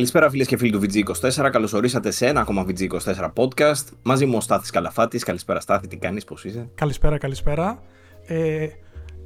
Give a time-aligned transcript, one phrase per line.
[0.00, 1.48] Καλησπέρα φίλες και φίλοι του VG24.
[1.52, 3.84] Καλώ ορίσατε σε ένα ακόμα VG24 podcast.
[4.02, 5.24] Μαζί μου ο Στάθης Καλαφάτης.
[5.24, 7.82] Καλησπέρα, Στάθη, τι κάνεις, πώς είσαι; Καλησπέρα, καλησπέρα.
[8.26, 8.66] Ε,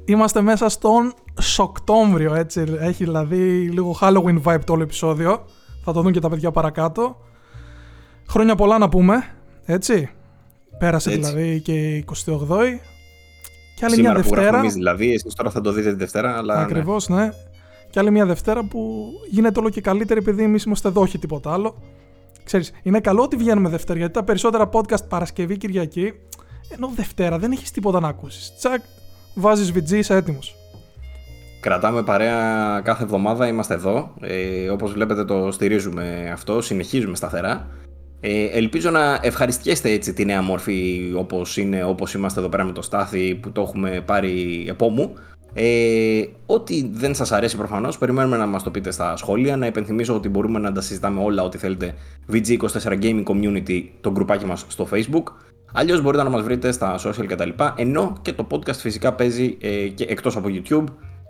[0.05, 2.63] είμαστε μέσα στον Σοκτόμβριο, έτσι.
[2.79, 5.45] Έχει δηλαδή λίγο Halloween vibe το όλο επεισόδιο.
[5.83, 7.17] Θα το δουν και τα παιδιά παρακάτω.
[8.29, 9.23] Χρόνια πολλά να πούμε,
[9.65, 10.09] έτσι.
[10.77, 11.19] Πέρασε Έτσι.
[11.31, 12.79] δηλαδή και η 28η.
[13.75, 14.57] Και άλλη Σήμερα μια που γράφουμε Δευτέρα.
[14.57, 16.55] εμείς δηλαδή, εσείς τώρα θα το δείτε τη Δευτέρα, αλλά.
[16.55, 16.61] ναι.
[16.61, 17.29] Ακριβώς, ναι.
[17.95, 21.53] Και άλλη μια Δευτέρα που γίνεται όλο και καλύτερη επειδή εμείς είμαστε εδώ, όχι τίποτα
[21.53, 21.75] άλλο.
[22.43, 26.13] Ξέρεις, είναι καλό ότι βγαίνουμε Δευτέρα γιατί τα περισσότερα podcast Παρασκευή Κυριακή,
[26.69, 28.53] ενώ Δευτέρα δεν έχεις τίποτα να ακούσεις.
[28.57, 28.81] Τσακ,
[29.33, 30.55] βάζεις VG, είσαι έτοιμος.
[31.59, 34.13] Κρατάμε παρέα κάθε εβδομάδα, είμαστε εδώ.
[34.21, 37.67] Ε, όπως βλέπετε το στηρίζουμε αυτό, συνεχίζουμε σταθερά.
[38.19, 42.71] Ε, ελπίζω να ευχαριστιέστε έτσι τη νέα μόρφη όπως είναι, όπως είμαστε εδώ πέρα με
[42.71, 45.13] το Στάθη που το έχουμε πάρει επόμου.
[45.57, 49.57] Ε, ό,τι δεν σας αρέσει προφανώς, περιμένουμε να μας το πείτε στα σχόλια.
[49.57, 51.93] Να υπενθυμίσω ότι μπορούμε να τα συζητάμε όλα ό,τι θέλετε.
[52.31, 55.23] VG24 Gaming Community, το γκρουπάκι μας στο Facebook.
[55.73, 57.49] Αλλιώς μπορείτε να μας βρείτε στα social κτλ.
[57.75, 60.83] Ενώ και το podcast φυσικά παίζει ε, και εκτός από YouTube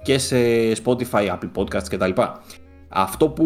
[0.03, 0.37] και σε
[0.83, 2.21] Spotify, Apple Podcasts κτλ.
[2.89, 3.45] Αυτό που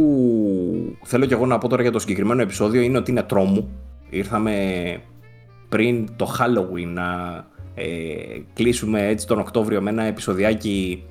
[1.04, 3.70] θέλω και εγώ να πω τώρα για το συγκεκριμένο επεισόδιο είναι ότι είναι τρόμου.
[4.10, 4.54] Ήρθαμε
[5.70, 7.08] πριν το Halloween να
[7.76, 7.86] ε,
[8.54, 11.04] κλείσουμε έτσι τον Οκτώβριο με ένα επεισοδιάκι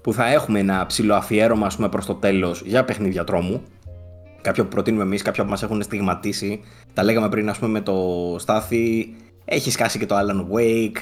[0.00, 3.62] που θα έχουμε ένα ψηλό αφιέρωμα ας πούμε προς το τέλος για παιχνίδια τρόμου.
[4.40, 6.60] Κάποια που προτείνουμε εμείς, κάποια που μας έχουν στιγματίσει.
[6.94, 9.14] Τα λέγαμε πριν ας πούμε με το Στάθη.
[9.44, 10.96] Έχει σκάσει και το Alan Wake.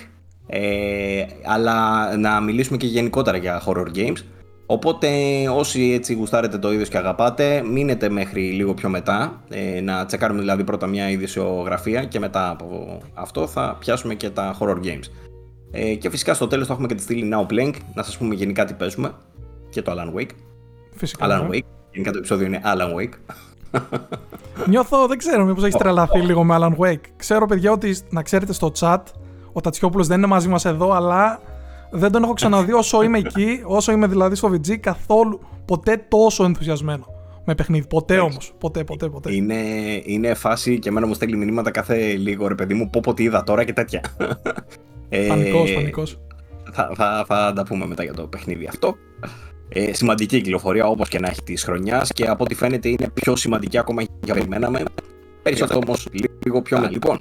[0.46, 4.16] Ε, αλλά να μιλήσουμε και γενικότερα για horror games.
[4.70, 5.08] Οπότε
[5.48, 10.40] όσοι έτσι γουστάρετε το είδος και αγαπάτε, μείνετε μέχρι λίγο πιο μετά, ε, να τσεκάρουμε
[10.40, 15.10] δηλαδή πρώτα μια ειδησιογραφία και μετά από αυτό θα πιάσουμε και τα horror games.
[15.70, 18.34] Ε, και φυσικά στο τέλος θα έχουμε και τη στήλη Now Playing, να σας πούμε
[18.34, 19.12] γενικά τι παίζουμε
[19.70, 20.30] και το Alan Wake.
[20.96, 21.26] Φυσικά.
[21.26, 21.58] Alan ναι.
[21.58, 23.36] Wake, γενικά το επεισόδιο είναι Alan Wake.
[24.68, 27.04] Νιώθω, δεν ξέρω, μήπως έχει τρελαθεί λίγο με Alan Wake.
[27.16, 29.02] Ξέρω, παιδιά, ότι να ξέρετε στο chat
[29.52, 31.40] ο Τατσιόπουλος δεν είναι μαζί μας εδώ, αλλά
[31.90, 36.44] δεν τον έχω ξαναδεί όσο είμαι εκεί, όσο είμαι δηλαδή στο VG, καθόλου ποτέ τόσο
[36.44, 37.06] ενθουσιασμένο
[37.44, 37.86] με παιχνίδι.
[37.86, 38.54] Ποτέ όμως.
[38.58, 39.34] Ποτέ, ποτέ, ποτέ.
[39.34, 39.62] Είναι,
[40.04, 43.22] είναι φάση και εμένα μου στέλνει μηνύματα κάθε λίγο ρε παιδί μου, πω πω τι
[43.22, 44.02] είδα τώρα και τέτοια.
[45.10, 46.02] Ε, Πανικός, πανικό.
[46.72, 48.96] θα, θα, θα τα πούμε μετά για το παιχνίδι αυτό.
[49.68, 53.36] Ε, σημαντική κυκλοφορία όπως και να έχει της χρονιάς και από ό,τι φαίνεται είναι πιο
[53.36, 54.82] σημαντική ακόμα για περιμέναμε.
[55.42, 56.08] Περισσότερο όμως
[56.44, 56.90] λίγο πιο μετά.
[56.90, 57.18] Λοιπόν,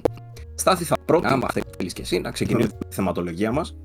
[0.56, 1.48] Στάθη θα πρώτα, άμα
[1.78, 3.76] θέλεις και εσύ, να ξεκινήσουμε τη θεματολογία μας.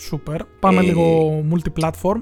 [0.00, 0.44] Σούπερ.
[0.44, 2.20] Πάμε Ε, λίγο multiplatform.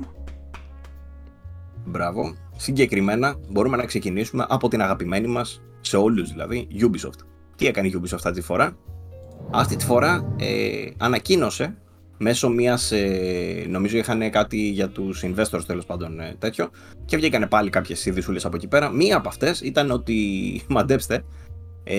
[1.84, 2.34] Μπράβο.
[2.56, 7.24] Συγκεκριμένα μπορούμε να ξεκινήσουμε από την αγαπημένη μας, σε όλους δηλαδή, Ubisoft.
[7.56, 8.76] Τι έκανε η Ubisoft αυτή τη φορά;
[9.50, 11.76] Αυτή τη φορά ε, ανακοίνωσε
[12.18, 16.70] μέσω μιας, ε, νομίζω είχαν κάτι για τους investors τέλος πάντων ε, τέτοιο
[17.04, 18.90] και βγήκανε πάλι κάποιες ειδησούλες από εκεί πέρα.
[18.90, 20.16] Μία από αυτές ήταν ότι,
[20.68, 21.24] μαντέψτε,
[21.84, 21.96] ε,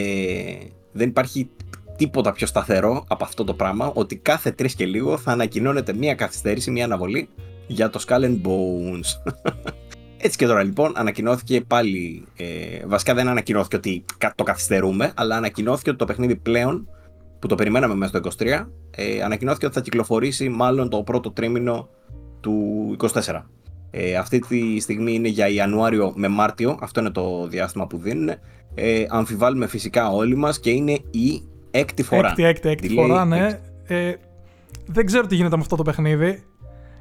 [0.92, 1.50] δεν υπάρχει
[1.98, 6.16] τίποτα πιο σταθερό από αυτό το πράγμα, ότι κάθε τρεις και λίγο θα ανακοινώνεται μία
[6.16, 7.30] καθυστέρηση, μία αναβολή
[7.68, 9.34] για το Skull and Bones.
[10.18, 15.36] Έτσι και τώρα λοιπόν ανακοινώθηκε πάλι, ε, βασικά δεν ανακοινώθηκε ότι κα- το καθυστερούμε, αλλά
[15.36, 16.88] ανακοινώθηκε ότι το παιχνίδι πλέον,
[17.40, 21.90] που το περιμέναμε μέσα στο 23, ε, ανακοινώθηκε ότι θα κυκλοφορήσει μάλλον το πρώτο τρίμηνο
[22.40, 23.42] του 24.
[23.92, 28.30] Ε, αυτή τη στιγμή είναι για Ιανουάριο με Μάρτιο, αυτό είναι το διάστημα που δίνουν.
[28.76, 32.28] Ε, αμφιβάλλουμε φυσικά όλοι μας και είναι η έκτη φορά.
[32.28, 33.38] Έκτη, έκτη, έκτη Τι λέει, φορά, ναι.
[33.48, 33.60] έκτη.
[33.94, 34.14] Ε,
[34.86, 36.44] δεν ξέρω τι γίνεται με αυτό το παιχνίδι.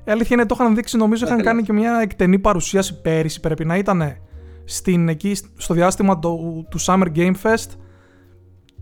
[0.04, 1.50] Η αλήθεια είναι το είχαν δείξει, νομίζω είχαν Ήθελα.
[1.52, 3.40] κάνει και μια εκτενή παρουσίαση πέρυσι.
[3.40, 4.16] Πρέπει να ήταν
[4.64, 7.66] στην, εκεί, στο διάστημα του, του Summer Game Fest.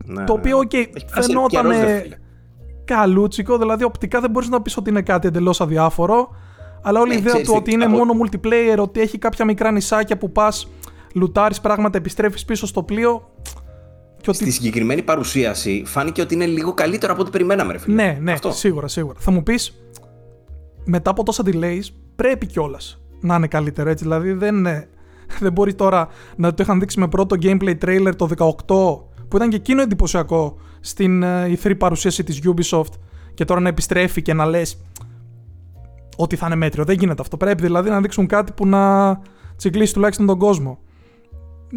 [0.05, 0.39] Ναι, το ναι.
[0.39, 2.17] οποίο, οκ, Έχει περάσει φαινόταν καιρός, ρε φίλε.
[2.85, 6.29] καλούτσικο, δηλαδή οπτικά δεν μπορείς να πεις ότι είναι κάτι εντελώς αδιάφορο.
[6.83, 9.19] Αλλά όλη η Ναι, ιδέα ξέρεις του τι, ότι είναι από- μόνο multiplayer, ότι έχει
[9.19, 10.69] κάποια μικρά νησάκια που πας,
[11.15, 13.31] λουτάρεις πράγματα, επιστρέφεις πίσω στο πλοίο.
[14.25, 17.95] Και ότι Στη συγκεκριμένη παρουσίαση φάνηκε ότι είναι λίγο καλύτερο από ό,τι περιμέναμε, ρε φίλε.
[17.95, 18.53] Ναι, ναι, Αυτό.
[18.53, 19.19] σίγουρα, σίγουρα.
[19.21, 19.83] Θα μου πεις,
[20.85, 21.83] μετά από τόσα delays,
[22.17, 24.05] πρέπει κιόλας να είναι καλύτερο έτσι.
[24.05, 24.89] Δηλαδή δεν, είναι-
[25.41, 29.49] δεν μπορεί τώρα να το είχαν δείξει με πρώτο gameplay trailer το 18, που ήταν
[29.49, 32.93] και εκείνο εντυπωσιακό στην ε, E3 παρουσίαση της Ubisoft,
[33.35, 34.83] και τώρα να επιστρέφει και να λες
[36.17, 36.85] ότι θα είναι μέτριο.
[36.85, 37.37] Δεν γίνεται αυτό.
[37.37, 39.15] Πρέπει δηλαδή να δείξουν κάτι που να
[39.57, 40.79] τσιγκλίσει τουλάχιστον τον κόσμο.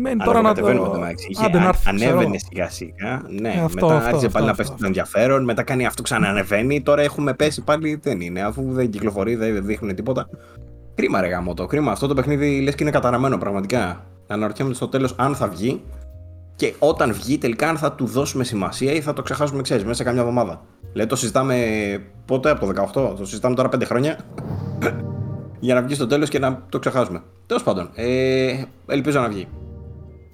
[0.01, 0.65] Μένει τώρα να το.
[0.65, 1.27] Αναβοκατεβαίνουμε το μεταξύ.
[1.29, 2.11] Είχε Άντε να α- έρθει, ξέρω.
[2.11, 3.21] Ανέβαινε σιγά σιγά.
[3.41, 4.75] Ναι, Ε, αυτό, μετά αυτό, άρχισε αυτό, πάλι να αυτό, πέσει αυτό.
[4.81, 5.43] το ενδιαφέρον.
[5.43, 6.81] Μετά κάνει αυτό ξανανεβαίνει.
[6.81, 7.99] Τώρα έχουμε πέσει πάλι.
[8.01, 8.41] Δεν είναι.
[8.41, 10.29] Αφού δεν κυκλοφορεί, δεν δείχνουν τίποτα.
[10.95, 11.65] Κρίμα, ρε γάμο το.
[11.65, 11.91] Κρίμα.
[11.91, 14.05] Αυτό το παιχνίδι λες και είναι καταραμένο πραγματικά.
[14.27, 15.81] Αναρωτιέμαι στο τέλος αν θα βγει
[16.55, 19.95] και όταν βγει τελικά αν θα του δώσουμε σημασία ή θα το ξεχάσουμε, ξέρεις, μέσα
[19.95, 20.61] σε καμιά εβδομάδα.
[20.91, 21.57] Δηλαδή το συζητάμε
[22.25, 24.17] πότε από το 18, το συζητάμε τώρα 5 χρόνια.
[25.59, 27.21] για να βγει στο τέλος και να το ξεχάσουμε.
[27.45, 28.53] Τέλος πάντων, ε,
[28.87, 29.47] ελπίζω να βγει.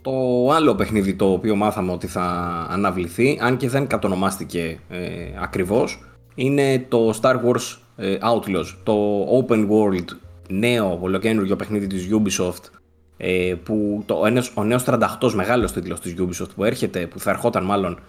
[0.03, 2.21] Το άλλο παιχνίδι το οποίο μάθαμε ότι θα
[2.69, 4.99] αναβληθεί, αν και δεν κατονομάστηκε ε,
[5.41, 6.03] ακριβώς,
[6.35, 10.05] είναι το Star Wars ε, Outlaws, το open world
[10.49, 12.69] νέο ολοκένουργιο παιχνίδι της Ubisoft
[13.17, 14.21] ε, που το,
[14.53, 17.99] ο νέος 38 μεγάλος τίτλος της Ubisoft που έρχεται, που θα ερχόταν μάλλον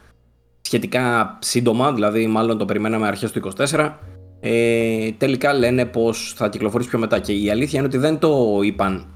[0.61, 3.93] σχετικά σύντομα, δηλαδή μάλλον το περιμέναμε αρχές του 24,
[4.41, 7.19] ε, τελικά λένε πως θα κυκλοφορήσει πιο μετά.
[7.19, 9.07] Και η αλήθεια είναι ότι δεν το είπαν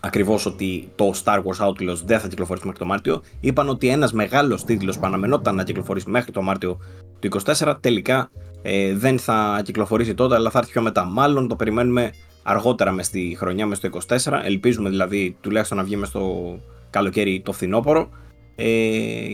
[0.00, 3.22] ακριβώς ότι το Star Wars Outlaws δεν θα κυκλοφορήσει μέχρι το Μάρτιο.
[3.40, 6.78] Είπαν ότι ένας μεγάλος τίτλος που αναμενόταν να κυκλοφορήσει μέχρι το Μάρτιο
[7.18, 8.30] του 24 τελικά
[8.62, 11.04] ε, δεν θα κυκλοφορήσει τότε, αλλά θα έρθει πιο μετά.
[11.04, 12.10] Μάλλον το περιμένουμε
[12.42, 13.88] αργότερα μες στη χρονιά, μες στο
[14.26, 14.40] 24.
[14.44, 16.58] Ελπίζουμε δηλαδή τουλάχιστον να βγει μες στο
[16.90, 18.08] καλοκαίρι το φθινόπωρο.
[18.56, 18.66] Ε,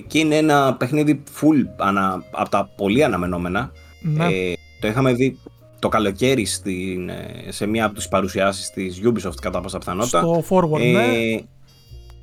[0.06, 3.72] και είναι ένα παιχνίδι full ανα, από τα πολύ αναμενόμενα.
[4.02, 4.24] Ναι.
[4.24, 5.38] Ε, το είχαμε δει
[5.84, 10.20] το καλοκαίρι στην, ε, σε μία από τις παρουσιάσεις της Ubisoft κατά πάσα πιθανότητα.
[10.20, 11.04] Στο Forward, ε, ναι.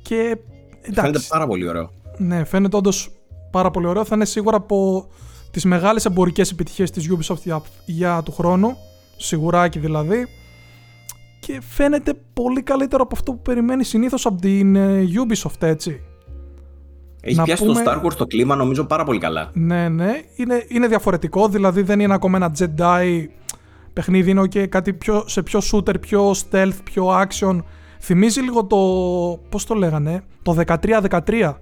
[0.02, 0.36] Και
[0.80, 1.00] εντάξει.
[1.00, 1.90] Φαίνεται πάρα πολύ ωραίο.
[2.16, 3.10] Ναι, φαίνεται όντως
[3.50, 4.04] πάρα πολύ ωραίο.
[4.04, 5.08] Θα είναι σίγουρα από
[5.50, 8.76] τις μεγάλες εμπορικές επιτυχίες της Ubisoft για, για του χρόνου.
[9.16, 10.26] Σιγουράκι δηλαδή.
[11.40, 16.00] Και φαίνεται πολύ καλύτερο από αυτό που περιμένει συνήθως από την ε, Ubisoft, έτσι.
[17.20, 17.82] Έχει να πιάσει πούμε...
[17.82, 19.50] το Star Wars το κλίμα νομίζω πάρα πολύ καλά.
[19.52, 20.20] Ναι, ναι.
[20.34, 23.26] Είναι, είναι διαφορετικό, δηλαδή δεν είναι ακόμα ένα Jedi
[23.92, 27.58] παιχνίδι, είναι και κάτι πιο, σε πιο shooter, πιο stealth, πιο action.
[28.00, 28.76] Θυμίζει λίγο το,
[29.48, 31.54] πώς το λέγανε, το 13-13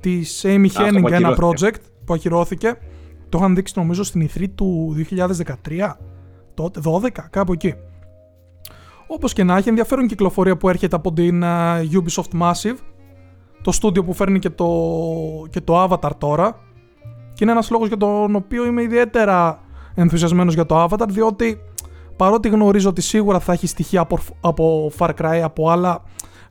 [0.00, 2.78] της Amy Henning, ένα project που ακυρώθηκε.
[3.28, 5.92] Το είχαν δείξει νομίζω στην E3 του 2013,
[6.54, 7.74] τότε, 12, κάπου εκεί.
[9.06, 12.76] Όπως και να έχει, ενδιαφέρον κυκλοφορία που έρχεται από την uh, Ubisoft Massive,
[13.62, 14.68] το στούντιο που φέρνει και το,
[15.50, 16.58] και το Avatar τώρα.
[17.34, 19.60] Και είναι ένας λόγος για τον οποίο είμαι ιδιαίτερα
[19.94, 21.60] ενθουσιασμένος για το Avatar, διότι
[22.16, 26.02] παρότι γνωρίζω ότι σίγουρα θα έχει στοιχεία από, από Far Cry, από άλλα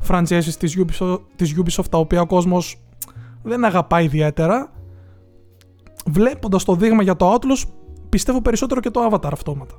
[0.07, 2.81] franchises της Ubisoft, της Ubisoft τα οποία ο κόσμος
[3.43, 4.71] δεν αγαπάει ιδιαίτερα,
[6.05, 7.69] βλέποντας το δείγμα για το Outlaws,
[8.09, 9.75] πιστεύω περισσότερο και το Avatar αυτόματα.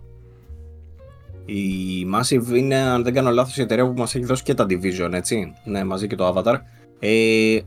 [1.44, 4.66] Η Massive είναι, αν δεν κάνω λάθος, η εταιρεία που μας έχει δώσει και τα
[4.68, 5.52] Division, έτσι.
[5.64, 6.54] Ναι, μαζί και το Avatar.
[6.98, 7.58] Ε,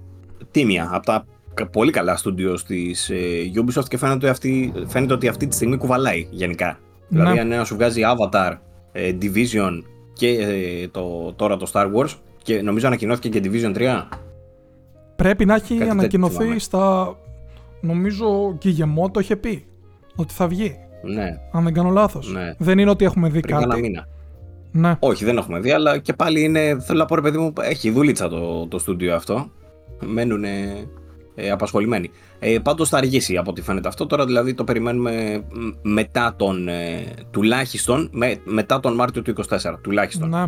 [0.51, 1.25] τίμια, από τα
[1.71, 3.15] πολύ καλά στούντιο της ε,
[3.55, 6.79] Ubisoft και φαίνεται ότι, αυτή, φαίνεται ότι αυτή τη στιγμή κουβαλάει γενικά.
[7.07, 7.19] Ναι.
[7.19, 8.53] Δηλαδή, αν ένας σου βγάζει Avatar,
[8.91, 9.81] ε, Division
[10.13, 12.13] και ε, το, τώρα το Star Wars,
[12.45, 14.03] και νομίζω ανακοινώθηκε και Division 3.
[15.15, 17.15] Πρέπει να έχει Κάτι ανακοινωθεί στα.
[17.81, 18.75] Νομίζω και η
[19.11, 19.65] το είχε πει
[20.15, 20.75] ότι θα βγει.
[21.03, 21.37] Ναι.
[21.51, 22.31] Αν δεν κάνω λάθος.
[22.33, 22.53] Ναι.
[22.57, 23.63] Δεν είναι ότι έχουμε δει Πριν κάτι.
[23.63, 24.07] Ένα μήνα.
[24.71, 24.95] Ναι.
[24.99, 26.79] Όχι, δεν έχουμε δει, αλλά και πάλι είναι.
[26.79, 29.51] Θέλω να πω, ρε παιδί μου, έχει δούλητσα το, το στούντιο αυτό.
[29.99, 30.43] Μένουν
[31.35, 32.11] ε, απασχολημένοι.
[32.39, 34.05] Ε, Πάντως θα αργήσει από ό,τι φαίνεται αυτό.
[34.05, 35.43] Τώρα δηλαδή το περιμένουμε
[35.81, 36.67] μετά τον.
[36.67, 39.75] Ε, τουλάχιστον με, μετά τον Μάρτιο του 24.
[39.81, 40.29] Τουλάχιστον.
[40.29, 40.45] Ναι.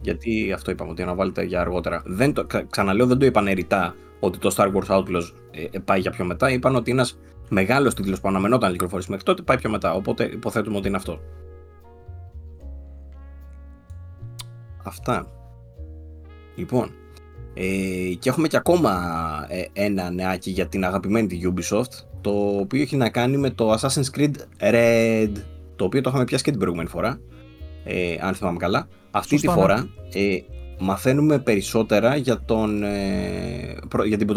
[0.00, 2.02] Γιατί αυτό είπαμε ότι αναβάλλεται για αργότερα.
[2.04, 6.00] Δεν το, ξαναλέω, δεν το είπαν ερητά ότι το Star Wars Outlaws ε, ε, πάει
[6.00, 6.50] για πιο μετά.
[6.50, 7.18] Είπαν ότι ένας
[7.48, 9.92] μεγάλος τίτλος που αναμενόταν να κυκλοφορήσει μέχρι τότε πάει πιο μετά.
[9.94, 11.20] Οπότε υποθέτουμε ότι είναι αυτό.
[14.84, 15.26] Αυτά.
[16.56, 16.90] Λοιπόν,
[17.54, 18.92] ε, και έχουμε και ακόμα
[19.48, 23.72] ε, ένα νεάκι για την αγαπημένη τη Ubisoft, το οποίο έχει να κάνει με το
[23.72, 25.32] Assassin's Creed Red,
[25.76, 27.20] το οποίο το είχαμε πιάσει και την προηγούμενη φορά,
[27.84, 28.88] ε, αν θυμάμαι καλά.
[29.10, 30.38] Αυτή τη φορά ε,
[30.78, 34.28] μαθαίνουμε περισσότερα για, τον, ε, για την,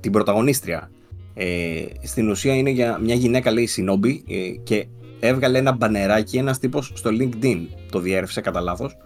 [0.00, 0.90] την πρωταγωνίστρια.
[1.34, 4.86] Ε, στην ουσία είναι για μια γυναίκα λέει Shinobi ε, και
[5.20, 8.96] έβγαλε ένα μπανεράκι ένας τύπος στο LinkedIn, το διέρευσε κατά λάθος,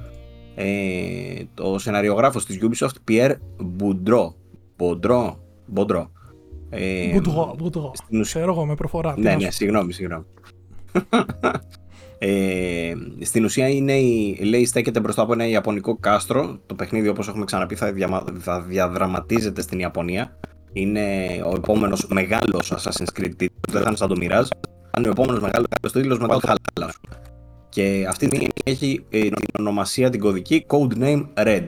[0.63, 3.35] ε, το σεναριογράφος της Ubisoft Pierre
[3.79, 4.33] Boudreau
[4.79, 5.35] Boudreau
[5.75, 6.07] Boudreau
[6.71, 7.91] ε, Boudreau,
[8.21, 9.15] Ξέρω εγώ με προφορά.
[9.19, 10.25] Ναι, ναι, συγγνώμη, συγγνώμη.
[12.19, 16.59] ε, στην ουσία είναι η, λέει στέκεται μπροστά από ένα ιαπωνικό κάστρο.
[16.67, 17.95] Το παιχνίδι όπως έχουμε ξαναπεί θα,
[18.39, 20.39] θα διαδραματίζεται στην Ιαπωνία.
[20.73, 24.49] Είναι ο επόμενος μεγάλος Assassin's Creed τίτλος, δεν θα είναι σαν το Mirage.
[24.99, 27.30] είναι ο επόμενος μεγάλος τίτλος μετά το Half-Life.
[27.71, 31.65] Και αυτή τη στιγμή έχει ε, την ονομασία την κωδική Codename Red.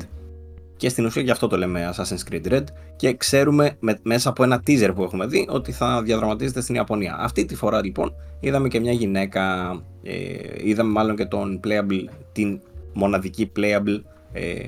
[0.77, 2.65] Και στην ουσία γι' αυτό το λέμε Assassin's Creed Red
[2.97, 7.17] και ξέρουμε με, μέσα από ένα teaser που έχουμε δει ότι θα διαδραματίζεται στην Ιαπωνία.
[7.19, 12.61] Αυτή τη φορά λοιπόν είδαμε και μια γυναίκα, ε, είδαμε μάλλον και τον playable, την
[12.93, 14.01] μοναδική playable
[14.33, 14.61] ε,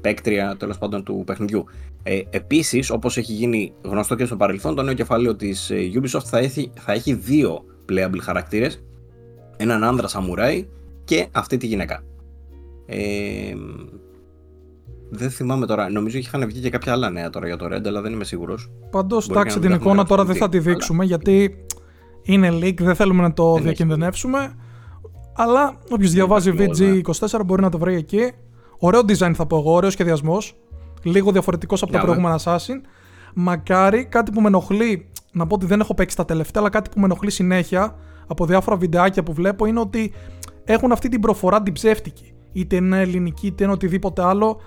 [0.00, 1.64] παίκτρια τέλος πάντων του παιχνιδιού.
[2.02, 6.24] Ε, Επίσης, όπως έχει γίνει γνωστό και στο παρελθόν, το νέο κεφάλαιο της ε, Ubisoft
[6.24, 8.82] θα έχει, θα έχει δύο playable χαρακτήρες
[9.60, 10.66] έναν άνδρα σαμουράι
[11.04, 12.02] και αυτή τη γυναίκα.
[12.86, 13.54] Ε,
[15.10, 15.90] δεν θυμάμαι τώρα.
[15.90, 18.70] Νομίζω είχαν βγει και κάποια άλλα νέα τώρα για το Red, αλλά δεν είμαι σίγουρος.
[18.90, 21.64] Πάντω, τάξει την εικόνα τώρα δεν θα τη δείξουμε γιατί
[22.22, 24.54] είναι leak, δεν θέλουμε να το διακινδυνεύσουμε.
[25.34, 28.32] Αλλά όποιος διαβάζει VG24 μπορεί να το βρει εκεί.
[28.78, 30.56] Ωραίο design θα πω εγώ, ωραίος σχεδιασμός.
[31.02, 32.80] Λίγο διαφορετικός από τα Για προηγούμενα Assassin.
[33.34, 36.90] Μακάρι κάτι που με ενοχλεί, να πω ότι δεν έχω παίξει τα τελευταία, αλλά κάτι
[36.90, 37.96] που με ενοχλεί συνέχεια
[38.30, 40.12] από διάφορα βιντεάκια που βλέπω είναι ότι
[40.64, 42.32] έχουν αυτή την προφορά την ψεύτικη.
[42.52, 44.60] Είτε είναι ελληνική, είτε είναι οτιδήποτε άλλο.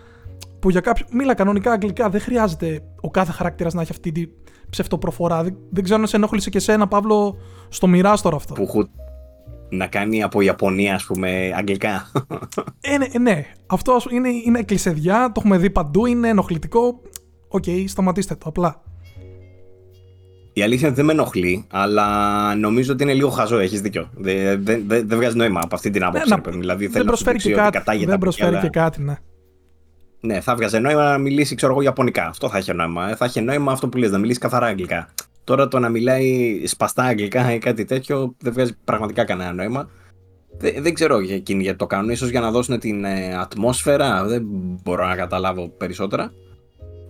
[0.59, 1.05] Που για κάποιο.
[1.11, 2.09] Μίλα κανονικά αγγλικά.
[2.09, 4.29] Δεν χρειάζεται ο κάθε χαρακτήρας να έχει αυτή την
[4.69, 5.43] ψευτοπροφορά.
[5.43, 7.37] Δεν, δεν ξέρω αν σε ενόχλησε και εσένα, Παύλο,
[7.69, 8.53] στο μοιράσω τώρα αυτό.
[8.53, 8.87] Που έχω
[9.69, 12.11] να κάνει από Ιαπωνία, ας πούμε, αγγλικά.
[12.81, 13.45] Ε, ναι, ναι.
[13.67, 17.01] αυτό ας- είναι, είναι κλισεδιά, το έχουμε δει παντού, είναι ενοχλητικό.
[17.47, 18.81] Οκ, σταματήστε το απλά.
[20.53, 24.09] Η αλήθεια είναι ότι δεν με ενοχλεί, αλλά νομίζω ότι είναι λίγο χαζό, έχεις δίκιο.
[24.15, 26.29] Δεν δε, δε, δεν βγάζει νόημα από αυτή την άποψη.
[26.29, 26.61] να- ρε παιδί μου.
[26.61, 27.77] δηλαδή, δεν θέλω να σου προσφέρει δείξει και ότι κάτι.
[27.77, 29.15] κατάγεται Δεν από εκεί, προσφέρει αλλά- και κάτι, ναι.
[30.19, 32.27] Ναι, θα βγάζει νόημα να μιλήσει, ξέρω εγώ, Ιαπωνικά.
[32.27, 33.09] Αυτό θα έχει νόημα.
[33.09, 35.09] Ε, Θα έχει νόημα αυτό που λες, να μιλήσει καθαρά αγγλικά.
[35.43, 39.89] Τώρα το να μιλάει σπαστά αγγλικά ή κάτι τέτοιο δεν βγάζει πραγματικά κανένα νόημα.
[40.57, 42.09] Δεν, δεν ξέρω για εκείνοι γιατί το κάνουν.
[42.09, 44.23] Ίσως για να δώσουν την ε, ατμόσφαιρα.
[44.25, 44.41] Δεν
[44.83, 46.31] μπορώ να καταλάβω περισσότερα.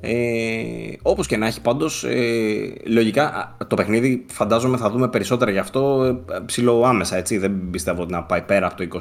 [0.05, 3.27] Ε, όπως και να έχει πάντως, ε, λογικά
[3.59, 7.37] α, το παιχνίδι φαντάζομαι θα δούμε περισσότερα γι' αυτό ε, ψηλό άμεσα, έτσι.
[7.37, 8.99] Δεν πιστεύω ότι να πάει πέρα από το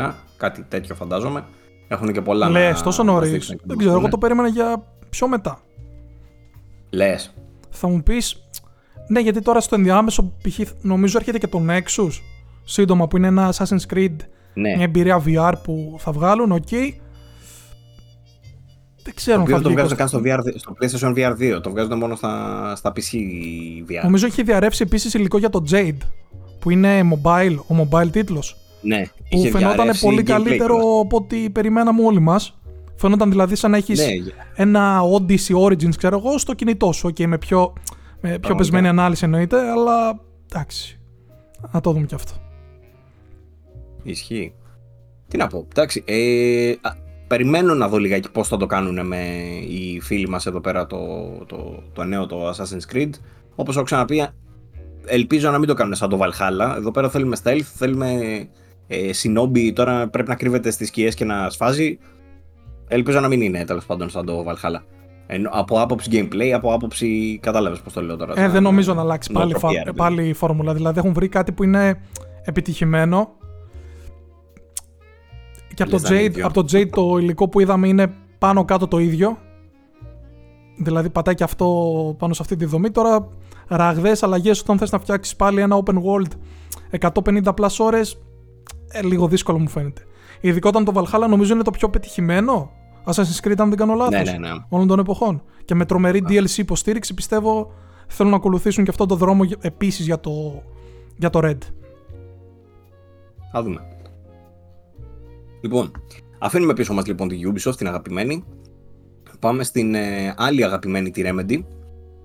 [0.00, 1.44] 24, κάτι τέτοιο φαντάζομαι.
[1.88, 3.30] Έχουν και πολλά Λες, να τόσο μας νωρίς.
[3.30, 4.10] δείξουν και Δεν να ξέρω, εγώ πούνε.
[4.12, 5.60] το περίμενα για πιο μετά.
[6.90, 7.34] Λες.
[7.70, 8.36] Θα μου πεις,
[9.08, 10.70] ναι, γιατί τώρα στο ενδιάμεσο π.χ.
[10.82, 12.10] νομίζω έρχεται και το Nexus
[12.64, 14.16] σύντομα που είναι ένα Assassin's Creed,
[14.54, 14.74] Ναι.
[14.76, 16.68] μια εμπειρία VR που θα βγάλουν, οκ.
[19.04, 19.74] Δεν ξέρω Το αν θα οποίο δεν το βγει.
[19.74, 20.52] βγάζουν καν, κατάλαβες.
[20.60, 21.62] στο, VR, στο PlayStation VR 2.
[21.62, 23.14] Το βγάζουν μόνο στα, στα PC
[23.90, 24.02] VR.
[24.02, 25.96] Νομίζω έχει διαρρεύσει επίσης υλικό για το Jade,
[26.58, 28.56] που είναι mobile, ο mobile τίτλος.
[28.80, 31.00] ναι, Που είχε φαινόταν διαρρεύσει πολύ gameplay καλύτερο κιόλας.
[31.04, 32.56] από ό,τι περιμέναμε όλοι μας.
[32.96, 34.06] Φαινόταν δηλαδή σαν να έχεις Ναι,
[34.54, 37.08] ένα Odyssey Origins, ξέρω εγώ, στο κινητό σου.
[37.08, 37.70] Okay, με πιο, με
[38.12, 38.54] πιο Πραγματικά.
[38.54, 40.20] πεσμένη ανάλυση εννοείται, αλλά
[40.52, 41.00] εντάξει.
[41.72, 42.32] Να το δούμε κι αυτό.
[44.02, 44.54] Ισχύει.
[45.28, 45.66] Τι να πω.
[45.70, 46.90] Εντάξει, ε, α,
[47.32, 49.16] περιμένω να δω λιγάκι πώς θα το κάνουν με
[49.68, 50.98] οι φίλοι μας εδώ πέρα το,
[51.46, 53.10] το, το νέο το Assassin's Creed.
[53.54, 54.26] Όπως έχω ξαναπεί,
[55.06, 56.76] ελπίζω να μην το κάνουν σαν το Valhalla.
[56.76, 58.10] Εδώ πέρα θέλουμε stealth, θέλουμε
[58.86, 61.98] ε, Shinobi, τώρα πρέπει να κρύβεται στις σκιές και να σφάζει.
[62.88, 64.82] Ελπίζω να μην είναι τέλος πάντων σαν το Valhalla.
[65.26, 67.38] Ενώ, από άποψη gameplay, από άποψη.
[67.42, 68.32] Κατάλαβες πώς το λέω τώρα.
[68.32, 69.96] Ε, σαν δεν νομίζω να αλλάξει πάλι, νοοτροπία, φα- ρε παιδί.
[69.96, 70.74] πάλι η φόρμουλα.
[70.74, 72.00] Δηλαδή έχουν βρει κάτι που είναι
[72.44, 73.28] επιτυχημένο.
[75.74, 76.46] Και από το, Λες να είναι Jade, ίδιο.
[76.46, 79.38] από το Jade το υλικό που είδαμε είναι πάνω κάτω το ίδιο.
[80.78, 81.66] Δηλαδή πατάει και αυτό
[82.18, 82.90] πάνω σε αυτή τη δομή.
[82.90, 83.28] Τώρα
[83.68, 86.30] ραγδαίες αλλαγές όταν θες να φτιάξεις πάλι ένα open world
[87.10, 88.18] 150 plus ώρες
[88.92, 90.02] ε, λίγο δύσκολο μου φαίνεται.
[90.40, 92.70] Ειδικότερα το Valhalla νομίζω είναι το πιο πετυχημένο
[93.04, 94.50] Assassin's Creed αν δεν κάνω λάθος Ναι, ναι, ναι.
[94.68, 95.42] όλων των εποχών.
[95.64, 97.72] Και με τρομερή DLC υποστήριξη πιστεύω
[98.06, 100.62] θέλουν να ακολουθήσουν και αυτόν τον δρόμο για- επίσης για το,
[101.16, 101.58] για το Red.
[103.52, 103.80] Θα δούμε.
[105.62, 105.90] Λοιπόν,
[106.38, 108.44] αφήνουμε πίσω μας λοιπόν τη Ubisoft, την αγαπημένη.
[109.38, 111.58] Πάμε στην ε, άλλη αγαπημένη, τη Remedy,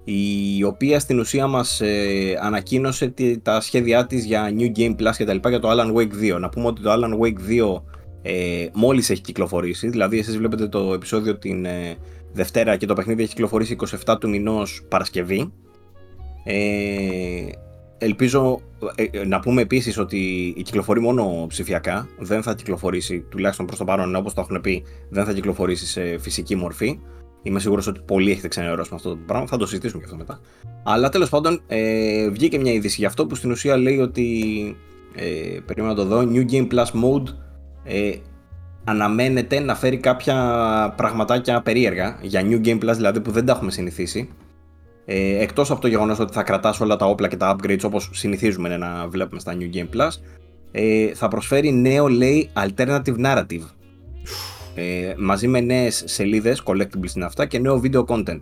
[0.03, 5.12] η οποία στην ουσία μας ε, ανακοίνωσε τη- τα σχέδιά της για New Game Plus
[5.17, 6.39] και τα λοιπά για το Alan Wake 2.
[6.39, 7.39] Να πούμε ότι το Alan Wake
[7.75, 7.82] 2
[8.22, 11.96] ε, μόλις έχει κυκλοφορήσει, δηλαδή εσείς βλέπετε το επεισόδιο την ε,
[12.34, 13.75] Δευτέρα και το παιχνίδι έχει κυκλοφορήσει
[14.06, 15.53] 27 του μηνός Παρασκευή.
[16.44, 17.46] Ε,
[17.98, 18.62] ελπίζω
[18.96, 23.84] ε, ε, να πούμε επίσης ότι κυκλοφορεί μόνο ψηφιακά, δεν θα κυκλοφορήσει, τουλάχιστον προς το
[23.84, 27.00] παρόν όπως το έχουν πει, δεν θα κυκλοφορήσει σε φυσική μορφή.
[27.44, 30.18] Είμαι σίγουρος ότι πολλοί έχετε ξενερώσει με αυτό το πράγμα, θα το συζητήσουμε και αυτό
[30.18, 30.39] μετά.
[30.84, 34.32] Αλλά τέλος πάντων ε, βγήκε μια είδηση γι' αυτό που στην ουσία λέει ότι,
[35.16, 37.27] ε, περίμενα να το δω, New Game Plus Mode
[37.84, 38.12] ε,
[38.84, 43.72] αναμένεται να φέρει κάποια πραγματάκια περίεργα για New Game Plus δηλαδή που δεν τα έχουμε
[43.72, 44.30] συνηθίσει.
[45.09, 48.09] Ε, εκτός από το γεγονός ότι θα κρατάς όλα τα όπλα και τα upgrades όπως
[48.13, 50.09] συνηθίζουμε να βλέπουμε στα New Game Plus,
[50.71, 53.63] ε, θα προσφέρει νέο λέει alternative narrative.
[54.75, 58.37] Ε, μαζί με νέες σελίδες, collectibles είναι αυτά και νέο video content.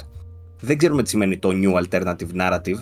[0.60, 2.80] Δεν ξέρουμε τι σημαίνει το new alternative narrative.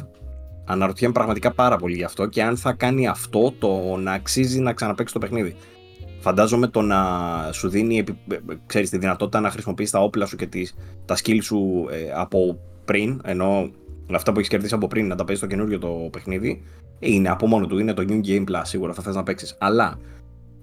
[0.65, 4.73] Αναρωτιέμαι πραγματικά πάρα πολύ γι' αυτό και αν θα κάνει αυτό το να αξίζει να
[4.73, 5.55] ξαναπαίξει το παιχνίδι.
[6.19, 6.99] Φαντάζομαι το να
[7.51, 10.75] σου δίνει επι- ε, ξέρεις, τη δυνατότητα να χρησιμοποιείς τα όπλα σου και τις,
[11.05, 13.69] τα skill σου ε, από πριν, ενώ
[14.13, 16.61] αυτά που έχεις κερδίσει από πριν να τα παίζεις στο καινούριο το παιχνίδι,
[16.99, 19.55] ε, είναι από μόνο του, είναι το New Game Plus, σίγουρα θα θες να παίξεις.
[19.59, 19.97] Αλλά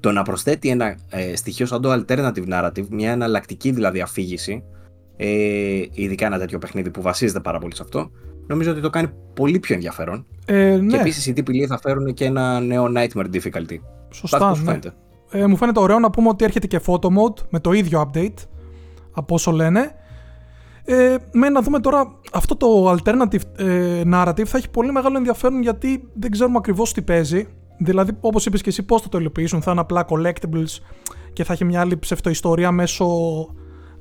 [0.01, 4.65] το να προσθέτει ένα ε, στοιχείο σαν το alternative narrative, μια εναλλακτική δηλαδή αφήγηση,
[5.17, 8.11] ε, ειδικά ένα τέτοιο παιχνίδι που βασίζεται πάρα πολύ σε αυτό,
[8.47, 10.27] νομίζω ότι το κάνει πολύ πιο ενδιαφέρον.
[10.47, 13.77] Ε, Και ναι, επίσης οι τύποι λέει θα φέρουν και ένα νέο Nightmare difficulty.
[14.11, 14.39] σωστά.
[14.39, 14.71] Πώς σου Ναι.
[14.71, 14.93] φαίνεται.
[15.31, 18.35] Ε, μου φαίνεται ωραίο να πούμε ότι έρχεται και photo mode με το ίδιο update
[19.13, 19.95] από όσο λένε.
[20.85, 25.63] Ε, με να δούμε τώρα αυτό το alternative ε, narrative θα έχει πολύ μεγάλο ενδιαφέρον
[25.63, 27.47] γιατί δεν ξέρουμε ακριβώς τι παίζει.
[27.79, 29.63] Δηλαδή, όπως είπες και εσύ, πώς θα το υλοποιήσουν.
[29.63, 30.79] Θα είναι απλά collectibles
[31.33, 33.07] και θα έχει μια άλλη ψευτοϊστορία μέσω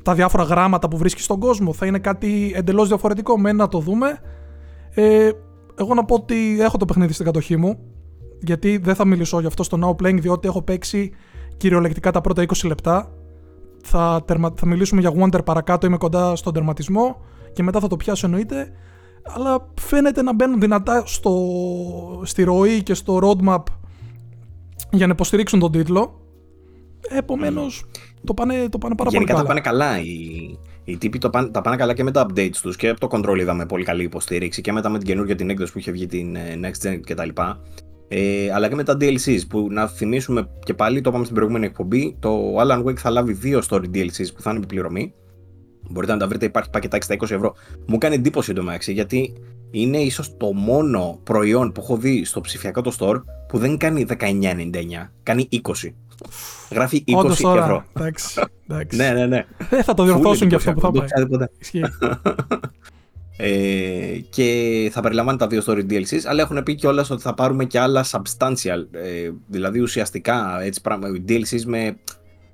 [0.03, 1.73] τα διάφορα γράμματα που βρίσκει στον κόσμο.
[1.73, 3.37] Θα είναι κάτι εντελώς διαφορετικό.
[3.39, 4.19] Μένει να το δούμε.
[4.93, 5.29] Ε,
[5.75, 7.79] εγώ να πω ότι έχω το παιχνίδι στην κατοχή μου.
[8.41, 11.11] Γιατί δεν θα μιλήσω γι' αυτό στο Now Playing, διότι έχω παίξει
[11.57, 13.18] κυριολεκτικά τα πρώτα 20 λεπτά.
[13.83, 14.53] Θα, τερμα...
[14.55, 17.21] θα μιλήσουμε για Wonder παρακάτω, είμαι κοντά στον τερματισμό
[17.53, 18.71] και μετά θα το πιάσω εννοείται.
[19.35, 21.33] Αλλά φαίνεται να μπαίνουν δυνατά στο...
[22.23, 23.63] στη ροή και στο roadmap
[24.91, 26.21] για να υποστηρίξουν τον τίτλο.
[27.09, 27.85] Επομένως,
[28.23, 29.61] το, πάνε, το πάνε πάρα Γενικά πολύ καλά.
[29.61, 29.99] τα πάνε καλά.
[30.05, 32.99] Οι, οι τύποι το πάνε, τα πάνε καλά και με τα updates τους και από
[32.99, 35.91] το control είδαμε πολύ καλή υποστήριξη και μετά με την καινούργια την έκδοση που είχε
[35.91, 37.29] βγει την ε, Next Gen κτλ.
[38.11, 41.65] Ε, αλλά και με τα DLCs που να θυμίσουμε και πάλι, το είπαμε στην προηγούμενη
[41.65, 45.13] εκπομπή, το Alan Wake θα λάβει δύο story DLCs που θα είναι επιπληρωμή.
[45.89, 47.55] Μπορείτε να τα βρείτε, υπάρχει πακετάκι στα 20 ευρώ.
[47.87, 49.33] Μου κάνει εντύπωση το μεταξύ γιατί
[49.71, 54.05] είναι ίσως το μόνο προϊόν που έχω δει στο ψηφιακό το store που δεν κάνει
[54.19, 54.43] 19,99,
[55.23, 55.59] κάνει 20.
[56.71, 57.83] Γράφει 20 Όντως τώρα, ευρώ.
[57.97, 58.97] Εντάξει, εντάξει.
[58.97, 59.45] ναι, ναι, ναι.
[59.69, 61.81] Δεν θα το διορθώσουν Full και αυτό που θα εντυπωσιακό, πάει.
[63.39, 64.15] δεν το Ισχύει.
[64.15, 67.65] Ε, και θα περιλαμβάνει τα δύο story DLCs, αλλά έχουν πει κιόλας ότι θα πάρουμε
[67.65, 71.97] και άλλα substantial, ε, δηλαδή ουσιαστικά έτσι, πράγμα, DLCs με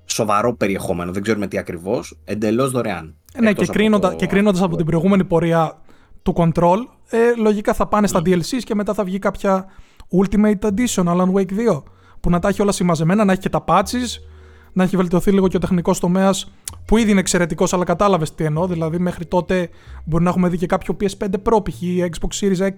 [0.05, 3.15] σοβαρό περιεχόμενο, δεν ξέρουμε τι ακριβώς, εντελώς δωρεάν.
[3.33, 5.81] Ε, ναι, Εκτός και, από κρίνοντα, το- και κρίνοντας από την προηγούμενη πορεία
[6.23, 6.77] του Control,
[7.09, 9.65] ε, λογικά θα πάνε στα DLCs και μετά θα βγει κάποια
[10.21, 11.83] Ultimate Edition, Alan Wake 2,
[12.19, 14.19] που να τα έχει όλα συμμαζεμένα, να έχει και τα patches,
[14.75, 16.51] να έχει βελτιωθεί λίγο και ο τεχνικός τομέας,
[16.85, 18.67] που ήδη είναι εξαιρετικός, αλλά κατάλαβες τι εννοώ.
[18.67, 19.69] Δηλαδή, μέχρι τότε
[20.05, 21.81] μπορεί να έχουμε δει και κάποιο PS5 Pro, π.χ.
[21.81, 22.73] ή Xbox Series X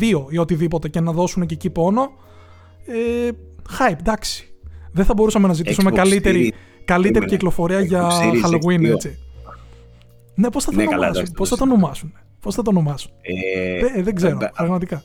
[0.00, 2.10] 2 ή οτιδήποτε και να δώσουν και εκεί πόνο.
[2.86, 3.28] Ε,
[3.78, 4.54] hype, εντάξει.
[4.92, 7.30] Δεν θα μπορούσαμε να ζητήσουμε Xbox καλύτερη, Series- καλύτερη Περίμενε.
[7.30, 8.92] κυκλοφορία Xbox για Series X Halloween, 2.
[8.92, 9.18] έτσι.
[10.34, 11.16] Ναι, πώς θα το Ναι, καλά, ονομάσουν.
[11.20, 12.12] εντάξει, Πώς θα το το ονομάσουν.
[12.40, 13.10] Πώς θα το ονομάσουν.
[13.22, 15.02] Ε, Δεν, δεν ξέρω, ε, πραγματικά.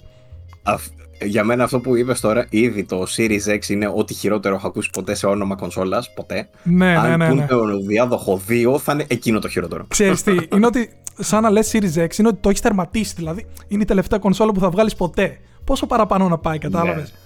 [0.63, 0.91] αυ-
[1.25, 4.89] για μένα αυτό που είπες τώρα, ήδη το Series X είναι ό,τι χειρότερο έχω ακούσει
[4.93, 6.49] ποτέ σε όνομα κονσόλας, ποτέ.
[6.63, 7.27] Ναι, ναι, Αν ναι.
[7.27, 7.45] πούν ναι.
[7.45, 9.85] το διάδοχο 2 θα είναι εκείνο το χειρότερο.
[9.87, 13.13] Ξέρεις τι, είναι ότι σαν να λες Series X, είναι ότι το έχεις τερματίσει.
[13.15, 15.37] Δηλαδή, είναι η τελευταία κονσόλα που θα βγάλεις ποτέ.
[15.63, 17.17] Πόσο παραπάνω να πάει, κατάλαβες; Ναι.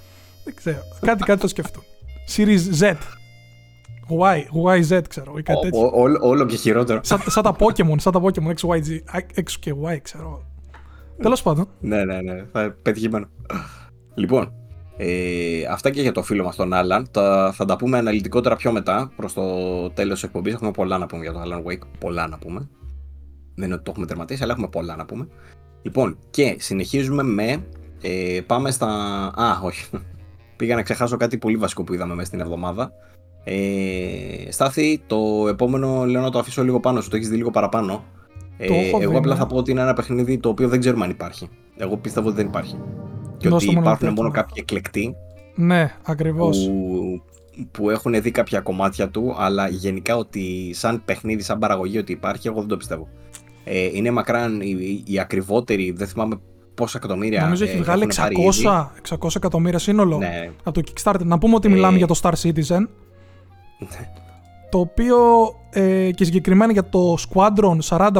[0.43, 0.77] Δεν ξέρω.
[1.01, 1.83] Κάτι, κάτι το σκεφτούν.
[2.35, 2.93] Series Z.
[4.19, 4.43] Y,
[4.81, 5.79] YZ ξέρω, ή κάτι Ο- τέτοιο.
[5.79, 6.99] ο- όλο- όλο και χειρότερο.
[7.03, 10.45] Σαν, σαν τα Pokemon, σαν τα Pokemon, X, Y, Z, X και Y, ξέρω.
[11.21, 11.67] Τέλος πάντων.
[11.79, 12.43] Ναι, ναι, ναι.
[12.51, 13.27] Θα πετυχημένο.
[14.13, 14.53] Λοιπόν,
[14.97, 17.03] ε, αυτά και για το φίλο μας τον Alan.
[17.11, 19.43] Τα, θα τα πούμε αναλυτικότερα πιο μετά, προς το
[19.89, 20.53] τέλος της εκπομπής.
[20.53, 21.87] Έχουμε πολλά να πούμε για τον Alan Wake.
[21.99, 22.69] Πολλά να πούμε.
[23.55, 25.27] Δεν είναι ότι το έχουμε τερματίσει, αλλά έχουμε πολλά να πούμε.
[25.81, 27.65] Λοιπόν, και συνεχίζουμε με...
[28.01, 28.87] Ε, πάμε στα...
[29.35, 29.89] Α, όχι.
[30.57, 32.91] Πήγα να ξεχάσω κάτι πολύ βασικό που είδαμε μέσα στην εβδομάδα.
[33.43, 37.51] Ε, Στάθη, το επόμενο λέω να το αφήσω λίγο πάνω σου, το έχεις δει λίγο
[37.51, 38.03] παραπάνω.
[38.57, 39.39] Ε, Το έχω εγώ δει, απλά ναι.
[39.39, 41.49] θα πω ότι είναι ένα παιχνίδι το οποίο δεν ξέρουμε αν υπάρχει.
[41.77, 42.77] Εγώ πιστεύω ότι δεν υπάρχει.
[43.41, 44.21] Και Δώστε ότι μου ένα υπάρχουν λεπτάκι.
[44.21, 45.15] μόνο κάποιοι εκλεκτοί
[45.55, 46.57] Ναι, ακριβώς.
[46.57, 47.21] που,
[47.71, 52.47] που έχουν δει κάποια κομμάτια του, αλλά γενικά ότι σαν παιχνίδι, σαν παραγωγή ότι υπάρχει,
[52.47, 53.07] εγώ δεν το πιστεύω.
[53.63, 56.39] Ε, είναι μακράν η, η ακριβότερη, δεν θυμάμαι
[56.75, 57.41] πόσα εκατομμύρια.
[57.43, 58.63] Νομίζω ε, έχει βγάλει έχουν πάρει ήδη.
[59.09, 61.23] 600, 600 εκατομμύρια σύνολο Ναι, από το Kickstarter.
[61.23, 62.87] Να πούμε ότι Ε, μιλάμε για το Star Citizen.
[64.69, 65.17] το οποίο
[65.69, 68.11] ε, και συγκεκριμένα για το Squadron 48,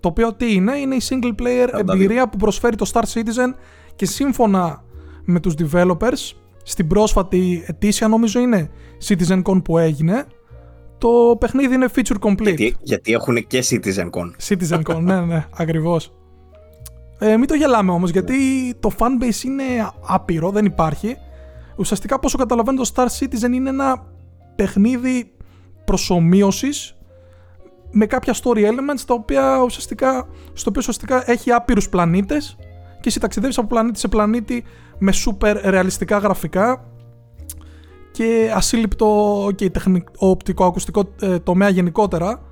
[0.00, 1.78] το οποίο τι είναι, είναι η single player 42.
[1.92, 3.54] εμπειρία που προσφέρει το Star Citizen
[3.96, 4.84] και σύμφωνα
[5.24, 8.70] με τους developers, στην πρόσφατη ετήσια νομίζω είναι
[9.08, 10.26] CitizenCon που έγινε,
[10.98, 12.42] το παιχνίδι είναι feature complete.
[12.42, 14.30] γιατί, γιατί έχουν και CitizenCon.
[14.48, 16.12] CitizenCon, ναι, ναι, ακριβώς.
[17.18, 18.36] Ε, μην το γελάμε όμως, γιατί
[18.80, 19.64] το fanbase είναι
[20.06, 21.16] άπειρο, δεν υπάρχει.
[21.76, 24.06] Ουσιαστικά, πόσο καταλαβαίνω, το Star Citizen είναι ένα
[24.56, 25.32] παιχνίδι
[25.84, 26.96] προσωμείωσης
[27.90, 32.56] με κάποια story elements, τα οποία ουσιαστικά, στο οποίο ουσιαστικά έχει άπειρους πλανήτες
[33.02, 34.64] και εσύ ταξιδεύεις από πλανήτη σε πλανήτη
[34.98, 36.84] με super ρεαλιστικά γραφικά
[38.10, 42.42] και ασύλληπτο και τεχνικ- οπτικοακουστικό ε, τομέα γενικότερα.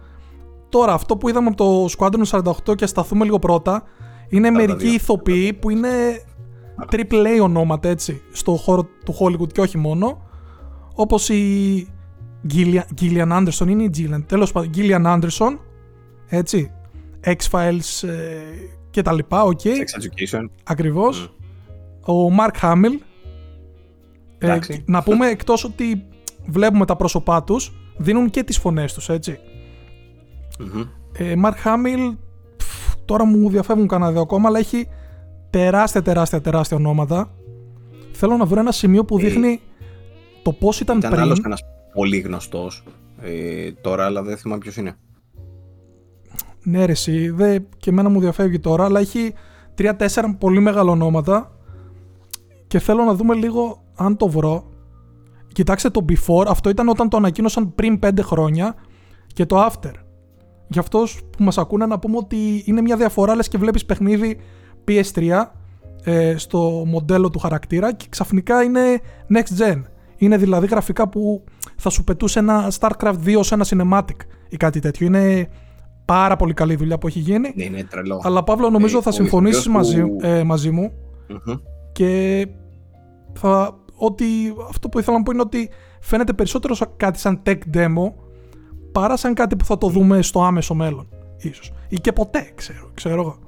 [0.69, 3.83] Τώρα, αυτό που είδαμε από το Squadron 48 και σταθούμε λίγο πρώτα,
[4.29, 4.93] είναι μερικοί δύο.
[4.93, 5.89] ηθοποιοί που είναι
[6.91, 10.23] triple A ονόματα έτσι, στο χώρο του Hollywood και όχι μόνο.
[10.95, 11.87] Όπως η
[12.55, 15.59] Gillian, Gillian Anderson, είναι η Gillian, τέλος πάντων, Gillian Anderson,
[16.27, 16.71] έτσι,
[17.25, 18.43] X-Files ε,
[18.91, 20.45] και τα λοιπά, okay, Sex Education.
[20.65, 21.35] ακριβώς.
[22.01, 22.99] Ο Mark Hamill,
[24.39, 24.85] ε, Εντάξει.
[24.87, 26.05] να πούμε εκτός ότι
[26.47, 29.39] βλέπουμε τα πρόσωπά τους, δίνουν και τις φωνές τους, έτσι.
[30.59, 30.83] Μμμ.
[31.13, 32.17] Ε, Mark Hamill,
[32.57, 34.89] πφ, τώρα μου διαφεύγουν κανένα δύο ακόμα, αλλά έχει
[35.51, 37.31] τεράστια, τεράστια, τεράστια ονόματα.
[38.13, 39.61] Θέλω να βρω ένα σημείο που Ε, δείχνει
[40.43, 41.23] το πώς ήταν, Ήταν πριν.
[41.23, 41.61] άλλος ένας
[41.95, 42.83] πολύ γνωστός
[43.23, 44.97] ε, τώρα, αλλά δεν θυμάμαι ποιος είναι.
[46.63, 49.35] Ναι, ρε, εσύ, δε, και εμένα μου διαφεύγει τώρα, αλλά έχει
[49.75, 51.53] τρία-τέσσερα πολύ μεγάλα ονόματα
[52.67, 54.65] και θέλω να δούμε λίγο αν το βρω.
[55.53, 58.75] Κοιτάξτε το before, αυτό ήταν όταν το ανακοίνωσαν πριν 5 χρόνια
[59.27, 59.93] και και το after.
[60.69, 64.41] Για αυτούς που μας ακούνε να πούμε ότι είναι μια διαφορά λες και βλέπεις παιχνίδι
[64.89, 65.43] PS3
[66.05, 68.81] ες, στο μοντέλο του χαρακτήρα και ξαφνικά είναι
[69.35, 69.83] next gen.
[70.17, 71.45] Είναι δηλαδή γραφικά που
[71.77, 74.17] θα σου πετούσε ένα StarCraft 2 σε ένα cinematic
[74.49, 75.07] ή κάτι τέτοιο.
[75.07, 75.49] Είναι
[76.13, 77.53] πάρα πολύ καλή δουλειά που έχει γίνει.
[77.55, 78.21] Ναι, είναι τρελό.
[78.23, 80.93] Αλλά Παύλο νομίζω ε, θα συμφωνήσεις μαζί, ε, μαζί μου
[81.93, 82.47] και
[83.33, 84.25] θα, ότι
[84.69, 85.71] αυτό που ήθελα να πω είναι ότι
[86.01, 88.13] φαίνεται περισσότερο σαν κάτι σαν tech demo
[88.93, 91.73] παρά σαν κάτι που θα το δούμε στο άμεσο μέλλον ίσως.
[91.89, 93.39] Ή και ποτέ, ξέρω, ξέρω εγώ.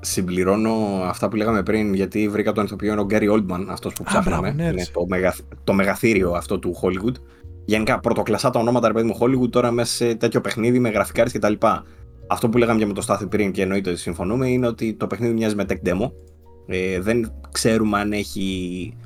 [0.00, 4.02] Συμπληρώνω αυτά που λέγαμε πριν, γιατί βρήκα τον ηθοποιό είναι ο Γκάρι Όλτμαν, αυτός που
[4.02, 4.50] ψάχναμε.
[4.50, 7.14] Ναι, είναι το, μεγα, το μεγαθύριο αυτό του Hollywood.
[7.68, 11.30] Γενικά, πρωτοκλασσά τα ονόματα ρε παιδί μου Hollywood τώρα μέσα σε τέτοιο παιχνίδι με γραφικάρε
[11.30, 11.52] κτλ.
[12.26, 15.06] Αυτό που λέγαμε για με το Στάθη πριν και εννοείται ότι συμφωνούμε είναι ότι το
[15.06, 16.10] παιχνίδι μοιάζει με tech demo.
[16.66, 18.96] Ε, δεν ξέρουμε αν έχει.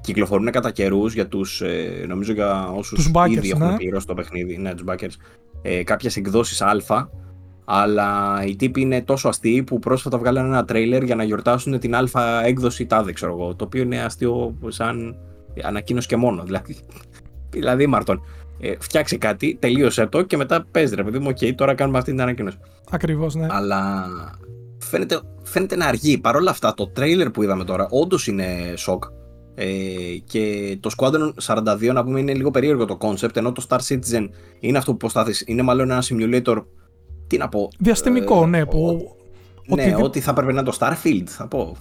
[0.00, 1.60] Κυκλοφορούν κατά καιρούς για τους.
[1.60, 3.76] Ε, νομίζω για όσους ήδη έχουν ναι.
[3.76, 4.56] πληρώσει το παιχνίδι.
[4.56, 5.14] Ναι, τους backers.
[5.62, 6.70] Ε, Κάποιες εκδόσεις Α
[7.64, 11.94] αλλά οι τύποι είναι τόσο αστείοι που πρόσφατα βγάλανε ένα τρέιλερ για να γιορτάσουν την
[11.94, 13.54] αλφα έκδοση τάδε, ξέρω εγώ.
[13.54, 15.16] Το οποίο είναι αστείο σαν
[15.62, 16.42] ανακοίνωση και μόνο.
[16.42, 16.76] Δηλαδή,
[17.50, 18.22] δηλαδή Μαρτών,
[18.60, 22.10] ε, φτιάξε κάτι, τελείωσε το και μετά παίζει ρε παιδί μου, οκ, τώρα κάνουμε αυτή
[22.10, 22.58] την ανακοίνωση.
[22.90, 23.46] Ακριβώς, ναι.
[23.50, 24.06] Αλλά
[24.78, 26.18] φαίνεται, φαίνεται να αργεί.
[26.18, 29.04] Παρ' όλα αυτά, το τρέιλερ που είδαμε τώρα όντως είναι σοκ.
[29.58, 29.66] Ε,
[30.24, 34.28] και το Squadron 42 να πούμε είναι λίγο περίεργο το concept ενώ το Star Citizen
[34.60, 36.64] είναι αυτό που προσπαθείς είναι μάλλον ένα simulator
[37.26, 37.68] τι να πω.
[37.78, 38.66] Διαστημικό, ε, ναι.
[38.66, 39.16] Που,
[39.66, 40.02] ναι, ότι...
[40.02, 41.76] ότι θα έπρεπε να το Starfield, θα πω.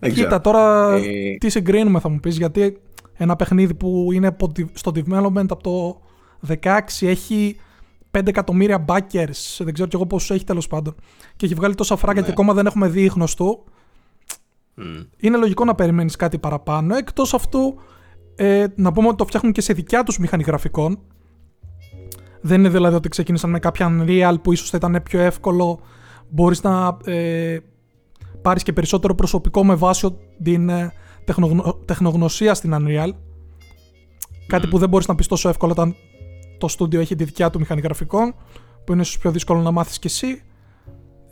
[0.14, 1.36] Κοίτα, τώρα ε...
[1.38, 2.78] τι συγκρίνουμε θα μου πεις, γιατί
[3.16, 4.36] ένα παιχνίδι που είναι
[4.72, 6.00] στο development από το
[6.62, 7.56] 16 έχει
[8.10, 10.94] 5 εκατομμύρια backers, δεν ξέρω κι εγώ πόσους έχει τέλος πάντων,
[11.36, 12.26] και έχει βγάλει τόσα φράγκα ναι.
[12.26, 13.64] και ακόμα δεν έχουμε δει γνωστού.
[14.78, 15.06] Mm.
[15.16, 16.96] Είναι λογικό να περιμένεις κάτι παραπάνω.
[16.96, 17.74] Εκτός αυτού,
[18.36, 20.98] ε, να πούμε ότι το φτιάχνουν και σε δικιά τους μηχανή γραφικών,
[22.40, 25.80] δεν είναι δηλαδή ότι ξεκίνησαν με κάποια Unreal που ίσως θα ήταν πιο εύκολο.
[26.28, 27.58] Μπορείς να ε,
[28.42, 30.92] πάρεις και περισσότερο προσωπικό με βάση την ε,
[31.84, 33.10] τεχνογνωσία στην Unreal.
[34.46, 35.94] Κάτι που δεν μπορείς να πεις τόσο εύκολα όταν
[36.58, 38.34] το στούντιο έχει τη δικιά του μηχανή γραφικών,
[38.84, 40.42] που είναι ίσως πιο δύσκολο να μάθεις κι εσύ.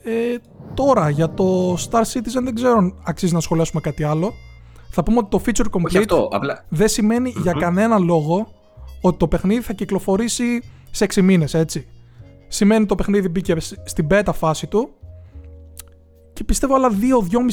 [0.02, 0.36] Ε,
[0.74, 4.32] τώρα για το Star Citizen δεν ξέρω αν αξίζει να σχολιάσουμε κάτι άλλο.
[4.90, 6.26] Θα πούμε ότι το feature complete
[6.68, 8.46] δεν σημαίνει για κανένα λόγο
[9.00, 11.86] ότι το παιχνίδι θα κυκλοφορήσει σε 6 μήνες, έτσι.
[12.48, 14.88] Σημαίνει το παιχνίδι μπήκε στην beta φάση του
[16.32, 16.94] και πιστεύω άλλα 2-2,5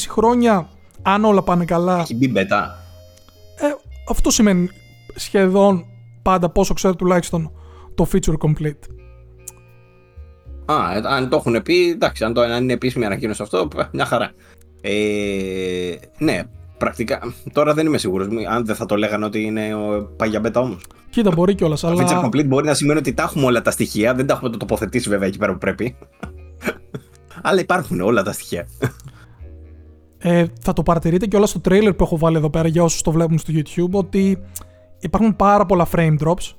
[0.08, 0.70] χρόνια,
[1.02, 2.00] αν όλα πάνε καλά.
[2.00, 2.70] Έχει μπει beta.
[3.56, 3.68] Ε,
[4.10, 4.70] αυτό σημαίνει
[5.16, 5.86] σχεδόν
[6.22, 7.52] πάντα πόσο ξέρω τουλάχιστον
[7.96, 8.80] το feature complete.
[10.66, 14.06] Α, ε, αν το έχουν πει, εντάξει, αν, το, αν είναι επίσημη ανακοίνωση αυτό, μια
[14.06, 14.32] χαρά.
[14.82, 16.42] Ε, ναι,
[16.78, 17.34] πρακτικά.
[17.54, 18.28] Τώρα δεν είμαι σίγουρος.
[18.50, 20.82] Αν δεν θα το λέγανε ότι είναι ο Παγιαμπέτα όμως.
[21.10, 21.80] Κοίτα, μπορεί κιόλας.
[21.80, 22.04] Το αλλά...
[22.04, 24.14] feature complete μπορεί να σημαίνει ότι τα έχουμε όλα τα στοιχεία.
[24.14, 25.96] Δεν τα έχουμε το τοποθετήσει βέβαια εκεί πέρα που πρέπει.
[27.48, 28.68] αλλά υπάρχουν όλα τα στοιχεία.
[30.24, 33.02] Ε, θα το παρατηρείτε και όλα στο trailer που έχω βάλει εδώ πέρα για όσους
[33.02, 34.42] το βλέπουν στο YouTube ότι
[35.00, 36.54] υπάρχουν πάρα πολλά frame drops.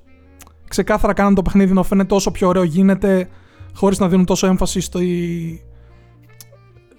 [0.68, 3.29] Ξεκάθαρα κάνουν το παιχνίδι να φαίνεται όσο πιο ωραίο γίνεται
[3.75, 5.01] χωρίς να δίνουν τόσο έμφαση στο,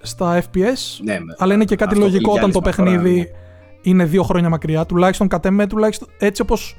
[0.02, 1.04] στα FPS.
[1.04, 3.26] Ναι, αλλά είναι και κάτι λογικό όταν το παιχνίδι ναι.
[3.82, 4.86] είναι δύο χρόνια μακριά.
[4.86, 6.78] Τουλάχιστον κατ' εμέ, τουλάχιστον έτσι όπως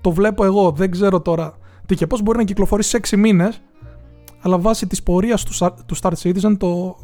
[0.00, 0.70] το βλέπω εγώ.
[0.70, 1.54] Δεν ξέρω τώρα
[1.86, 3.60] τι και πώς μπορεί να κυκλοφορήσει σε 6 μήνες.
[4.40, 6.96] Αλλά βάσει της πορείας του, του Star Citizen το,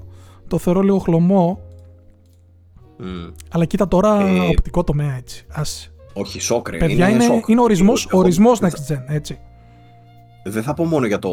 [0.48, 1.60] το θεωρώ λίγο χλωμό.
[3.02, 3.32] Mm.
[3.50, 5.46] Αλλά κοίτα τώρα ε, οπτικό τομέα έτσι.
[5.52, 5.92] Ας.
[6.12, 9.38] Όχι, σοκ, Παιδιά, είναι, είναι, είναι ορισμός, ορισμός Next Gen, έτσι
[10.44, 11.30] δεν θα πω μόνο για το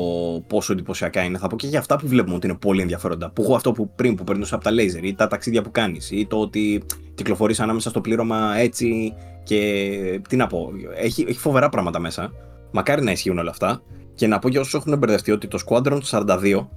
[0.48, 3.30] πόσο εντυπωσιακά είναι, θα πω και για αυτά που βλέπουμε ότι είναι πολύ ενδιαφέροντα.
[3.30, 6.12] Που έχω αυτό που πριν που παίρνω από τα laser ή τα ταξίδια που κάνεις
[6.12, 6.84] ή το ότι
[7.16, 10.22] κυκλοφορείς ανάμεσα στο πλήρωμα έτσι και.
[10.30, 12.32] Τι να πω, έχει, έχει φοβερά πράγματα μέσα.
[12.72, 13.82] Μακάρι να ισχύουν όλα αυτά.
[14.14, 16.68] Και να πω για όσους έχουν μπερδευτεί ότι το Squadron 42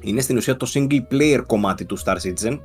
[0.00, 2.58] είναι στην ουσία το single player κομμάτι του Star Citizen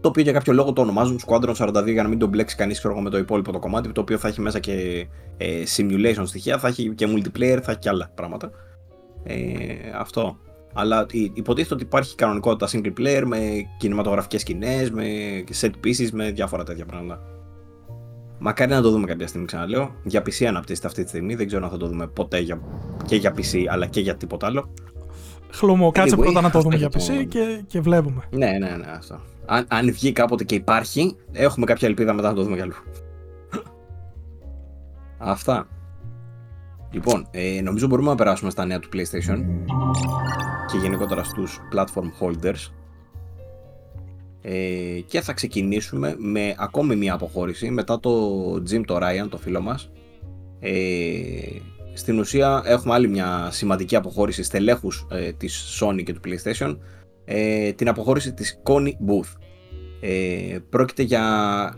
[0.00, 2.84] το οποίο για κάποιο λόγο το ονομάζουν Squadron 42 για να μην τον μπλέξει κανείς
[3.02, 6.68] με το υπόλοιπο το κομμάτι, το οποίο θα έχει μέσα και ε, simulation στοιχεία, θα
[6.68, 8.50] έχει και multiplayer, θα έχει και άλλα πράγματα.
[9.22, 9.36] Ε,
[9.98, 10.38] αυτό.
[10.72, 13.38] Αλλά υποτίθεται ότι υπάρχει κανονικότητα single player με
[13.78, 15.04] κινηματογραφικές σκηνές, με
[15.60, 17.22] set pieces, με διάφορα τέτοια πράγματα.
[18.38, 19.94] Μακάρι να το δούμε κάποια στιγμή, ξαναλέω.
[20.04, 21.34] Για PC αναπτύσσεται αυτή τη στιγμή.
[21.34, 22.60] Δεν ξέρω αν θα το δούμε ποτέ για,
[23.04, 24.74] και για PC αλλά και για τίποτα άλλο.
[25.52, 28.22] Χλωμό, κάτσε πρώτα να το δούμε για PC και, και βλέπουμε.
[28.30, 29.20] Ναι, ναι, ναι, αυτό
[29.52, 32.74] αν, αν βγει κάποτε και υπάρχει, έχουμε κάποια ελπίδα μετά να το δούμε κι αλλού.
[35.18, 35.68] Αυτά.
[36.90, 39.44] Λοιπόν, ε, νομίζω μπορούμε να περάσουμε στα νέα του PlayStation
[40.70, 42.72] και γενικότερα στους platform holders.
[44.42, 48.10] Ε, και θα ξεκινήσουμε με ακόμη μία αποχώρηση μετά το
[48.70, 49.90] Jim το Ryan, το φίλο μας.
[50.60, 50.70] Ε,
[51.92, 56.76] στην ουσία έχουμε άλλη μια σημαντική αποχώρηση στελέχους ε, της Sony και του PlayStation,
[57.24, 59.40] ε, την αποχώρηση της Connie Booth.
[60.00, 61.24] Ε, πρόκειται για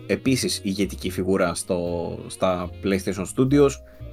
[0.07, 3.71] επίσης ηγετική φιγούρα στο, στα PlayStation Studios,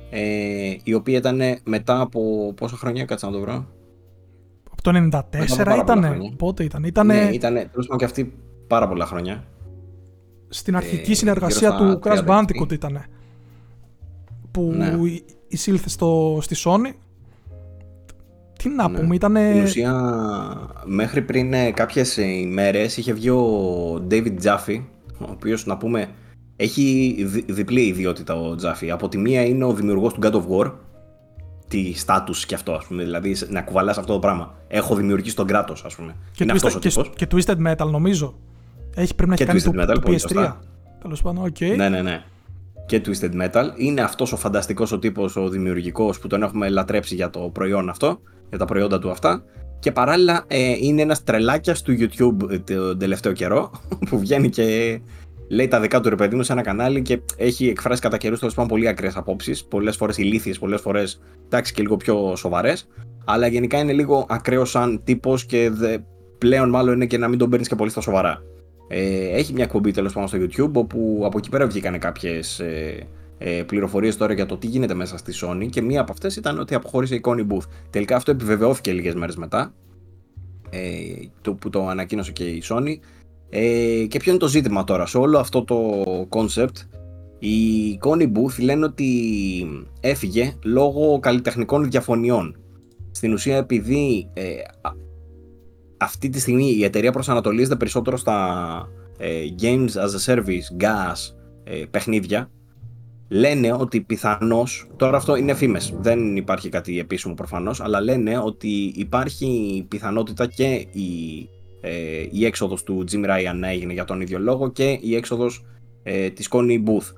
[0.09, 3.67] ε, η οποία ήταν μετά από πόσα χρόνια, κάτσε να το βρω.
[4.71, 6.33] Από το 94 ήταν.
[6.37, 6.83] Πότε ήταν.
[6.83, 7.23] Ήτανε...
[7.23, 8.33] Ναι, ήταν τέλος και αυτή
[8.67, 9.43] πάρα πολλά χρόνια.
[10.49, 13.03] Στην αρχική ε, συνεργασία του Crash Bandicoot ήταν.
[14.51, 14.95] Που ναι.
[15.47, 16.93] εισήλθε στο, στη Sony.
[18.63, 18.99] Τι να ναι.
[18.99, 19.35] πούμε, ήταν.
[19.37, 19.93] Στην ουσία,
[20.85, 24.81] μέχρι πριν ε, κάποιες ημέρες είχε βγει ο David Jaffe,
[25.19, 26.09] ο οποίος να πούμε
[26.55, 27.15] έχει
[27.47, 28.91] διπλή ιδιότητα ο Jaffe.
[28.91, 30.71] Από τη μία είναι ο δημιουργός του God of War.
[31.67, 33.03] Τι στάτους και αυτό, ας πούμε.
[33.03, 34.55] Δηλαδή να κουβαλάς αυτό το πράγμα.
[34.67, 36.15] Έχω δημιουργήσει τον Kratos, ας πούμε.
[36.31, 38.39] Και, είναι twisted, και, και, Twisted Metal, νομίζω.
[38.95, 40.53] Έχει πρέπει να έχει κάνει το, Metal, το PS3.
[41.01, 41.55] Τέλος πάντων, okay.
[41.59, 41.73] Okay.
[41.75, 42.23] Ναι, ναι, ναι.
[42.89, 43.65] Και Twisted Metal.
[43.75, 47.89] Είναι αυτός ο φανταστικός ο τύπος, ο δημιουργικός που τον έχουμε λατρέψει για το προϊόν
[47.89, 49.43] αυτό, για τα προϊόντα του αυτά.
[49.79, 53.71] Και παράλληλα ε, είναι ένας τρελάκιας του YouTube ε, τον τελευταίο καιρό
[54.09, 54.99] που βγαίνει και
[55.49, 58.39] λέει τα δικά του ρε παιδί μου σε ένα κανάλι και έχει εκφράσει κατά καιρούς
[58.39, 59.65] τέλος πάντων πολύ ακραίες απόψεις.
[59.65, 62.87] Πολλές φορές ηλίθιες, πολλές φορές εντάξει και λίγο πιο σοβαρές.
[63.25, 65.97] Αλλά γενικά είναι λίγο ακραίο σαν τύπος και δε,
[66.37, 68.41] πλέον μάλλον είναι και να μην τον παίρνεις και πολύ στα σοβαρά.
[68.91, 73.07] Ε, έχει μια εκπομπή τέλος πάντων στο YouTube όπου από εκεί πέρα βγήκαν κάποιες ε,
[73.37, 76.59] ε, πληροφορίες τώρα για το τι γίνεται μέσα στη Sony και μία από αυτές ήταν
[76.59, 77.67] ότι αποχώρησε η Connie Booth.
[77.89, 79.73] Τελικά αυτό επιβεβαιώθηκε λίγες μέρες μετά.
[80.69, 80.79] Ε,
[81.41, 82.95] το, που το ανακοίνωσε και η Sony
[83.49, 85.77] ε, και ποιο είναι το ζήτημα τώρα σε όλο αυτό το
[86.29, 86.75] concept;
[87.39, 89.07] Η Connie Booth λένε ότι
[89.99, 92.57] έφυγε λόγω καλλιτεχνικών διαφωνιών.
[93.11, 94.43] Στην ουσία επειδή ε,
[95.99, 101.33] αυτή τη στιγμή η εταιρεία προσανατολίζεται περισσότερο στα ε, games as a service, gas,
[101.63, 102.49] ε, παιχνίδια,
[103.27, 108.93] λένε ότι πιθανώς, τώρα αυτό είναι φήμες, δεν υπάρχει κάτι επίσημο προφανώς, αλλά λένε ότι
[108.95, 111.49] υπάρχει πιθανότητα και η
[111.81, 115.65] ε, η έξοδος του Jim Ryan να έγινε για τον ίδιο λόγο και η έξοδος
[116.03, 117.13] ε, της Connie Booth.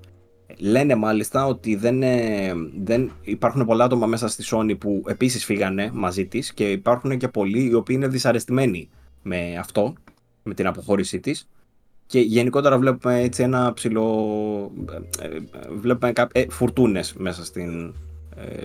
[0.58, 5.90] Λένε μάλιστα ότι δεν, ε, δεν υπάρχουν πολλά άτομα μέσα στη Sony που επίσης φύγανε
[5.94, 8.90] μαζί της και υπάρχουν και πολλοί οι οποίοι είναι δυσαρεστημένοι
[9.22, 9.94] με αυτό,
[10.44, 11.48] με την αποχώρησή της
[12.12, 14.72] και γενικότερα βλέπουμε έτσι ένα ψηλό,
[15.22, 15.40] ε, ε,
[15.80, 17.94] βλέπουμε ε, φουρτούνες μέσα στην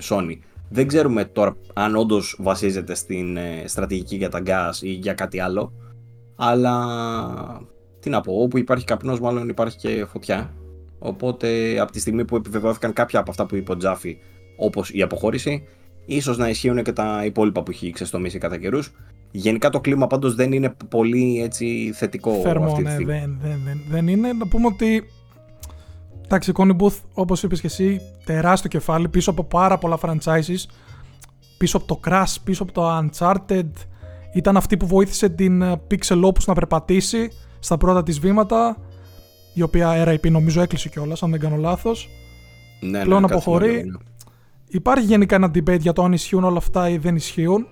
[0.09, 0.39] Sony.
[0.71, 5.73] Δεν ξέρουμε τώρα αν όντως βασίζεται στην στρατηγική για τα gas ή για κάτι άλλο.
[6.37, 6.87] Αλλά
[8.01, 10.55] τι να πω, όπου υπάρχει καπνός μάλλον υπάρχει και φωτιά.
[10.99, 14.19] Οπότε από τη στιγμή που επιβεβαιώθηκαν κάποια από αυτά που είπε ο Τζάφι,
[14.57, 15.67] όπως η αποχώρηση,
[16.07, 18.93] ίσως να ισχύουν και τα υπόλοιπα που έχει ξεστομίσει κατά καιρούς.
[19.31, 23.13] Γενικά το κλίμα πάντως δεν είναι πολύ έτσι θετικό Θερμό, αυτή τη ναι, στιγμή.
[23.13, 24.33] δεν, δεν, δεν, δεν είναι.
[24.33, 25.05] Να πούμε ότι
[26.27, 30.65] Εντάξει, Connie Booth, όπως είπες και εσύ, τεράστιο κεφάλι πίσω από πάρα πολλά franchises.
[31.59, 33.71] Πίσω από το Crash, πίσω από το Uncharted,
[34.33, 37.29] ήταν αυτή που βοήθησε την ε, Pixel Opus να περπατήσει
[37.59, 38.77] στα πρώτα της βήματα,
[39.57, 42.09] η οποία RIP νομίζω έκλεισε κιόλας, αν δεν κάνω λάθος.
[42.81, 43.99] Ναι, Πλέον ναι, αποχωρεί.
[44.69, 47.67] Υπάρχει γενικά ένα debate για το αν ισχύουν όλα αυτά ή δεν ισχύουν.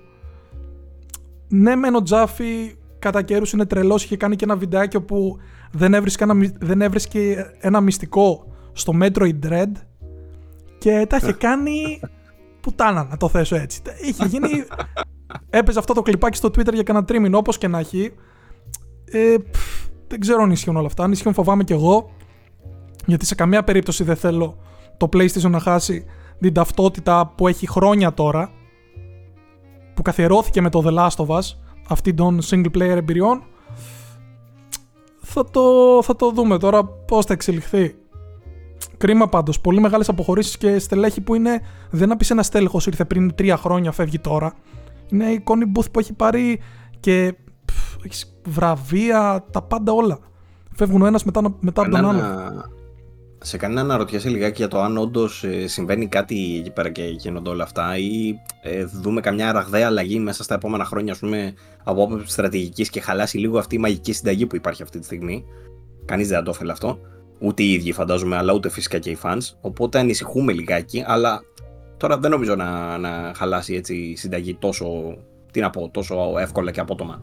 [1.49, 4.05] Ναι, μεν ο Τζάφι κατά καιρούς είναι τρελός.
[4.05, 5.38] Είχε κάνει και ένα βιντεάκι όπου
[5.73, 9.73] δεν έβρισκε ένα, δεν έβρισκε ένα μυστικό στο Metroid Dread
[10.79, 12.01] και τα είχε κάνει
[12.61, 13.83] πουτάνα, να το θέσω έτσι.
[14.03, 14.49] Είχε γίνει
[15.51, 18.12] Έπαιζε αυτό το κλιπάκι στο Twitter για κανένα τρίμηνο, όπως και να έχει.
[19.05, 19.35] Ε,
[20.09, 21.05] δεν ξέρω αν ισχύουν όλα αυτά.
[21.05, 22.11] Αν ισχύουν, φοβάμαι κι εγώ.
[23.07, 24.57] Γιατί σε καμία περίπτωση δεν θέλω
[24.97, 26.05] το PlayStation να χάσει
[26.40, 28.51] την ταυτότητα που έχει χρόνια τώρα.
[29.95, 31.43] Που καθιερώθηκε με το The Last of Us.
[31.88, 33.43] Αυτή των single player εμπειριών.
[35.21, 35.62] Θα το,
[36.03, 37.95] θα το δούμε τώρα πώς θα εξελιχθεί.
[38.97, 39.61] Κρίμα πάντως.
[39.61, 41.61] Πολύ μεγάλες αποχωρήσεις και στελέχη που είναι.
[41.90, 44.55] Δεν να πει ένα στέλεχος ήρθε πριν τρία χρόνια, φεύγει τώρα.
[45.11, 46.61] Είναι η Connie Booth που έχει πάρει
[47.01, 47.35] και
[48.07, 50.19] έχεις βραβεία, τα πάντα όλα.
[50.77, 52.23] Φεύγουν ο ένας μετά, μετά από τον άλλο.
[53.38, 57.03] Σε κανένα να ρωτιέσαι λιγάκι για το αν όντως ε, συμβαίνει κάτι εκεί πέρα και
[57.03, 61.55] γίνονται όλα αυτά ή ε, δούμε καμιά ραγδαία αλλαγή μέσα στα επόμενα χρόνια ας πούμε,
[61.85, 65.45] από άποψη στρατηγικής και χαλάσει λίγο αυτή η μαγική συνταγή που υπάρχει αυτή τη στιγμή.
[66.05, 66.99] Κανείς δεν θα το ήθελε αυτό.
[67.38, 69.40] Ούτε οι ίδιοι φαντάζομαι, αλλά ούτε φυσικά και οι fans.
[69.61, 71.43] Οπότε ανησυχούμε λιγάκι, αλλά
[71.97, 75.17] Τώρα δεν νομίζω να, να χαλάσει έτσι η συνταγή τόσο,
[75.53, 77.23] τι να πω, τόσο εύκολα και απότομα.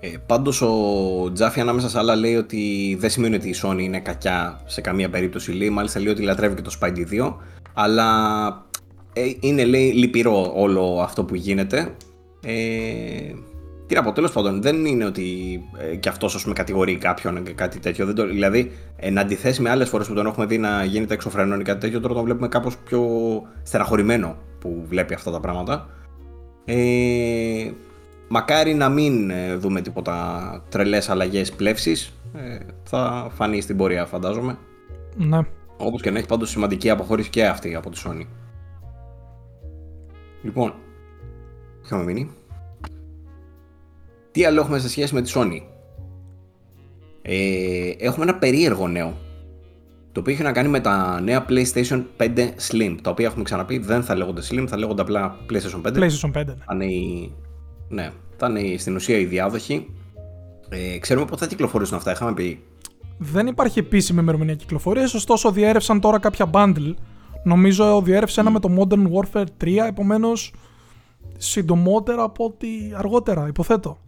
[0.00, 4.00] Ε, πάντως ο Τζάφι ανάμεσα σε άλλα λέει ότι δεν σημαίνει ότι η Sony είναι
[4.00, 5.52] κακιά σε καμία περίπτωση.
[5.52, 7.34] Λέει, μάλιστα λέει ότι λατρεύει και το Spidey 2,
[7.74, 8.06] αλλά
[9.12, 11.94] ε, είναι λέει λυπηρό όλο αυτό που γίνεται.
[12.44, 13.34] Ε,
[13.86, 17.52] τι να πω, τέλος πάντων, δεν είναι ότι ε, και αυτός με κατηγορεί κάποιον και
[17.52, 18.06] κάτι τέτοιο.
[18.06, 21.60] Δεν το, δηλαδή, εν αντιθέσει με άλλες φορές που τον έχουμε δει να γίνεται εξωφρενών
[21.60, 23.02] ή κάτι τέτοιο, τώρα τον βλέπουμε κάπως πιο
[23.62, 25.88] στεναχωρημένο που βλέπει αυτά τα πράγματα.
[26.64, 27.70] Ε,
[28.32, 32.12] μακάρι να μην ε, δούμε τίποτα τρελές αλλαγές πλεύσης.
[32.34, 34.58] Ε, θα φανεί στην πορεία φαντάζομαι.
[35.16, 35.38] Ναι.
[35.76, 38.26] Όπως και να έχει πάντως σημαντική αποχώρηση και αυτή από τη Sony.
[40.42, 40.74] Λοιπόν,
[41.84, 42.30] είχαμε μείνει.
[44.30, 45.60] Τι άλλο έχουμε σε σχέση με τη Sony;
[47.22, 49.16] Ε, έχουμε ένα περίεργο νέο.
[50.12, 52.96] Το οποίο έχει να κάνει με τα νέα PlayStation 5 Slim.
[53.02, 55.96] Τα οποία έχουμε ξαναπεί δεν θα λέγονται Slim, θα λέγονται απλά PlayStation 5.
[55.96, 56.44] PlayStation 5.
[56.46, 56.54] Ναι.
[56.64, 57.32] Θα είναι, η...
[57.90, 59.90] ναι, θα είναι στην ουσία η διάδοχη.
[60.68, 62.62] Ε, ξέρουμε πότε θα κυκλοφορήσουν αυτά, είχαμε πει.
[63.18, 66.94] Δεν υπάρχει επίσημη ημερομηνία κυκλοφορίας, ωστόσο διέρρευσαν τώρα κάποια bundle.
[67.44, 70.52] Νομίζω διέρρευσε ένα με το Modern Warfare 3, επομένως
[71.36, 73.98] συντομότερα από ότι αργότερα, υποθέτω.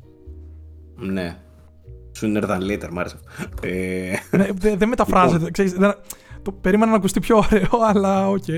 [0.96, 1.36] Ναι.
[2.20, 3.66] Sooner than later, μ' άρεσε αυτό.
[3.66, 5.50] Ε, Ναι, δεν δεν μεταφράζεται.
[5.50, 5.94] ξέρεις, δεν-
[6.42, 8.44] το περίμενα να ακουστεί πιο ωραίο, αλλά οκ.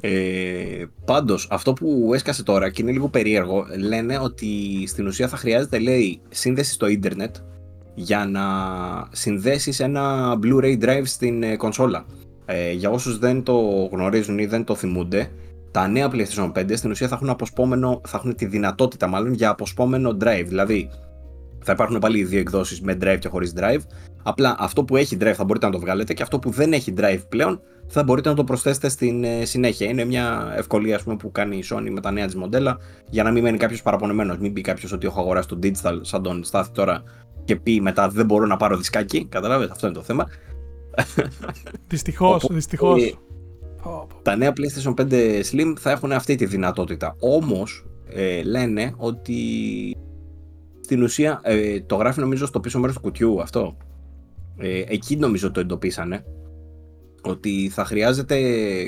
[0.00, 4.46] Ε, Πάντως, αυτό που έσκασε τώρα και είναι λίγο περίεργο, λένε ότι
[4.86, 7.36] στην ουσία θα χρειάζεται, λέει, σύνδεση στο ίντερνετ
[7.94, 8.42] για να
[9.12, 12.04] συνδέσεις ένα Blu-ray drive στην ε, κονσόλα.
[12.44, 15.30] Ε, για όσους δεν το γνωρίζουν ή δεν το θυμούνται,
[15.70, 19.50] τα νέα PlayStation 5 στην ουσία θα έχουν, αποσπόμενο, θα έχουν τη δυνατότητα μάλλον για
[19.50, 20.44] αποσπόμενο drive.
[20.46, 20.90] Δηλαδή,
[21.64, 23.80] θα υπάρχουν πάλι οι δύο εκδόσεις με drive και χωρίς drive.
[24.22, 26.94] Απλά αυτό που έχει drive θα μπορείτε να το βγάλετε και αυτό που δεν έχει
[26.96, 29.88] drive πλέον θα μπορείτε να το προσθέσετε στην ε, συνέχεια.
[29.88, 32.78] Είναι μια ευκολία ας πούμε, που κάνει η Sony με τα νέα της μοντέλα
[33.10, 34.38] για να μην μένει κάποιος παραπονεμένος.
[34.38, 37.02] Μην πει κάποιος ότι έχω αγοράσει το digital σαν τον Στάθη τώρα
[37.44, 39.24] και πει μετά δεν μπορώ να πάρω δισκάκι.
[39.24, 40.26] Καταλάβετε, αυτό είναι το θέμα.
[41.88, 43.02] Δυστυχώς, Οπότε, δυστυχώς.
[43.02, 43.12] ε,
[44.22, 47.16] Τα νέα PlayStation 5 Slim θα έχουν αυτή τη δυνατότητα.
[47.18, 49.34] Όμως ε, λένε ότι
[50.80, 53.76] στην ουσία ε, το γράφει νομίζω στο πίσω μέρος του κουτιού αυτό.
[54.56, 56.24] Ε, εκεί νομίζω το εντοπίσανε.
[57.22, 58.36] Ότι θα χρειάζεται.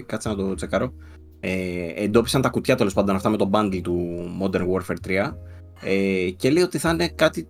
[0.06, 0.92] Κάτσε να το τσεκάρω.
[1.40, 1.50] Ε,
[1.96, 4.96] εντόπισαν τα κουτιά τέλος πάντων αυτά με το bundle του Modern Warfare
[5.30, 5.36] 3.
[5.82, 7.48] Ε, και λέει ότι θα είναι κάτι.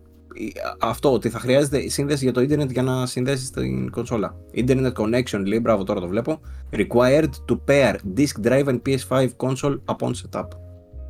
[0.80, 4.34] Αυτό, ότι θα χρειάζεται σύνδεση για το ίντερνετ για να συνδέσεις την κονσόλα.
[4.54, 6.40] Internet connection, λέει, μπράβο, τώρα το βλέπω.
[6.72, 10.44] Required to pair disk drive and PS5 console upon setup.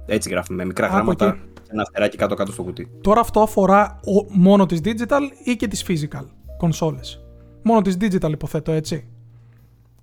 [0.06, 1.38] Έτσι γράφει με μικρά Από γράμματα εκεί.
[1.62, 2.90] και ένα αστεράκι κάτω-κάτω στο κουτί.
[3.00, 6.24] Τώρα αυτό αφορά ο- μόνο τις digital ή και τις physical
[6.56, 7.24] κονσόλες.
[7.62, 9.08] Μόνο τις digital υποθέτω έτσι.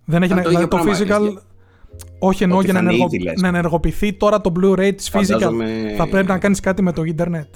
[0.10, 1.42] Δεν έχει Αν να, το δηλαδή το ίδιο πράγμα, physical.
[2.20, 3.42] Όχι εννοώ Ότι για να, θα είναι ενεργο- ήδη, λες.
[3.42, 5.22] να ενεργοποιηθεί τώρα το Blu-ray της physical.
[5.24, 7.48] Φαντάζομαι- Θα πρέπει να κάνεις κάτι με το ίντερνετ.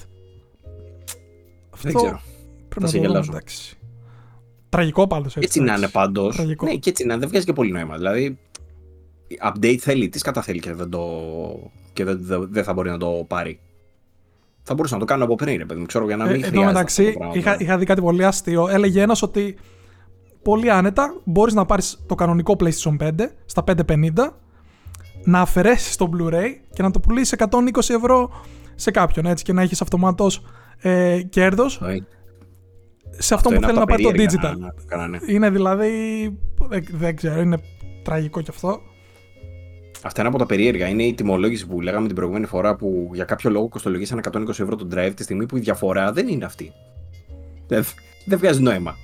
[1.82, 2.20] Δεν ξέρω.
[2.68, 3.30] Πρέπει σε να το δούμε, γελάσω.
[3.32, 3.76] εντάξει.
[4.68, 5.40] Τραγικό πάντως έτσι.
[5.46, 5.92] Έτσι να είναι εντάξει.
[5.92, 6.36] πάντως.
[6.36, 6.66] Τραγικό.
[6.66, 7.20] Ναι, και έτσι να είναι.
[7.20, 7.96] Δεν βγάζει και πολύ νόημα.
[7.96, 8.38] Δηλαδή,
[9.52, 11.00] update θέλει, τις καταθέλει και δεν, το...
[11.92, 13.60] και δεν, δεν, δεν θα μπορεί να το πάρει.
[14.62, 16.36] Θα μπορούσα να το κάνω από πριν, ρε παιδί μου, ξέρω για να μην Ε,
[16.36, 16.72] Εν τω χρειάζεται.
[16.72, 17.36] μεταξύ, αυτό το πράγμα.
[17.38, 18.68] είχα, είχα δει κάτι πολύ αστείο.
[18.68, 19.56] Έλεγε ένας ότι
[20.42, 23.10] πολύ άνετα μπορείς να πάρεις το κανονικό PlayStation 5
[23.44, 24.10] στα 550,
[25.24, 28.30] να αφαιρέσεις το Blu-ray και να το πουλήσεις 120 ευρώ
[28.74, 30.42] σε κάποιον έτσι και να έχεις αυτομάτως
[30.78, 32.06] ε, κέρδος Αυτό είναι-
[33.18, 34.58] σε αυτό, που είναι θέλει από να τα πάρει το περίεργα digital.
[34.58, 35.18] να- να το κάνανε.
[35.26, 35.90] Είναι δηλαδή.
[36.68, 37.58] Δεν, δεν ξέρω, είναι
[38.02, 38.80] τραγικό κι αυτό.
[40.02, 40.86] Αυτά είναι από τα περίεργα.
[40.88, 44.76] Είναι η τιμολόγηση που λέγαμε την προηγούμενη φορά που για κάποιο λόγο κοστολογήσαν 120 ευρώ
[44.76, 46.72] το drive τη στιγμή που η διαφορά δεν είναι αυτή.
[47.66, 47.84] Δεν,
[48.24, 48.96] δεν βγάζει νόημα.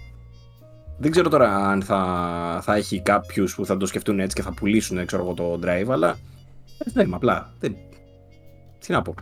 [0.98, 4.52] Δεν ξέρω τώρα αν θα, θα έχει κάποιους που θα το σκεφτούν έτσι και θα
[4.54, 6.18] πουλήσουν ξέρω εγώ, το drive, αλλά.
[6.78, 7.52] Δεν νόημα, απλά.
[7.60, 7.76] Δεν...
[8.78, 9.14] Τι να πω.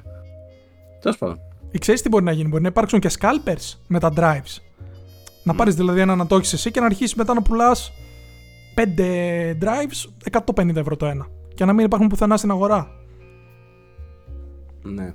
[1.00, 1.40] Τέλος πάντων.
[1.70, 4.62] Ή ξέρεις τι μπορεί να γίνει, μπορεί να υπάρξουν και scalpers με τα drives.
[5.42, 7.92] Να πάρεις δηλαδή ένα να το έχεις εσύ και να αρχίσεις μετά να πουλάς
[8.76, 9.00] 5
[9.60, 11.26] drives 150 ευρώ το ένα.
[11.54, 12.90] Και να μην υπάρχουν πουθενά στην αγορά.
[14.82, 15.14] Ναι.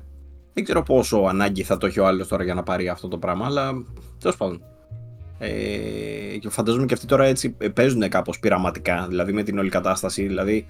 [0.54, 3.18] Δεν ξέρω πόσο ανάγκη θα το έχει ο άλλος τώρα για να πάρει αυτό το
[3.18, 3.72] πράγμα, αλλά
[4.20, 4.62] τέλος πάντων.
[5.44, 9.70] Ε, και φαντάζομαι και αυτοί τώρα έτσι ε, παίζουν κάπως πειραματικά, δηλαδή με την όλη
[9.70, 10.28] κατάσταση.
[10.28, 10.68] Δηλαδή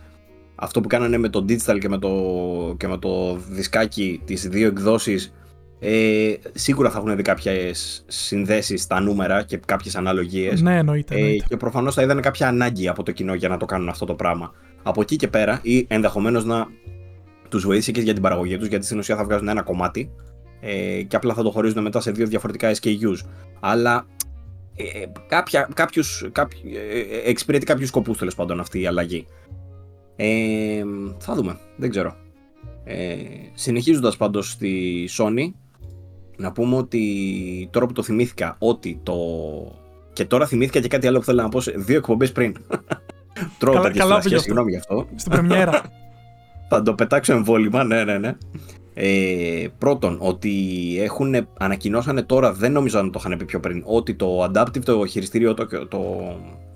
[0.55, 2.09] αυτό που κάνανε με το digital και με το,
[2.77, 5.33] και με το δισκάκι, τις δύο εκδόσεις,
[5.79, 10.61] ε, σίγουρα θα έχουν δει κάποιες συνδέσεις στα νούμερα και κάποιες αναλογίες.
[10.61, 11.15] Ναι, εννοείται.
[11.15, 11.45] Ε, εννοείται.
[11.47, 14.13] και προφανώς θα είδανε κάποια ανάγκη από το κοινό για να το κάνουν αυτό το
[14.13, 14.51] πράγμα.
[14.83, 16.67] Από εκεί και πέρα, ή ενδεχομένως να
[17.49, 20.11] τους βοήθησε και για την παραγωγή τους, γιατί στην ουσία θα βγάζουν ένα κομμάτι
[20.59, 23.17] ε, και απλά θα το χωρίζουν μετά σε δύο διαφορετικά SKUs.
[23.59, 24.05] Αλλά
[24.81, 29.25] ε, κάποια, κάποιους, κάποιοι, ε, εξυπηρετεί κάποιους σκοπούς τέλος πάντων αυτή η αλλαγή.
[30.15, 30.81] Ε,
[31.17, 32.15] θα δούμε, δεν ξέρω.
[32.83, 33.15] Ε,
[33.53, 35.51] συνεχίζοντας πάντως στη Sony,
[36.37, 39.15] να πούμε ότι τώρα που το θυμήθηκα ότι το...
[40.13, 42.55] Και τώρα θυμήθηκα και κάτι άλλο που θέλω να πω σε δύο εκπομπές πριν.
[43.59, 44.41] Τρώω Καλά- τέτοιες καλά φλασιές, πήγες αυτό.
[44.41, 45.07] συγγνώμη γι' αυτό.
[45.15, 45.81] Στην πρεμιέρα.
[46.69, 48.35] Θα το πετάξω εμβόλυμα, ναι, ναι, ναι.
[48.93, 50.51] Ε, πρώτον, ότι
[50.99, 55.05] έχουν ανακοινώσανε τώρα, δεν νομίζω να το είχαν πει πιο πριν, ότι το adaptive, το
[55.05, 55.87] χειριστήριο, το, το,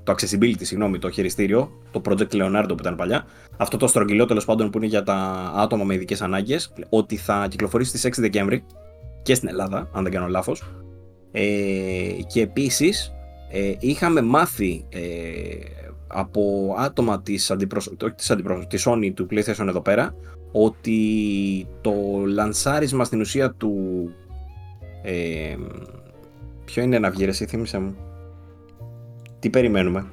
[0.03, 3.25] το accessibility, συγγνώμη, το χειριστήριο, το Project Leonardo που ήταν παλιά,
[3.57, 5.15] αυτό το στρογγυλό τέλος πάντων που είναι για τα
[5.55, 8.63] άτομα με ειδικές ανάγκες, ότι θα κυκλοφορήσει στις 6 Δεκέμβρη
[9.21, 10.63] και στην Ελλάδα, αν δεν κάνω λάθος.
[11.31, 11.43] Ε,
[12.27, 13.13] και επίσης
[13.51, 14.99] ε, είχαμε μάθει ε,
[16.07, 17.89] από άτομα της, αντιπροσ...
[18.15, 18.67] της, αντιπροσ...
[18.67, 20.15] της Sony του PlayStation εδώ πέρα
[20.63, 21.93] ότι το
[22.27, 23.73] λανσάρισμα στην ουσία του
[25.03, 25.55] ε,
[26.65, 27.95] ποιο είναι να βγει εσύ θύμισε μου
[29.39, 30.05] τι περιμένουμε;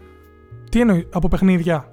[0.70, 1.92] Τι εννοεί από παιχνίδια;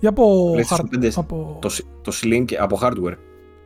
[0.00, 1.10] Ή από, hard...
[1.14, 1.58] από...
[1.60, 1.68] Το,
[2.02, 3.16] το Slim από hardware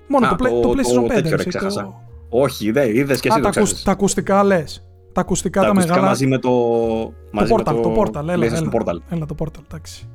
[0.08, 1.94] μόνο Α, το, το, το, PlayStation 5 τέτοιο, ρε, ξέχασα.
[2.28, 5.72] όχι δεν είδες και εσύ Α, το τα, τα ακουστικά λες τα ακουστικά τα, τα
[5.72, 6.08] ακουστικά μεγάλα.
[6.08, 6.50] μαζί με το.
[7.30, 8.14] Μαζί το portal, με το, το portal.
[8.14, 8.96] Έλα, έλα, έλα, portal.
[9.08, 10.08] έλα το portal, εντάξει.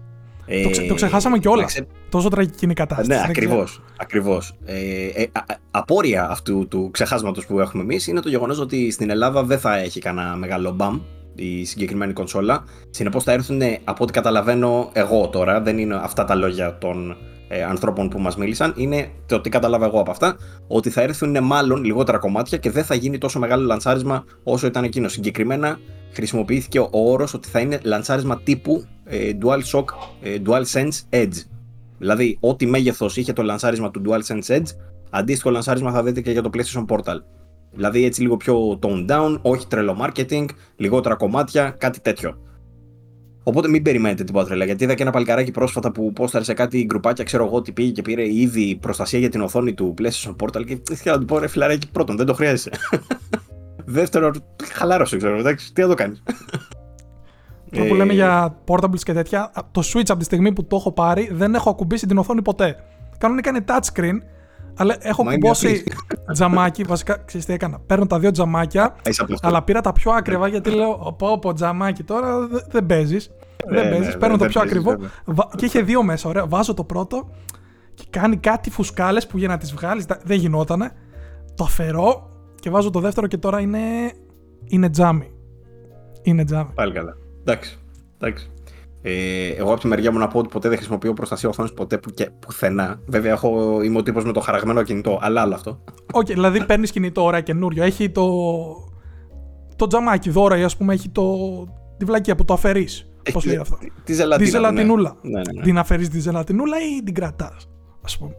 [0.50, 1.66] Ε, το, ξε, το ξεχάσαμε κιόλας.
[1.66, 1.88] Ξε...
[2.10, 3.10] Τόσο τραγική είναι η κατάσταση.
[3.10, 3.82] Ναι, ακριβώς.
[3.98, 4.54] Ακριβώς.
[4.66, 5.28] Ε, ε,
[5.72, 9.78] απόρρια αυτού του ξεχάσματος που έχουμε εμείς είναι το γεγονός ότι στην Ελλάδα δεν θα
[9.78, 11.00] έχει κανένα μεγάλο μπαμ
[11.36, 12.64] η συγκεκριμένη κονσόλα.
[12.90, 17.18] Συνεπώς θα έρθουν, από ό,τι καταλαβαίνω εγώ τώρα, δεν είναι αυτά τα λόγια των
[17.48, 20.38] ε, ανθρώπων που μας μίλησαν είναι το τι κατάλαβα εγώ από αυτά,
[20.68, 24.84] ότι θα έρθουν μάλλον λιγότερα κομμάτια και δεν θα γίνει τόσο μεγάλο λαντσάρισμα όσο ήταν
[24.84, 25.08] εκείνο.
[25.08, 25.80] Συγκεκριμένα
[26.12, 29.86] χρησιμοποιήθηκε ο όρος ότι θα είναι λαντσάρισμα τύπου ε, DualShock
[30.22, 31.44] ε, DualSense Edge.
[31.98, 34.68] Δηλαδή, ό,τι μέγεθος είχε το λανσάρισμα του DualSense Edge,
[35.10, 37.18] αντίστοιχο λανσάρισμα θα δείτε και για το PlayStation Portal.
[37.72, 40.46] Δηλαδή, έτσι λίγο πιο toned down, όχι τρελό marketing,
[40.76, 42.38] λιγότερα κομμάτια, κάτι τέτοιο.
[43.48, 44.66] Οπότε μην περιμένετε τίποτα τρελά.
[44.66, 47.92] Γιατί είδα και ένα παλικαράκι πρόσφατα που πόσταρε σε κάτι γκρουπάκια, ξέρω εγώ ότι πήγε
[47.92, 50.66] και πήρε ήδη προστασία για την οθόνη του PlayStation Portal.
[50.66, 52.72] Και ήθελα να του πω ρε φιλαράκι, πρώτον, δεν το χρειάζεσαι.
[53.98, 54.44] Δεύτερον,
[54.74, 56.24] χαλάρωσε, ξέρω εντάξει, τι να το κάνεις.
[57.72, 60.92] Αυτό που λέμε για portables και τέτοια, το Switch από τη στιγμή που το έχω
[60.92, 62.76] πάρει δεν έχω ακουμπήσει την οθόνη ποτέ.
[63.18, 64.18] Κανονικά είναι touchscreen,
[64.78, 65.84] αλλά έχω κουμπώσει
[66.34, 66.84] τζαμάκι.
[66.84, 67.80] Βασικά, ξέρεις τι έκανα.
[67.80, 68.96] Παίρνω τα δύο τζαμάκια,
[69.42, 73.32] αλλά πήρα τα πιο ακριβά γιατί λέω: Πω, πω, τζαμάκι τώρα δεν παίζεις.
[73.68, 74.14] Δεν ε, παίζεις.
[74.14, 74.96] Ναι, Παίρνω το πιο ακριβό.
[75.56, 76.30] Και είχε δύο μέσα.
[76.30, 76.48] Ωραία.
[76.48, 77.30] Βάζω το πρώτο
[77.94, 80.92] και κάνει κάτι φουσκάλες που για να τις βγάλεις δεν γινότανε.
[81.56, 83.80] Το αφαιρώ και βάζω το δεύτερο και τώρα είναι.
[84.66, 85.32] Είναι τζάμι.
[86.22, 86.72] Είναι τζάμι.
[86.74, 87.18] Πάλι καλά.
[87.40, 87.78] Εντάξει.
[88.18, 88.52] Εντάξει.
[89.02, 91.98] Ε, εγώ από τη μεριά μου να πω ότι ποτέ δεν χρησιμοποιώ προστασία οθόνης ποτέ
[91.98, 93.00] που και πουθενά.
[93.08, 95.84] Βέβαια, έχω, είμαι ο τύπος με το χαραγμένο κινητό, αλλά άλλο αυτό.
[96.14, 97.84] Okay, okay, δηλαδή παίρνεις κινητό ωραία καινούριο.
[97.84, 98.26] Έχει το.
[99.76, 101.24] Το τζαμάκι τώρα, ας πούμε, έχει το.
[101.98, 103.12] Τη βλακία που το αφαιρείς.
[103.34, 104.46] Πώς λέει αυτό; Τη ζελατίνα.
[104.46, 105.18] Τη ζελατινούλα.
[105.22, 105.30] Ναι.
[105.30, 105.62] Ναι, ναι, ναι.
[105.62, 107.70] Την αφαιρείς τη ζελατινούλα ή την κρατάς,
[108.02, 108.32] ας πούμε.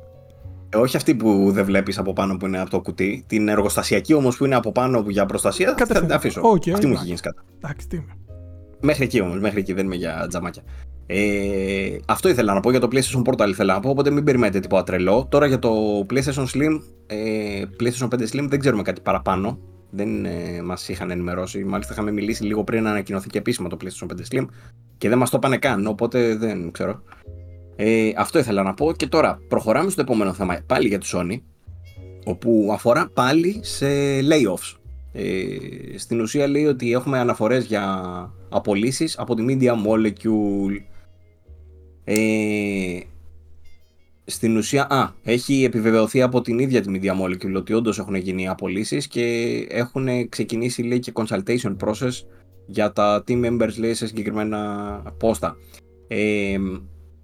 [0.68, 3.24] Ε, όχι αυτή που δεν βλέπεις από πάνω που είναι από το κουτί.
[3.26, 5.74] Την εργοστασιακή όμως που είναι από πάνω για προστασία.
[5.86, 6.40] Θα την αφήσω.
[6.52, 7.44] Okay, αυτή μου έχει γίνει κατά.
[7.60, 8.00] Εντάξει, τι
[8.80, 10.62] Μέχρι εκεί όμως, μέχρι εκεί δεν είμαι για τζαμάκια.
[11.06, 14.60] Ε, αυτό ήθελα να πω για το PlayStation Portal ήθελα να πω, οπότε μην περιμένετε
[14.60, 15.26] τίποτα τρελό.
[15.30, 15.72] Τώρα για το
[16.10, 19.58] PlayStation Slim, ε, PlayStation 5 Slim δεν ξέρουμε κάτι παραπάνω.
[19.90, 21.64] Δεν ε, μας είχαν ενημερώσει.
[21.64, 24.46] Μάλιστα είχαμε μιλήσει λίγο πριν να ανακοινωθεί και επίσημα το PlayStation 5 Slim
[24.98, 27.02] και δεν μας το είπανε καν, οπότε δεν ξέρω.
[27.76, 31.40] Ε, αυτό ήθελα να πω και τώρα προχωράμε στο επόμενο θέμα πάλι για τη Sony
[32.24, 33.86] όπου αφορά πάλι σε
[34.18, 34.76] layoffs.
[35.12, 35.44] Ε,
[35.96, 38.02] στην ουσία λέει ότι έχουμε αναφορές για
[38.48, 40.76] απολύσεις από τη Media Molecule.
[42.04, 42.98] Ε,
[44.24, 48.48] στην ουσία, α, έχει επιβεβαιωθεί από την ίδια τη Media Molecule ότι όντως έχουν γίνει
[48.48, 52.12] απολύσεις και έχουν ξεκινήσει λέει και consultation process
[52.66, 55.56] για τα team members λέει σε συγκεκριμένα πόστα.
[56.08, 56.58] Ε,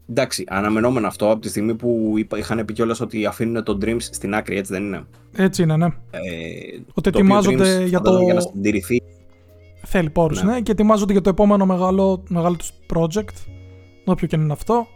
[0.08, 4.34] Εντάξει, αναμενόμενο αυτό από τη στιγμή που είχαν πει κιόλας ότι αφήνουν το Dreams στην
[4.34, 5.04] άκρη, έτσι δεν είναι;
[5.36, 5.86] Έτσι είναι, ναι.
[5.86, 8.20] Ε, ότι ετοιμάζονται για το.
[8.20, 9.02] Για να συντηρηθεί.
[9.84, 10.52] Θέλει πόρους, ναι.
[10.52, 10.60] ναι.
[10.60, 13.52] και ετοιμάζονται για το επόμενο μεγάλο, μεγάλο τους project.
[14.04, 14.86] Όποιο και είναι αυτό.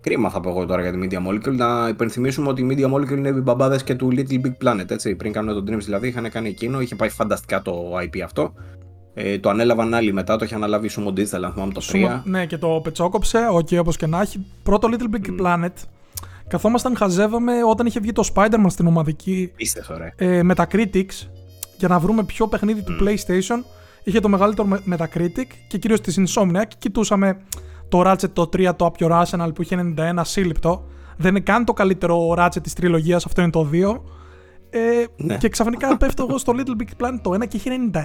[0.00, 1.56] Κρίμα θα πω εγώ τώρα για τη Media Molecule.
[1.56, 4.90] Να υπενθυμίσουμε ότι η Media Molecule είναι οι μπαμπάδες και του Little Big Planet.
[4.90, 5.14] Έτσι.
[5.14, 8.52] Πριν κάνουν το Dreams δηλαδή, είχαν κάνει εκείνο, είχε πάει φανταστικά το IP αυτό.
[9.14, 12.20] Ε, το ανέλαβαν άλλοι μετά, το είχε αναλάβει η Sumo Digital, αν θυμάμαι το 3.
[12.24, 14.46] ναι, και το πετσόκοψε, OK, okay, όπως και να έχει.
[14.62, 15.44] Πρώτο Little Big mm.
[15.44, 15.72] Planet.
[16.48, 19.52] Καθόμασταν, χαζεύαμε όταν είχε βγει το Spider-Man στην ομαδική.
[19.56, 20.12] Είστε, ωραία.
[20.16, 21.28] Ε, Metacritics
[21.84, 22.84] για να βρούμε ποιο παιχνίδι mm.
[22.84, 23.64] του PlayStation
[24.04, 27.40] είχε το μεγαλύτερο Metacritic και κυρίως της Insomnia και κοιτούσαμε
[27.88, 30.84] το Ratchet το 3, το Up Your Arsenal που είχε 91 σύλληπτο.
[31.16, 34.00] Δεν είναι καν το καλύτερο Ratchet της τριλογίας, αυτό είναι το 2.
[34.70, 35.36] Ε, ναι.
[35.36, 37.98] Και ξαφνικά πέφτω εγώ στο Little Big Planet το 1 και είχε 96.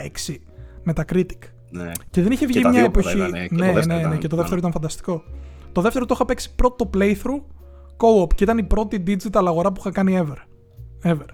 [0.91, 1.39] Metacritic.
[1.71, 1.91] Ναι.
[2.09, 3.17] Και δεν είχε βγει μια εποχή.
[3.17, 5.23] ναι, ναι, ναι, ναι, και το δεύτερο ήταν φανταστικό.
[5.71, 7.41] Το δεύτερο το είχα παίξει πρώτο playthrough
[7.97, 10.37] co-op και ήταν η πρώτη digital αγορά που είχα κάνει ever.
[11.11, 11.25] Ever.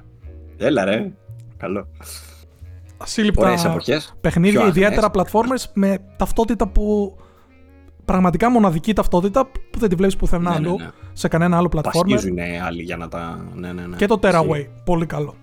[0.57, 1.11] Έλα ρε.
[1.57, 1.87] Καλό.
[2.97, 3.77] Ασύλληπτα
[4.21, 7.15] παιχνίδια, ιδιαίτερα platformers με ταυτότητα που
[8.05, 10.89] πραγματικά μοναδική ταυτότητα που δεν τη βλέπεις πουθενά ναι, ναι αλλού ναι, ναι.
[11.13, 11.83] σε κανένα άλλο platformer.
[11.83, 13.45] Πασχίζουν άλλοι για να τα.
[13.53, 13.95] Ναι, ναι, ναι.
[13.95, 14.65] Και το Tearaway.
[14.85, 15.35] Πολύ καλό.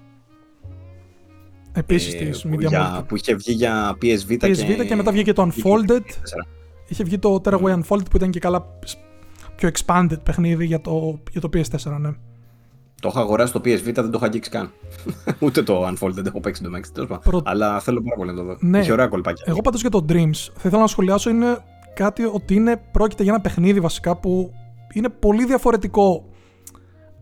[1.72, 5.12] Επίσης ε, της Media για, Που είχε βγει για PS Vita, PS Vita και, μετά
[5.12, 6.04] βγήκε το Unfolded.
[6.88, 8.66] Είχε βγει το Terraway Unfolded που ήταν και καλά
[9.54, 12.10] πιο expanded παιχνίδι για το, για το PS4, ναι.
[13.02, 14.70] Το έχω αγοράσει το PS Vita, δεν το έχω αγγίξει καν.
[15.44, 17.18] Ούτε το Unfolded δεν έχω παίξει το Max.
[17.22, 17.42] Προ...
[17.44, 18.56] Αλλά θέλω πάρα πολύ να το δω.
[18.60, 18.78] Ναι.
[18.78, 19.44] Έχει ωραία κολπάκια.
[19.48, 21.58] Εγώ πάντως για το Dreams θα ήθελα να σχολιάσω είναι
[21.94, 24.52] κάτι ότι είναι, πρόκειται για ένα παιχνίδι βασικά που
[24.92, 26.24] είναι πολύ διαφορετικό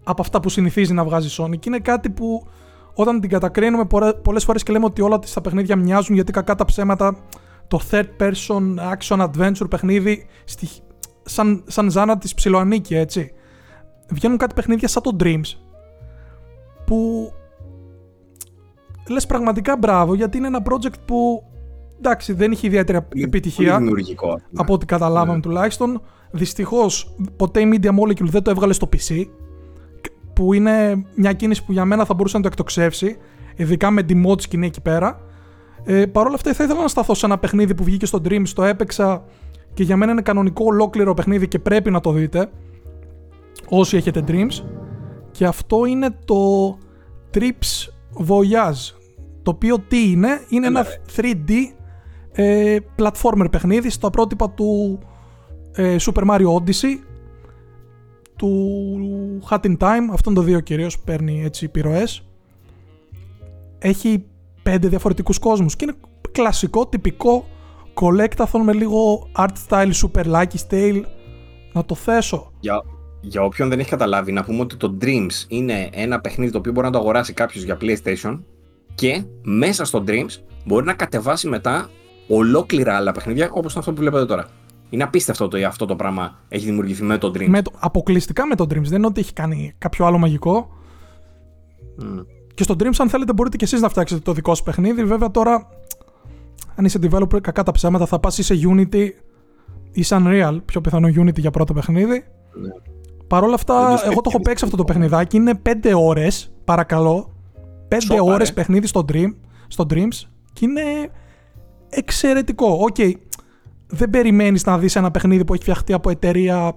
[0.05, 2.47] από αυτά που συνηθίζει να βγάζει η Sony και είναι κάτι που
[2.95, 3.85] όταν την κατακρίνουμε
[4.23, 7.17] πολλές φορές και λέμε ότι όλα τα παιχνίδια μοιάζουν γιατί κακά τα ψέματα
[7.69, 8.63] το third person
[8.93, 10.27] action adventure παιχνίδι
[11.23, 13.33] σαν, σαν ζάνα της ψιλοανίκη έτσι
[14.09, 15.70] βγαίνουν κάτι παιχνίδια σαν το Dreams
[16.91, 17.33] που
[19.09, 21.43] λες πραγματικά μπράβο γιατί είναι ένα project που
[21.99, 23.81] εντάξει δεν είχε ιδιαίτερη επιτυχία
[24.55, 25.41] από ό,τι καταλάβαμε ναι.
[25.41, 29.25] τουλάχιστον δυστυχώς ποτέ η Media Molecule δεν το έβγαλε στο PC
[30.33, 33.17] που είναι μια κίνηση που για μένα θα μπορούσε να το εκτοξεύσει,
[33.57, 35.21] ειδικά με τη mod σκηνή εκεί πέρα.
[35.85, 38.49] Ε, Παρ' όλα αυτά, θα ήθελα να σταθώ σε ένα παιχνίδι που βγήκε στο Dreams,
[38.55, 39.25] το έπαιξα
[39.75, 42.51] και για μένα είναι κανονικό ολόκληρο παιχνίδι και πρέπει να το δείτε.
[43.69, 44.63] Όσοι έχετε Dreams.
[45.31, 46.79] Και αυτό είναι το
[47.35, 47.89] Trips
[48.29, 48.95] Voyage.
[49.43, 51.51] Το οποίο τι είναι, είναι ένα 3D
[52.33, 54.99] ε, platformer παιχνίδι στα πρότυπα του
[55.73, 56.99] ε, Super Mario Odyssey
[58.37, 62.27] του Hat in Time, αυτόν το δύο κυρίως παίρνει έτσι επιρροές.
[63.79, 64.25] Έχει
[64.63, 65.97] πέντε διαφορετικούς κόσμους και είναι
[66.33, 67.45] κλασικό, τυπικό
[67.95, 71.03] collectathon με λίγο art style, super lucky style.
[71.73, 72.53] Να το θέσω.
[72.61, 72.83] Για,
[73.21, 76.73] για όποιον δεν έχει καταλάβει, να πούμε ότι το Dreams είναι ένα παιχνίδι το οποίο
[76.73, 78.41] μπορεί να το αγοράσει κάποιος για PlayStation
[78.95, 81.91] και μέσα στο Dreams μπορεί να κατεβάσει μετά
[82.29, 84.47] ολόκληρα άλλα παιχνίδια όπως αυτό που βλέπετε τώρα.
[84.91, 87.47] Είναι απίστευτο ότι αυτό το πράγμα έχει δημιουργηθεί με το Dreams.
[87.47, 88.83] Με το, αποκλειστικά με το Dreams.
[88.83, 90.71] Δεν είναι ότι έχει κάνει κάποιο άλλο μαγικό.
[92.03, 92.25] Mm.
[92.55, 95.05] Και στο Dreams, αν θέλετε, μπορείτε και εσείς να φτιάξετε το δικό σας παιχνίδι.
[95.05, 95.69] Βέβαια, τώρα,
[96.75, 99.09] αν είσαι developer, κακά τα ψέματα, θα πας ή σε Unity
[99.93, 100.59] ή σε Unreal.
[100.65, 102.25] Πιο πιθανό Unity για πρώτο παιχνίδι.
[102.53, 102.69] Ναι.
[103.31, 105.37] Παρ' όλα αυτά, εγώ το έχω παίξει αυτό το παιχνιδάκι.
[105.37, 107.33] Είναι 5 ώρες, παρακαλώ.
[107.89, 109.35] 5 ώρες παιχνίδι στο, Dream,
[109.69, 110.83] στο Dreams και είναι
[111.89, 112.67] εξαιρετικό.
[112.81, 113.13] OK, okay,
[113.87, 116.75] δεν περιμένεις να δεις ένα παιχνίδι που έχει φτιαχτεί από εταιρεία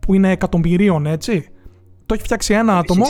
[0.00, 1.48] που είναι εκατομμυρίων, έτσι.
[2.06, 3.04] Το έχει φτιάξει ένα άτομο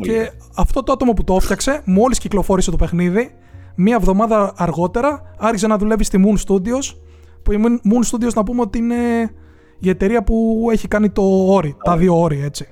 [0.00, 3.34] και αυτό το άτομο που το έφτιαξε, μόλις κυκλοφόρησε το παιχνίδι,
[3.74, 6.96] μία εβδομάδα αργότερα άρχισε να δουλεύει στη Moon Studios,
[7.42, 8.96] που η Moon Studios να πούμε ότι είναι
[9.82, 11.22] η εταιρεία που έχει κάνει το
[11.52, 12.68] όρι, τα δύο όρη, έτσι.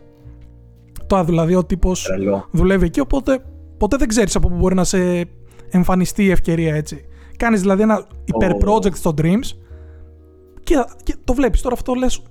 [1.06, 2.10] Τώρα δηλαδή ο τύπος
[2.50, 3.44] δουλεύει εκεί, οπότε
[3.78, 5.24] ποτέ δεν ξέρεις από πού μπορεί να σε
[5.70, 7.04] εμφανιστεί η ευκαιρία, έτσι.
[7.36, 9.56] Κάνεις δηλαδή ένα υπερ project στο Dreams
[10.62, 11.60] και, και το βλέπεις.
[11.60, 12.22] Τώρα αυτό λες.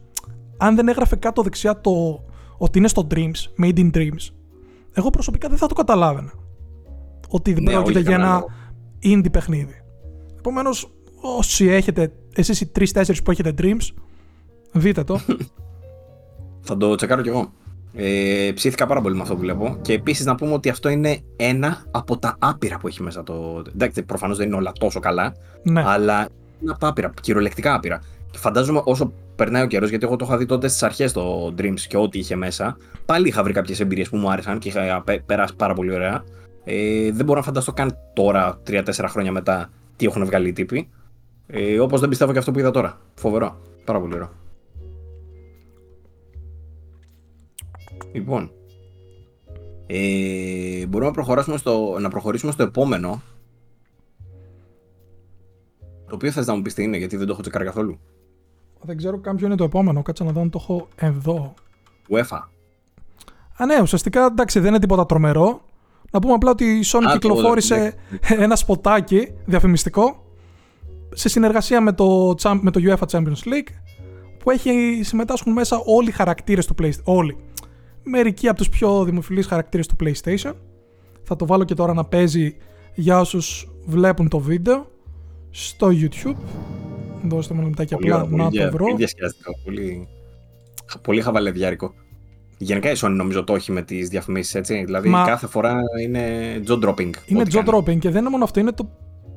[0.57, 2.23] Αν δεν έγραφε κάτω δεξιά το
[2.57, 4.33] ότι είναι στο Dreams, Made in Dreams,
[4.93, 6.31] εγώ προσωπικά δεν θα το καταλάβαινα.
[7.29, 8.43] Ότι δεν ναι, πρόκειται για ένα
[9.03, 9.83] indie παιχνίδι.
[10.37, 10.91] Επομένως,
[11.37, 13.87] όσοι έχετε, εσείς οι τρει-τέσσερι που έχετε Dreams,
[14.71, 15.19] δείτε το.
[16.61, 17.51] θα το τσεκάρω κι εγώ.
[17.93, 19.77] Ε, ψήθηκα πάρα πολύ με αυτό που βλέπω.
[19.81, 23.63] Και επίσης να πούμε ότι αυτό είναι ένα από τα άπειρα που έχει μέσα το.
[23.73, 25.33] Εντάξει, προφανώς δεν είναι όλα τόσο καλά.
[25.63, 25.83] Ναι.
[25.85, 26.27] Αλλά
[26.61, 28.01] είναι από τα άπειρα, κυριολεκτικά άπειρα.
[28.31, 31.53] Και φαντάζομαι όσο περνάει ο καιρός, γιατί εγώ το είχα δει τότε στις αρχές το
[31.57, 32.77] Dreams και ό,τι είχε μέσα.
[33.05, 36.23] Πάλι είχα βρει κάποιες εμπειρίες που μου άρεσαν και είχα περάσει πάρα πολύ ωραία.
[36.63, 40.89] Ε, δεν μπορώ να φανταστώ καν τώρα, 3-4 χρόνια μετά, τι έχουν βγάλει οι τύποι.
[41.47, 42.99] Ε, Όπως δεν πιστεύω και αυτό που είδα τώρα.
[43.15, 43.59] Φοβερό.
[43.85, 44.29] Πάρα πολύ ωραίο.
[48.11, 48.51] Λοιπόν,
[49.87, 53.21] ε, μπορούμε να προχωρήσουμε, στο, να προχωρήσουμε στο επόμενο.
[56.07, 57.99] Το οποίο θες να μου πεις τι είναι, γιατί δεν το έχω τσεκάρει καθόλου.
[58.81, 60.01] Δεν ξέρω καν ποιο είναι το επόμενο.
[60.01, 61.53] Κάτσε να δω αν το έχω εδώ.
[62.09, 62.39] UEFA.
[63.57, 65.61] Α, ναι, ουσιαστικά εντάξει, δεν είναι τίποτα τρομερό.
[66.11, 67.95] Να πούμε απλά ότι η Sony κυκλοφόρησε
[68.45, 70.23] ένα σποτάκι διαφημιστικό
[71.13, 73.73] σε συνεργασία με το, με το UEFA Champions League
[74.39, 77.03] που έχει συμμετάσχουν μέσα όλοι οι χαρακτήρες του PlayStation.
[77.03, 77.37] Όλοι
[78.09, 80.53] μερικοί από τους πιο δημοφιλείς χαρακτήρες του PlayStation.
[81.23, 82.55] Θα το βάλω και τώρα να παίζει
[82.95, 84.87] για όσους βλέπουν το βίντεο
[85.49, 86.35] στο YouTube.
[87.23, 88.85] Δώστε μου λεπτάκι απλά να το βρω.
[88.85, 90.07] Πολύ διασκεδαστικό, πολύ,
[91.01, 91.93] πολύ χαβαλεδιάρικο.
[92.57, 96.23] Γενικά η Sony νομίζω το έχει με τις διαφημίσεις έτσι, δηλαδή κάθε φορά είναι
[96.67, 97.09] jaw dropping.
[97.25, 98.89] Είναι jaw dropping και δεν είναι μόνο αυτό, είναι το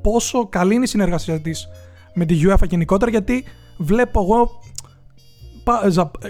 [0.02, 1.68] πόσο καλή είναι η συνεργασία της
[2.14, 3.44] με τη UEFA γενικότερα γιατί
[3.78, 4.50] βλέπω εγώ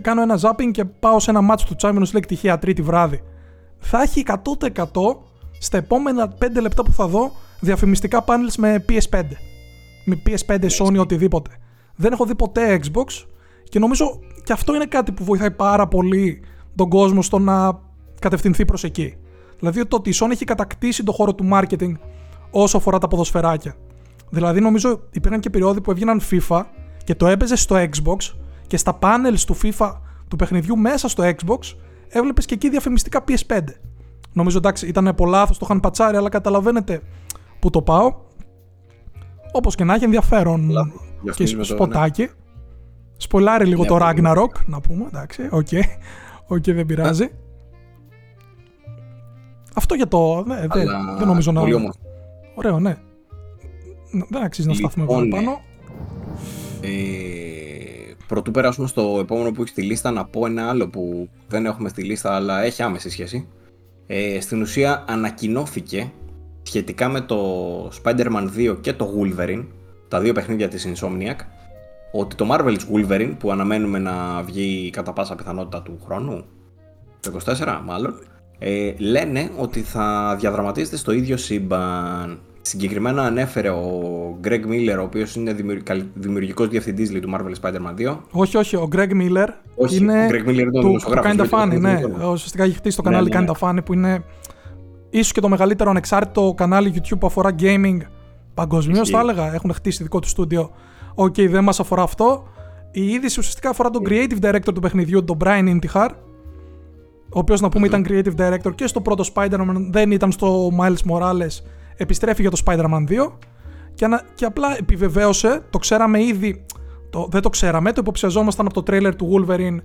[0.03, 3.23] κάνω ένα zapping και πάω σε ένα match του Champions League τυχαία τρίτη βράδυ.
[3.79, 4.37] Θα έχει 100%
[5.59, 9.23] στα επόμενα 5 λεπτά που θα δω διαφημιστικά panels με PS5.
[10.05, 11.51] Με PS5, Sony, οτιδήποτε.
[11.95, 13.27] Δεν έχω δει ποτέ Xbox
[13.69, 16.43] και νομίζω και αυτό είναι κάτι που βοηθάει πάρα πολύ
[16.75, 17.81] τον κόσμο στο να
[18.21, 19.17] κατευθυνθεί προς εκεί.
[19.59, 21.93] Δηλαδή το ότι η Sony έχει κατακτήσει το χώρο του marketing
[22.51, 23.75] όσο αφορά τα ποδοσφαιράκια.
[24.31, 26.63] Δηλαδή, νομίζω υπήρχαν και περιόδοι που έβγαιναν FIFA
[27.05, 28.35] και το έπαιζε στο Xbox
[28.73, 29.93] και στα panels του FIFA
[30.29, 31.59] του παιχνιδιού μέσα στο Xbox
[32.09, 33.61] έβλεπες και εκεί διαφημιστικά PS5.
[34.33, 37.03] Νομίζω εντάξει, ήταν πολλά λάθο, το είχαν πατσάρει, αλλά καταλαβαίνετε
[37.59, 38.15] που το πάω.
[39.53, 40.71] Όπως και να έχει ενδιαφέρον
[41.35, 42.23] και σποτάκι.
[42.23, 42.29] Ναι.
[43.17, 45.05] Σποϊλάρει λίγο ναι, το Ragnarok, να πούμε.
[45.07, 45.67] Εντάξει, OK.
[45.71, 45.83] Okay.
[46.47, 47.31] OK, okay, δεν πειράζει.
[49.75, 50.45] Αυτό για το.
[50.47, 50.87] Ναι, δεν,
[51.19, 51.63] δεν νομίζω να.
[52.55, 52.97] Ωραίο, ναι.
[54.29, 55.61] Δεν αξίζει να σταθούμε λοιπόν, πάνω.
[56.81, 57.52] Ε,
[58.33, 61.89] πρωτού περάσουμε στο επόμενο που έχεις στη λίστα, να πω ένα άλλο που δεν έχουμε
[61.89, 63.49] στη λίστα, αλλά έχει άμεση σχέση.
[64.07, 66.13] Ε, στην ουσία ανακοινώθηκε
[66.63, 67.39] σχετικά με το
[67.87, 69.65] Spider-Man 2 και το Wolverine,
[70.09, 71.37] τα δύο παιχνίδια της Insomniac,
[72.13, 76.45] ότι το Marvel's Wolverine, που αναμένουμε να βγει κατά πάσα πιθανότητα του χρόνου,
[77.21, 78.15] το 24 μάλλον,
[78.59, 82.41] ε, λένε ότι θα διαδραματίζεται στο ίδιο σύμπαν.
[82.65, 85.57] Συγκεκριμένα ανέφερε ο Greg Miller, ο οποίος είναι
[86.15, 88.17] δημιουργικός διευθυντής του Marvel Spider-Man 2.
[88.31, 90.25] Όχι, όχι, ο Greg Miller όχι, είναι.
[90.25, 92.01] Ο Greg Miller είναι του, Kinda Funny, ναι.
[92.33, 94.25] Ουσιαστικά έχει χτίσει το κανάλι ναι, ναι, Kinda Funny που είναι
[95.11, 97.99] ίσως και το μεγαλύτερο ανεξάρτητο κανάλι YouTube που αφορά gaming
[98.55, 99.55] παγκοσμίως, θα έλεγα.
[99.55, 100.71] Έχουν χτίσει δικό του στούντιο.
[101.15, 102.47] OK, okay, δεν μας αφορά αυτό.
[102.91, 106.09] Η είδηση ουσιαστικά αφορά τον creative director του παιχνιδιού, τον Brian Intihar,
[107.35, 111.11] ο οποίος να πούμε ήταν creative director και στο πρώτο Spider-Man, δεν ήταν στο Miles
[111.13, 111.63] Morales,
[111.97, 113.33] επιστρέφει για το Spider-Man 2
[113.95, 116.65] και, ανα, και απλά επιβεβαίωσε, το ξέραμε ήδη,
[117.11, 119.77] το, δεν το ξέραμε, το υποψιαζόμασταν από το trailer του Wolverine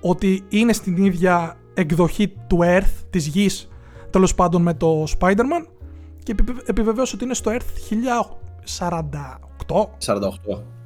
[0.00, 3.68] ότι είναι στην ίδια εκδοχή του Earth, της γης,
[4.10, 5.66] τέλος πάντων με το Spider-Man
[6.22, 6.34] και
[6.66, 7.94] επιβεβαίωσε ότι είναι στο Earth
[8.78, 9.88] 1048.
[9.98, 10.79] 48.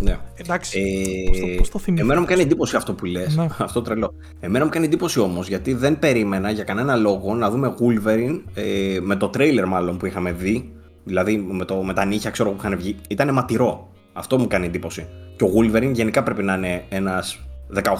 [0.00, 0.18] Ναι.
[0.34, 0.80] Εντάξει.
[0.80, 3.36] Ε, πώς το, πώς το εμένα μου κάνει εντύπωση αυτό που λες.
[3.36, 3.46] Ναι.
[3.58, 4.14] Αυτό τρελό.
[4.40, 8.98] Εμένα μου κάνει εντύπωση όμως γιατί δεν περίμενα για κανένα λόγο να δούμε Wolverine ε,
[9.00, 10.72] με το τρέιλερ μάλλον που είχαμε δει.
[11.04, 12.96] Δηλαδή με, το, με τα νύχια ξέρω που είχαν βγει.
[13.08, 13.88] Ήταν ματηρό.
[14.12, 15.06] Αυτό μου κάνει εντύπωση.
[15.36, 17.38] Και ο Wolverine γενικά πρέπει να είναι ένας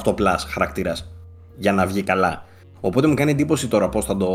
[0.05, 1.12] 18 plus χαρακτήρας
[1.57, 2.45] για να βγει καλά.
[2.81, 4.31] Οπότε μου κάνει εντύπωση τώρα πώς θα το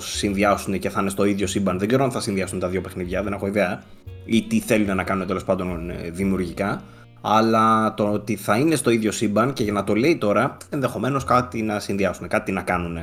[0.00, 1.78] συνδυάσουν και θα είναι στο ίδιο σύμπαν.
[1.78, 3.82] Δεν ξέρω αν θα συνδυάσουν τα δύο παιχνιδιά, δεν έχω ιδέα.
[4.24, 6.82] Ή τι θέλουν να κάνουν τέλος πάντων ε, δημιουργικά.
[7.20, 11.24] Αλλά το ότι θα είναι στο ίδιο σύμπαν και για να το λέει τώρα, ενδεχομένως
[11.24, 12.98] κάτι να συνδυάσουν, κάτι να κάνουν.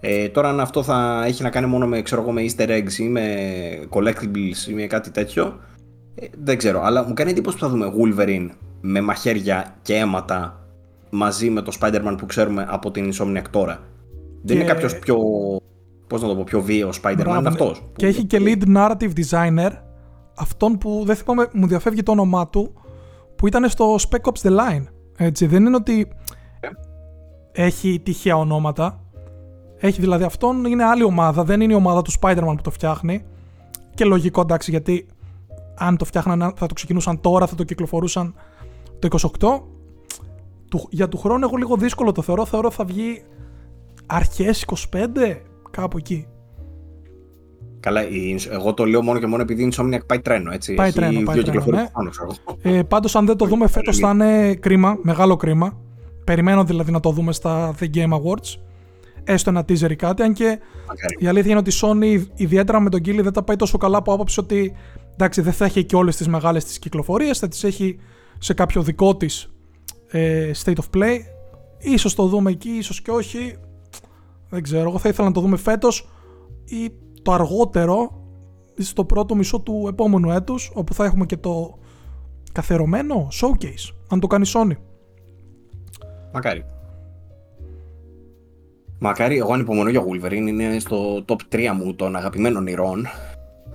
[0.00, 2.92] Ε, τώρα, αν αυτό θα έχει να κάνει μόνο με, ξέρω εγώ, με Easter eggs
[2.98, 3.24] ή με
[3.90, 5.60] collectibles ή με κάτι τέτοιο,
[6.14, 6.82] ε, δεν ξέρω.
[6.82, 8.48] Αλλά μου κάνει εντύπωση που θα δούμε Wolverine
[8.80, 10.60] με μαχαίρια και αίματα
[11.10, 13.80] μαζί με το Spider-Man που ξέρουμε από την Insomniac τώρα.
[14.42, 15.18] Δεν είναι κάποιος πιο.
[16.06, 17.82] Πώς να το πω, πιο βίαιος Spider-Man, είναι αυτός.
[17.96, 19.70] Και έχει και lead narrative designer,
[20.36, 22.72] αυτόν που δεν θυμάμαι, μου διαφεύγει το όνομά του,
[23.36, 24.84] που ήταν στο Spec Ops The Line.
[25.16, 26.08] Έτσι, δεν είναι ότι
[27.52, 29.04] έχει τυχαία ονόματα.
[29.76, 33.24] Έχει δηλαδή αυτόν, είναι άλλη ομάδα, δεν είναι η ομάδα του Spider-Man που το φτιάχνει.
[33.94, 35.06] Και λογικό εντάξει, γιατί
[35.76, 38.34] αν το φτιάχναν, θα το ξεκινούσαν τώρα, θα το κυκλοφορούσαν
[38.98, 40.88] το 28.
[40.90, 42.44] για του χρόνου έχω λίγο δύσκολο το θεωρώ.
[42.44, 43.22] Θεωρώ θα βγει
[44.10, 45.36] αρχές 25,
[45.70, 46.26] κάπου εκεί.
[47.80, 48.00] Καλά,
[48.50, 50.74] εγώ το λέω μόνο και μόνο επειδή η Insomniac πάει τρένο, έτσι.
[50.74, 51.86] Πάει τρένο, πάει τρένο, ναι.
[52.62, 55.80] Ε, πάντως αν δεν το δούμε φέτος θα είναι κρίμα, μεγάλο κρίμα.
[56.24, 58.58] Περιμένω δηλαδή να το δούμε στα The Game Awards.
[59.24, 60.58] Έστω ένα teaser ή κάτι, αν και
[61.18, 63.98] η αλήθεια είναι ότι η Sony ιδιαίτερα με τον Kili δεν τα πάει τόσο καλά
[63.98, 64.74] από άποψη ότι
[65.12, 67.98] εντάξει δεν θα έχει και όλες τις μεγάλες τις κυκλοφορίες, θα τις έχει
[68.38, 69.50] σε κάποιο δικό της
[70.10, 71.18] ε, state of play.
[71.78, 73.56] Ίσως το δούμε εκεί, ίσως και όχι.
[74.50, 76.08] Δεν ξέρω, εγώ θα ήθελα να το δούμε φέτος
[76.64, 76.90] ή
[77.22, 78.24] το αργότερο
[78.78, 81.78] στο πρώτο μισό του επόμενου έτους όπου θα έχουμε και το
[82.52, 84.76] καθερωμένο showcase αν το κάνει Sony.
[86.32, 86.64] Μακάρι.
[88.98, 93.06] Μακάρι, εγώ ανυπομονώ για Wolverine, είναι στο top 3 μου των αγαπημένων ηρών.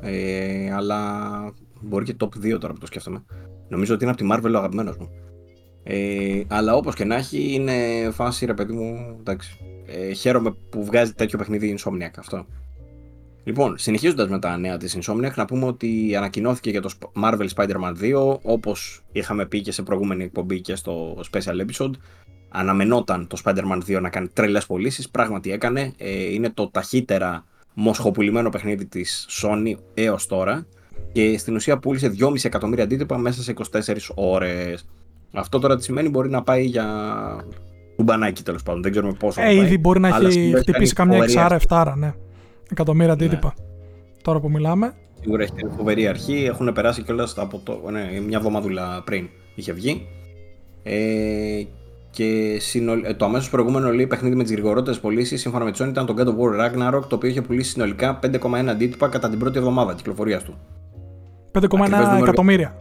[0.02, 1.30] Ε, αλλά
[1.82, 3.24] μπορεί και top 2 τώρα που το σκέφτομαι.
[3.68, 5.10] Νομίζω ότι είναι από τη Marvel ο αγαπημένος μου.
[5.84, 7.74] Ε, αλλά όπως και να έχει είναι
[8.12, 9.58] φάση ρε παιδί μου, εντάξει.
[9.86, 12.46] Ε, χαίρομαι που βγάζει τέτοιο παιχνίδι η Insomniac αυτό.
[13.44, 16.90] Λοιπόν, συνεχίζοντας με τα νέα της Insomniac, να πούμε ότι ανακοινώθηκε για το
[17.24, 21.92] Marvel Spider-Man 2, όπως είχαμε πει και σε προηγούμενη εκπομπή και στο special episode.
[22.50, 25.10] Αναμενόταν το Spider-Man 2 να κάνει τρελές πωλήσεις.
[25.10, 25.94] Πράγματι έκανε.
[25.98, 30.66] Ε, είναι το ταχύτερα μοσχοπουλημένο παιχνίδι της Sony έως τώρα.
[31.12, 34.86] Και στην ουσία πούλησε 2,5 εκατομμύρια αντίτυπα μέσα σε 24 ώρες.
[35.34, 36.86] Αυτό τώρα τι σημαίνει μπορεί να πάει για
[37.96, 38.82] κουμπανάκι τέλος πάντων.
[38.82, 39.42] Δεν ξέρουμε πόσο.
[39.42, 42.14] Ε, ήδη μπορεί να έχει χτυπήσει καμιά 6-7, ναι.
[42.72, 43.14] Εκατομμύρια ναι.
[43.14, 43.54] αντίτυπα.
[43.58, 43.66] Ναι.
[44.22, 44.94] Τώρα που μιλάμε.
[45.22, 46.46] Σίγουρα έχει την φοβερή αρχή.
[46.50, 47.82] Έχουν περάσει κιόλας από το.
[47.92, 50.08] Ναι, μια εβδομαδούλα πριν είχε βγει.
[50.84, 51.64] Ε,
[52.16, 53.04] και συνολ...
[53.04, 56.06] Ε, το αμέσως προηγούμενο λέει παιχνίδι με τις γρηγορότερες πωλήσεις σύμφωνα με τη Sony ήταν
[56.06, 59.58] το God of War Ragnarok, το οποίο είχε πουλήσει συνολικά 5,1 αντίτυπα κατά την πρώτη
[59.58, 60.58] εβδομάδα κυκλοφορίας του.
[61.52, 62.78] 5,1 εκατομμύρια.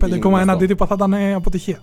[0.00, 1.78] 5,1 αντίτυπα θα ήταν αποτυχία.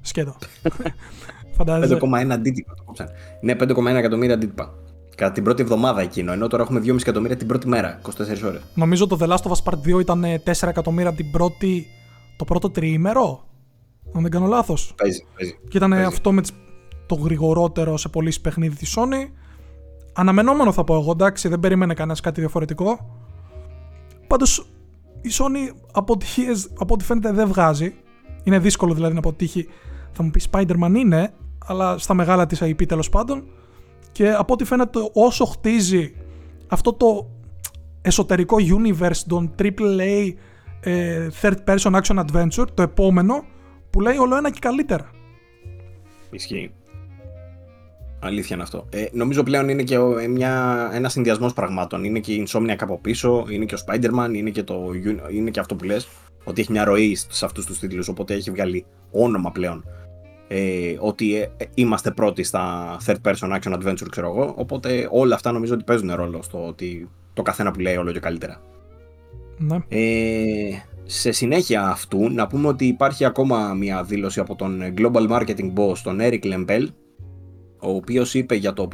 [0.00, 0.36] Σκέτο.
[1.66, 3.08] 5,1 αντίτυπα το κόψαν.
[3.40, 4.74] Ναι, 5,1 εκατομμύρια αντίτυπα.
[5.16, 8.10] Κατά την πρώτη εβδομάδα εκείνο, ενώ τώρα έχουμε 2,5 εκατομμύρια την πρώτη μέρα, 24
[8.46, 8.60] ώρες.
[8.74, 11.86] Νομίζω το The Last of Us Part 2 ήταν 4 εκατομμύρια την πρώτη,
[12.36, 13.44] το πρώτο τριήμερο.
[14.12, 14.94] Αν δεν κάνω λάθος.
[14.96, 15.58] Παίζει, παίζει.
[15.68, 16.04] Και ήταν παίζει.
[16.04, 16.42] αυτό με
[17.06, 19.30] το γρηγορότερο σε πωλήσει παιχνίδι της Sony.
[20.12, 23.18] Αναμενόμενο θα πω εγώ, εντάξει, δεν περίμενε κανένας κάτι διαφορετικό.
[24.26, 24.66] Πάντως
[25.20, 27.94] η Sony αποτυχίε από ό,τι φαίνεται δεν βγάζει.
[28.42, 29.68] Είναι δύσκολο δηλαδή να αποτύχει.
[30.12, 31.32] Θα μου πεις Spider-Man είναι,
[31.66, 33.44] αλλά στα μεγάλα της IP τέλος πάντων.
[34.12, 36.14] Και από ό,τι φαίνεται όσο χτίζει
[36.68, 37.30] αυτό το
[38.02, 40.32] εσωτερικό universe των AAA
[40.80, 43.44] ε, third person action adventure, το επόμενο,
[43.90, 45.10] που λέει όλο ένα και καλύτερα.
[46.30, 46.72] Ισχύει.
[48.22, 48.86] Αλήθεια είναι αυτό.
[48.90, 49.98] Ε, νομίζω πλέον είναι και
[50.28, 52.04] μια, ένας συνδυασμός πραγμάτων.
[52.04, 54.90] Είναι και η Insomnia από πίσω, είναι και ο Spider-Man, είναι και, το,
[55.30, 56.08] είναι και αυτό που λες.
[56.44, 59.84] Ότι έχει μια ροή σε αυτούς τους τίτλους, οπότε έχει βγάλει όνομα πλέον.
[60.52, 64.54] Ε, ότι ε, είμαστε πρώτοι στα third person action adventure, ξέρω εγώ.
[64.56, 68.20] Οπότε όλα αυτά νομίζω ότι παίζουν ρόλο στο ότι το καθένα που λέει όλο και
[68.20, 68.62] καλύτερα.
[69.58, 69.76] Ναι.
[69.88, 75.72] Ε, σε συνέχεια αυτού, να πούμε ότι υπάρχει ακόμα μια δήλωση από τον Global Marketing
[75.74, 76.86] Boss, τον Eric Lempel,
[77.80, 78.88] ο οποίος είπε για το,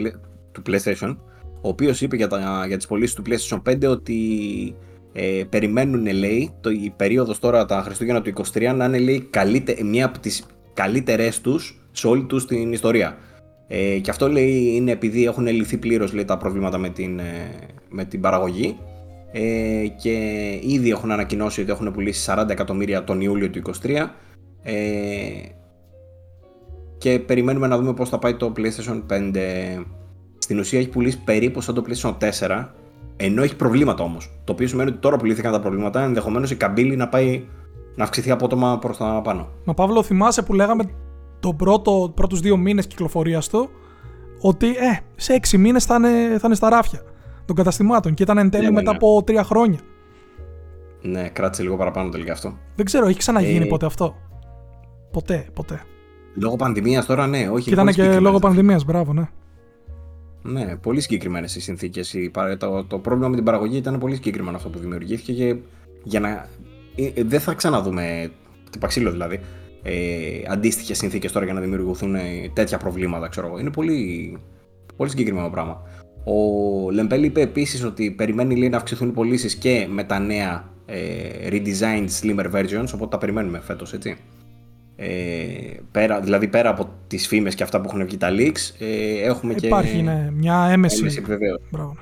[0.53, 1.17] του PlayStation,
[1.61, 4.21] ο οποίος είπε για, τα, για τις πωλήσεις του PlayStation 5 ότι
[5.13, 9.77] ε, περιμένουν, λέει, το, η περίοδος τώρα τα Χριστούγεννα του 23 να είναι, λέει, καλύτε,
[9.83, 10.47] μια από τις
[10.77, 13.17] καλύτερες τους σε όλη τους την ιστορία.
[13.69, 17.51] Ε, και αυτό, λέει, είναι επειδή έχουν λυθεί πλήρως, λέει, τα προβλήματα με την, ε,
[17.89, 18.77] με την παραγωγή
[19.33, 20.13] ε, και
[20.63, 24.07] ήδη έχουν ανακοινώσει ότι έχουν πουλήσει 40 εκατομμύρια τον Ιούλιο του 2023
[24.63, 24.75] ε,
[26.99, 29.33] και περιμένουμε να δούμε πώς θα πάει το PlayStation 5.
[30.39, 32.17] Στην ουσία έχει πουλήσει περίπου σαν το PlayStation
[32.49, 32.67] 4
[33.17, 34.31] ενώ έχει προβλήματα όμως.
[34.45, 37.45] Το οποίο σημαίνει ότι τώρα πουλήθηκαν τα προβλήματα ενδεχομένως η καμπύλη να πάει
[37.97, 39.49] να αυξηθεί απότομα προς τα πάνω.
[39.65, 40.85] Μα Παύλο θυμάσαι που λέγαμε
[41.41, 43.71] τον πρώτο, πρώτους δύο μήνες κυκλοφορίας του
[44.41, 47.03] ότι ε, σε έξι μήνες θα είναι, θα είναι στα ράφια
[47.45, 48.97] των καταστημάτων και ήταν εν τέλει ναι, μετά ναι.
[48.97, 49.79] από τρία χρόνια.
[51.03, 52.57] Ναι, κράτησε λίγο παραπάνω τελικά αυτό.
[52.77, 54.15] Δεν ξέρω, έχει ξαναγίνει Ε, ποτέ αυτό;
[55.11, 55.83] Ποτέ, ποτέ.
[56.35, 57.65] Λόγω πανδημίας τώρα, ναι, όχι.
[57.65, 58.23] Και ήταν πολύ και συγκεκριμένες.
[58.23, 59.29] λόγω πανδημίας, μπράβο, ναι.
[60.43, 62.15] Ναι, πολύ συγκεκριμένες οι συνθήκες.
[62.59, 65.57] Το, το πρόβλημα με την παραγωγή ήταν πολύ συγκεκριμένο αυτό που δημιουργήθηκε και
[66.03, 66.49] για να.
[66.97, 68.31] Ε, Δεν θα ξαναδούμε.
[68.71, 69.41] Τυπαξίλο δηλαδή.
[69.83, 69.93] Ε,
[70.49, 72.21] Αντίστοιχες συνθήκες τώρα για να δημιουργηθούν ε,
[72.53, 73.59] τέτοια προβλήματα, ξέρω εγώ.
[73.59, 74.39] Είναι πολύ,
[74.97, 75.83] πολύ συγκεκριμένο πράγμα.
[76.25, 80.71] Ο Λεμπέλ είπε επίσης ότι περιμένει λέει, να αυξηθούν οι πωλήσεις και με τα νέα
[80.87, 84.17] ε, redesigned slimmer versions, οπότε τα περιμένουμε φέτος, έτσι.
[84.97, 85.07] Ε,
[85.91, 89.55] πέρα, δηλαδή πέρα από τις φήμες και αυτά που έχουν βγει τα leaks ε, έχουμε
[89.55, 90.99] και Υπάρχει ναι, μια έμεση.
[91.01, 91.63] έμεση επιβεβαίωση.
[91.71, 92.01] Μπράβο, ναι.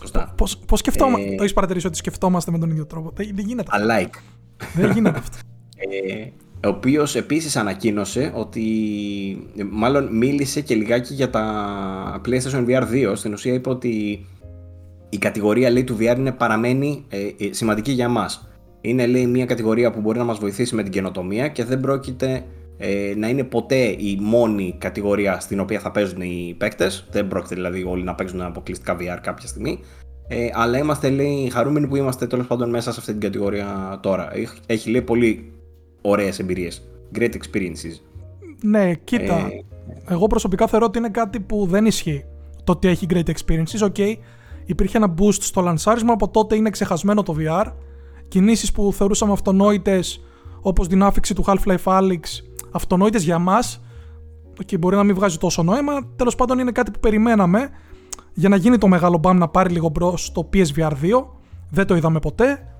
[0.00, 0.32] Σωστά.
[0.36, 3.46] Πώς, πώς σκεφτόμαστε, Ε, το έχεις παρατηρήσει ότι σκεφτόμαστε με τον ίδιο τρόπο; Δεν, δεν
[3.46, 3.86] γίνεται αυτό.
[3.86, 4.18] Alike.
[4.74, 5.38] δεν γίνεται αυτό.
[5.76, 6.30] Ε,
[6.66, 8.62] ο οποίος επίσης ανακοίνωσε ότι
[9.56, 13.12] ε, μάλλον μίλησε και λιγάκι για τα PlayStation VR 2.
[13.14, 14.26] Στην ουσία είπε ότι
[15.08, 18.48] η κατηγορία λέει, του VR είναι παραμένει ε, ε, σημαντική για εμάς.
[18.80, 22.44] Είναι λέει μια κατηγορία που μπορεί να μας βοηθήσει με την καινοτομία και δεν πρόκειται
[22.82, 27.06] ε, να είναι ποτέ η μόνη κατηγορία στην οποία θα παίζουν οι παίκτες.
[27.10, 29.80] Δεν πρόκειται δηλαδή όλοι να παίζουν αποκλειστικά VR κάποια στιγμή.
[30.28, 34.36] Ε, αλλά είμαστε λέει χαρούμενοι που είμαστε τέλος πάντων μέσα σε αυτή την κατηγορία τώρα.
[34.36, 35.52] Έχει, έχει λέει πολύ
[36.00, 36.82] ωραίες εμπειρίες.
[37.18, 38.00] Great experiences.
[38.62, 39.34] ναι, κοίτα.
[39.34, 39.64] Ε,
[40.08, 42.24] Εγώ προσωπικά θεωρώ ότι είναι κάτι που δεν ισχύει.
[42.64, 43.84] Το ότι έχει great experiences.
[43.84, 43.98] OK,
[44.64, 47.72] υπήρχε ένα boost στο λανσάρισμα, από τότε είναι ξεχασμένο το VR.
[48.28, 50.24] Κινήσεις που θεωρούσαμε αυτονόητες,
[50.60, 52.20] όπως την άφηξη του Half-Life Alyx,
[52.70, 53.80] αυτονόητες για μας,
[54.64, 57.70] και μπορεί να μην βγάζει τόσο νόημα, τέλος πάντων είναι κάτι που περιμέναμε
[58.34, 60.94] για να γίνει το μεγάλο μπαμ να πάρει λίγο μπρος το PSVR 2.
[61.70, 62.74] Δεν το είδαμε ποτέ.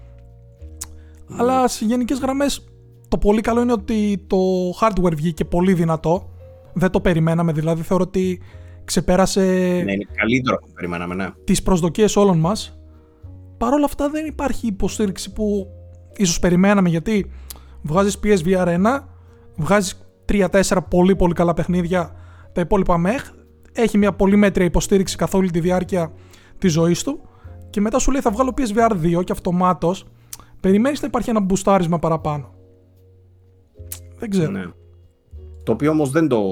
[1.36, 2.64] Αλλά σε γενικές γραμμές
[3.09, 4.36] το πολύ καλό είναι ότι το
[4.80, 6.30] hardware βγήκε πολύ δυνατό.
[6.72, 8.43] Δεν το περιμέναμε, δηλαδή θεωρώ ότι
[8.84, 9.41] ξεπέρασε
[9.84, 11.28] ναι, είναι καλύτερο από ό,τι περιμέναμε, ναι.
[11.45, 12.78] τις προσδοκίες όλων μας.
[13.59, 15.66] Παρ' όλα αυτά δεν υπάρχει υποστήριξη που
[16.16, 17.30] ίσως περιμέναμε γιατί
[17.82, 18.76] βγάζεις PSVR 1,
[19.61, 20.01] βγάζεις
[20.33, 20.47] 3-4
[20.91, 22.13] πολύ πολύ καλά παιχνίδια,
[22.53, 23.31] τα υπόλοιπα μεχ,
[23.73, 26.13] έχει μια πολύ μέτρια υποστήριξη καθ' όλη τη διάρκεια
[26.59, 27.21] της ζωής του
[27.71, 30.05] και μετά σου λέει θα βγάλω PSVR 2 και αυτομάτως
[30.61, 32.55] περιμένεις να υπάρχει ένα μπουστάρισμα παραπάνω.
[34.19, 34.51] Δεν ξέρω.
[34.51, 34.65] Ναι.
[35.63, 36.43] Το οποίο όμως δεν το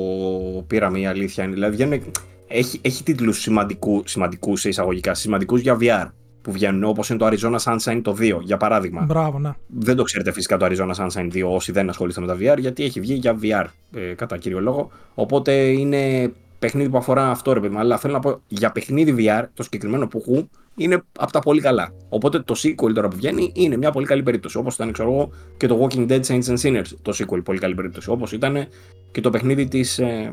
[0.66, 1.52] πήραμε η αλήθεια είναι.
[1.52, 2.10] Δηλαδή βγαίνουν-
[2.46, 6.06] έχει, έχει τίτλους σημαντικού, σημαντικούς σε εισαγωγικά, σημαντικούς για VR.
[6.48, 9.02] Που βγαίνουν, όπως είναι το Arizona Sunshine το 2, για παράδειγμα.
[9.02, 9.52] Μπράβο, ναι.
[9.66, 12.84] Δεν το ξέρετε φυσικά το Arizona Sunshine 2 όσοι δεν ασχολείστε με τα VR, γιατί
[12.84, 14.90] έχει βγει για VR ε, κατά κύριο λόγο.
[15.14, 19.44] Οπότε είναι παιχνίδι που αφορά αυτό ρε παιδί Αλλά θέλω να πω για παιχνίδι VR,
[19.54, 21.92] το συγκεκριμένο που έχω, είναι από τα πολύ καλά.
[22.08, 24.58] Οπότε το sequel τώρα που βγαίνει είναι μια πολύ καλή περίπτωση.
[24.58, 27.74] Όπως ήταν, ξέρω εγώ, και το Walking Dead Saints and Sinners, το sequel, πολύ καλή
[27.74, 28.10] περίπτωση.
[28.10, 28.66] Όπως ήταν
[29.10, 29.98] και το παιχνίδι της.
[29.98, 30.32] Ε,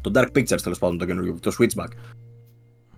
[0.00, 1.88] το Dark Pictures τέλος πάντων, το καινούργιο, το Switchback.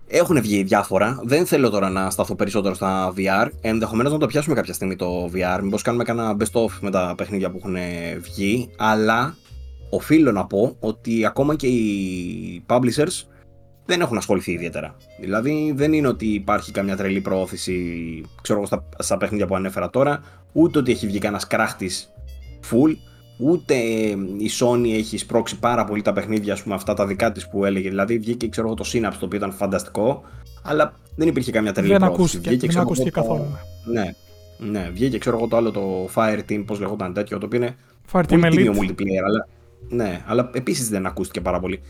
[0.07, 1.19] Έχουν βγει διάφορα.
[1.23, 3.47] Δεν θέλω τώρα να σταθώ περισσότερο στα VR.
[3.61, 5.59] Ενδεχομένως να το πιάσουμε κάποια στιγμή το VR.
[5.61, 7.75] Μήπως κάνουμε κανένα best of με τα παιχνίδια που έχουν
[8.19, 8.69] βγει.
[8.77, 9.35] Αλλά
[9.89, 13.23] οφείλω να πω ότι ακόμα και οι publishers
[13.85, 14.95] δεν έχουν ασχοληθεί ιδιαίτερα.
[15.19, 20.23] Δηλαδή δεν είναι ότι υπάρχει καμιά τρελή προώθηση ξέρω, στα, στα παιχνίδια που ανέφερα τώρα,
[20.51, 22.13] ούτε ότι έχει βγει κανένας κράχτης
[22.71, 22.95] full,
[23.37, 23.75] ούτε
[24.37, 27.65] η Sony έχει σπρώξει πάρα πολύ τα παιχνίδια, ας πούμε, αυτά τα δικά της που
[27.65, 27.89] έλεγε.
[27.89, 30.23] Δηλαδή βγήκε ξέρω, το Synapse το οποίο ήταν φανταστικό,
[30.63, 32.21] αλλά δεν υπήρχε καμιά τρελή δεν προώθηση.
[32.21, 33.45] Ακούστηκε, βγήκε, δεν ακούστηκε καθόλου.
[33.85, 34.13] Ναι.
[34.57, 37.75] ναι, βγήκε ξέρω εγώ το άλλο το Fire Team, πώς λεγόταν τέτοιο, το οποίο είναι
[38.11, 38.77] Fire Team Elite.
[38.77, 39.47] multiplayer, αλλά
[39.89, 41.81] ναι, αλλά επίσης δεν ακούστηκε πάρα πολύ.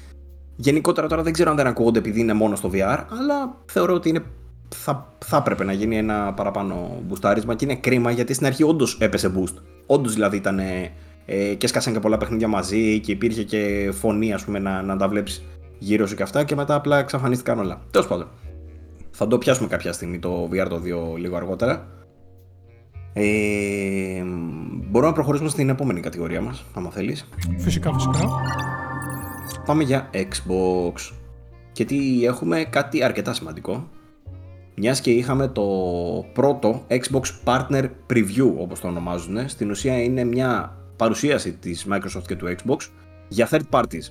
[0.55, 4.09] Γενικότερα τώρα δεν ξέρω αν δεν ακούγονται επειδή είναι μόνο στο VR, αλλά θεωρώ ότι
[4.09, 4.23] είναι,
[4.75, 8.97] θα, θα έπρεπε να γίνει ένα παραπάνω μπουστάρισμα και είναι κρίμα γιατί στην αρχή όντως
[8.99, 9.53] έπεσε boost.
[9.85, 10.59] Όντως δηλαδή ήταν
[11.25, 14.97] ε, και σκάσαν και πολλά παιχνίδια μαζί και υπήρχε και φωνή ας πούμε να, να
[14.97, 15.43] τα βλέπεις
[15.79, 17.81] γύρω σου και αυτά και μετά απλά εξαφανίστηκαν όλα.
[17.91, 18.27] Τέλος πάντων.
[19.11, 20.81] Θα το πιάσουμε κάποια στιγμή το VR το
[21.13, 21.87] 2 λίγο αργότερα.
[23.13, 24.23] Ε,
[24.89, 27.29] μπορούμε να προχωρήσουμε στην επόμενη κατηγορία μας, άμα θέλεις.
[27.57, 28.29] Φυσικά, φυσικά.
[29.65, 31.13] Πάμε για Xbox.
[31.71, 33.89] Και τι έχουμε, κάτι αρκετά σημαντικό.
[34.75, 35.65] Μιας και είχαμε το
[36.33, 39.49] πρώτο Xbox Partner Preview, όπως το ονομάζουν.
[39.49, 42.77] Στην ουσία είναι μια παρουσίαση της Microsoft και του Xbox
[43.27, 44.03] για third parties.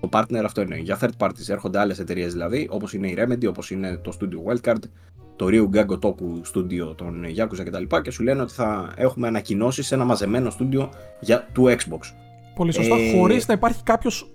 [0.00, 1.48] Το partner αυτό είναι για third parties.
[1.48, 4.82] Έρχονται άλλες εταιρείες δηλαδή, όπως είναι η Remedy, όπως είναι το Studio Wildcard,
[5.36, 7.84] το Ryu Gago Toku Studio των Yakuza κτλ.
[7.86, 12.00] Και, και σου λένε ότι θα έχουμε ανακοινώσεις σε ένα μαζεμένο στούντιο για του Xbox.
[12.54, 12.96] Πολύ σωστά.
[12.96, 13.16] Ε...
[13.16, 14.30] Χωρίς να υπάρχει κάποιος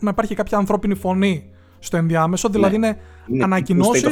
[0.00, 2.48] να υπάρχει κάποια ανθρώπινη φωνή στο ενδιάμεσο.
[2.48, 2.86] Δηλαδή ναι.
[2.86, 4.06] είναι, είναι ανακοινώσει.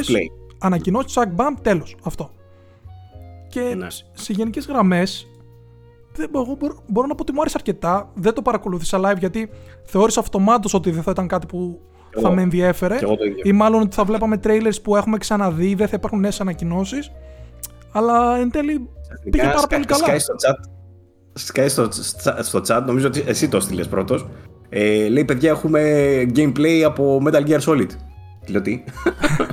[0.57, 1.95] Ανακοινώσεις, τσακ, μπαμ, τέλος.
[2.03, 2.31] Αυτό.
[3.49, 3.87] Και ναι.
[4.13, 5.27] σε γενικές γραμμές,
[6.19, 6.57] εγώ
[6.87, 8.11] μπορώ, να πω ότι μου άρεσε αρκετά.
[8.13, 9.49] Δεν το παρακολούθησα live γιατί
[9.85, 11.79] θεώρησα αυτομάτως ότι δεν θα ήταν κάτι που
[12.21, 12.97] θα με ενδιέφερε.
[13.43, 17.11] Ή μάλλον ότι θα βλέπαμε trailers που έχουμε ξαναδεί, δεν θα υπάρχουν νέες ανακοινώσεις.
[17.91, 18.89] Αλλά εν τέλει
[19.29, 20.05] πήγε πάρα πολύ καλά.
[21.33, 21.87] Σκάει στο,
[22.41, 24.27] στο, chat, νομίζω ότι εσύ το στείλες πρώτος.
[24.69, 25.81] Ε, λέει παιδιά έχουμε
[26.35, 27.89] gameplay από Metal Gear Solid.
[28.47, 28.83] Λέω τι;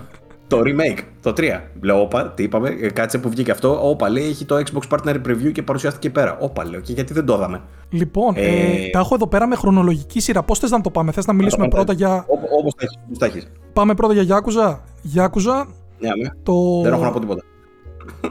[0.50, 1.60] το remake, το 3.
[1.80, 3.88] Λέω, όπα, τι είπαμε, ε, κάτσε που βγήκε αυτό.
[3.88, 6.38] Όπα, λέει, έχει το Xbox Partner Preview και παρουσιάστηκε πέρα.
[6.40, 9.54] Όπα, λέω, και γιατί δεν το είδαμε; Λοιπόν, ε, ε, τα έχω εδώ πέρα με
[9.54, 10.42] χρονολογική σειρά.
[10.42, 12.26] Πώς θες να το πάμε, θες να μιλήσουμε πρώτα για.
[12.58, 12.74] Όπως
[13.18, 13.50] τα έχεις.
[13.72, 14.70] Πάμε πρώτα για Yakuza.
[15.16, 15.66] Yakuza.
[15.98, 16.28] Ναι, ναι.
[16.42, 16.80] Το...
[16.82, 17.42] Δεν έχω να πω τίποτα.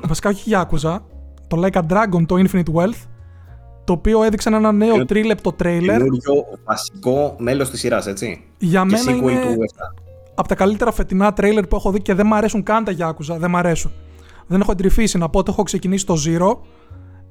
[0.08, 0.98] Βασικά, όχι Yakuza.
[1.48, 3.08] Το Like a Dragon, το Infinite Wealth
[3.84, 5.98] το οποίο έδειξε ένα νέο τρίλεπτο τρέιλερ.
[5.98, 8.44] Καινούριο βασικό μέλος της σειράς, έτσι.
[8.58, 9.64] Για και μένα είναι του
[10.40, 13.38] από τα καλύτερα φετινά τρέιλερ που έχω δει και δεν μου αρέσουν καν τα Yakuza.
[13.38, 13.92] Δεν μ' αρέσουν.
[14.48, 16.58] Δεν έχω εντρυφήσει να πω ότι έχω ξεκινήσει το Zero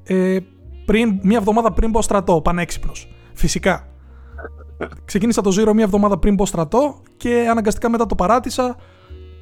[0.03, 0.37] ε,
[0.85, 3.07] πριν, μία εβδομάδα πριν μπω στρατό, πανέξυπνος.
[3.33, 3.87] Φυσικά.
[5.05, 8.75] Ξεκίνησα το Zero μία εβδομάδα πριν μπω στρατό και αναγκαστικά μετά το παράτησα.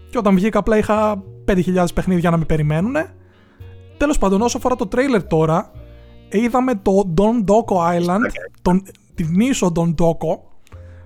[0.09, 2.95] Και όταν βγήκα, απλά είχα 5.000 παιχνίδια να με περιμένουν.
[3.97, 5.71] Τέλος πάντων, όσο αφορά το τρέιλερ τώρα,
[6.29, 8.29] είδαμε το Don Doko Island,
[8.61, 8.83] τον,
[9.15, 10.39] τη νήσο Don Doko,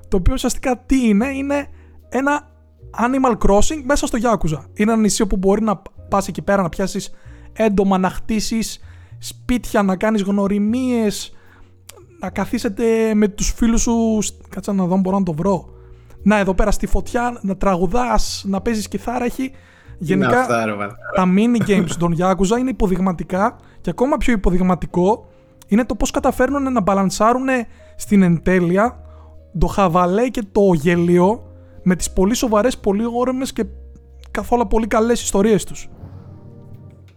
[0.07, 1.67] το οποίο ουσιαστικά τι είναι, είναι
[2.09, 2.50] ένα
[2.99, 4.59] Animal Crossing μέσα στο Yakuza.
[4.73, 7.13] Είναι ένα νησί όπου μπορεί να πας εκεί πέρα να πιάσεις
[7.53, 8.79] έντομα, να χτίσεις
[9.17, 11.35] σπίτια, να κάνεις γνωριμίες,
[12.19, 14.19] να καθίσετε με τους φίλους σου,
[14.49, 15.69] κάτσα να δω μπορώ να το βρω.
[16.23, 19.51] Να εδώ πέρα στη φωτιά, να τραγουδάς, να παίζεις κιθάρα, έχει
[20.03, 20.45] Γενικά
[21.15, 25.25] τα mini games των Yakuza είναι υποδειγματικά και ακόμα πιο υποδειγματικό
[25.67, 27.47] είναι το πώς καταφέρνουν να μπαλανσάρουν
[27.95, 28.99] στην εντέλεια
[29.57, 31.50] το χαβαλέ και το γελίο
[31.83, 33.65] με τις πολύ σοβαρές, πολύ όρεμες και
[34.31, 35.89] καθόλου πολύ καλές ιστορίες τους.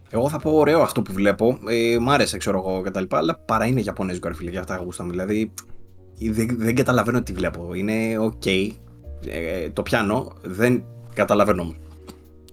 [0.09, 1.57] Εγώ θα πω ωραίο αυτό που βλέπω.
[1.69, 3.03] Ε, μ' άρεσε, ξέρω εγώ κτλ.
[3.09, 5.09] Αλλά παραείναι Ιαπωνέζικο ρε φίλε για τα γούστα μου.
[5.09, 5.53] Δηλαδή
[6.19, 7.73] δεν, δεν καταλαβαίνω τι βλέπω.
[7.73, 8.45] Είναι οκ.
[8.45, 10.33] Ε, το πιάνω.
[10.41, 11.75] Δεν καταλαβαίνω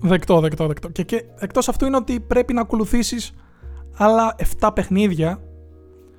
[0.04, 0.88] Δεκτό, δεκτό, δεκτό.
[0.88, 3.34] Και, και εκτός αυτού είναι ότι πρέπει να ακολουθήσεις
[3.96, 5.42] άλλα 7 παιχνίδια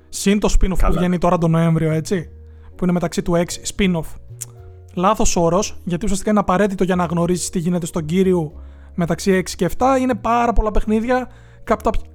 [0.08, 2.30] συν το spin-off που βγαίνει τώρα τον Νοέμβριο, έτσι,
[2.76, 3.42] που είναι μεταξύ του 6
[3.76, 4.04] spin-off.
[4.94, 8.52] Λάθος όρος, γιατί ουσιαστικά είναι απαραίτητο για να γνωρίσεις τι γίνεται στον κύριο
[8.94, 9.98] μεταξύ 6 και 7.
[10.00, 11.28] Είναι πάρα πολλά παιχνίδια,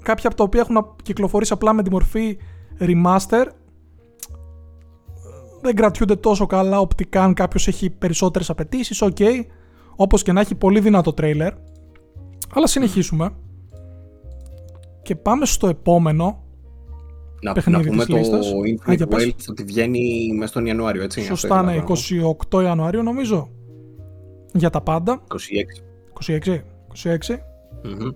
[0.03, 2.37] κάποια από τα οποία έχουν κυκλοφορήσει απλά με τη μορφή
[2.79, 3.45] remaster.
[5.61, 9.15] Δεν κρατιούνται τόσο καλά οπτικά αν κάποιος έχει περισσότερες απαιτήσεις, OK.
[9.19, 9.43] Okay
[10.01, 11.53] όπως και να έχει πολύ δυνατό τρέιλερ.
[12.53, 13.29] Αλλά συνεχίσουμε.
[15.01, 16.43] Και πάμε στο επόμενο.
[17.41, 18.49] Να, παιχνίδι να πούμε της λίστας.
[18.49, 19.25] το Α, για Infinite πες.
[19.25, 21.19] Wealth ότι βγαίνει μέσα στον Ιανουάριο, έτσι.
[21.19, 21.93] αυτό Σωστά, ήθελα ναι, να πω.
[22.59, 23.49] 28 Ιανουαρίου νομίζω.
[24.53, 25.21] Για τα πάντα.
[25.27, 25.37] 26.
[26.27, 26.63] 26.
[27.03, 27.37] 26.
[27.83, 28.09] Μμμ.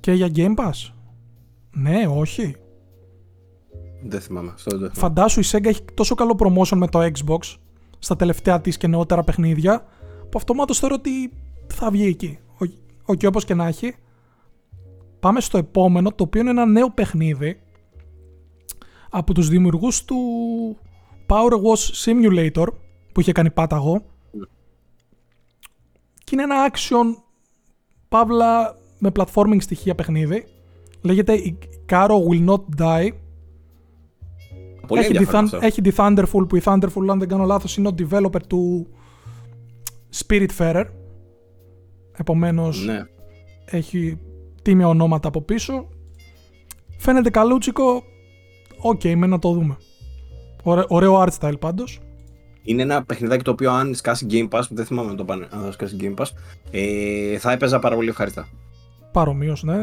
[0.00, 0.92] Και για Game Pass.
[1.70, 2.56] Ναι, όχι.
[4.02, 4.50] Δεν θυμάμαι.
[4.54, 5.14] Αυτό δεν θυμάμαι.
[5.14, 7.56] Φαντάσου η Sega έχει τόσο καλό promotion με το Xbox
[7.98, 9.84] στα τελευταία της και νεότερα παιχνίδια
[10.20, 11.32] που αυτομάτως θεωρώ ότι
[11.66, 12.38] θα βγει εκεί.
[12.58, 12.70] OK,
[13.04, 13.94] OK, όπως και να έχει.
[15.20, 17.60] Πάμε στο επόμενο, το οποίο είναι ένα νέο παιχνίδι
[19.14, 20.16] από τους δημιουργούς του
[21.26, 22.66] Power Wash Simulator
[23.12, 24.04] που είχε κάνει πάταγο.
[26.24, 27.22] Και είναι ένα action
[28.08, 30.44] παύλα με platforming στοιχεία παιχνίδι.
[31.00, 31.58] Λέγεται «Η
[31.88, 33.10] Caro Will Not Die
[34.86, 35.66] Πολύ έχει, τη, ενδιαφέρον Thun- αυτό.
[35.66, 38.86] έχει τη Thunderful που η Thunderful αν δεν κάνω λάθος είναι ο developer του
[40.16, 40.84] Spiritfarer.
[42.16, 43.02] Επομένως Ναι.
[43.64, 44.18] έχει
[44.62, 45.88] τίμια ονόματα από πίσω.
[46.98, 48.02] Φαίνεται καλούτσικο
[48.82, 49.76] οκ με να το δούμε
[50.62, 52.00] Ωραίο, ωραίο art style πάντως
[52.62, 55.62] Είναι ένα παιχνιδάκι το οποίο αν σκάσει Game Pass, δεν θυμάμαι αν το πάνε, αν
[55.62, 56.26] θα σκάσει Game Pass,
[56.70, 58.48] ε, θα έπαιζα πάρα πολύ ευχαριστά.
[59.12, 59.82] παρομοίως ναι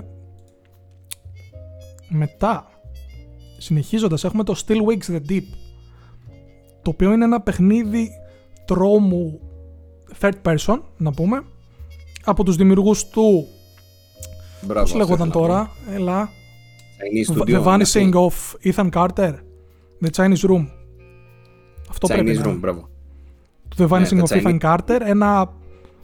[2.10, 2.68] μετά
[3.58, 5.44] συνεχίζοντας έχουμε το Still Wakes the Deep
[6.82, 8.10] το οποίο είναι ένα παιχνίδι
[8.66, 9.40] τρόμου
[10.20, 11.44] third person να πούμε
[12.26, 13.48] από τους δημιουργούς του
[14.62, 14.82] Μπράβο.
[14.82, 16.30] πώς αυτό λέγονταν ήθελα να τώρα έλα
[17.36, 17.44] πω.
[17.46, 17.64] Chinese The Studio.
[17.64, 19.34] Vanishing of Ethan Carter
[20.02, 20.68] The Chinese Room
[21.90, 22.90] αυτό πρέπει Chinese να Room, είναι μπράβο.
[23.78, 25.54] The Vanishing Ναι, of τα Ethan Carter ένα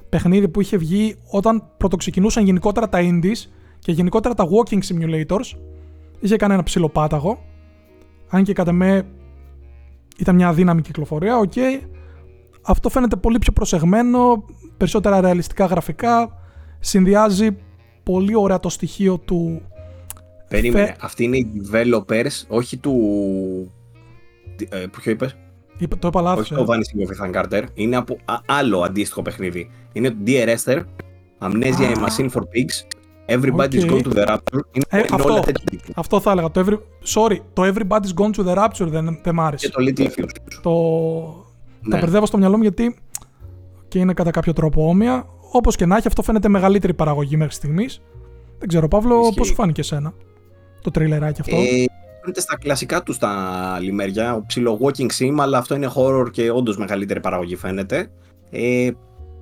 [0.10, 5.58] παιχνίδι που είχε βγει όταν πρωτοξεκινούσαν γενικότερα τα indies και γενικότερα τα walking simulators
[6.20, 7.40] είχε κάνει ένα ψηλό πάταγο
[8.28, 9.08] αν και κατά με
[10.18, 11.54] ήταν μια αδύναμη κυκλοφορία οκ
[12.62, 14.46] αυτό φαίνεται πολύ πιο προσεγμένο
[14.78, 16.38] περισσότερα ρεαλιστικά γραφικά
[16.80, 17.58] συνδυάζει
[18.04, 19.62] πολύ ωραία το στοιχείο του
[20.56, 20.86] Περίμενε.
[20.86, 22.94] Φε- Αυτοί είναι οι developers, όχι του.
[24.56, 25.36] τι- Ε, ποιο είπες,
[25.78, 26.66] είπε- το είπα λάθος, Όχι ε.
[26.66, 27.64] το Vanishing of Ethan Carter.
[27.74, 29.70] Είναι από α- άλλο αντίστοιχο παιχνίδι.
[29.94, 30.82] Είναι το Dear Esther,
[31.40, 32.88] Amnesia a Machine for Pigs,
[33.28, 33.90] Everybody's OK.
[33.90, 34.60] Gone to the Rapture.
[34.72, 35.32] Είναι, Ε, είναι αυτό.
[35.32, 35.94] όλα τέτοια τίτλοι.
[35.96, 36.52] Αυτό θα έλεγα.
[36.52, 36.78] Το every...
[37.14, 39.68] Sorry, το Everybody's Gone to the Rapture δεν, δεν μ' άρεσε.
[39.68, 40.30] Και το Little Fuse.
[40.62, 40.72] Το...
[41.90, 42.00] Τα Ναι.
[42.00, 42.96] μπερδεύω στο μυαλό μου γιατί
[43.88, 45.26] και είναι κατά κάποιο τρόπο όμοια.
[45.52, 48.02] Όπως και να έχει, αυτό φαίνεται μεγαλύτερη παραγωγή μέχρι στιγμής.
[48.60, 49.36] Δεν ξέρω, Παύλο, Ισχύει.
[49.38, 50.14] πώς σου φάνηκε εσένα;
[50.86, 51.56] Το τριλεράκι αυτό.
[51.56, 51.86] Ε,
[52.22, 56.52] φαίνεται στα κλασικά του τα λιμέρια, ο ψηλό walking sim, αλλά αυτό είναι horror και
[56.52, 58.08] όντως μεγαλύτερη παραγωγή φαίνεται.
[58.52, 58.90] Ε,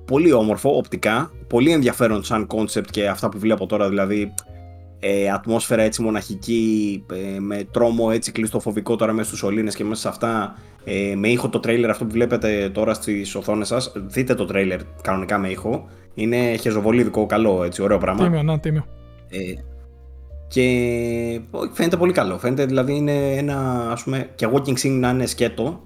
[0.04, 4.34] πολύ όμορφο οπτικά, πολύ ενδιαφέρον σαν concept και αυτά που βλέπω τώρα, δηλαδή
[5.00, 10.00] ε, ατμόσφαιρα έτσι μοναχική, ε, με τρόμο έτσι κλειστοφοβικό τώρα μέσα στους σωλήνες και μέσα
[10.00, 14.34] σε αυτά, ε, με ήχο το τρέιλερ αυτό που βλέπετε τώρα στις οθόνες σας, δείτε
[14.34, 18.24] το τρέιλερ κανονικά με ήχο, είναι χεζοβολίδικο, καλό έτσι, ωραίο πράγμα.
[18.24, 18.86] Τίμιο, ναι, τίμιο.
[19.28, 19.38] Ε,
[20.46, 22.38] και όχι, φαίνεται πολύ καλό.
[22.38, 25.82] Φαίνεται δηλαδή είναι ένα ας πούμε και walking sim να είναι σκέτο.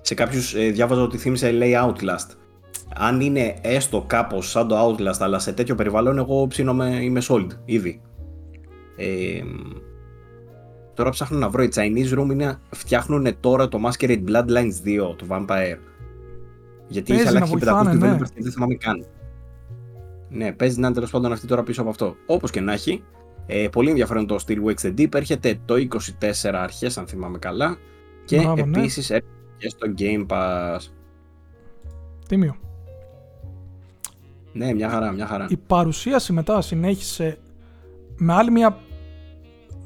[0.00, 2.30] Σε κάποιους ε, διάβαζα ότι θύμισε λέει Outlast.
[2.94, 7.46] Αν είναι έστω κάπως σαν το Outlast αλλά σε τέτοιο περιβάλλον εγώ ψήνομαι, είμαι sold
[7.64, 8.00] ήδη.
[8.96, 9.42] Ε,
[10.94, 15.26] τώρα ψάχνω να βρω η Chinese Room είναι, φτιάχνουν τώρα το Masquerade Bloodlines 2 το
[15.28, 15.78] Vampire.
[16.88, 18.12] Γιατί είχε Παίζει να αλλάξει και 500 βοηθάνε, ναι.
[18.12, 19.06] developers και δεν θυμάμαι καν.
[20.28, 22.16] Ναι, παίζει να είναι τέλος πάντων αυτή τώρα πίσω από αυτό.
[22.26, 23.04] Όπως και να έχει,
[23.46, 25.14] ε, πολύ ενδιαφέρον το Steel Wakes the Deep.
[25.14, 25.74] Έρχεται το
[26.44, 27.76] 24 αρχές, αν θυμάμαι καλά.
[28.24, 28.78] Και Μπράβο, ναι.
[28.78, 30.78] επίσης έρχεται και στο Game Pass.
[32.28, 32.56] Τίμιο.
[34.52, 35.46] Ναι, μια χαρά, μια χαρά.
[35.48, 37.38] Η παρουσίαση μετά συνέχισε
[38.16, 38.78] με άλλη μια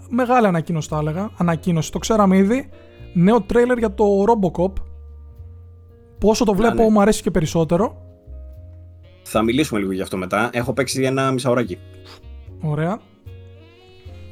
[0.08, 1.30] μεγάλη ανακοίνωση, θα έλεγα.
[1.36, 2.68] Ανακοίνωση, το ξέραμε ήδη.
[3.12, 4.72] Νέο τρέιλερ για το Robocop.
[6.18, 6.90] Πόσο το βλέπω, ναι.
[6.90, 8.02] μου αρέσει και περισσότερο.
[9.22, 10.50] Θα μιλήσουμε λίγο γι' αυτό μετά.
[10.52, 11.78] Έχω παίξει ένα μισάωρακι.
[12.60, 13.00] Ωραία.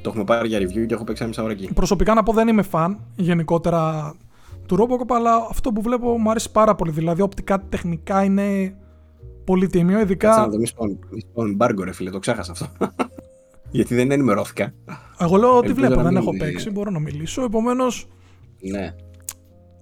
[0.03, 1.73] Το έχουμε πάρει για review και έχω παίξει ένα μισάωρακι.
[1.75, 4.15] Προσωπικά να πω δεν είμαι φαν γενικότερα
[4.67, 6.91] του Robocop, αλλά αυτό που βλέπω μου αρέσει πάρα πολύ.
[6.91, 8.77] Δηλαδή, οπτικά τεχνικά είναι
[9.45, 9.97] πολύ τίμιο.
[9.97, 12.67] Κάτσε Ειδικά, να το μη σπον- μη σπον embargo, ρε φίλε, το ξέχασα αυτό.
[13.71, 14.73] Γιατί δεν ενημερώθηκα.
[15.19, 17.43] εγώ λέω ότι ελπίζω βλέπω, να δεν μην έχω είναι- παίξει, μπορώ να μιλήσω.
[17.45, 18.07] Επομένως,
[18.61, 18.95] Ναι.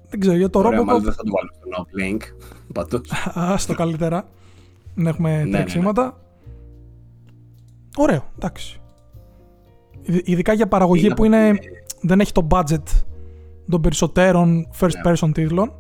[0.09, 1.05] δεν ξέρω για το Ωραία, μάλλον Robocop.
[1.05, 2.21] δεν θα το βάλω στο no link.
[2.73, 3.11] Πάντως.
[3.53, 4.29] Α το καλύτερα.
[4.95, 6.21] Να έχουμε ναι, τρεξίματα.
[7.97, 8.81] Ωραίο, εντάξει.
[10.07, 12.83] Ιδ- Ειδικά για παραγωγή Είναι που από είναι, την- δεν έχει το budget
[13.71, 15.13] των περισσότερων first Ναι.
[15.13, 15.73] person τίτλων.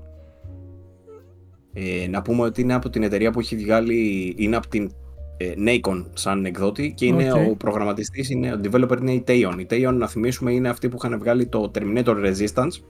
[1.72, 4.90] Ε, να πούμε ότι είναι από την εταιρεία που έχει βγάλει, είναι από την
[5.36, 7.48] ε, Nacon σαν εκδότη και είναι Οκ.
[7.50, 9.54] ο προγραμματιστής, είναι, ο developer είναι η Teyon.
[9.58, 12.82] Η Teyon, να θυμίσουμε, είναι αυτοί που είχαν βγάλει το Terminator Resistance.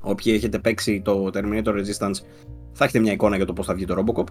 [0.00, 2.14] Όποιοι έχετε παίξει το Terminator Resistance
[2.72, 4.24] θα έχετε μια εικόνα για το πώς θα βγει το Robocop.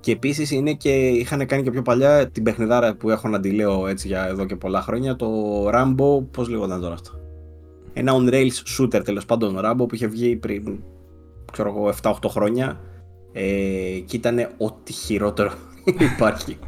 [0.00, 3.86] Και επίσης είναι και είχαν κάνει και πιο παλιά την παιχνιδάρα που έχω να αντιλέω
[3.86, 5.16] έτσι για εδώ και πολλά χρόνια.
[5.16, 5.26] Το
[5.68, 7.10] Rambo, πώς λέγονταν τώρα αυτό;
[7.92, 10.82] Ένα on rails shooter τέλος πάντων Rambo που είχε βγει πριν
[11.52, 12.80] ξέρω εγώ 7-8 χρόνια.
[13.32, 13.42] Ε,
[14.04, 15.52] και ήταν ό,τι χειρότερο
[16.14, 16.58] υπάρχει.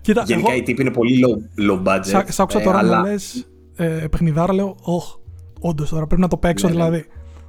[0.00, 2.00] Κοίτα, Γενικά εγώ, η τύπη είναι πολύ low, low budget.
[2.04, 3.46] σ' σ' άκουσα ε, τώρα αλλά να λες
[3.76, 5.16] ε, παιχνιδάρα, λέω, όχ,
[5.60, 6.78] όντως τώρα πρέπει να το παίξω Ναι, ναι.
[6.80, 7.04] δηλαδή.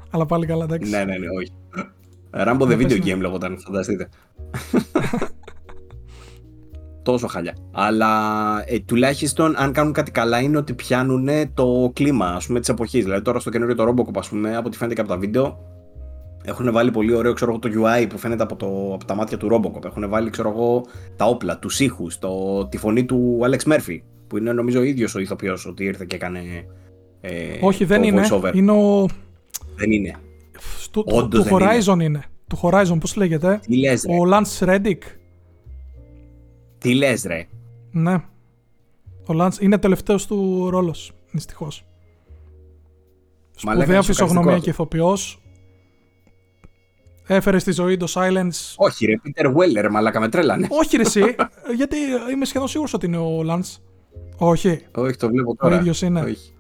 [0.10, 0.92] Αλλά πάλι καλά, εντάξει.
[0.92, 1.52] Ναι, ναι, ναι, όχι.
[2.34, 4.10] Rambo the Να Video πες, Game λέγονταν, φανταστείτε.
[7.04, 7.56] Τόσο χαλιά.
[7.72, 8.10] Αλλά
[8.66, 13.04] ε, τουλάχιστον αν κάνουν κάτι καλά είναι ότι πιάνουν το κλίμα ας πούμε, της εποχής.
[13.04, 15.60] Δηλαδή τώρα στο καινούριο το Robocop ας πούμε, από ό,τι φαίνεται και από τα βίντεο,
[16.44, 19.38] έχουν βάλει πολύ ωραίο ξέρω, εγώ, το UI που φαίνεται από, το, από τα μάτια
[19.38, 19.86] του Robocop.
[19.86, 24.38] Έχουν βάλει ξέρω, εγώ, τα όπλα, τους ήχους, το, τη φωνή του Alex Murphy, που
[24.38, 26.40] είναι νομίζω ο ίδιος ο ηθοποιός ότι ήρθε και έκανε
[27.22, 28.28] ε, Όχι, δεν το είναι.
[28.30, 28.52] voiceover.
[28.54, 29.08] Είναι ο.
[29.76, 30.16] Δεν είναι.
[30.92, 32.24] Του, του, Όντως του δεν Horizon είναι.
[32.48, 34.98] Του Horizon, πώς λέγεται; Τι λες ρε, Ο Lance Reddick.
[36.78, 37.48] τι λες ρε;
[37.92, 38.14] Ναι.
[39.28, 41.12] Ο Lance είναι τελευταίος του ρόλος.
[41.32, 41.86] Δυστυχώς.
[43.64, 45.38] Μαλάκα, Σπουδαία είναι φυσιογνωμία σοκαριστικός και ηθοποιός.
[47.28, 48.74] Έφερε στη ζωή το Silence.
[48.76, 50.68] Όχι ρε, Peter Weller, μαλάκα με τρέλανε.
[50.70, 51.22] Όχι, ρε, εσύ.
[51.78, 51.96] γιατί
[52.34, 53.78] είμαι σχεδόν σίγουρος ότι είναι ο Lance.
[54.38, 54.80] Όχι.
[54.96, 55.76] Όχι, το βλέπω τώρα.
[55.76, 56.22] ίδιος είναι.
[56.22, 56.54] Όχι.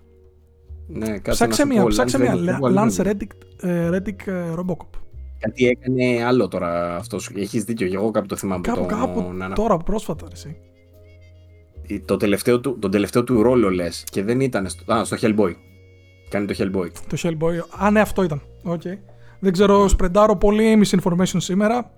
[0.93, 2.33] Ναι, κάτσε Ψάξε να σου μία, πω, ψάξε Lance μία.
[2.35, 2.89] Reddick, πού Lance αλλού.
[2.97, 4.99] Reddick, ε, Reddick ε, Robocop.
[5.39, 7.31] Κάτι έκανε άλλο τώρα αυτός.
[7.35, 8.61] Έχεις δίκιο, και εγώ κάπου το θυμάμαι.
[8.61, 9.55] Κάπου, το, κάπου να, να.
[9.55, 10.57] τώρα, πρόσφατα, ρε, εσύ.
[12.05, 14.69] Το τελευταίο του, τον τελευταίο του ρόλο λες και δεν ήταν.
[14.69, 15.53] Στο, α, στο Hellboy.
[16.29, 16.87] Κάνει το Hellboy.
[17.07, 17.83] Το Hellboy.
[17.83, 18.41] Α, ναι, αυτό ήταν.
[18.63, 18.81] Οκ.
[19.39, 21.91] Δεν ξέρω, σπρεντάρω πολύ misinformation σήμερα.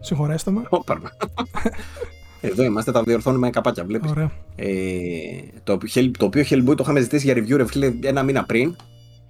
[0.00, 0.62] Συγχωρέστε με.
[0.68, 1.10] Όπαρμα.
[2.46, 4.10] Εδώ είμαστε, τα διορθώνουμε καπάκια, βλέπεις.
[4.10, 4.30] Ωραία.
[4.56, 4.66] Ε,
[5.64, 8.76] το, Hell- το οποίο Hellboy το είχαμε ζητήσει για review ρε φίλε ένα μήνα πριν.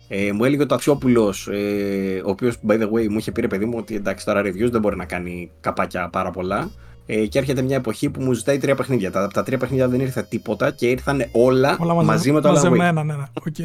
[0.09, 3.47] Ε, μου έλεγε ο Ταξιόπουλος, ε, ο οποίος by the way μου είχε πει ρε
[3.47, 6.71] παιδί μου ότι εντάξει τώρα reviews δεν μπορεί να κάνει καπάκια πάρα πολλά.
[7.07, 9.11] Ε, και έρχεται μια εποχή που μου ζητάει τρία παιχνίδια.
[9.11, 12.41] Τα, από τα τρία παιχνίδια δεν ήρθε τίποτα και ήρθαν όλα, Όλα μαζε- μαζί με
[12.41, 12.55] το Alan Wake.
[12.55, 13.25] μαζεμένα, ναι, ναι.
[13.47, 13.59] Οκ.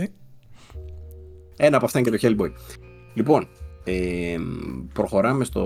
[1.58, 2.52] Ένα από αυτά είναι και το Hellboy.
[3.14, 3.48] Λοιπόν,
[3.84, 4.36] ε,
[4.94, 5.64] προχωράμε στο.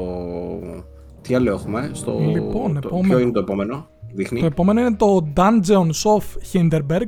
[1.23, 2.19] Τι άλλο έχουμε, στο.
[2.19, 3.07] Λοιπόν, το, επόμενο.
[3.07, 4.39] Ποιο είναι το επόμενο, δείχνει.
[4.39, 7.07] Το επόμενο είναι το Dungeons of Hinterberg,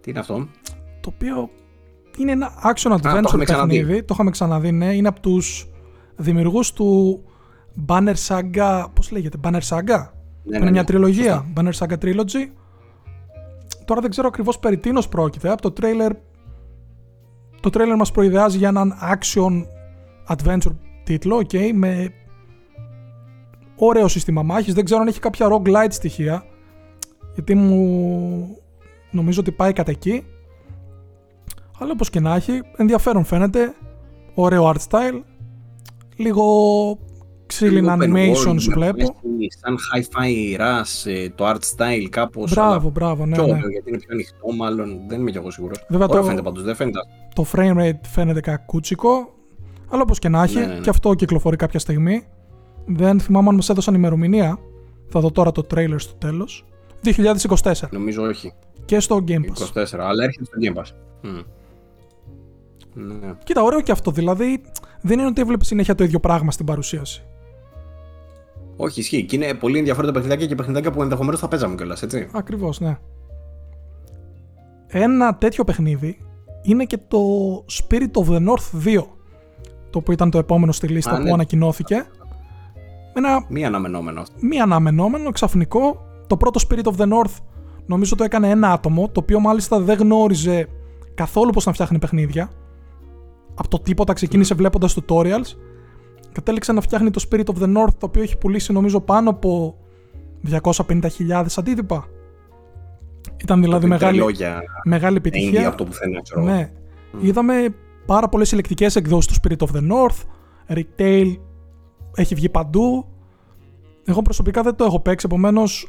[0.00, 0.48] Τι είναι αυτό;
[1.00, 1.50] το οποίο
[2.18, 3.78] είναι ένα action το adventure είχαμε ξαναδεί.
[3.78, 4.02] παιχνίδι.
[4.02, 4.94] Το είχαμε ξαναδεί, ναι.
[4.94, 5.68] Είναι από τους
[6.16, 7.20] δημιουργούς του
[7.86, 10.08] Banner Saga, πώς λέγεται, Banner Saga;
[10.42, 12.50] Ναι, είναι μια τριλογία, Banner Saga Trilogy.
[13.84, 15.50] Τώρα δεν ξέρω ακριβώς περί τίνος πρόκειται.
[15.50, 16.10] Από το trailer,
[17.60, 19.64] το trailer μας προειδεάζει για έναν action
[20.34, 22.12] adventure τίτλο, ok, με
[23.86, 24.74] ωραίο σύστημα μάχης.
[24.74, 26.44] Δεν ξέρω αν έχει κάποια roguelite στοιχεία,
[27.34, 28.56] γιατί μου
[29.10, 30.24] νομίζω ότι πάει κατά εκεί.
[31.78, 33.74] Αλλά όπως και να έχει, ενδιαφέρον φαίνεται,
[34.34, 35.20] ωραίο art style,
[36.16, 36.44] λίγο
[37.46, 39.16] ξύλινα Open animations world, με βλέπω.
[39.22, 42.50] πολλές, Σαν hi-fi rush, ε, το art style κάπως.
[42.54, 43.52] Μπράβο, αλλά μπράβο, ναι, πιο ναι.
[43.52, 45.00] ωραίο, γιατί είναι πιο ανοιχτό μάλλον.
[45.08, 45.84] Δεν είμαι κι εγώ σίγουρος.
[45.88, 46.98] Βέβαια, Ωραίο το- φαίνεται πάντως, δεν φαίνεται.
[47.34, 49.34] Το frame rate φαίνεται κακούτσικο,
[49.90, 50.80] αλλά όπως και να έχει, Ναι, ναι, ναι.
[50.80, 52.22] και αυτό κυκλοφορεί κάποια στιγμή.
[52.92, 54.58] Δεν θυμάμαι αν μας έδωσαν ημερομηνία.
[55.08, 56.64] Θα δω τώρα το trailer στο τέλος.
[57.04, 58.52] 2024 Νομίζω όχι.
[58.84, 59.82] και στο Game Pass.
[59.82, 60.94] 24, αλλά έρχεται στο Game Pass.
[61.22, 61.40] Μμ.
[62.94, 63.32] Ναι.
[63.44, 64.10] Κοίτα, ωραίο και αυτό.
[64.10, 64.62] Δηλαδή,
[65.00, 67.22] δεν είναι ότι έβλεπες συνέχεια το ίδιο πράγμα στην παρουσίαση.
[68.76, 69.24] Όχι, ισχύει.
[69.24, 72.28] Και είναι πολύ ενδιαφέροντα παιχνιδάκια και παιχνιδάκια που ενδεχομένως θα παίζαμε κιόλας, έτσι.
[72.32, 72.98] Ακριβώς, ναι.
[74.86, 76.18] Ένα τέτοιο παιχνίδι
[76.62, 77.18] είναι και το
[77.70, 79.02] Spirit of the North 2,
[79.90, 81.32] το οποίο ήταν το επόμενο στη λίστα Α, που ναι.
[81.32, 82.06] ανακοινώθηκε.
[83.14, 84.34] Με ένα Μη αναμενόμενο αυτό.
[84.40, 86.02] μη αναμενόμενο, ξαφνικό.
[86.26, 87.36] Το πρώτο Spirit of the North
[87.86, 90.68] νομίζω το έκανε ένα άτομο, το οποίο μάλιστα δεν γνώριζε
[91.14, 92.50] καθόλου πώς να φτιάχνει παιχνίδια.
[93.54, 95.56] Από το τίποτα ξεκίνησε βλέποντας tutorials.
[96.32, 99.76] Κατέληξε να φτιάχνει το Spirit of the North, το οποίο έχει πουλήσει νομίζω πάνω από
[100.50, 102.06] 250.000 αντίτυπα.
[103.42, 105.68] Ήταν δηλαδή μεγάλη, Τρελό για μεγάλη indie επιτυχία.
[105.68, 106.40] από το πουθενά, ξέρω.
[106.40, 106.50] εγώ.
[106.50, 106.70] Ναι.
[107.20, 107.74] Είδαμε
[108.06, 110.18] πάρα πολλές συλλεκτικέ εκδόσεις του Spirit of the North.
[110.76, 111.36] Retail
[112.14, 113.04] έχει βγει παντού.
[114.04, 115.88] Εγώ προσωπικά δεν το έχω παίξει, επομένως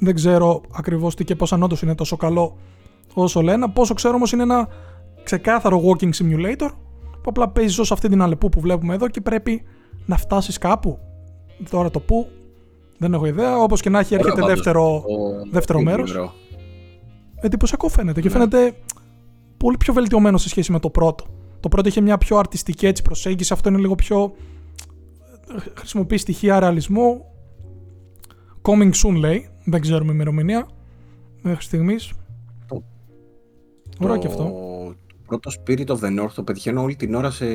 [0.00, 2.56] δεν ξέρω ακριβώς τι και πώς αν όντως είναι τόσο καλό
[3.14, 3.68] όσο λένε.
[3.68, 4.68] Πόσο ξέρω όμως είναι ένα
[5.22, 6.68] ξεκάθαρο walking simulator
[7.12, 9.62] που απλά παίζεις ως αυτή την αλεπού που βλέπουμε εδώ και πρέπει
[10.06, 10.98] να φτάσεις κάπου.
[11.70, 12.28] Τώρα το πού
[12.98, 13.56] δεν έχω ιδέα.
[13.58, 16.14] Όπως και να έχει, Ωραίο έρχεται πάντως δεύτερο, το- δεύτερο το μέρος.
[16.16, 16.28] livro.
[17.44, 18.32] εντυπωσιακό φαίνεται και Ναι.
[18.34, 18.72] φαίνεται
[19.56, 21.24] πολύ πιο βελτιωμένο σε σχέση με το πρώτο.
[21.60, 24.32] Το πρώτο είχε μια πιο αρτιστική έτσι προσέγγιση, αυτό είναι λίγο πιο.
[25.76, 27.24] Χρησιμοποιεί στοιχεία ρεαλισμού.
[28.62, 30.68] Coming soon λέει, δεν ξέρουμε ημερομηνία
[31.42, 32.12] μέχρι στιγμής.
[32.68, 32.82] Το-
[34.00, 34.42] Ωραίο το- και αυτό.
[34.42, 34.94] Το
[35.26, 37.46] πρώτο Spirit of the North το πετυχαίνω όλη την ώρα σε,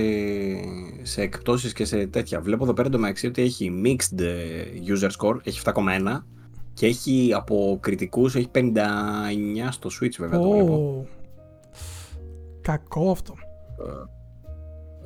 [1.02, 2.42] σε εκπτώσεις και σε τέτοια.
[2.42, 5.74] Βλέπω εδώ πέρα το μεταξύ ότι έχει mixed ε, user score, έχει 7,1
[6.74, 8.60] και έχει από κριτικούς, έχει 59
[9.70, 10.44] στο Switch βέβαια oh.
[10.44, 11.08] το βλέπω.
[12.62, 13.34] Κακό αυτό.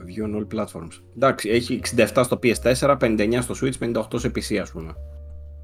[0.05, 1.01] View on all platforms.
[1.15, 4.93] Εντάξει, έχει 67 στο PS4, 59 στο Switch, 58 σε PC ας πούμε.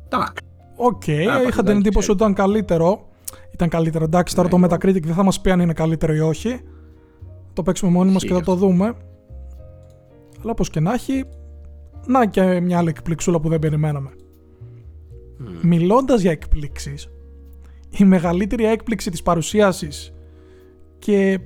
[0.06, 0.44] Εντάξει.
[0.76, 3.08] OK, okay, είχα την εντύπωση ότι ήταν καλύτερο.
[3.54, 4.04] Ήταν καλύτερο.
[4.04, 6.62] Εντάξει, τώρα το ναι, Metacritic δεν θα μας πει αν είναι καλύτερο ή όχι.
[7.54, 8.86] Το παίξουμε μόνοι μας και θα το δούμε.
[10.42, 11.24] Αλλά όπως και να έχει,
[12.06, 14.10] να και μια άλλη εκπληξούλα που δεν περιμέναμε.
[15.40, 15.44] Mm.
[15.62, 17.10] Μιλώντας για εκπλήξεις,
[17.98, 20.14] η μεγαλύτερη έκπληξη της παρουσίασης
[21.00, 21.40] και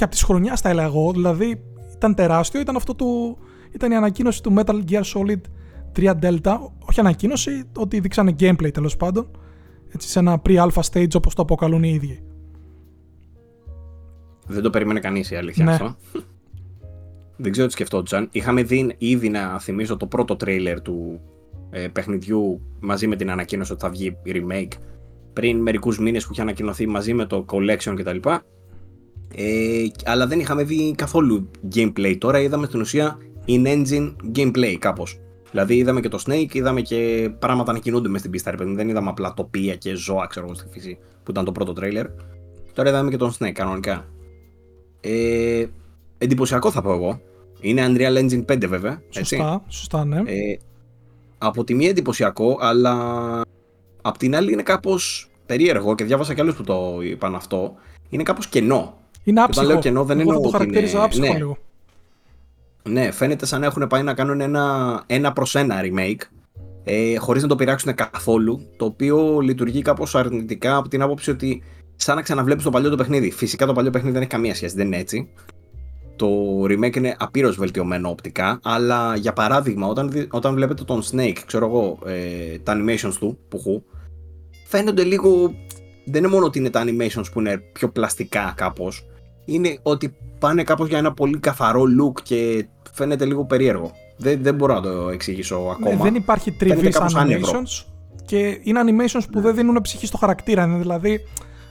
[0.00, 1.62] και από τη χρονιά θα έλεγα εγώ, δηλαδή
[1.94, 3.38] ήταν τεράστιο, ήταν αυτό του,
[3.70, 5.40] ήταν η ανακοίνωση του Metal Gear Solid
[5.96, 6.56] 3 Delta,
[6.88, 9.30] όχι ανακοίνωση, ότι δείξανε gameplay τέλος πάντων,
[9.94, 12.22] έτσι σε ένα pre-alpha stage όπως το αποκαλούν οι ίδιοι.
[14.46, 15.72] Δεν το περίμενε κανείς η αλήθεια ναι.
[15.72, 15.96] αυτό.
[17.36, 18.28] Δεν ξέρω τι σκεφτόντουσαν.
[18.32, 21.20] Είχαμε δει ήδη να θυμίζω το πρώτο τρέιλερ του
[21.70, 24.72] ε, παιχνιδιού μαζί με την ανακοίνωση ότι θα βγει remake
[25.32, 28.28] πριν μερικούς μήνες που είχε ανακοινωθεί μαζί με το collection κτλ.
[29.34, 32.16] Ε, αλλά δεν είχαμε δει καθόλου gameplay.
[32.18, 35.18] Τώρα είδαμε στην ουσία in-engine gameplay κάπως.
[35.50, 39.10] Δηλαδή είδαμε και το Snake, είδαμε και πράγματα να κινούνται μες στην πίστα, Δεν είδαμε
[39.10, 42.06] απλά τοπία και ζώα, ξέρω εγώ, στη φύση, που ήταν το πρώτο τρέιλερ.
[42.72, 44.08] Τώρα είδαμε και τον Snake, κανονικά.
[45.00, 45.64] Ε,
[46.18, 47.20] εντυπωσιακό θα πω εγώ.
[47.60, 49.02] Είναι Unreal Engine 5 βέβαια.
[49.12, 49.36] Έτσι.
[49.36, 50.16] Σωστά, σωστά, ναι.
[50.16, 50.56] Ε,
[51.38, 52.94] από τη μία εντυπωσιακό, αλλά
[54.02, 57.74] απ' την άλλη είναι κάπως περίεργο και διάβασα κι άλλους που το είπαν αυτό.
[58.08, 58.99] Είναι κάπως κενό.
[59.24, 59.64] Είναι άψυχο.
[59.64, 60.30] Όταν λέω κενό δεν είναι.
[60.30, 61.36] Εγώ το χαρακτήριζα άψυχο ναι.
[61.36, 61.56] λίγο.
[62.88, 66.20] Ναι, φαίνεται σαν να έχουν πάει να κάνουν ένα, ένα προς ένα remake
[66.84, 71.62] ε, χωρίς να το πειράξουν καθόλου, το οποίο λειτουργεί κάπως αρνητικά από την άποψη ότι
[71.96, 73.30] σαν να ξαναβλέπεις το παλιό το παιχνίδι.
[73.30, 75.28] Φυσικά το παλιό παιχνίδι δεν έχει καμία σχέση, δεν είναι έτσι.
[76.16, 76.26] Το
[76.62, 81.98] remake είναι απείρως βελτιωμένο οπτικά, αλλά για παράδειγμα όταν, όταν βλέπετε τον Snake, ξέρω εγώ,
[82.06, 83.82] ε, τα animations του, που χου,
[84.66, 85.54] φαίνονται λίγο...
[86.04, 89.06] Δεν είναι μόνο ότι είναι τα animations που είναι πιο πλαστικά κάπως,
[89.50, 93.92] είναι ότι πάνε κάπως για ένα πολύ καθαρό look και φαίνεται λίγο περίεργο.
[94.16, 95.90] Δεν, δεν μπορώ να το εξηγήσω ναι, ακόμα.
[95.90, 97.84] Ναι, δεν υπάρχει τριβής animations
[98.26, 100.64] και είναι animations που δεν δίνουν ψυχή στο χαρακτήρα.
[100.64, 101.20] Είναι δηλαδή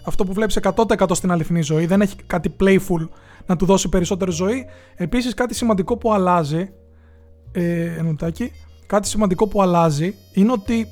[0.06, 1.86] αυτό που βλέπεις 100% στην αληθινή ζωή.
[1.86, 3.08] Δεν έχει κάτι playful
[3.46, 4.66] να του δώσει περισσότερη ζωή.
[4.96, 6.70] Επίσης κάτι σημαντικό που αλλάζει,
[7.52, 8.02] ε,
[8.86, 10.88] κάτι σημαντικό που αλλάζει είναι ότι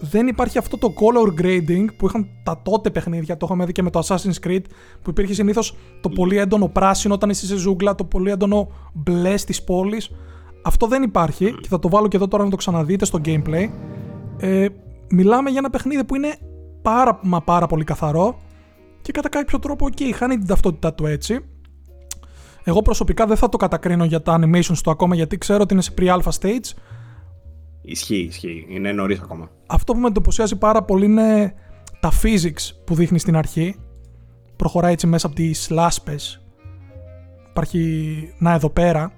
[0.00, 3.36] δεν υπάρχει αυτό το color grading που είχαν τα τότε παιχνίδια.
[3.36, 4.62] Το είχαμε δει και με το Assassin's Creed
[5.02, 9.34] που υπήρχε συνήθως το πολύ έντονο πράσινο όταν είσαι σε ζούγκλα, το πολύ έντονο μπλε
[9.34, 10.02] τη πόλη.
[10.64, 13.68] Αυτό δεν υπάρχει και θα το βάλω και εδώ τώρα να το ξαναδείτε στο gameplay.
[14.38, 14.66] Ε,
[15.08, 16.36] μιλάμε για ένα παιχνίδι που είναι
[16.82, 18.38] πάρα μα πάρα πολύ καθαρό
[19.02, 21.38] και κατά κάποιο τρόπο okay, χάνει την ταυτότητά του έτσι.
[22.64, 25.82] Εγώ προσωπικά δεν θα το κατακρίνω για τα animations του ακόμα γιατί ξέρω ότι είναι
[25.82, 26.72] σε pre-alpha stage
[27.90, 28.66] Ισχύει, ισχύει.
[28.68, 29.50] Είναι νωρίς ακόμα.
[29.66, 31.54] Αυτό που με εντυπωσιάζει πάρα πολύ είναι
[32.00, 33.76] τα physics που δείχνει στην αρχή.
[34.56, 36.42] Προχωράει έτσι μέσα από τις λάσπες.
[37.48, 39.12] Υπάρχει, να εδώ πέρα,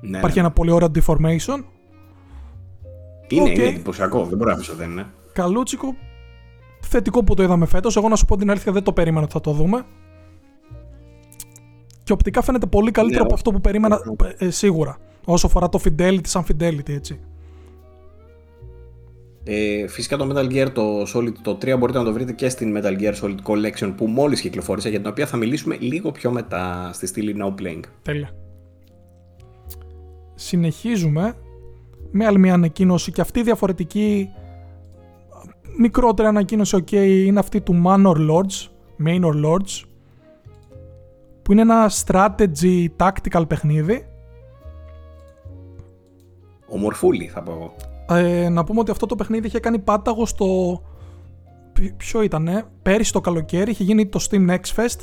[0.00, 0.44] ναι, υπάρχει ναι.
[0.44, 1.64] ένα πολύ ωραίο deformation.
[3.28, 3.54] Είναι, okay.
[3.54, 5.06] είναι εντυπωσιακό, δεν μπορεί να πει ότι δεν είναι.
[5.32, 5.94] Καλούτσικο,
[6.80, 7.96] θετικό που το είδαμε φέτος.
[7.96, 9.86] Εγώ να σου πω την αλήθεια δεν το περίμενα ότι θα το δούμε.
[12.02, 14.00] Και οπτικά φαίνεται πολύ καλύτερο ναι, από αυτό που περίμενα
[14.38, 14.98] ε, σίγουρα.
[15.24, 17.20] Όσο αφορά το fidelity σαν fidelity, έτσι.
[19.48, 22.76] Ε, φυσικά το Metal Gear το Solid το 3 μπορείτε να το βρείτε και στην
[22.76, 26.90] Metal Gear Solid Collection που μόλις κυκλοφόρησε για την οποία θα μιλήσουμε λίγο πιο μετά
[26.92, 27.80] στη στήλη Now Playing.
[28.02, 28.30] Τέλεια.
[30.34, 31.36] Συνεχίζουμε
[32.10, 34.28] με άλλη μια ανακοίνωση και αυτή διαφορετική
[35.78, 36.92] μικρότερη ανακοίνωση ok
[37.26, 38.68] είναι αυτή του Manor Lords,
[39.06, 39.84] Manor Lords
[41.42, 44.06] που είναι ένα strategy tactical παιχνίδι
[46.68, 47.95] Ομορφούλη θα πω εγώ.
[48.08, 50.80] Ε, να πούμε ότι αυτό το παιχνίδι είχε κάνει πάταγο στο.
[51.96, 54.98] Ποιο ήτανε, πέρυσι το καλοκαίρι είχε γίνει το Steam Next Fest.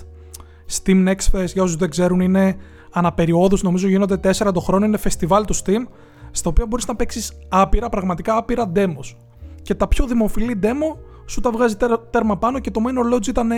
[0.72, 2.56] Steam Next Fest, για όσους δεν ξέρουν, είναι
[2.92, 4.86] αναπεριόδους, νομίζω γίνονται 4 το χρόνο.
[4.86, 5.88] Είναι φεστιβάλ του Steam,
[6.32, 9.16] στο οποίο μπορείς να παίξεις άπειρα, πραγματικά άπειρα demos.
[9.62, 11.76] Και τα πιο δημοφιλή demo σου τα βγάζει
[12.10, 13.52] τέρμα πάνω και το Main Lodge ήταν,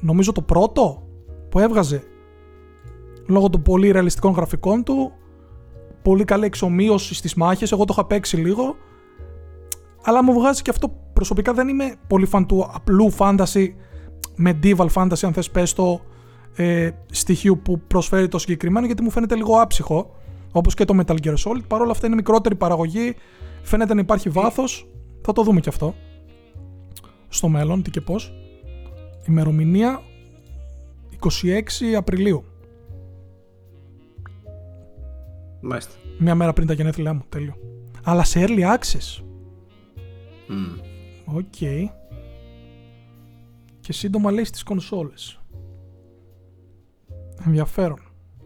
[0.00, 1.02] νομίζω, το πρώτο
[1.48, 2.02] που έβγαζε.
[3.26, 5.12] Λόγω των πολύ ρεαλιστικών γραφικών του,
[6.04, 8.76] πολύ καλή εξομοίωση στις μάχες, εγώ το είχα παίξει λίγο,
[10.02, 13.66] αλλά μου βγάζει και αυτό προσωπικά δεν είμαι πολύ φαν του απλού fantasy,
[14.44, 16.00] medieval fantasy αν θες πες το
[16.56, 20.14] ε, στοιχείο που προσφέρει το συγκεκριμένο γιατί μου φαίνεται λίγο άψυχο,
[20.52, 23.14] όπως και το Metal Gear Solid, παρόλα αυτά είναι μικρότερη παραγωγή,
[23.62, 24.88] φαίνεται να υπάρχει βάθος,
[25.22, 25.94] θα το δούμε και αυτό
[27.34, 28.32] στο μέλλον, τι και πώς.
[29.28, 30.00] Ημερομηνία
[31.42, 32.44] 26 Απριλίου.
[35.66, 35.92] Μάλιστα.
[36.18, 37.54] Μια μέρα πριν τα γενέθλιά μου, τέλειο.
[38.04, 39.22] Αλλά σε early access.
[40.48, 41.36] Μμ.
[41.36, 41.56] Οκ.
[43.80, 45.40] Και σύντομα λέει στις κονσόλες.
[47.46, 47.98] Ενδιαφέρον.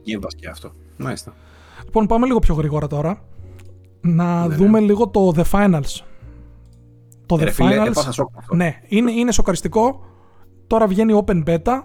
[0.06, 0.72] Game Pass και αυτό.
[0.96, 1.34] Μάλιστα.
[1.84, 3.22] Λοιπόν, πάμε λίγο πιο γρήγορα τώρα.
[4.00, 6.00] Να Ναι, δούμε λίγο το The Finals.
[7.26, 7.86] Το Ε, The ρε φίλε, Finals.
[7.86, 8.54] έπαθα σοκ με αυτό.
[8.54, 10.00] Ναι, είναι, είναι σοκαριστικό.
[10.66, 11.82] Τώρα βγαίνει open beta.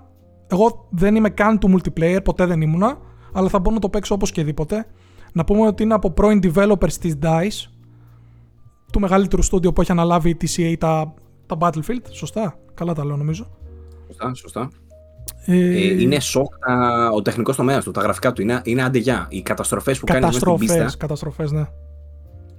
[0.47, 2.97] Εγώ δεν είμαι καν του multiplayer, ποτέ δεν ήμουνα.
[3.34, 4.86] Αλλά θα μπορώ να το παίξω οπωσδήποτε.
[5.34, 7.69] Να πούμε ότι είναι από πρώην developers της DICE.
[8.93, 11.14] Του μεγαλύτερου στούντιο που έχει αναλάβει η TCA τα,
[11.45, 12.01] τα Battlefield.
[12.10, 13.47] Σωστά; Καλά τα λέω νομίζω.
[14.07, 14.69] Σωστά, σωστά.
[15.45, 18.41] Ε, Ε, είναι σοκ τα- ο τεχνικός τομέας του, τα γραφικά του.
[18.41, 19.26] Είναι, είναι αντεγιά.
[19.30, 21.65] Οι καταστροφές που κάνει μέσα στην καταστροφές, πίστα καταστροφές, ναι.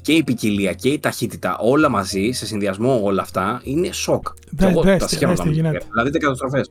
[0.01, 4.27] και η ποικιλία και η ταχύτητα, όλα μαζί, σε συνδυασμό όλα αυτά, είναι σοκ.
[4.51, 5.81] Δε- Και εγώ δες τα τι- σχέδια δες τι γίνεται.
[5.91, 6.71] Δηλαδή είναι καταστροφές.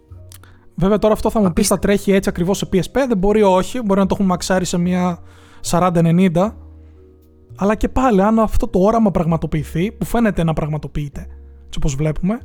[0.75, 2.91] Βέβαια τώρα αυτό θα μου πεις θα τρέχει έτσι ακριβώς σε PSP.
[3.07, 3.81] Δεν μπορεί όχι.
[3.81, 5.19] Μπορεί να το έχουμε μαξάρει σε μια
[5.65, 6.51] 40-90.
[7.57, 11.19] Αλλά και πάλι αν αυτό το όραμα πραγματοποιηθεί, που φαίνεται να πραγματοποιείται,
[11.65, 12.39] έτσι όπως βλέπουμε,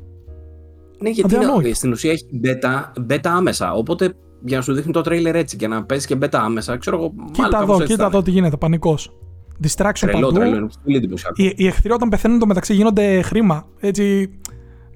[1.01, 1.67] Ναι, γιατί Αδιανόητο.
[1.67, 3.73] είναι, στην ουσία έχει beta, beta άμεσα.
[3.73, 4.15] Οπότε
[4.45, 7.13] για να σου δείχνει το trailer έτσι και να παίζει και beta άμεσα, ξέρω εγώ.
[7.17, 9.19] μάλλον κοίτα κάπως εδώ, έτσι κοίτα θα εδώ τι γίνεται, πανικός.
[9.63, 10.39] Distraction Τρελό, παντού.
[10.39, 10.57] τρελό.
[10.57, 11.43] Είναι πολύ εντυπωσιακό.
[11.43, 13.67] Οι, οι εχθροί όταν πεθαίνουν το μεταξύ γίνονται χρήμα.
[13.81, 14.31] Έτσι,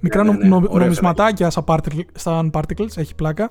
[0.01, 0.49] μικρά Ναι, ναι, ναι.
[0.49, 3.51] νο- Ωραίο νομισματάκια σαν particle- σαν particles, έχει πλάκα.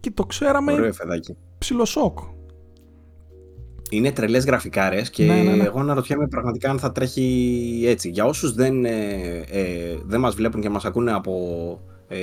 [0.00, 1.36] Και το ξέραμε Ωραίο φεδάκι.
[1.58, 2.18] ψιλοσόκ.
[3.92, 5.64] Είναι τρελές γραφικάρες και Ναι, ναι, ναι.
[5.64, 8.08] εγώ αναρωτιέμαι πραγματικά αν θα τρέχει έτσι.
[8.08, 8.90] Για όσους δεν, ε,
[9.50, 11.32] ε, δεν μας βλέπουν και μας ακούνε από
[12.08, 12.18] ε,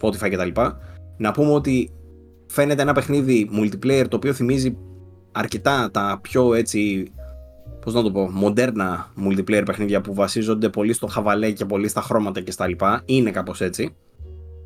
[0.00, 0.60] Spotify κτλ.,
[1.16, 1.90] να πούμε ότι
[2.46, 4.76] φαίνεται ένα παιχνίδι multiplayer το οποίο θυμίζει
[5.32, 7.12] αρκετά τα πιο έτσι.
[7.80, 12.00] Πώς να το πω, μοντέρνα multiplayer παιχνίδια που βασίζονται πολύ στο χαβαλέ και πολύ στα
[12.00, 13.02] χρώματα και στα λοιπά.
[13.04, 13.96] Είναι κάπως έτσι.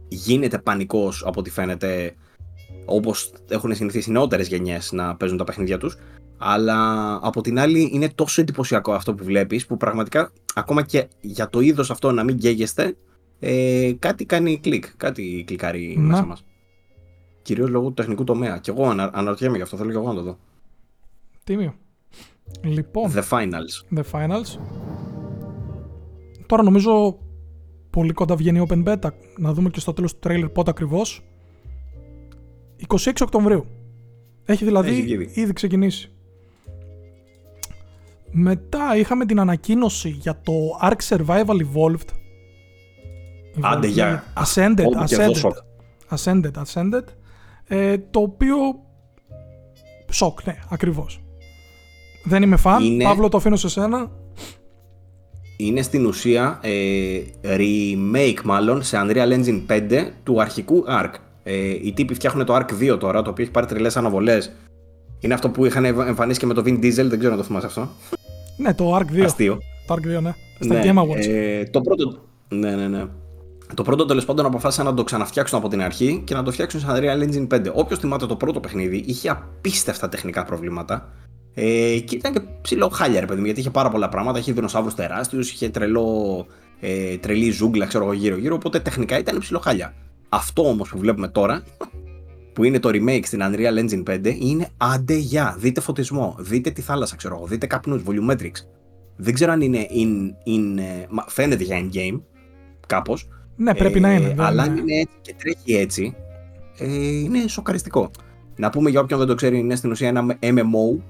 [0.09, 2.15] Γίνεται πανικός από ό,τι φαίνεται
[2.89, 5.97] όπως έχουν συνηθίσει οι νεότερες γενιές να παίζουν τα παιχνίδια τους.
[6.39, 11.49] Αλλά από την άλλη είναι τόσο εντυπωσιακό αυτό που βλέπεις που πραγματικά ακόμα και για
[11.49, 12.97] το είδος αυτό να μην καίγεστε,
[13.39, 14.85] ε, κάτι κάνει κλικ.
[14.97, 16.07] Κάτι κλικάρει Να.
[16.07, 16.45] μέσα μας.
[17.43, 18.59] Κυρίως λόγω του τεχνικού τομέα.
[18.59, 20.39] Και εγώ ανα, αναρωτιέμαι γι' αυτό, θέλω και εγώ να το δω.
[21.45, 21.75] Τίμιο.
[22.63, 23.99] Λοιπόν, The Finals.
[23.99, 24.61] The Finals.
[26.47, 27.19] Τώρα νομίζω
[27.91, 29.09] πολύ κοντά βγαίνει Open Beta.
[29.39, 31.23] Να δούμε και στο τέλος του trailer πότε ακριβώς.
[32.87, 33.65] 26 Οκτωβρίου.
[34.45, 35.31] Έχει δηλαδή Έχει ήδη.
[35.35, 36.11] ήδη ξεκινήσει.
[38.31, 40.53] Μετά είχαμε την ανακοίνωση για το
[40.83, 42.09] Ark Survival Evolved.
[43.61, 44.07] Άντε, Evolved, για.
[44.07, 44.83] λέγεται.
[44.85, 45.37] Ascended, Όπου και εδώ Ascended.
[45.37, 45.57] σοκ.
[46.11, 47.05] Ascended, Ascended.
[47.65, 48.57] Ε, το οποίο.
[50.13, 51.21] Σοκ, ναι, ακριβώς.
[52.25, 52.85] Δεν είμαι φαν.
[52.85, 54.11] Είναι- Παύλο, το αφήνω σε σένα.
[55.57, 61.13] Είναι στην ουσία ε, remake μάλλον σε Unreal Engine 5 του αρχικού Ark.
[61.51, 64.53] Ε, οι τύποι φτιάχνουν το Ark 2 τώρα, το οποίο έχει πάρει τρελές αναβολές.
[65.21, 67.67] Είναι αυτό που είχαν εμφανίσει και με το Vin Diesel, δεν ξέρω αν το θυμάσαι
[67.67, 67.89] αυτό.
[68.57, 69.21] Ναι, το Ark 2.
[69.25, 69.59] Αστείο.
[69.87, 70.35] Το Ark 2, ναι.
[70.61, 71.27] Στα Ναι, Game Awards.
[71.27, 72.19] ε, το πρώτο.
[72.49, 73.05] Ναι, ναι, ναι.
[73.75, 76.81] Το πρώτο τέλος πάντων αποφάσισαν να το ξαναφτιάξουν από την αρχή και να το φτιάξουν
[76.81, 77.73] σε Unreal Engine 5.
[77.75, 81.13] Όποιος θυμάται το πρώτο παιχνίδι, είχε απίστευτα τεχνικά προβλήματα.
[81.55, 84.39] Ε, και ήταν και ψηλό χάλια, ρε παιδί μου, γιατί είχε πάρα πολλά πράγματα.
[84.39, 86.47] Είχε δεινοσαύρους τεράστιους, είχε τρελό,
[86.81, 88.55] ε, τρελή ζούγκλα, ξέρω εγώ, γύρω-γύρω.
[88.55, 89.95] Οπότε τεχνικά ήταν ψηλό χάλια.
[90.29, 91.63] Αυτό όμως που βλέπουμε τώρα,
[92.53, 95.57] που είναι το remake στην Unreal Engine 5, είναι άντε γεια.
[95.59, 98.67] Δείτε φωτισμό, δείτε τη θάλασσα, ξέρω εγώ, δείτε καπνούς, volumetrics.
[99.17, 102.21] Δεν ξέρω αν είναι in, in, ε, μα- φαίνεται για in-game,
[102.87, 103.29] κάπως.
[103.57, 104.27] ναι, πρέπει να είναι.
[104.29, 104.81] δεν Αλλά αν είναι.
[104.81, 106.15] είναι έτσι και τρέχει έτσι,
[106.79, 108.11] ε, είναι σοκαριστικό.
[108.57, 111.03] Να πούμε για όποιον δεν το ξέρει, είναι στην ουσία ένα MMO,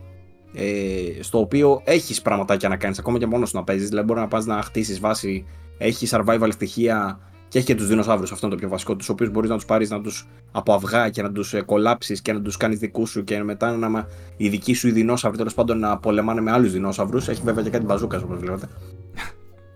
[0.54, 3.88] ε, στο οποίο έχεις πραγματάκια να κάνεις, ακόμα και μόνος να παίζεις.
[3.88, 5.44] Δηλαδή, μπορεί να πας να χτίσεις βάση,
[5.78, 8.32] έχεις survival στοιχεία και έχει και τους δεινοσαύρους.
[8.32, 8.96] Αυτό είναι το πιο βασικό.
[8.96, 12.32] Τους οποίους μπορείς να τους πάρεις να τους από αυγά και να τους κολλάψει και
[12.32, 14.06] να τους κάνεις δικούς σου και μετά να μα-
[14.36, 17.28] οι δικοί σου οι δεινόσαυροι τέλος πάντων να πολεμάνε με άλλους δεινόσαυρους.
[17.28, 18.68] Έχει βέβαια και κάτι μπαζούκας όπως βλέπετε.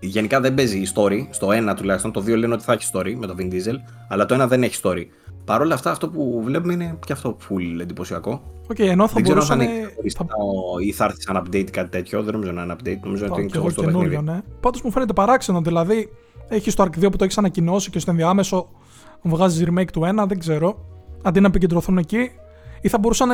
[0.01, 2.12] Γενικά δεν παίζει η story, στο 1 τουλάχιστον.
[2.12, 3.74] Το 2 λένε ότι θα έχει story με το Vin Diesel,
[4.09, 5.05] αλλά το 1 δεν έχει story.
[5.44, 8.43] Παρ' όλα αυτά, αυτό που βλέπουμε είναι και αυτό full εντυπωσιακό.
[8.70, 9.77] Οκ, ενώ θα δεν ξέρω αν θα μπορούσαν.
[9.77, 10.27] είναι ξεχωριστά
[10.86, 12.23] ή θα έρθει σαν update ή κάτι τέτοιο.
[12.23, 12.99] Δεν νομίζω να είναι update.
[13.03, 14.31] Νομίζω ότι είναι και εγώ ξεχωριστό καινούριο, παιχνίδι.
[14.32, 14.40] ναι.
[14.61, 15.61] Πάντως μου φαίνεται παράξενο.
[15.61, 16.09] Δηλαδή,
[16.55, 18.69] έχει το Ark 2 που το έχεις ανακοινώσει και στο ενδιάμεσο
[19.23, 20.85] βγάζεις remake του 1, δεν ξέρω.
[21.23, 22.31] Αντί να επικεντρωθούν εκεί,
[22.81, 23.29] ή θα μπορούσαν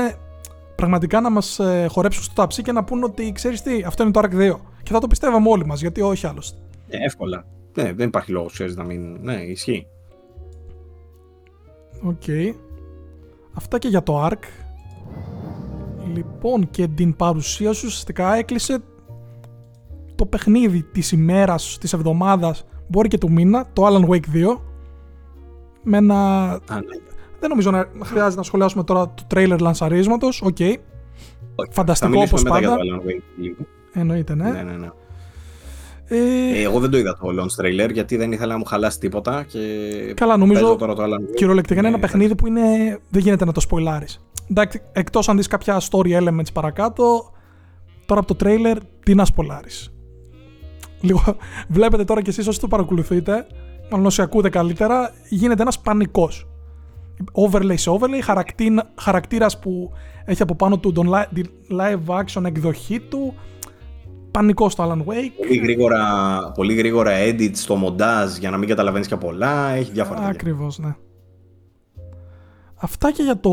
[0.75, 4.21] πραγματικά να μας χορέψουν στο ταψί και να πούν ότι ξέρεις τι, αυτό είναι το
[4.25, 4.57] Ark 2.
[4.83, 6.59] Και θα το πιστεύαμε όλοι μας, γιατί όχι άλλωστε.
[6.89, 7.45] Ε, εύκολα.
[7.75, 9.19] Ναι, δεν υπάρχει λόγος, ξέρεις να μην.
[9.23, 9.87] Ναι, ισχύει.
[12.03, 12.23] Οκ.
[13.53, 14.43] Αυτά και για το ARK.
[16.15, 18.79] Λοιπόν, και την παρουσίαση ουσιαστικά έκλεισε
[20.15, 24.61] το παιχνίδι της ημέρας, της εβδομάδας, μπορεί και του μήνα, το Alan Wake 2.
[25.83, 26.47] με ένα...
[27.41, 30.43] Δεν νομίζω να χρειάζεται να σχολιάσουμε τώρα το τρέιλερ λανσαρίσματος.
[30.43, 30.57] OK.
[30.59, 30.75] Okay.
[31.71, 32.77] Φανταστικό όπως πάντα.
[33.93, 34.51] Εννοείται, ναι.
[34.51, 34.89] ναι, ναι, ναι.
[36.09, 36.59] Ε...
[36.59, 39.45] Ε, εγώ δεν το είδα το launch trailer γιατί δεν ήθελα να μου χαλάσει τίποτα.
[39.49, 39.59] Και
[40.17, 42.61] Καλά, νομίζω τώρα το Alan κυριολεκτικά είναι ένα παιχνίδι που είναι...
[43.09, 44.21] δεν γίνεται να το σποιλάρεις.
[44.51, 47.33] Εντάξει, εκτός αν δεις κάποια story elements παρακάτω,
[48.07, 49.93] τώρα από το trailer τι να σποιλάρεις.
[51.01, 51.21] Λίγο,
[51.69, 53.47] βλέπετε τώρα κι εσείς όσοι το παρακολουθείτε,
[53.91, 56.49] μάλλον όσοι ακούτε καλύτερα, γίνεται ένας πανικός.
[57.33, 58.43] Overlay σε overlay,
[58.95, 59.93] χαρακτήρας που
[60.25, 61.11] έχει από πάνω του τον
[61.71, 63.35] live action εκδοχή του,
[64.31, 65.33] πανικός στο Alan Wake.
[65.37, 66.03] Πολύ γρήγορα,
[66.55, 69.71] πολύ γρήγορα edit στο μοντάζ για να μην καταλαβαίνεις και πολλά.
[69.71, 70.97] Έχει διάφορα Ακριβώς, ναι.
[72.75, 73.51] Αυτά και για το.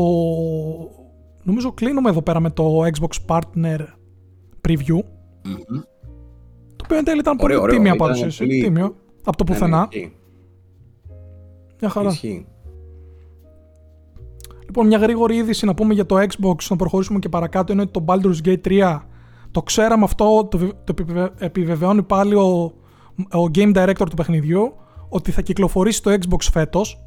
[1.42, 3.78] Νομίζω κλείνουμε εδώ πέρα με το Xbox Partner
[4.68, 4.98] Preview.
[4.98, 5.95] Mm-hmm.
[6.88, 8.38] Το οποίο εν τέλει ήταν ωραίο, πολύ τίμια παρουσίαση.
[8.38, 8.62] Πολύ...
[8.62, 8.96] Τίμιο.
[9.24, 9.88] Από το ναι, πουθενά.
[9.94, 10.10] Ναι,
[11.80, 12.08] μια χαρά.
[12.08, 12.46] Ισχύει.
[14.66, 17.90] Λοιπόν, μια γρήγορη είδηση να πούμε για το Xbox, να προχωρήσουμε και παρακάτω, είναι ότι
[17.90, 19.00] το Baldur's Gate 3
[19.50, 20.94] το ξέραμε αυτό, το, το
[21.38, 22.72] επιβεβαιώνει πάλι ο,
[23.32, 24.74] ο game director του παιχνιδιού,
[25.08, 27.00] ότι θα κυκλοφορήσει το Xbox φέτος.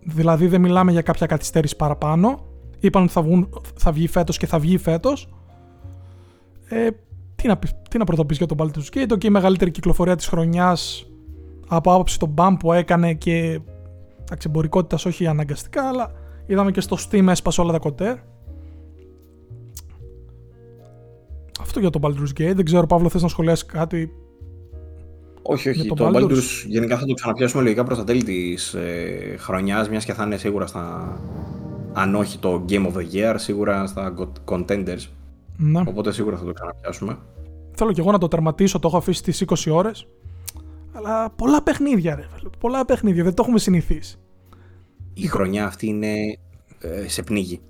[0.00, 2.40] Δηλαδή δεν μιλάμε για κάποια καθυστέρηση παραπάνω.
[2.80, 5.28] Είπαν ότι θα, βγουν, θα βγει φέτος και θα βγει φέτος.
[6.68, 6.88] Ε,
[7.40, 7.58] τι να,
[7.90, 11.10] τι να πρωτοπείς για τον Baldur's Gate, και η μεγαλύτερη κυκλοφορία της χρονιάς
[11.68, 13.60] από άποψη τον BAM που έκανε και
[14.30, 16.12] αξιμπορικότητα όχι αναγκαστικά, αλλά
[16.46, 18.16] είδαμε και στο Steam έσπασε όλα τα κοτέρ.
[21.60, 22.54] Αυτό για το Baldur's Gate.
[22.54, 24.12] Δεν ξέρω, Παύλο, θες να σχολιάσεις κάτι;
[25.42, 25.88] Όχι, όχι.
[25.88, 26.64] Το, το Baldur's...
[26.66, 30.36] γενικά θα το ξαναπιάσουμε λογικά προς τα τέλη της ε, χρονιάς, μιας και θα είναι
[30.36, 31.16] σίγουρα στα.
[31.92, 34.14] Αν όχι το Game of the Year, σίγουρα στα
[34.44, 35.06] contenders.
[35.56, 35.82] Ναι.
[35.86, 37.18] Οπότε σίγουρα θα το ξαναπιάσουμε.
[37.70, 40.06] Θέλω και εγώ να το τερματίσω, το έχω αφήσει στι 20 ώρες.
[40.92, 42.26] Αλλά πολλά παιχνίδια, ρε.
[42.58, 44.18] Πολλά παιχνίδια, δεν το έχουμε συνηθίσει.
[45.14, 46.14] Η χρονιά αυτή είναι
[46.80, 47.60] ε, σε πνίγη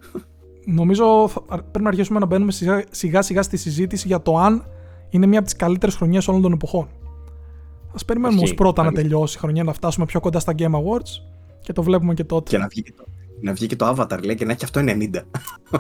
[0.65, 2.53] νομίζω θα, πρέπει να αρχίσουμε να μπαίνουμε
[2.91, 4.67] σιγά σιγά στη συζήτηση για το αν
[5.11, 6.89] είναι μια από τις καλύτερες χρονιές όλων των εποχών.
[8.01, 11.23] Α περιμένουμε όμως πρώτα να τελειώσει η χρονιά, να φτάσουμε πιο κοντά στα Game Awards
[11.61, 12.51] και το βλέπουμε και τότε.
[12.51, 13.05] Και να βγει και το,
[13.41, 15.09] να βγει και το Avatar, λέει, και να έχει αυτό 90.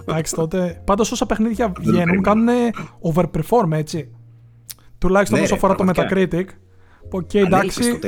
[0.07, 0.82] Εντάξει τότε.
[0.85, 2.49] Πάντως όσα παιχνίδια βγαίνουν κάνουν
[3.12, 4.11] overperform, έτσι.
[4.99, 6.45] Τουλάχιστον ναι, όσο αφορά το Metacritic.
[7.11, 7.99] OK, okay, εντάξει.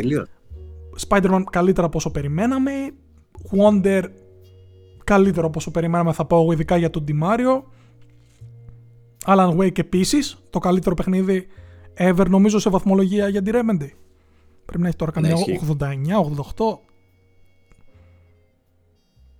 [1.08, 2.72] Spider-Man καλύτερα από όσο περιμέναμε.
[3.50, 4.02] Wonder
[5.04, 7.62] καλύτερο όπως το περιμέναμε θα πω εγώ ειδικά για τον Mario.
[9.26, 11.46] Alan Wake επίσης, το καλύτερο παιχνίδι
[11.98, 13.90] ever νομίζω σε βαθμολογία για τη Remedy.
[14.64, 15.84] Πρέπει να έχει τώρα καμιά 89,
[16.58, 16.78] 88.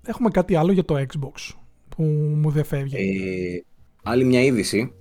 [0.06, 1.54] Έχουμε κάτι άλλο για το Xbox
[1.88, 2.02] που
[2.36, 2.96] μου δεν φεύγει.
[2.96, 3.62] Ε,
[4.02, 4.92] άλλη μια είδηση.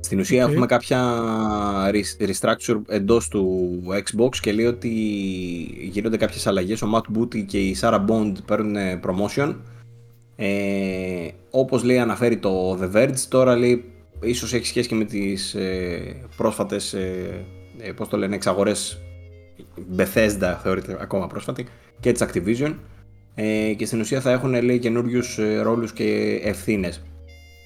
[0.00, 1.00] Στην ουσία έχουμε κάποια
[2.18, 4.88] restructure εντός του Xbox και λέει ότι
[5.82, 6.82] γίνονται κάποιες αλλαγές.
[6.82, 9.54] Ο Matt Booty και η Sarah Bond παίρνουν promotion
[10.36, 13.84] ε, όπως λέει αναφέρει το The Verge, τώρα λέει
[14.22, 17.44] ίσως έχει σχέση και με τις ε, πρόσφατες ε,
[17.78, 18.98] ε, πώς το λένε, εξαγορές
[19.96, 21.66] Bethesda θεωρείται ακόμα πρόσφατη
[22.00, 22.74] και της Activision
[23.34, 27.02] ε, και στην ουσία θα έχουν λέει καινούριους ε, ρόλους και ευθύνες.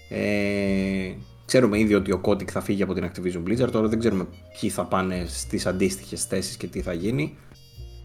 [0.09, 1.13] Ε,
[1.45, 4.27] ξέρουμε ήδη ότι ο Kotick θα φύγει από την Activision Blizzard, τώρα δεν ξέρουμε
[4.61, 7.37] ποιοι θα πάνε στις αντίστοιχες θέσεις και τι θα γίνει.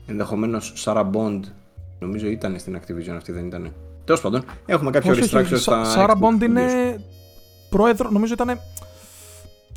[0.06, 1.40] Ενδεχομένως Sarah Bond
[2.00, 3.74] νομίζω ήταν στην Activision αυτή δεν ήταν.
[4.06, 5.84] Τέλος πάντων, έχουμε κάποιο restructure στα.
[5.84, 6.66] Σάρα Μποντ είναι
[7.70, 8.60] πρόεδρο, νομίζω ήταν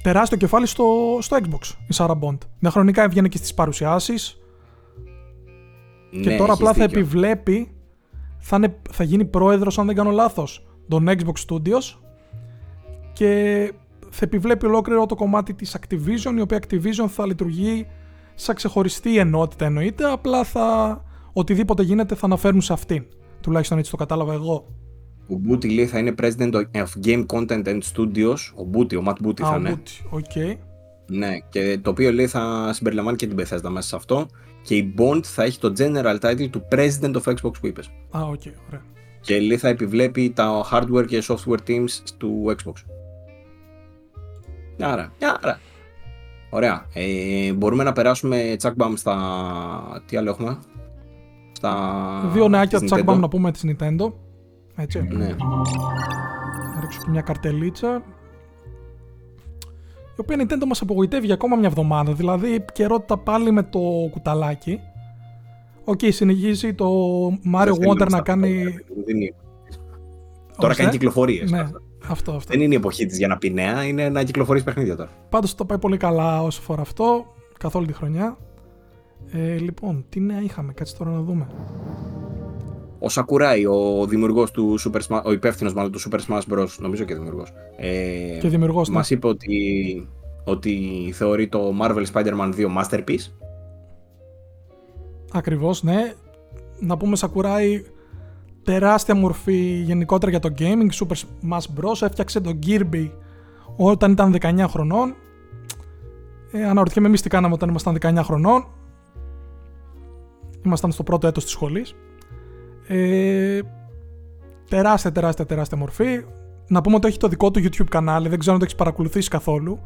[0.02, 2.40] τεράστιο κεφάλι στο, στο Xbox η Σάρα Μποντ.
[2.66, 4.36] χρονικά έβγαινε και στις παρουσιάσεις.
[6.10, 7.73] και ναι, τώρα απλά θα επιβλέπει,
[8.46, 11.98] θα, είναι, θα γίνει πρόεδρος, αν δεν κάνω λάθος, των Xbox Studios
[13.12, 13.72] και
[14.10, 17.86] θα επιβλέπει ολόκληρο το κομμάτι της Activision, η οποία Activision θα λειτουργεί
[18.34, 21.02] σαν ξεχωριστή ενότητα εννοείται, απλά θα,
[21.32, 23.04] οτιδήποτε γίνεται θα αναφέρουν σε αυτήν.
[23.40, 24.66] Τουλάχιστον έτσι το κατάλαβα εγώ.
[25.28, 28.36] Ο Booty λέει θα είναι President of Game Content and Studios.
[28.54, 29.82] Ο Booty, ο Matt Booty θα είναι.
[30.10, 30.24] OK.
[30.34, 30.56] Okay.
[31.06, 34.26] Ναι, και το οποίο λέει θα συμπεριλαμβάνει και την Bethesda μέσα σε αυτό.
[34.64, 37.90] Και η Bond θα έχει το general title του President of Xbox που είπες.
[38.16, 38.82] Α, OK, okay, ωραία.
[39.20, 42.72] Και λέει θα επιβλέπει τα hardware και software teams του Xbox.
[44.80, 45.58] Άρα, άρα.
[46.50, 46.86] Ωραία.
[46.92, 49.16] Ε, μπορούμε να περάσουμε τσακ μπαμ στα...
[50.06, 50.58] Τι άλλο έχουμε;
[51.52, 52.30] Στα.
[52.32, 54.12] Δύο νεάκια τσακ μπαμ να πούμε της Nintendo.
[54.76, 55.08] Έτσι.
[55.10, 55.26] Ναι.
[55.26, 58.02] Να ρίξω και μια καρτελίτσα.
[60.16, 62.12] Η οποία Nintendo μας απογοητεύει για ακόμα μια εβδομάδα.
[62.12, 63.80] Δηλαδή επικαιρότητα πάλι με το
[64.10, 64.80] κουταλάκι.
[65.84, 66.90] OK, okay, συνεχίζει το
[67.54, 68.64] Mario Wonder να κάνει.
[70.58, 71.50] Τώρα κάνει κυκλοφορίες.
[71.50, 71.64] Ναι,
[72.08, 72.52] αυτό, αυτό.
[72.52, 75.10] Δεν είναι η εποχή της για να πει νέα, είναι να κυκλοφορεί παιχνίδια τώρα.
[75.28, 77.24] Πάντως το πάει πολύ καλά όσο φορά αυτό,
[77.58, 78.38] καθ' όλη τη χρονιά.
[79.32, 81.46] Ε, λοιπόν, τι νέα είχαμε, κάτσε τώρα να δούμε.
[82.98, 86.68] Ο Σακουράι, ο δημιουργός του Super Smash, ο υπεύθυνος μάλλον του Super Smash Bros.
[86.78, 87.52] Νομίζω και δημιουργός.
[87.76, 88.88] Ε, και δημιουργός.
[88.88, 88.94] Ναι.
[88.94, 90.08] Μας είπε ότι,
[90.44, 93.30] ότι θεωρεί το Marvel Spider-Man 2 masterpiece.
[95.32, 96.14] Ακριβώς, ναι.
[96.80, 97.84] Να πούμε Σακουράι,
[98.62, 100.88] τεράστια μορφή γενικότερα για το gaming.
[101.00, 102.02] Super Smash Bros.
[102.02, 103.10] Έφτιαξε τον Kirby
[103.76, 105.14] όταν ήταν 19 χρονών.
[106.52, 108.66] Ε, αναρωτιέμαι εμείς τι κάναμε όταν ήμασταν 19 χρονών.
[110.64, 111.94] Ήμασταν στο πρώτο έτος της σχολής.
[112.86, 113.60] Ε,
[114.68, 116.24] τεράστια, τεράστια, τεράστια μορφή.
[116.68, 119.28] Να πούμε ότι έχει το δικό του YouTube κανάλι, δεν ξέρω αν το έχεις παρακολουθήσει
[119.28, 119.80] καθόλου,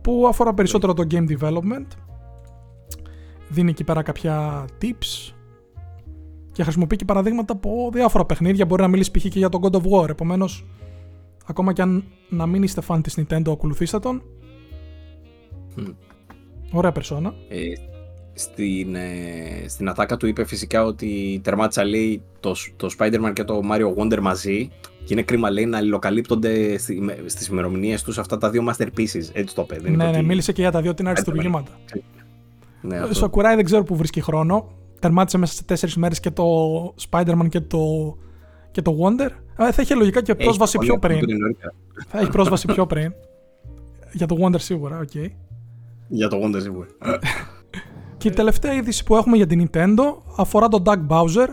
[0.00, 1.86] που αφορά περισσότερο το game development.
[3.48, 5.34] Δίνει εκεί πέρα κάποια tips
[6.52, 8.66] και χρησιμοποιεί και παραδείγματα από διάφορα παιχνίδια.
[8.66, 9.22] Μπορεί να μιλήσει π.χ.
[9.22, 10.08] και για τον God of War.
[10.08, 10.66] Επομένως,
[11.46, 14.22] ακόμα και αν να μην είστε fan της Nintendo, ακολουθήστε τον.
[16.72, 17.34] Ωραία περσόνα.
[17.48, 17.72] Ε,
[18.34, 23.60] στην, ε, στην ατάκα του είπε φυσικά ότι τερμάτισα λέει το, το Spider-Man και το
[23.70, 24.70] Mario Wonder μαζί
[25.04, 29.28] και είναι κρίμα λέει να αλληλοκαλύπτονται στι, στις ημερομηνίες τους αυτά τα δύο masterpieces.
[29.32, 29.90] Έτσι το παιδί.
[29.90, 31.70] Ναι, ναι, μίλησε και για τα δύο την άρχιση του λυγίματα.
[32.80, 34.72] Ναι, ε, Στο Σακουράι δεν ξέρω που βρίσκει χρόνο.
[34.98, 36.44] Τερμάτισε μέσα σε τέσσερις μέρες και το
[37.10, 38.16] Spider-Man και το,
[38.70, 39.30] και το Wonder.
[39.58, 41.20] Ε, θα είχε λογικά και πρόσβαση πιο πριν.
[42.08, 43.12] Θα έχει πρόσβαση πιο πριν.
[44.12, 45.08] Για το Wonder σίγουρα, OK.
[45.14, 45.28] Okay.
[46.08, 46.88] Για το Wonder σίγουρα.
[48.24, 50.02] Και η τελευταία είδηση που έχουμε για την Nintendo
[50.36, 51.48] αφορά τον Doug Bowser,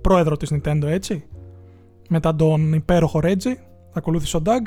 [0.00, 1.24] πρόεδρο της Nintendo έτσι,
[2.08, 3.54] μετά τον υπέροχο Reggie,
[3.92, 4.66] ακολούθησε ο Doug,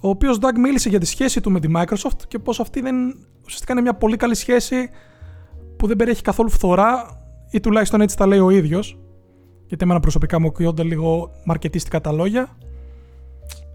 [0.00, 2.94] ο οποίος Doug μίλησε για τη σχέση του με τη Microsoft και πως αυτή δεν,
[3.44, 4.90] ουσιαστικά είναι μια πολύ καλή σχέση
[5.76, 7.20] που δεν περιέχει καθόλου φθορά
[7.50, 8.98] ή τουλάχιστον έτσι τα λέει ο ίδιος,
[9.66, 12.56] γιατί εμένα προσωπικά μου ακούγονται λίγο μαρκετίστικα τα λόγια.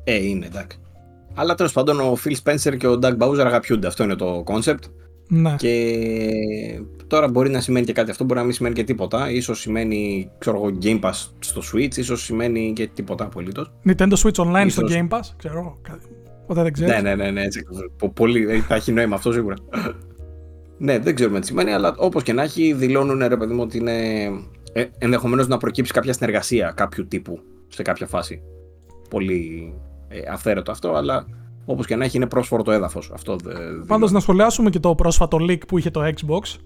[0.04, 0.80] Ε, είναι, εντάξει.
[1.34, 3.88] Αλλά τέλος πάντων ο Phil Spencer και ο Doug Bowser αγαπιούνται.
[3.88, 4.84] Αυτό είναι το concept.
[5.28, 5.56] Ναι.
[5.58, 9.32] Και τώρα μπορεί να σημαίνει και κάτι αυτό, μπορεί να μην σημαίνει και τίποτα.
[9.32, 13.72] Ίσως σημαίνει, ξέρω εγώ, Game Pass στο Switch, ίσως σημαίνει και τίποτα απολύτως.
[13.86, 14.90] Nintendo Switch Online ίσως...
[14.90, 15.78] στο Game Pass, ξέρω.
[16.48, 16.92] Ποτέ δεν ξέρει.
[16.92, 17.66] Ναι, ναι, ναι, ναι, έτσι.
[18.14, 19.56] Πολύ, ε, θα έχει νόημα αυτό σίγουρα.
[20.78, 23.78] ναι, δεν ξέρουμε τι σημαίνει, αλλά όπως και να έχει, δηλώνουν ρε παιδί μου ότι
[23.78, 24.24] είναι
[24.74, 28.42] ε, ενδεχομένως να προκύψει κάποια συνεργασία κάποιου τύπου σε κάποια φάση.
[29.10, 29.74] Πολύ
[30.08, 31.26] ε, αυθαίρετο αυτό, αλλά
[31.66, 33.12] Όπως και να έχει, είναι πρόσφορο το έδαφος.
[33.88, 36.60] Πάντως, να σχολιάσουμε και το πρόσφατο leak που είχε το Xbox.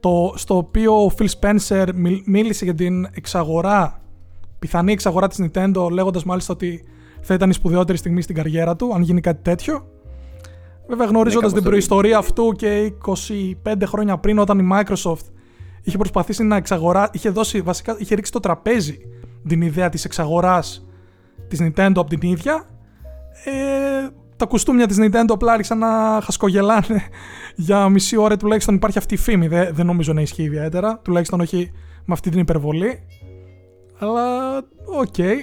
[0.00, 1.88] Το, στο οποίο ο Phil Spencer
[2.24, 4.00] μίλησε για την εξαγορά,
[4.58, 6.84] πιθανή εξαγορά της Nintendo, λέγοντας μάλιστα ότι
[7.20, 9.86] θα ήταν η σπουδαιότερη στιγμή στην καριέρα του, αν γίνει κάτι τέτοιο.
[10.88, 12.92] Βέβαια, γνωρίζοντας ναι, την προϊστορία αυτού και
[13.64, 15.24] 25 χρόνια πριν, όταν η Microsoft
[15.82, 18.98] είχε προσπαθήσει να εξαγορά, είχε δώσει, βασικά, είχε ρίξει το τραπέζι
[19.46, 20.86] την ιδέα της εξαγοράς
[21.48, 22.66] της Nintendo από την ίδια
[23.44, 27.02] ε, τα κουστούμια της Nintendo απλά άρχισαν να χασκογελάνε
[27.56, 29.48] για μισή ώρα τουλάχιστον υπάρχει αυτή η φήμη.
[29.48, 31.72] Δεν, δεν νομίζω να ισχύει ιδιαίτερα, τουλάχιστον όχι
[32.04, 32.98] με αυτή την υπερβολή.
[33.98, 34.56] Αλλά,
[34.98, 35.14] OK.
[35.16, 35.34] Okay.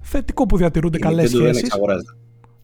[0.00, 1.52] Θετικό που διατηρούνται καλές σχέσεις.
[1.52, 2.12] Δεν εξαγοράζεται.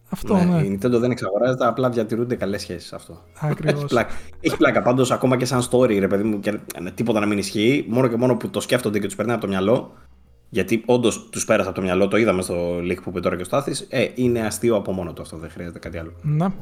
[0.09, 0.61] Αυτό, ναι, ναι.
[0.61, 3.21] Η Nintendo δεν εξαγοράζεται, απλά διατηρούνται καλές σχέσεις αυτό.
[3.39, 3.79] Ακριβώς.
[3.79, 4.13] Έχει πλάκα.
[4.39, 4.81] Έχει πλάκα.
[4.81, 8.07] Πάντως, ακόμα και σαν story, ρε παιδί μου, και ναι, τίποτα να μην ισχύει, μόνο
[8.07, 9.91] και μόνο που το σκέφτονται και τους περνάει από το μυαλό,
[10.49, 13.41] γιατί όντως τους πέρασε από το μυαλό, το είδαμε στο link που είπε τώρα και
[13.41, 13.87] ο Στάθης.
[13.89, 16.11] Ε, είναι αστείο από μόνο του αυτό, δεν χρειάζεται κάτι άλλο.
[16.21, 16.53] Να.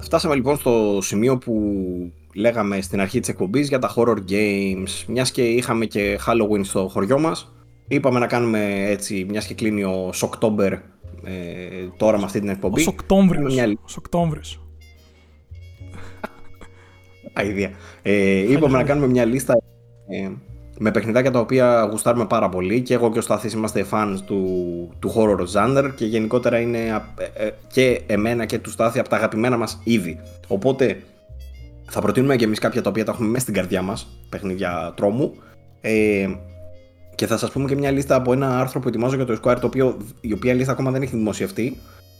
[0.00, 1.62] Φτάσαμε λοιπόν στο σημείο που
[2.34, 5.04] λέγαμε στην αρχή της εκπομπής για τα horror games.
[5.06, 7.52] Μιας και είχαμε και Halloween στο χωριό μας,
[7.88, 10.80] είπαμε να κάνουμε έτσι, μιας και κλείνει ο Σοκτόμπερ ε,
[11.96, 12.80] τώρα με αυτή την εκπομπή.
[12.80, 13.54] Ο Σοκτόμβριος.
[13.54, 13.78] Μια...
[17.32, 17.70] Αιδία.
[18.02, 19.54] Ε, είπαμε να κάνουμε μια λίστα
[20.08, 20.30] ε,
[20.78, 24.42] με παιχνιδάκια τα οποία γουστάρουμε πάρα πολύ και εγώ και ο Σταθής είμαστε fans του,
[24.98, 26.78] του horror genre και γενικότερα είναι
[27.16, 30.20] ε, ε, και εμένα και του Στάθη από τα αγαπημένα μας είδη.
[30.46, 31.02] Οπότε
[31.90, 35.34] θα προτείνουμε και εμείς κάποια τα οποία τα έχουμε μέσα στην καρδιά μας, παιχνίδια τρόμου.
[35.80, 36.28] Ε,
[37.14, 39.56] και θα σας πούμε και μια λίστα από ένα άρθρο που ετοιμάζω για το Esquire
[39.60, 41.76] το οποίο, η οποία λίστα ακόμα δεν έχει δημοσιευτεί.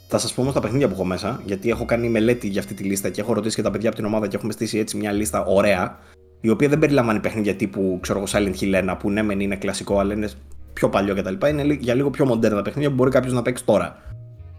[0.08, 2.82] Θα σας πούμε τα παιχνίδια που έχω μέσα, γιατί έχω κάνει μελέτη για αυτή τη
[2.82, 5.12] λίστα και έχω ρωτήσει και τα παιδιά από την ομάδα και έχουμε στήσει έτσι μια
[5.12, 5.98] λίστα ωραία
[6.40, 9.98] η οποία δεν περιλαμβάνει παιχνίδια τύπου ξέρω, Silent Hill 1 που ναι, μεν είναι κλασικό,
[9.98, 10.28] αλλά είναι
[10.72, 11.46] πιο παλιό κτλ.
[11.48, 14.02] Είναι για λίγο πιο μοντέρνα παιχνίδια που μπορεί κάποιος να παίξει τώρα.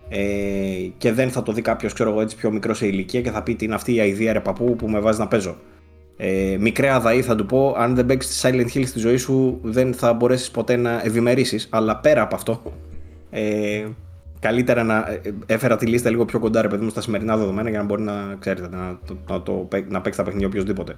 [0.10, 0.20] Ε,
[0.98, 3.44] και δεν θα το δει κάποιος, ξέρω εγώ, έτσι πιο μικρό σε ηλικία και θα
[3.44, 5.58] πει τι είναι αυτή η αηδία ρε παππού που με βάζει να παίζω.
[6.18, 9.94] Ε, μικρέα δαή θα του πω, αν δεν παίξεις Silent Hill στη ζωή σου, δεν
[9.94, 11.68] θα μπορέσεις ποτέ να ευημερήσει.
[11.70, 12.62] Αλλά πέρα από αυτό,
[13.30, 13.86] ε,
[14.40, 17.70] καλύτερα να ε, έφερα τη λίστα λίγο πιο κοντά, ρε παιδί μου, στα σημερινά δεδομένα
[17.70, 18.98] για να μπορεί να, ξέρετε, να, να,
[19.28, 20.96] να, το, να παίξει τα παιχνίδια οποιοδήποτε.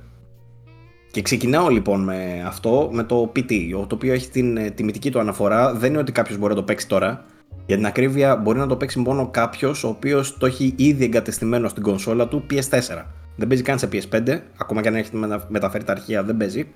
[1.11, 5.19] Και ξεκινάω λοιπόν με αυτό, με το PT, το οποίο έχει την ε, τιμητική του
[5.19, 5.73] αναφορά.
[5.73, 7.25] Δεν είναι ότι κάποιος μπορεί να το παίξει τώρα.
[7.65, 11.67] Για την ακρίβεια, μπορεί να το παίξει μόνο κάποιος ο οποίος το έχει ήδη εγκατεστημένο
[11.67, 13.03] στην κονσόλα του PS4.
[13.35, 15.17] Δεν παίζει καν σε PS5, ακόμα και αν έχετε
[15.47, 16.67] μεταφέρει τα αρχεία δεν παίζει.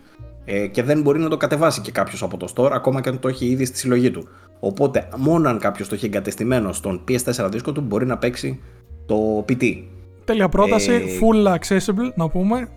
[0.45, 3.19] Ε, και δεν μπορεί να το κατεβάσει και κάποιος από το store, ακόμα και αν
[3.19, 4.27] το έχει ήδη στη συλλογή του.
[4.59, 8.59] Οπότε, μόνο αν κάποιος το έχει εγκατεστημένο στον PS4 δίσκο του, μπορεί να παίξει
[9.05, 9.83] το PT.
[10.25, 10.99] Τέλεια πρόταση, ε...
[10.99, 12.69] full accessible να πούμε.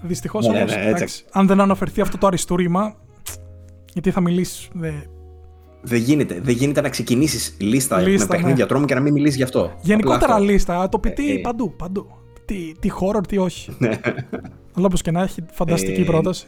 [0.00, 0.92] Δυστυχώς ναι, όμως, ναι,
[1.30, 2.96] αν δεν αναφερθεί αυτό το αριστούργημα,
[3.92, 4.68] γιατί θα μιλήσεις.
[4.72, 4.90] Δε...
[5.82, 6.40] Δεν γίνεται.
[6.42, 8.70] Δεν γίνεται να ξεκινήσεις λίστα, λίστα, με παιχνίδια ναι.
[8.70, 9.72] τρόμου και να μην μιλήσεις γι' αυτό.
[9.80, 10.44] Γενικότερα αυτό.
[10.44, 10.88] λίστα.
[10.88, 11.38] Το PT ε, ε.
[11.38, 11.76] παντού.
[11.76, 12.06] παντού.
[12.44, 13.70] Τι, τι horror, τι όχι.
[13.78, 14.00] Ναι.
[14.74, 16.46] Αλλά όπως και να έχει, φανταστική ε, πρόταση.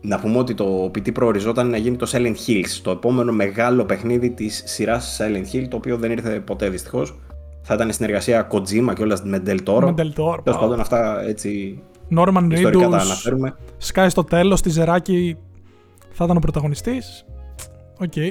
[0.00, 4.30] Να πούμε ότι το PT προοριζόταν να γίνει το Silent Hills, το επόμενο μεγάλο παιχνίδι
[4.30, 7.18] της σειράς Silent Hill, το οποίο δεν ήρθε ποτέ δυστυχώς.
[7.70, 9.84] Θα ήταν συνεργασία Kojima και όλα με Del Toro.
[9.84, 10.38] Με Del Toro.
[10.44, 11.82] Τέλος πάντων, αυτά έτσι.
[12.16, 13.56] Norman Reedus, τα αναφέρουμε.
[13.92, 15.36] Sky στο τέλος, τη Ζεράκη
[16.10, 17.24] θα ήταν ο πρωταγωνιστής.
[17.98, 18.12] OK.
[18.14, 18.30] Okay.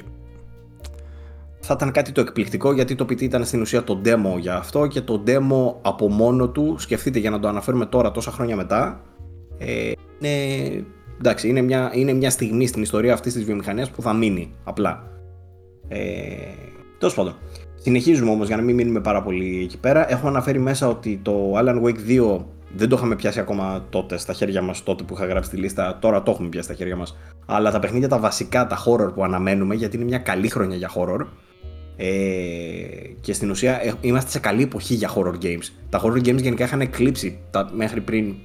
[1.59, 4.87] Θα ήταν κάτι το εκπληκτικό γιατί το PT ήταν στην ουσία το demo για αυτό
[4.87, 9.01] και το demo από μόνο του, σκεφτείτε για να το αναφέρουμε τώρα τόσα χρόνια μετά,
[9.57, 10.85] ε, είναι,
[11.19, 15.07] εντάξει, είναι, μια, είναι μια στιγμή στην ιστορία αυτής της βιομηχανίας που θα μείνει απλά.
[15.87, 15.97] Ε,
[16.97, 17.35] Τέλος πάντων.
[17.87, 20.11] Συνεχίζουμε όμως για να μην μείνουμε πάρα πολύ εκεί πέρα.
[20.11, 22.37] Έχω αναφέρει μέσα ότι το Alan Wake 2
[22.75, 25.97] δεν το είχαμε πιάσει ακόμα τότε στα χέρια μας, τότε που είχα γράψει τη λίστα.
[26.01, 27.17] Τώρα το έχουμε πιάσει στα χέρια μας.
[27.45, 30.91] Αλλά τα παιχνίδια τα βασικά, τα horror που αναμένουμε, γιατί είναι μια καλή χρονιά για
[30.95, 31.25] horror.
[31.97, 32.05] Ε,
[33.21, 35.71] και στην ουσία ε, είμαστε σε καλή εποχή για horror games.
[35.89, 38.35] Τα horror games γενικά είχαν εκλείψει τα, μέχρι πριν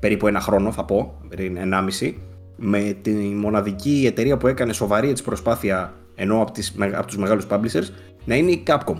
[0.00, 1.58] περίπου ένα χρόνο, θα πω, πριν
[2.00, 2.12] 1,5,
[2.56, 7.46] με τη μοναδική εταιρεία που έκανε σοβαρή έτσι προσπάθεια ενώ από, τις, από τους μεγάλους
[7.50, 7.88] publishers
[8.24, 8.96] να είναι η Capcom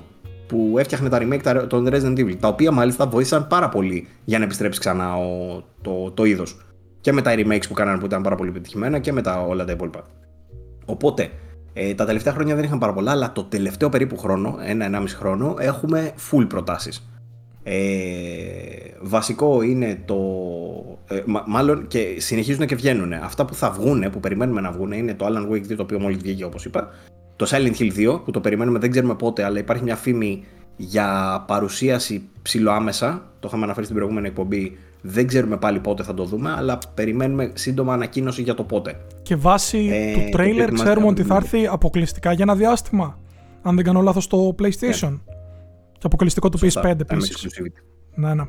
[0.46, 4.44] που έφτιαχνε τα remake των Resident Evil, τα οποία μάλιστα βοήθησαν πάρα πολύ για να
[4.44, 6.60] επιστρέψει ξανά ο, το, το είδος.
[7.00, 9.64] Και με τα remakes που κάνανε που ήταν πάρα πολύ πετυχημένα και με τα όλα
[9.64, 10.04] τα υπόλοιπα.
[10.84, 11.30] Οπότε,
[11.72, 15.54] ε, τα τελευταία χρόνια δεν είχαν πάρα πολλά, αλλά το τελευταίο περίπου χρόνο, ένα-ενάμιση χρόνο,
[15.58, 17.11] έχουμε full προτάσεις.
[17.62, 17.76] Ε,
[19.00, 20.18] βασικό είναι το.
[21.08, 23.12] Ε, μάλλον και συνεχίζουν και βγαίνουν.
[23.12, 25.98] Αυτά που θα βγουν, που περιμένουμε να βγουν, είναι το Alan Wake 2, το οποίο
[25.98, 26.90] μόλις βγήκε όπως είπα,
[27.36, 30.44] το Silent Hill 2 που το περιμένουμε δεν ξέρουμε πότε αλλά υπάρχει μια φήμη
[30.76, 36.24] για παρουσίαση ψηλοάμεσα το είχαμε αναφέρει στην προηγούμενη εκπομπή δεν ξέρουμε πάλι πότε θα το
[36.24, 41.22] δούμε αλλά περιμένουμε σύντομα ανακοίνωση για το πότε και βάσει ε, του τρέιλερ ξέρουμε ότι
[41.22, 43.18] θα έρθει αποκλειστικά για ένα διάστημα
[43.62, 45.18] αν δεν κάνω λάθος στο PlayStation yeah.
[46.02, 47.60] Και αποκλειστικό το PS5 επίσης
[48.14, 48.44] ναι, ναι.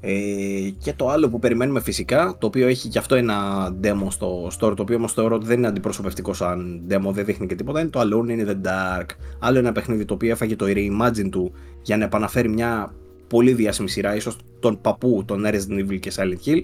[0.00, 4.46] Ε, και το άλλο που περιμένουμε φυσικά, το οποίο έχει και αυτό ένα demo στο
[4.46, 7.80] store, το οποίο όμως θεωρώ ότι δεν είναι αντιπροσωπευτικό σαν demo, δεν δείχνει και τίποτα,
[7.80, 9.06] είναι το Alone in the Dark.
[9.38, 11.52] Άλλο ένα παιχνίδι το οποίο έφαγε το Reimagine του
[11.82, 12.94] για να επαναφέρει μια
[13.26, 16.60] πολύ διάσημη σειρά, ίσως τον παππού, τον Resident Evil και Silent Hill.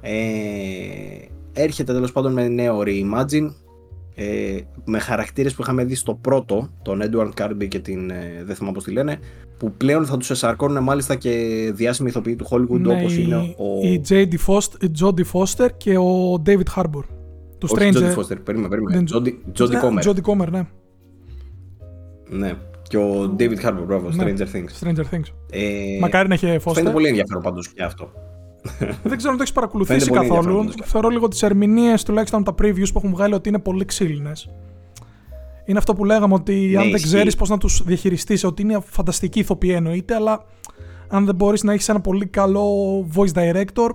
[0.00, 0.12] Ε,
[1.52, 3.50] έρχεται τέλος πάντων με νέο Reimagine,
[4.20, 8.54] ε, με χαρακτήρες που είχαμε δει στο πρώτο, τον Edward Carby και την, ε, δεν
[8.54, 9.18] θυμάμαι πώς τη λένε,
[9.58, 11.30] που πλέον θα τους εσαρκώνουν μάλιστα και
[11.74, 13.86] διάσημοι ηθοποιοί του Hollywood ναι, όπως είναι ο...
[13.86, 17.02] Η Jodie Foster, Jodie Foster και ο David Harbour.
[17.58, 17.96] Του Όχι Stranger...
[17.96, 19.04] Jodie Foster, περίμενε, περίμενε.
[19.14, 20.02] Jodie, Jodie ναι, Comer.
[20.02, 20.66] Jodie Comer, ναι.
[22.28, 22.52] Ναι.
[22.82, 24.24] Και ο David Harbour, μπράβο, ναι.
[24.24, 24.86] Stranger Things.
[24.86, 25.32] Stranger Things.
[25.50, 26.72] Ε, Μακάρι να είχε Foster.
[26.74, 28.10] Φαίνεται πολύ ενδιαφέρον πάντως και αυτό.
[29.02, 30.72] Δεν ξέρω αν το έχεις παρακολουθήσει καθόλου.
[30.84, 34.50] Θεωρώ λίγο τις ερμηνείες τουλάχιστον τα previews που έχουν βγάλει ότι είναι πολύ ξύλινες.
[35.64, 38.80] Είναι αυτό που λέγαμε ότι ναι, αν δεν ξέρεις πώς να τους διαχειριστείς, ότι είναι
[38.84, 40.44] φανταστική ηθοποιή εννοείται, αλλά
[41.08, 42.66] αν δεν μπορείς να έχεις ένα πολύ καλό
[43.14, 43.90] voice director,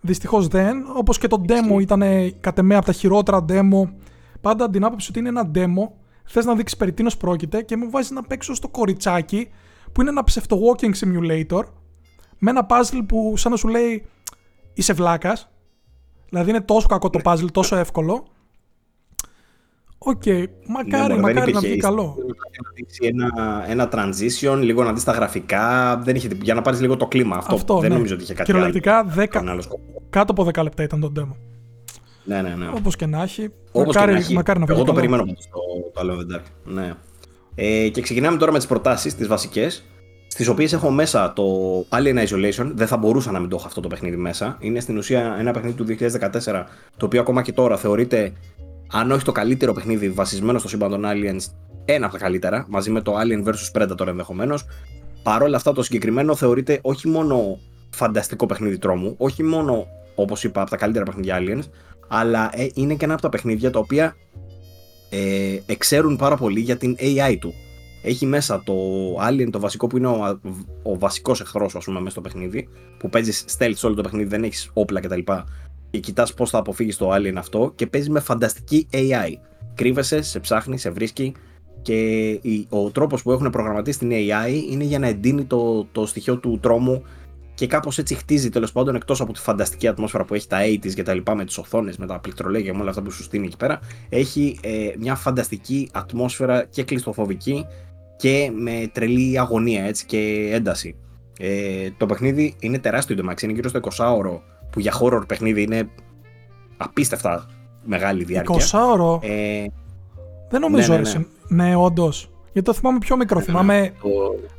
[0.00, 0.84] δυστυχώς δεν.
[0.96, 2.02] Όπως και το demo ήταν
[2.40, 3.90] κατ' εμέ από τα χειρότερα demo.
[4.40, 5.90] Πάντα την άποψη ότι είναι ένα demo,
[6.24, 9.48] θες να δείξεις περί τίνος πρόκειται και μου βάζεις να παίξω στο κοριτσάκι
[9.92, 11.62] που είναι ένα ψευτο walking simulator
[12.38, 14.06] με ένα puzzle που σαν να σου λέει
[14.74, 15.48] είσαι βλάκας.
[16.28, 18.26] Δηλαδή είναι τόσο κακό το puzzle, τόσο εύκολο.
[19.98, 20.44] OK, okay.
[20.68, 22.16] μακάρι, ναι, μακάρι να βγει καλό.
[22.98, 26.96] Να ένα, ένα transition, λίγο να δεις τα γραφικά, δεν είχε, για να πάρεις λίγο
[26.96, 27.36] το κλίμα.
[27.36, 27.96] Αυτό, Αυτό δεν ναι.
[27.96, 29.08] νομίζω ότι είχε κάτι Κυριολεκτικά, άλλο.
[29.16, 29.26] 10,
[30.10, 31.36] κάτω από 10 λεπτά ήταν το demo.
[32.24, 32.68] Ναι, ναι, ναι.
[32.74, 33.48] Όπως και να έχει.
[33.72, 34.34] Όπως μακάρι, να έχει.
[34.34, 35.34] μακάρι να βγει Εγώ το περιμένω το,
[35.92, 36.94] το Alone Ναι.
[37.54, 39.84] Ε, και ξεκινάμε τώρα με τις προτάσεις, τις βασικές
[40.36, 41.44] στις οποίες έχω μέσα το
[41.88, 42.70] Alien Isolation.
[42.74, 44.56] Δεν θα μπορούσα να μην το έχω αυτό το παιχνίδι μέσα.
[44.60, 46.64] Είναι στην ουσία ένα παιχνίδι του 2014,
[46.96, 48.32] το οποίο ακόμα και τώρα θεωρείται,
[48.92, 51.40] αν όχι το καλύτερο παιχνίδι βασισμένο στο σύμπαν των Aliens,
[51.84, 54.66] ένα από τα καλύτερα, μαζί με το Alien vs Predator ενδεχομένως.
[55.22, 57.58] Παρ' όλα αυτά, το συγκεκριμένο θεωρείται όχι μόνο
[57.90, 61.68] φανταστικό παιχνίδι τρόμου, όχι μόνο όπως είπα από τα καλύτερα παιχνίδια Aliens,
[62.08, 64.16] αλλά ε, είναι και ένα από τα παιχνίδια τα οποία
[65.10, 65.18] ε,
[65.66, 67.54] εξέρουν πάρα πολύ για την AI του
[68.06, 68.74] έχει μέσα το
[69.28, 70.40] Alien, το βασικό που είναι ο,
[70.82, 72.68] ο βασικός εχθρός, ας πούμε, μέσα στο παιχνίδι.
[72.98, 75.18] Που παίζει stealth σε όλο το παιχνίδι, δεν έχεις όπλα κτλ.
[75.18, 75.42] Και,
[75.90, 79.32] και κοιτάς πώς θα αποφύγεις το Alien αυτό και παίζει με φανταστική AI.
[79.74, 81.34] Κρύβεσαι, σε ψάχνεις, σε βρίσκει
[81.82, 86.38] και ο τρόπος που έχουν προγραμματίσει την AI είναι για να εντείνει το, το στοιχείο
[86.38, 87.02] του τρόμου
[87.54, 90.94] και κάπως έτσι χτίζει τέλος πάντων εκτός από τη φανταστική ατμόσφαιρα που έχει τα 80s
[90.94, 93.46] και τα λοιπά με τις οθόνες, με τα πληκτρολέγια με όλα αυτά που σου στείνει
[93.46, 93.80] εκεί πέρα.
[94.08, 97.66] Έχει ε, μια φανταστική ατμόσφαιρα και κλειστοφοβική
[98.16, 100.96] και με τρελή αγωνία έτσι, και ένταση.
[101.38, 105.62] Ε, το παιχνίδι είναι τεράστιο το είναι γύρω στο 20 ώρο που για horror παιχνίδι
[105.62, 105.88] είναι
[106.76, 107.46] απίστευτα
[107.84, 108.66] μεγάλη διάρκεια.
[108.72, 109.20] 20 ώρο.
[109.22, 109.64] Ε,
[110.48, 111.12] δεν νομίζω ναι, ναι,
[111.48, 111.64] ναι.
[111.64, 112.30] ναι όντως.
[112.52, 113.38] Γιατί το θυμάμαι πιο μικρό.
[113.38, 113.92] Ναι, θυμάμαι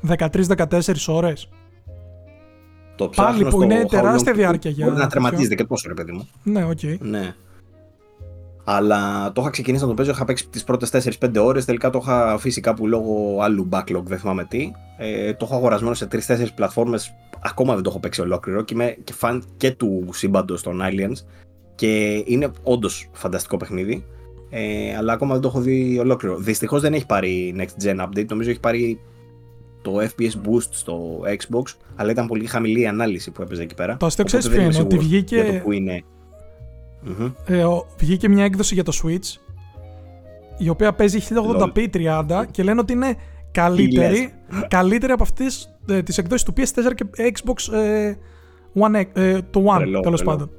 [0.08, 0.18] το...
[0.58, 0.78] 13-14
[1.08, 1.50] ώρες.
[2.96, 4.86] Το Πάλι που είναι τεράστια διάρκεια για.
[4.86, 6.28] Μπορεί να τερματίζεται και τόσο, ρε παιδί μου.
[6.44, 6.80] Ναι, ok.
[6.82, 6.98] Okay.
[7.00, 7.36] Ναι.
[8.70, 10.90] Αλλά το είχα ξεκινήσει να το παίζω, είχα παίξει τις πρώτες
[11.20, 11.66] 4-5 ώρες.
[11.66, 14.72] Τελικά το είχα αφήσει κάπου λόγω άλλου backlog, δεν θυμάμαι τι.
[14.98, 17.14] Ε, το έχω αγορασμένο σε 3-4 πλατφόρμες.
[17.40, 21.26] Ακόμα δεν το έχω παίξει ολόκληρο και είμαι και φαν και του σύμπαντος των Aliens.
[21.76, 24.06] Και είναι όντως φανταστικό παιχνίδι.
[24.50, 26.38] Ε, αλλά ακόμα δεν το έχω δει ολόκληρο.
[26.38, 28.28] Δυστυχώς δεν έχει πάρει next gen update.
[28.30, 29.00] Νομίζω έχει πάρει
[29.82, 33.98] το FPS boost στο Xbox, αλλά ήταν πολύ χαμηλή η ανάλυση που έπαιζε εκεί πέρα.
[33.98, 35.36] Το αστείο ξέρεις ποιο είναι, ότι βγήκε.
[35.36, 36.04] Για το που είναι.
[37.46, 37.66] Ε,
[37.98, 39.40] βγήκε μια έκδοση για το Switch
[40.58, 43.16] η οποία παίζει 1080p 30 και λένε ότι είναι
[43.52, 44.34] καλύτερη,
[44.68, 48.14] καλύτερη από αυτές ε, τις εκδόσεις του PS4 και Xbox ε,
[48.80, 50.50] One, ε, το One τέλος πάντων.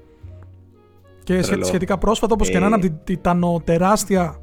[1.25, 1.65] Και Τρελό.
[1.65, 4.37] σχετικά πρόσφατα όπως και να είναι από την τιτανοτεράστια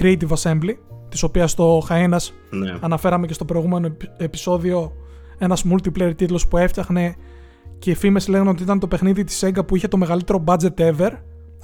[0.00, 0.74] Creative Assembly
[1.08, 2.74] της οποίας στο Χαένας ναι.
[2.80, 4.92] αναφέραμε και στο προηγούμενο επεισόδιο
[5.38, 7.14] ένας multiplayer τίτλος που έφτιαχνε
[7.78, 10.74] και οι φήμες λένε ότι ήταν το παιχνίδι της Sega που είχε το μεγαλύτερο budget
[10.76, 11.10] ever.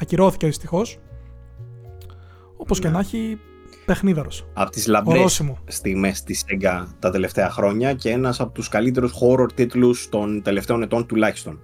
[0.01, 0.99] Ακυρώθηκε δυστυχώς.
[2.57, 2.93] Όπως και ναι.
[2.93, 3.39] να έχει,
[3.87, 4.29] παιχνίδαρο.
[4.53, 9.53] Από τις λαμπρές στιγμές της Sega τα τελευταία χρόνια και ένας από τους καλύτερους horror
[9.55, 11.61] τίτλους των τελευταίων ετών τουλάχιστον.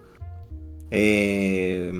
[0.89, 1.91] Ε,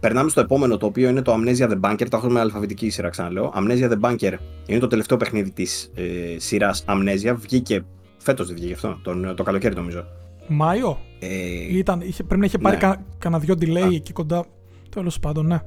[0.00, 2.06] Περνάμε στο επόμενο το οποίο είναι το Amnesia The Bunker.
[2.08, 3.52] Το έχω με αλφαβητική σειρά, ξαναλέω.
[3.56, 4.32] Amnesia The Bunker
[4.66, 7.34] είναι το τελευταίο παιχνίδι της ε, σειράς Amnesia.
[7.36, 7.84] Βγήκε.
[8.18, 10.04] Φέτος δεν βγήκε αυτό, τον, το καλοκαίρι νομίζω.
[10.48, 12.94] Μάιο; Ε, Ήταν, είχε, πρέπει να είχε πάρει ναι.
[13.18, 13.94] κανένα δυο delay Α.
[13.94, 14.44] εκεί κοντά.
[14.88, 15.60] Τέλος πάντων, ναι.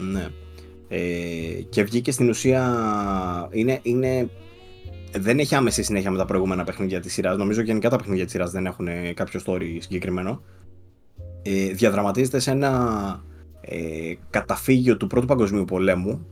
[0.00, 0.28] Ναι.
[0.88, 3.48] Ε, και βγήκε στην ουσία.
[3.50, 4.28] Είναι, είναι,
[5.18, 7.36] δεν έχει άμεση συνέχεια με τα προηγούμενα παιχνίδια της σειράς.
[7.36, 10.42] Νομίζω γενικά τα παιχνίδια της σειράς δεν έχουν κάποιο story συγκεκριμένο
[11.42, 13.24] ε, διαδραματίζεται σε ένα
[13.60, 16.26] ε, καταφύγιο του Πρώτου Παγκοσμίου Πολέμου.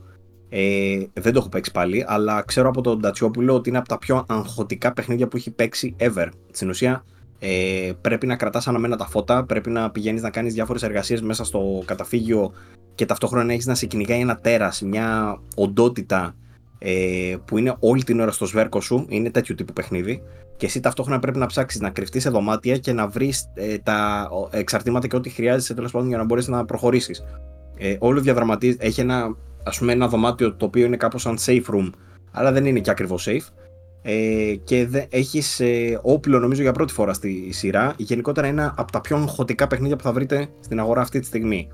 [0.49, 3.97] Ε, δεν το έχω παίξει πάλι, αλλά ξέρω από τον Τατσιόπουλο ότι είναι από τα
[3.97, 6.27] πιο αγχωτικά παιχνίδια που έχει παίξει ever.
[6.51, 7.05] Στην ουσία,
[7.39, 11.43] ε, πρέπει να κρατάς αναμένα τα φώτα, πρέπει να πηγαίνεις να κάνεις διάφορες εργασίες μέσα
[11.43, 12.53] στο καταφύγιο
[12.95, 16.35] και ταυτόχρονα να έχεις να σε κυνηγάει ένα τέρας, μια οντότητα
[16.77, 20.21] ε, που είναι όλη την ώρα στο σβέρκο σου, είναι τέτοιο τύπου παιχνίδι
[20.57, 24.29] και εσύ ταυτόχρονα πρέπει να ψάξεις να κρυφτείς σε δωμάτια και να βρεις ε, τα
[24.51, 27.23] εξαρτήματα και ό,τι χρειάζεσαι τέλος πάντων για να μπορέσεις να προχωρήσεις.
[27.77, 28.85] Ε, όλο διαδραματίζεται.
[28.85, 31.89] Έχει ένα, ας πούμε, ένα δωμάτιο το οποίο είναι κάπως σαν safe room,
[32.31, 33.53] αλλά δεν είναι και ακριβώς safe.
[34.01, 38.73] Ε, και δε, έχεις ε, όπλο νομίζω για πρώτη φορά στη σειρά γενικότερα είναι ένα
[38.77, 41.67] από τα πιο αγχωτικά παιχνίδια που θα βρείτε στην αγορά αυτή τη στιγμή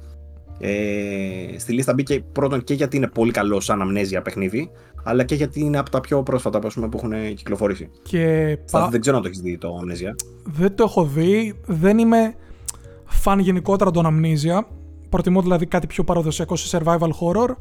[0.59, 4.71] ε, στη λίστα μπήκε πρώτον και γιατί είναι πολύ καλό σαν αμνέζια παιχνίδι,
[5.03, 7.89] αλλά και γιατί είναι από τα πιο πρόσφατα που, πούμε, που έχουν κυκλοφορήσει.
[8.03, 8.57] Και
[8.89, 10.15] Δεν ξέρω αν το έχεις δει το αμνέζια.
[10.43, 11.59] Δεν το έχω δει.
[11.65, 12.35] Δεν είμαι
[13.05, 14.67] φαν γενικότερα των αμνέζια.
[15.09, 17.55] Προτιμώ δηλαδή κάτι πιο παραδοσιακό σε survival horror.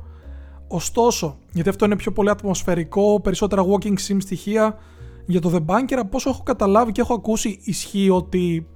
[0.68, 4.78] Ωστόσο, γιατί αυτό είναι πιο πολύ ατμοσφαιρικό, περισσότερα walking sim στοιχεία
[5.26, 8.66] για το The Bunker, από όσο έχω καταλάβει και έχω ακούσει, ισχύει ότι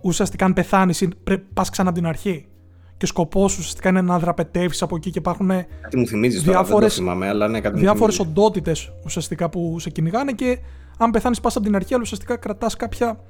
[0.00, 1.08] ουσιαστικά αν πεθάνεις,
[1.54, 2.46] πας ξανά από την αρχή
[2.96, 5.50] και σκοπός ουσιαστικά είναι να δραπετεύεις από εκεί και υπάρχουν
[6.42, 6.86] διάφορε
[7.48, 10.58] ναι, διάφορες οντότητες ουσιαστικά που σε κυνηγάνε και
[10.98, 13.20] αν πεθάνεις πας από την αρχή, αλλά ουσιαστικά κρατάς κάποια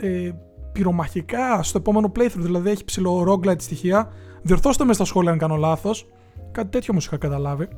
[0.00, 0.30] ε,
[0.72, 2.30] πυρομαχικά στο επόμενο playthrough.
[2.36, 4.12] Δηλαδή έχει ψηλό roguelite στοιχεία.
[4.42, 6.06] Διορθώστε με στα σχόλια αν κάνω λάθος.
[6.56, 7.68] Κάτι τέτοιο όμως είχα καταλάβει.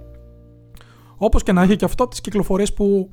[1.17, 3.11] Όπως και να έχει και αυτό από τις κυκλοφορίες που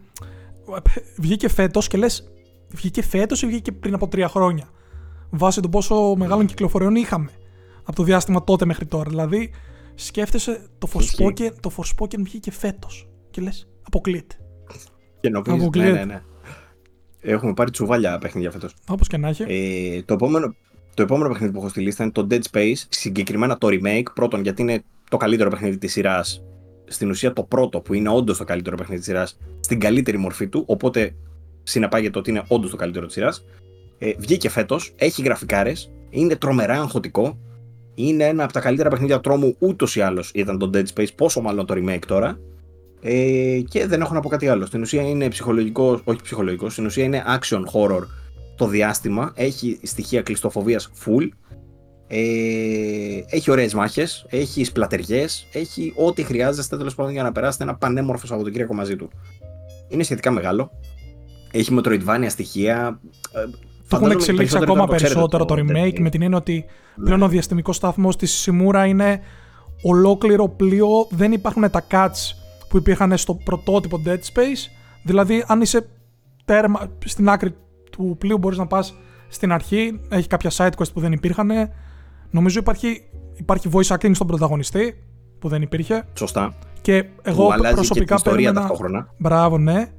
[0.75, 2.33] ε, βγήκε φέτος και λες,
[2.69, 4.69] βγήκε φέτος ή βγήκε πριν από τρία χρόνια.
[5.29, 7.29] Βάσει το πόσο μεγάλων κυκλοφοριών είχαμε
[7.83, 9.09] από το διάστημα τότε μέχρι τώρα.
[9.09, 9.51] Δηλαδή,
[9.95, 13.09] σκέφτεσαι το Forspoken, το Forspoken βγήκε φέτος.
[13.29, 14.35] Και λες, αποκλείεται.
[15.19, 16.21] Και νομίζω, ναι, ναι, ναι.
[17.19, 18.75] Έχουμε πάρει τσουβάλια παιχνίδια φέτος.
[18.87, 19.43] Όπως και να έχει.
[19.47, 20.55] Ε, το, επόμενο,
[20.93, 22.85] το επόμενο παιχνίδι που έχω στη λίστα είναι το Dead Space.
[22.89, 24.05] Συγκεκριμένα το remake.
[24.13, 26.43] Πρώτον, γιατί είναι το καλύτερο παιχνίδι της σειράς.
[26.85, 29.37] Στην ουσία το πρώτο που είναι όντως το καλύτερο παιχνίδι της σειράς.
[29.59, 30.63] Στην καλύτερη μορφή του.
[30.67, 31.15] Οπότε
[31.63, 33.45] συνεπάγεται ότι είναι όντως το καλύτερο της σειράς.
[33.97, 34.93] Ε, βγήκε φέτος.
[34.95, 35.91] Έχει γραφικάρες.
[36.09, 37.37] Είναι τρομερά αγχωτικό
[37.95, 41.41] είναι ένα από τα καλύτερα παιχνίδια τρόμου ούτως ή άλλως ήταν το Dead Space, πόσο
[41.41, 42.39] μάλλον το remake τώρα.
[43.01, 44.65] Ε, και δεν έχω να πω κάτι άλλο.
[44.65, 48.01] Στην ουσία είναι ψυχολογικός, όχι ψυχολογικός, στην ουσία είναι action horror
[48.57, 49.31] το διάστημα.
[49.35, 51.29] Έχει στοιχεία κλειστοφοβίας full.
[52.07, 52.17] Ε,
[53.29, 58.27] έχει ωραίες μάχες, έχει σπλατεριέ, έχει ό,τι χρειάζεστε τέλος πάντων για να περάσετε ένα πανέμορφο
[58.27, 59.09] Σαββατοκύριακο μαζί του.
[59.87, 60.71] Είναι σχετικά μεγάλο.
[61.51, 62.99] Έχει Metroidvania στοιχεία.
[63.31, 63.39] Ε,
[63.87, 66.65] το έχουν εξελίξει ακόμα περισσότερο το, remake με την έννοια ότι
[66.95, 67.05] ναι.
[67.05, 69.19] πλέον ο διαστημικός σταθμός της Σιμούρα είναι
[69.81, 71.07] ολόκληρο πλοίο.
[71.09, 72.35] Δεν υπάρχουν τα cuts
[72.69, 74.69] που υπήρχαν στο πρωτότυπο Dead Space.
[75.03, 75.87] Δηλαδή, αν είσαι
[76.45, 77.55] τέρμα, στην άκρη
[77.91, 78.95] του πλοίου, μπορείς να πας
[79.27, 79.99] στην αρχή.
[80.09, 81.51] Έχει κάποια side quest που δεν υπήρχαν.
[82.35, 83.01] Νομίζω υπάρχει,
[83.33, 85.03] υπάρχει voice acting στον πρωταγωνιστή
[85.39, 86.07] που δεν υπήρχε.
[86.13, 86.53] Σωστά.
[86.81, 88.59] Και εγώ που προσωπικά και περίμενα.
[88.59, 89.13] Ταυτόχρονα.
[89.17, 89.91] Μπράβο, ναι.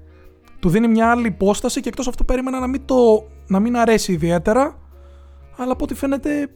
[0.60, 4.12] Του δίνει μια άλλη υπόσταση και εκτός αυτού περίμενα να μην, το, να μην αρέσει
[4.12, 4.78] ιδιαίτερα.
[5.56, 6.48] Αλλά από ό,τι φαίνεται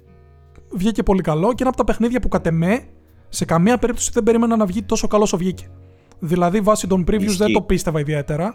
[0.70, 2.84] βγήκε πολύ καλό και ένα από τα παιχνίδια που κατ' εμέ
[3.28, 5.70] σε καμία περίπτωση δεν περίμενα να βγει τόσο καλός όσο βγήκε.
[6.18, 8.54] Δηλαδή, βάσει των previews δεν το πίστευα ιδιαίτερα.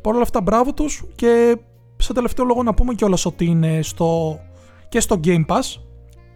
[0.00, 1.56] Παρ' όλα αυτά, μπράβο τους και
[1.96, 4.40] σε τελευταίο λόγο να πούμε κιόλας ότι είναι στο,
[4.88, 5.80] και στο Game Pass,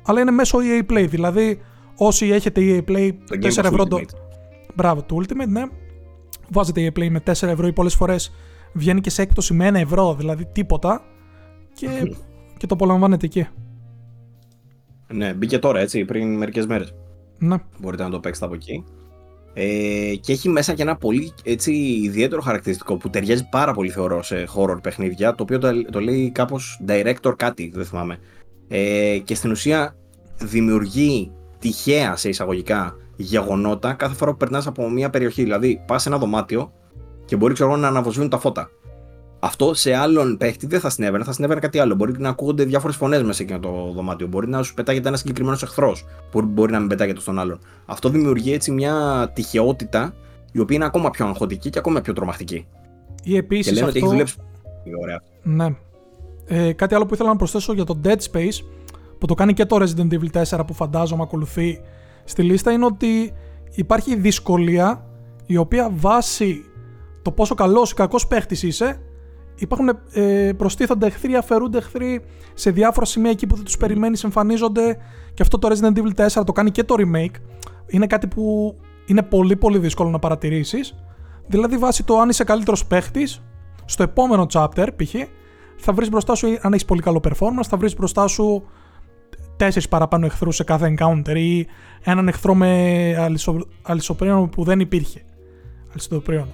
[0.09, 1.07] αλλά είναι μέσω EA Play.
[1.09, 1.61] Δηλαδή,
[1.97, 3.13] όσοι έχετε EA Play,
[3.43, 4.01] 4 ευρώ το.
[4.75, 5.63] Μπράβο, το Ultimate, ναι.
[6.49, 8.35] Βάζετε EA Play με 4 ευρώ ή πολλές φορές
[8.73, 11.03] βγαίνει και σε έκπτωση με 1 ευρώ, δηλαδή τίποτα.
[11.73, 11.87] Και,
[12.59, 13.47] και το απολαμβάνετε εκεί.
[15.13, 16.95] Ναι, μπήκε τώρα έτσι, πριν μερικές μέρες.
[17.39, 17.57] Ναι.
[17.81, 18.85] Μπορείτε να το παίξετε από εκεί.
[19.53, 21.73] Ε, και έχει μέσα και ένα πολύ έτσι,
[22.03, 26.31] ιδιαίτερο χαρακτηριστικό που ταιριάζει πάρα πολύ θεωρώ σε horror παιχνίδια, το οποίο το, το λέει
[26.31, 28.19] κάπως director κάτι, δεν θυμάμαι.
[28.69, 29.97] Ε, και στην ουσία
[30.37, 35.43] δημιουργεί τυχαία σε εισαγωγικά γεγονότα κάθε φορά που περνάς από μια περιοχή.
[35.43, 36.73] Δηλαδή, πας σε ένα δωμάτιο
[37.25, 38.71] και μπορεί ξέρω, να αναβοσβήνουν τα φώτα.
[39.41, 41.95] Αυτό σε άλλον παίχτη δεν θα συνέβαινε, θα συνέβαινε κάτι άλλο.
[41.95, 44.27] Μπορεί να ακούγονται διάφορες φωνές μέσα σε εκείνο το δωμάτιο.
[44.27, 47.59] Μπορεί να σου πετάγεται ένας συγκεκριμένος εχθρός που μπορεί να μην πετάγεται στον άλλον.
[47.87, 50.15] Αυτό δημιουργεί έτσι μια τυχεότητα
[50.53, 52.67] η οποία είναι ακόμα πιο αγχωτική και ακόμα πιο τρομακτική.
[53.23, 53.67] Ή επίσης.
[53.67, 53.99] Και λένε αυτό...
[53.99, 54.37] ότι έχει δουλέψει.
[55.03, 55.23] Ωραία.
[55.43, 55.77] Ναι.
[56.49, 58.65] Ε, κάτι άλλο που ήθελα να προσθέσω για το Dead Space
[59.19, 61.81] που το κάνει και το Resident Evil 4 που φαντάζομαι ακολουθεί
[62.25, 63.33] στη λίστα είναι ότι
[63.75, 65.07] υπάρχει δυσκολία
[65.47, 66.65] η οποία βάσει
[67.23, 69.01] το πόσο καλός ή κακός παίχτης είσαι
[69.59, 74.99] υπάρχουν, ε, προστίθονται εχθροί, αφαιρούνται εχθροί σε διάφορα σημεία εκεί που δεν τους περιμένεις, εμφανίζονται.
[75.35, 77.35] Και αυτό το Resident Evil 4 το κάνει και το remake.
[77.87, 78.75] Είναι κάτι που
[79.07, 80.95] είναι πολύ πολύ δύσκολο να παρατηρήσεις.
[81.47, 83.43] Δηλαδή, βάσει το αν είσαι καλύτερος παίχτης,
[83.85, 85.15] στο επόμενο chapter, π.χ.,
[85.79, 88.63] θα βρεις μπροστά σου, αν έχεις πολύ καλό performance, θα βρεις μπροστά σου
[89.57, 91.67] τέσσερις παραπάνω εχθρούς σε κάθε encounter ή
[92.03, 93.33] έναν εχθρό με
[93.83, 95.23] αλυσοπρίονο που δεν υπήρχε.
[95.91, 96.53] Αλυσοπρίονο.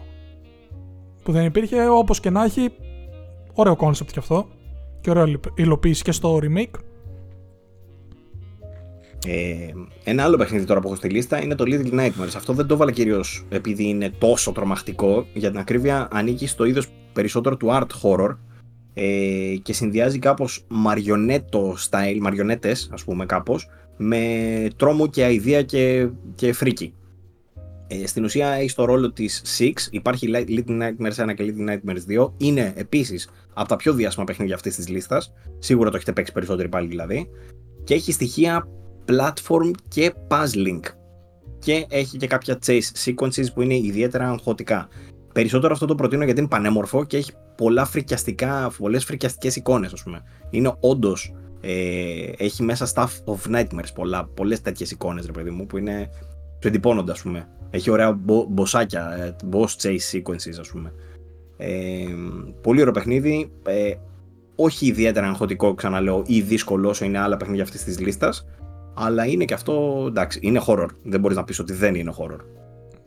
[1.23, 2.71] Που δεν υπήρχε, όπως και να έχει,
[3.55, 4.49] Ωραίο concept κι αυτό.
[5.01, 6.81] Και ωραίο υλοποίηση και στο remake.
[9.27, 9.73] Ε,
[10.05, 12.35] ένα άλλο παιχνίδι τώρα που έχω στη λίστα είναι το Little Nightmares.
[12.37, 15.27] Αυτό δεν το έβαλα κυρίως επειδή είναι τόσο τρομακτικό.
[15.33, 18.37] Για την ακρίβεια ανήκει στο είδος περισσότερο του art horror
[18.95, 26.09] ε, και συνδυάζει κάπως μαριονέτο style, μαριονέτες ας πούμε κάπως, με τρόμο και αηδία και,
[26.35, 26.95] και φρίκι.
[27.87, 29.73] Ε, στην ουσία έχει το ρόλο της Six.
[29.91, 32.33] Υπάρχει Little Nightmares 1 και Little Nightmares 2.
[32.37, 35.33] Είναι επίσης από τα πιο διάσημα παιχνίδια αυτής της λίστας.
[35.59, 37.31] Σίγουρα το έχετε παίξει περισσότεροι πάλι δηλαδή.
[37.85, 38.69] Και έχει στοιχεία
[39.09, 40.81] platform και puzzling.
[41.59, 44.89] Και έχει και κάποια chase sequences που είναι ιδιαίτερα αγχωτικά.
[45.33, 50.03] Περισσότερο αυτό το προτείνω γιατί είναι πανέμορφο και έχει πολλά φρικιαστικά, πολλές φρικιαστικές εικόνες ας
[50.03, 50.23] πούμε.
[50.51, 55.67] Είναι όντως ε, έχει μέσα stuff of nightmares πολλά, πολλές τέτοιες εικόνες ρε παιδί μου
[55.67, 56.11] που είναι
[56.59, 58.19] του εντυπώνονται ας πούμε έχει ωραία
[58.49, 60.93] μποσάκια, ε, boss chase sequences ας πούμε.
[61.57, 62.05] Ε,
[62.61, 63.51] πολύ ωραίο παιχνίδι.
[63.67, 63.95] Ε,
[64.57, 68.47] όχι ιδιαίτερα αγχωτικό, ξαναλέω, ή δύσκολο όσο είναι άλλα παιχνίδια αυτής της λίστας.
[68.95, 70.87] Αλλά είναι και αυτό, εντάξει, είναι horror.
[71.03, 72.39] Δεν μπορείς να πεις ότι δεν είναι horror.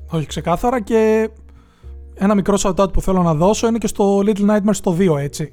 [0.10, 1.30] Όχι, ξεκάθαρα και
[2.18, 5.52] ένα μικρό shout που θέλω να δώσω είναι και στο Little Nightmares το 2, έτσι.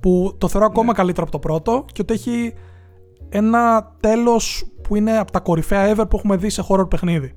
[0.00, 0.92] Που το θεωρώ ακόμα ναι.
[0.92, 2.54] καλύτερο από το πρώτο και ότι έχει
[3.28, 7.34] ένα τέλος που είναι από τα κορυφαία ever που έχουμε δει σε horror παιχνίδι.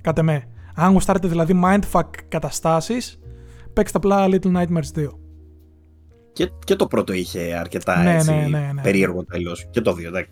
[0.00, 0.48] Κάτε με.
[0.74, 3.18] Αν γουστάρετε δηλαδή mindfuck καταστάσεις,
[3.72, 5.08] παίξτε απλά Little Nightmares 2.
[6.32, 8.82] Και, και το πρώτο είχε αρκετά ναι, έτσι, ναι, ναι, ναι.
[8.82, 9.66] περίεργο τέλος.
[9.70, 10.24] Και το 2,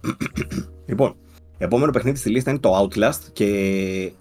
[0.88, 1.16] λοιπόν,
[1.58, 4.12] επόμενο παιχνίδι στη λίστα είναι το Outlast και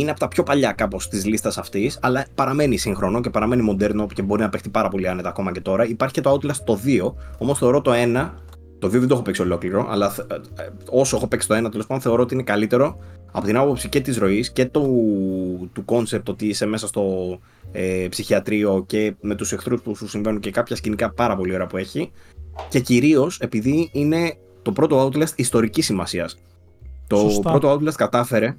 [0.00, 4.06] είναι από τα πιο παλιά κάπως της λίστας αυτής, αλλά παραμένει σύγχρονο και παραμένει μοντέρνο
[4.06, 5.86] και μπορεί να παίχει πάρα πολύ άνετα ακόμα και τώρα.
[5.86, 8.30] Υπάρχει και το Outlast το 2, όμως θεωρώ το 1
[8.78, 11.70] το 2 δεν το έχω παίξει ολόκληρο, αλλά ε, ε, όσο έχω παίξει το 1,
[11.70, 12.98] τέλος πάντων θεωρώ ότι είναι καλύτερο
[13.32, 17.38] από την άποψη και της ροής και του, του concept ότι είσαι μέσα στο
[17.72, 21.66] ε, ψυχιατρίο και με τους εχθρούς που σου συμβαίνουν και κάποια σκηνικά πάρα πολύ ωραία
[21.66, 22.10] που έχει.
[22.68, 26.38] Και κυρίως επειδή είναι το πρώτο Outlast ιστορικής σημασίας.
[27.06, 28.56] Το πρώτο Outlast κατάφερε,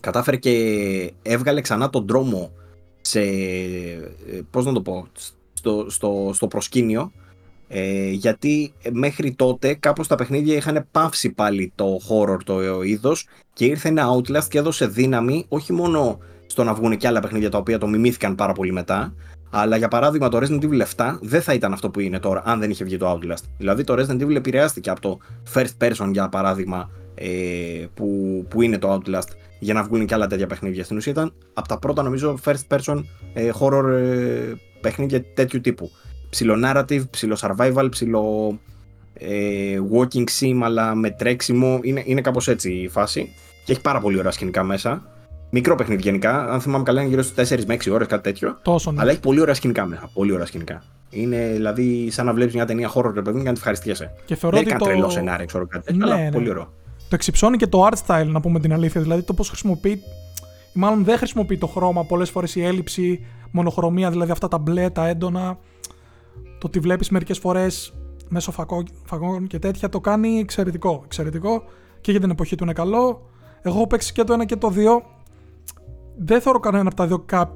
[0.00, 2.52] κατάφερε και έβγαλε ξανά τον δρόμο
[3.00, 3.20] σε.
[3.20, 5.06] Ε, πώς να το πω.
[5.52, 7.12] Στο, στο, στο προσκήνιο
[7.72, 13.64] Ε, γιατί μέχρι τότε κάπως τα παιχνίδια είχαν πάυσει πάλι το horror το είδος και
[13.64, 17.58] ήρθε ένα Outlast και έδωσε δύναμη όχι μόνο στο να βγουν και άλλα παιχνίδια τα
[17.58, 19.14] οποία το μιμήθηκαν πάρα πολύ μετά,
[19.50, 22.60] αλλά για παράδειγμα το Resident Evil 7 δεν θα ήταν αυτό που είναι τώρα αν
[22.60, 23.44] δεν είχε βγει το Outlast.
[23.58, 25.18] Δηλαδή το Resident Evil επηρεάστηκε από το
[25.54, 28.06] first person για παράδειγμα ε, που,
[28.50, 29.28] που είναι το Outlast
[29.58, 30.84] για να βγουν και άλλα τέτοια παιχνίδια.
[30.84, 33.02] Στην ουσία ήταν από τα πρώτα νομίζω first person
[33.32, 35.90] ε, horror ε, παιχνίδια τέτοιου τύπου.
[36.30, 38.58] Ψιλο narrative, ψιλο survival, ψιλο
[39.14, 41.78] ε, walking sim αλλά με τρέξιμο.
[41.82, 45.02] Είναι, είναι κάπως έτσι η φάση και έχει πάρα πολύ ωραία σκηνικά μέσα.
[45.50, 46.50] Μικρό παιχνίδι γενικά.
[46.52, 48.58] Αν θυμάμαι καλά, είναι γύρω στις 4 με 6 ώρες, κάτι τέτοιο.
[48.62, 49.00] Τόσο, ναι.
[49.00, 50.10] Αλλά έχει πολύ ωραία σκηνικά μέσα.
[50.14, 50.82] Πολύ ωραία σκηνικά.
[51.10, 54.12] Είναι δηλαδή σαν να βλέπεις μια ταινία horror ρε παιδί και να τη ευχαριστιέσαι.
[54.24, 54.90] Και θεωρώ Δεν ότι είναι το...
[54.90, 56.06] τρελό σενάριο, ξέρω κάτι τέτοιο.
[56.06, 56.30] Ναι, αλλά ναι.
[56.32, 56.72] πολύ ωραίο.
[56.96, 59.00] Το εξυψώνει και το art style, να πούμε την αλήθεια.
[59.00, 59.90] Δηλαδή το πώς χρησιμοποιεί.
[59.90, 60.00] ή
[60.72, 62.04] Μάλλον δεν χρησιμοποιεί το χρώμα.
[62.04, 65.58] Πολλές φορές η έλλειψη, μονοχρωμία, δηλαδή αυτά τα μπλε, τα έντονα.
[66.42, 67.92] Το ότι βλέπεις μερικές φορές
[68.28, 71.02] μέσω φακό- φακών και τέτοια το κάνει εξαιρετικό.
[71.04, 71.62] Εξαιρετικό
[72.00, 73.30] και για την εποχή του είναι καλό.
[73.62, 75.02] Εγώ έχω παίξει και το ένα και το δύο.
[76.22, 77.52] Δεν θεωρώ κανένα από τα δύο κά...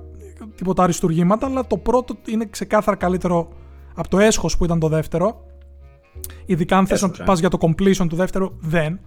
[0.54, 3.48] τίποτα αριστουργήματα, αλλά το πρώτο είναι ξεκάθαρα καλύτερο
[3.94, 5.44] από το έσχος που ήταν το δεύτερο.
[6.46, 7.24] Ειδικά αν θες να Έσχος, ε.
[7.24, 9.00] πας για το completion του δεύτερου, δεν.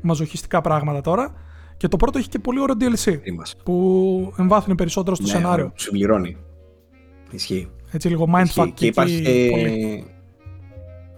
[0.00, 1.34] Μαζοχιστικά πράγματα τώρα.
[1.76, 3.60] Και το πρώτο έχει και πολύ ωραίο DLC Είμαστε.
[3.64, 5.52] που εμβάθυνε περισσότερο στο Ναι, σενάριο.
[5.52, 6.36] ωραίο, Συμπληρώνει.
[7.30, 7.68] Ισχύει.
[7.90, 8.72] Έτσι λίγο mindfuck Ισχύει.
[8.74, 10.04] Και υπάρχει εκεί πολύ.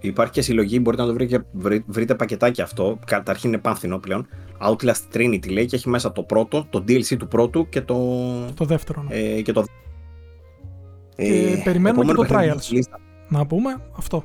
[0.02, 2.98] Και, υπάρχει και συλλογή, μπορείτε να το βρείτε, βρει- βρείτε πακετάκι αυτό.
[3.06, 4.26] Καταρχήν είναι πάνθινο πλέον.
[4.68, 7.96] Outlast Trinity λέει και έχει μέσα το πρώτο, το DLC του πρώτου και το.
[8.54, 9.02] Το δεύτερο.
[9.02, 9.14] ναι.
[9.14, 9.64] Ε, και το...
[11.16, 12.62] Και περιμένουμε επόμενο και το παιχνίδι Trials.
[12.62, 12.98] στη λίστα.
[13.28, 14.24] Να πούμε αυτό.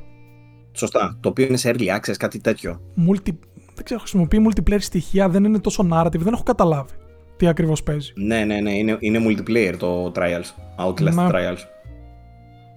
[0.72, 1.18] Σωστά.
[1.20, 2.82] Το οποίο είναι σε early access, κάτι τέτοιο.
[3.10, 3.32] Multi...
[3.76, 6.92] Δεν ξέρω, χρησιμοποιεί multiplayer στοιχεία, δεν είναι τόσο narrative, δεν έχω καταλάβει
[7.38, 8.14] τι ακριβώς παίζει.
[8.16, 8.72] Ναι, ναι, ναι.
[8.78, 10.54] Είναι, είναι multiplayer το Trials.
[10.86, 11.28] Outlast Ναι.
[11.32, 11.58] Trials.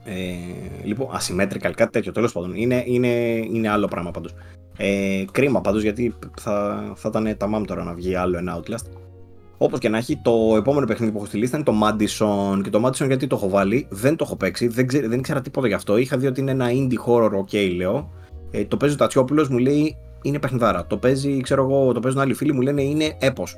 [0.04, 2.12] Ε, λοιπόν, asymmetrical, κάτι τέτοιο.
[2.12, 2.54] Τέλος πάντων.
[2.54, 3.08] Είναι, είναι,
[3.52, 4.34] είναι άλλο πράγμα πάντως.
[4.76, 8.90] Ε, κρίμα πάντως γιατί θα, θα ήταν τα μάμ τώρα να βγει άλλο ένα Outlast.
[9.58, 12.62] Όπως και να έχει, το επόμενο παιχνίδι που έχω στη λίστα είναι το Madison.
[12.62, 15.40] Και το Madison γιατί το έχω βάλει, δεν το έχω παίξει, δεν, ξέ, δεν ήξερα
[15.40, 15.96] τίποτα γι' αυτό.
[15.96, 18.10] Είχα δει ότι είναι ένα indie horror, ok, λέω.
[18.50, 20.86] Ε, το παίζει ο Τατσιόπουλος, μου λέει είναι παιχνιδάρα.
[20.86, 23.56] Το παίζει, ξέρω εγώ, το παίζουν άλλοι φίλοι, μου λένε είναι έπος.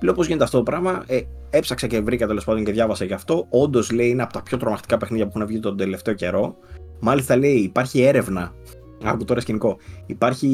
[0.00, 1.04] Λέω πώς γίνεται αυτό το πράγμα.
[1.06, 1.20] Ε,
[1.50, 3.46] έψαξα και βρήκα τέλος πάντων και διάβασα γι' αυτό.
[3.50, 6.56] Όντως λέει είναι από τα πιο τρομακτικά παιχνίδια που έχουν βγει τον τελευταίο καιρό.
[7.00, 8.54] Μάλιστα λέει υπάρχει έρευνα.
[9.04, 9.76] Άκου τώρα σκηνικό.
[10.06, 10.48] Υπάρχει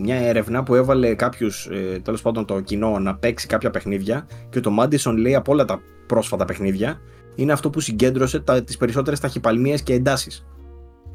[0.00, 4.60] μια έρευνα που έβαλε κάποιους, ε, τέλος πάντων το κοινό, να παίξει κάποια παιχνίδια και
[4.60, 7.00] το Madison λέει από όλα τα πρόσφατα παιχνίδια
[7.34, 10.46] είναι αυτό που συγκέντρωσε τις περισσότερες ταχυπαλμίες και εντάσεις.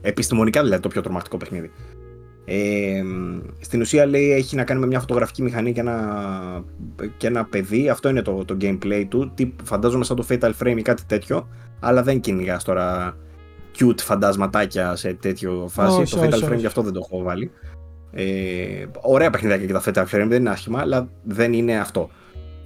[0.02, 1.72] Επιστημονικά δηλαδή το πιο τρομακτικό παιχνίδι.
[2.52, 3.04] Ε,
[3.60, 6.64] στην ουσία λέει έχει να κάνει με μια φωτογραφική μηχανή και ένα,
[7.18, 7.90] και ένα παιδί.
[7.90, 9.32] Αυτό είναι το, το gameplay του.
[9.36, 11.48] Τι, φαντάζομαι σαν το Fatal Frame ή κάτι τέτοιο.
[11.80, 13.18] Αλλά δεν κυνηγάς τώρα
[13.80, 16.02] cute φαντασματάκια σε τέτοιο φάση.
[16.02, 16.60] Όχι, το Fatal όχι, Frame όχι.
[16.60, 17.52] γι' αυτό δεν το έχω βάλει.
[18.12, 22.10] Ε, ωραία παιχνιδάκια και τα Fatal Frame δεν είναι άσχημα, αλλά δεν είναι αυτό.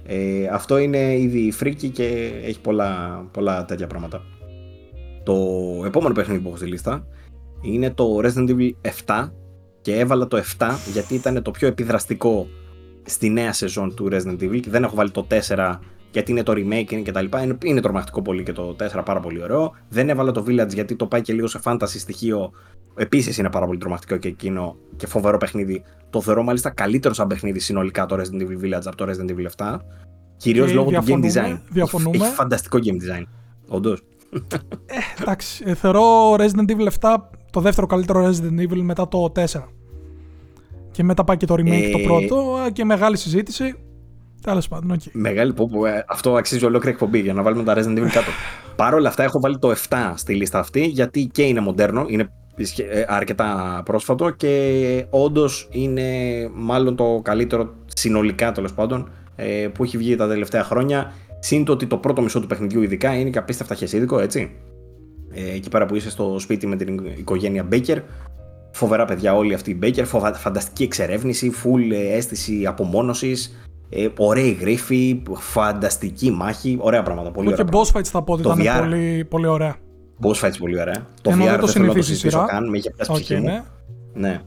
[0.06, 4.22] Ε, αυτό είναι ήδη φρίκι και έχει πολλά, πολλά τέτοια πράγματα.
[5.22, 5.34] Το
[5.86, 7.06] επόμενο παιχνίδι που έχω στη λίστα
[7.60, 8.70] είναι το Resident Evil
[9.06, 9.28] 7
[9.84, 12.48] και έβαλα το 7 γιατί ήταν το πιο επιδραστικό
[13.04, 15.78] στη νέα σεζόν του Resident Evil και δεν έχω βάλει το 4
[16.10, 17.42] γιατί είναι το remake είναι και τα λοιπά.
[17.42, 19.74] Είναι, είναι τρομακτικό πολύ και το 4 πάρα πολύ ωραίο.
[19.88, 22.52] Δεν έβαλα το Village γιατί το πάει και λίγο σε fantasy στοιχείο.
[22.94, 25.82] Επίσης είναι πάρα πολύ τρομακτικό και εκείνο και φοβερό παιχνίδι.
[26.10, 29.46] Το θεωρώ μάλιστα καλύτερο σαν παιχνίδι συνολικά το Resident Evil Village από το Resident Evil
[29.56, 29.76] 7.
[30.36, 31.60] Κυρίως Και λόγω του game διαφωνούμε, design.
[31.70, 32.16] διαφωνούμε.
[32.16, 33.22] Έχει, έχει φανταστικό game design.
[33.68, 34.02] Όντως.
[35.20, 37.16] Εντάξει, ε, θεωρώ Resident Evil 7
[37.54, 39.44] το δεύτερο καλύτερο Resident Evil μετά το 4.
[40.90, 43.74] Και μετά πάει και το remake Ε, το πρώτο α, και μεγάλη συζήτηση.
[44.42, 45.00] Τέλος πάντων, οκ.
[45.12, 48.30] Μεγάλη που, που ε, αυτό αξίζει ολόκληρη εκπομπή για να βάλουμε τα Resident Evil κάτω.
[48.76, 52.28] Παρ' όλα αυτά έχω βάλει το 7 στη λίστα αυτή γιατί και είναι μοντέρνο, είναι
[52.56, 56.04] ισχυ- ε, αρκετά πρόσφατο και όντως είναι
[56.54, 61.12] μάλλον το καλύτερο συνολικά τέλος πάντων ε, που έχει βγει τα τελευταία χρόνια.
[61.38, 64.50] Συν το ότι το πρώτο μισό του παιχνιδιού ειδικά είναι και απίστευτα χεσίδικο, έτσι.
[65.34, 67.96] Ε, εκεί πέρα που είσαι στο σπίτι με την οικογένεια Baker.
[68.72, 70.32] Φοβερά παιδιά όλοι αυτοί οι Baker, φοβα...
[70.34, 77.54] φανταστική εξερεύνηση, full ε, αίσθηση απομόνωσης, ε, ωραίοι γρίφοι, φανταστική μάχη, ωραία πράγματα, πολύ Εγώ
[77.54, 77.92] ωραία και πράγματα.
[77.92, 78.80] boss fights θα πω ότι Το ήταν VR.
[78.80, 79.76] πολύ, πολύ ωραία.
[80.22, 81.06] Boss fights πολύ ωραία.
[81.22, 82.52] Το Ενώ VR δεν το δεν θέλω να το συνηθίζει η συζητήσω σειρά.
[82.52, 83.46] καν, με είχε πιάσει η Οκ, ψυχή μου.
[83.46, 83.62] ναι.
[84.14, 84.40] Ναι.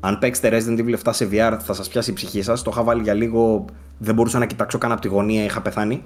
[0.00, 2.62] Αν παίξετε Resident Evil 7 σε VR θα σας πιάσει η ψυχή σας.
[2.62, 3.64] Το είχα βάλει για λίγο,
[3.98, 6.02] δεν μπορούσα να κοιτάξω καν από τη γωνία, είχα πεθάνει.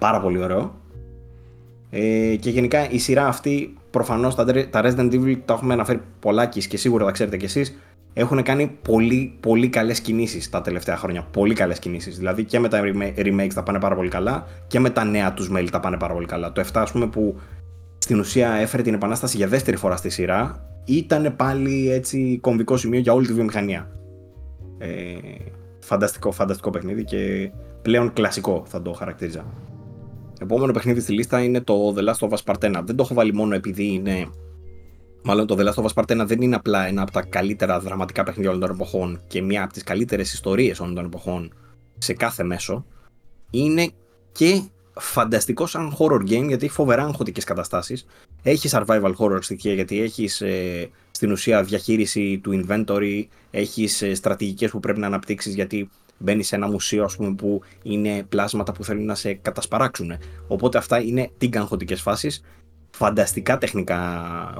[0.00, 0.74] Πάρα πολύ ωραίο.
[1.94, 6.66] Ε, και γενικά η σειρά αυτή, προφανώς τα, τα Resident Evil τα έχουμε αναφέρει πολλάκις
[6.66, 7.78] και σίγουρα τα ξέρετε κι εσείς,
[8.12, 11.26] έχουν κάνει πολύ, πολύ καλές κινήσεις τα τελευταία χρόνια.
[11.30, 12.16] Πολύ καλές κινήσεις.
[12.16, 15.32] Δηλαδή και με τα rema- remakes τα πάνε πάρα πολύ καλά και με τα νέα
[15.32, 16.52] τους μέλη τα πάνε πάρα πολύ καλά.
[16.52, 17.36] Το 7 ας πούμε που
[17.98, 23.00] στην ουσία έφερε την επανάσταση για δεύτερη φορά στη σειρά ήταν πάλι έτσι κομβικό σημείο
[23.00, 23.90] για όλη τη βιομηχανία.
[24.78, 24.88] Ε,
[25.78, 27.50] φανταστικό, φανταστικό παιχνίδι και
[27.82, 29.44] πλέον κλασικό θα το χαρακτήριζα.
[30.42, 32.82] Επόμενο παιχνίδι στη λίστα είναι το The Last of Us Part 1.
[32.84, 34.28] Δεν το έχω βάλει μόνο επειδή είναι.
[35.22, 37.80] Μάλλον το The Last of Us Part 1 δεν είναι απλά ένα από τα καλύτερα
[37.80, 41.52] δραματικά παιχνίδια όλων των εποχών και μία από τις καλύτερες ιστορίες όλων των εποχών
[41.98, 42.84] σε κάθε μέσο.
[43.50, 43.90] Είναι
[44.32, 44.62] και
[44.94, 48.06] φανταστικό σαν horror game γιατί έχει φοβερά αγχωτικές καταστάσεις.
[48.42, 54.70] Έχει survival horror στοιχεία γιατί έχεις ε, στην ουσία διαχείριση του inventory, έχεις ε, στρατηγικές
[54.70, 58.84] που πρέπει να αναπτύξεις γιατί μπαίνει σε ένα μουσείο ας πούμε, που είναι πλάσματα που
[58.84, 60.12] θέλουν να σε κατασπαράξουν.
[60.46, 62.44] Οπότε αυτά είναι τυγκαγχωτικέ φάσεις.
[62.94, 63.98] Φανταστικά τεχνικά,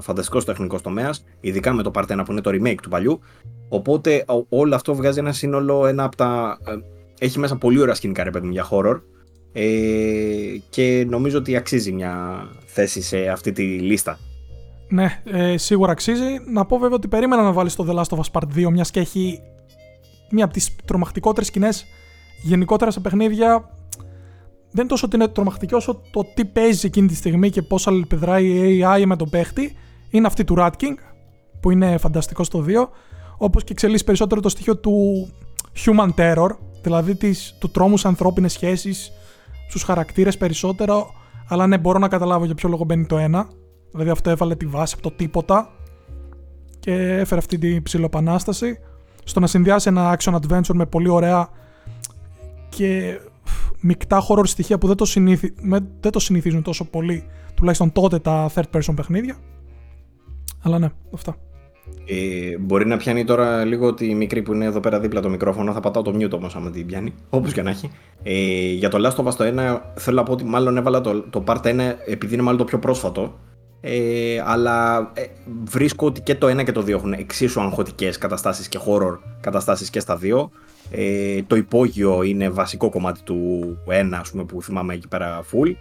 [0.00, 3.20] φανταστικός τεχνικός τομέας, ειδικά με το Part 1 που είναι το remake του παλιού.
[3.68, 6.58] Οπότε όλο αυτό βγάζει ένα σύνολο, ένα από τα.
[6.66, 6.72] Ε,
[7.24, 9.00] έχει μέσα πολύ ωραία σκηνικά ρε παιδί για horror.
[9.52, 9.62] Ε,
[10.70, 14.18] και νομίζω ότι αξίζει μια θέση σε αυτή τη λίστα.
[14.88, 16.24] Ναι, ε, σίγουρα αξίζει.
[16.52, 18.90] Να πω βέβαια ότι περίμενα να βάλεις το The Last of Us Part 2, μιας
[18.90, 19.40] και έχει
[20.32, 21.86] μία από τις τρομακτικότερες σκηνές
[22.42, 23.76] γενικότερα σε παιχνίδια.
[24.70, 27.78] Δεν είναι τόσο ότι είναι τρομακτική όσο το τι παίζει εκείνη τη στιγμή και πώ
[27.84, 28.46] αλληλεπιδράει
[28.78, 29.76] η AI με τον παίχτη.
[30.10, 30.94] Είναι αυτή του Rat King,
[31.60, 32.88] που είναι φανταστικό στο 2.
[33.36, 35.28] Όπως και εξελίσσει περισσότερο το στοιχείο του
[35.84, 36.48] human terror,
[36.82, 39.12] δηλαδή της, του τρόμου σε ανθρώπινες σχέσεις,
[39.68, 41.10] στους χαρακτήρες περισσότερο.
[41.48, 43.48] Αλλά ναι, μπορώ να καταλάβω για ποιο λόγο μπαίνει το ένα.
[43.90, 45.70] Δηλαδή αυτό έβαλε τη βάση από το τίποτα
[46.78, 48.78] και έφερε αυτή την ψηλοπανάσταση
[49.24, 51.49] στο να συνδυάσει ένα action adventure με πολύ ωραία
[52.69, 53.19] και
[53.81, 55.55] μεικτά horror στοιχεία που δεν το, συνήθι...
[56.01, 57.24] δεν το συνηθίζουν τόσο πολύ
[57.55, 59.36] τουλάχιστον τότε τα third person παιχνίδια
[60.62, 61.36] αλλά ναι, αυτά.
[62.07, 65.73] Ε, μπορεί να πιάνει τώρα λίγο ότι μικρή που είναι εδώ πέρα δίπλα το μικρόφωνο.
[65.73, 67.15] Θα πατάω το mute όμως, άμα την πιάνει.
[67.31, 67.90] Όπως και να έχει.
[68.23, 71.20] Ε, για το Last of Us το 1, θέλω να πω ότι μάλλον έβαλα το,
[71.20, 73.39] το Part 1 επειδή είναι μάλλον το πιο πρόσφατο.
[73.84, 75.24] Ε, αλλά ε,
[75.64, 79.90] βρίσκω ότι και το ένα και το δύο έχουν εξίσου αγχωτικές καταστάσεις και horror καταστάσεις
[79.90, 80.50] και στα δύο.
[80.90, 85.72] Ε, το υπόγειο είναι βασικό κομμάτι του ένα ας πούμε, που θυμάμαι εκεί πέρα full.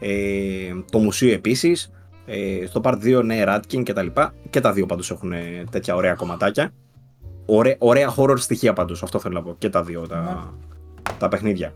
[0.00, 1.92] Ε, το μουσείο επίσης.
[2.26, 4.34] Ε, στο part 2 ναι, Ratkin και τα λοιπά.
[4.50, 5.32] Και τα δύο πάντως έχουν
[5.70, 6.72] τέτοια ωραία κομματάκια.
[7.46, 9.54] Ωραία, ωραία horror στοιχεία πάντως, αυτό θέλω να πω.
[9.58, 11.14] Και τα δύο τα, ναι.
[11.18, 11.74] τα παιχνίδια.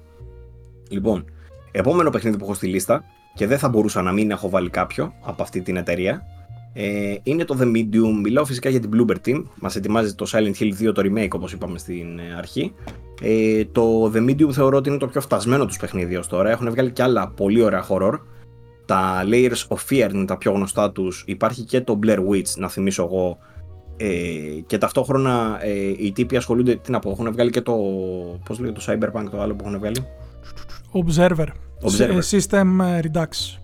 [0.89, 1.25] Λοιπόν,
[1.71, 3.05] επόμενο παιχνίδι που έχω στη λίστα
[3.35, 6.27] και δεν θα μπορούσα να μην έχω βάλει κάποιο από αυτή την εταιρεία.
[6.73, 8.21] Ε, είναι το The Medium.
[8.23, 9.43] Μιλάω φυσικά για την Bloober Team.
[9.61, 12.75] Μας ετοιμάζει το Silent Hill 2 το remake, όπως είπαμε στην ε, αρχή.
[13.23, 16.51] Ε, το The Medium θεωρώ ότι είναι το πιο φτασμένο τους παιχνίδι ως τώρα.
[16.51, 18.19] Έχουν βγάλει και άλλα πολύ ωραία horror.
[18.87, 21.25] Τα Layers of Fear είναι τα πιο γνωστά τους.
[21.27, 23.39] Υπάρχει και το Blair Witch, να θυμίσω εγώ.
[23.97, 24.09] Ε,
[24.67, 26.75] και ταυτόχρονα ε, οι τύποι ασχολούνται.
[26.77, 27.75] Τι να πω, έχουν βγάλει και το.
[28.45, 30.07] Πώς λέγεται το Cyberpunk το άλλο που έχουν βγάλει.
[30.93, 31.47] Observer.
[31.83, 32.21] Observer.
[32.31, 33.59] System ε, Redux.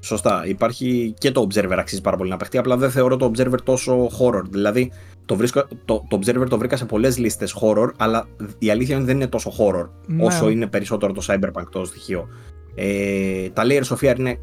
[0.00, 0.46] Σωστά.
[0.46, 2.58] Υπάρχει και το Observer αξίζει πάρα πολύ να παιχτεί.
[2.58, 4.42] Απλά δεν θεωρώ το Observer τόσο horror.
[4.50, 4.92] Δηλαδή,
[5.24, 9.02] το, βρίσκω, το, το Observer το βρήκα σε πολλές λίστες horror, αλλά η αλήθεια είναι
[9.02, 10.24] ότι δεν είναι τόσο horror ναι.
[10.24, 12.28] όσο είναι περισσότερο το Cyberpunk το στοιχείο.
[12.74, 14.38] Ε, τα Layers of Fear είναι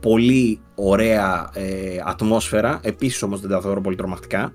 [0.00, 2.80] πολύ ωραία ε, ατμόσφαιρα.
[2.82, 4.52] Επίσης όμως δεν τα θεωρώ πολύ τρομακτικά.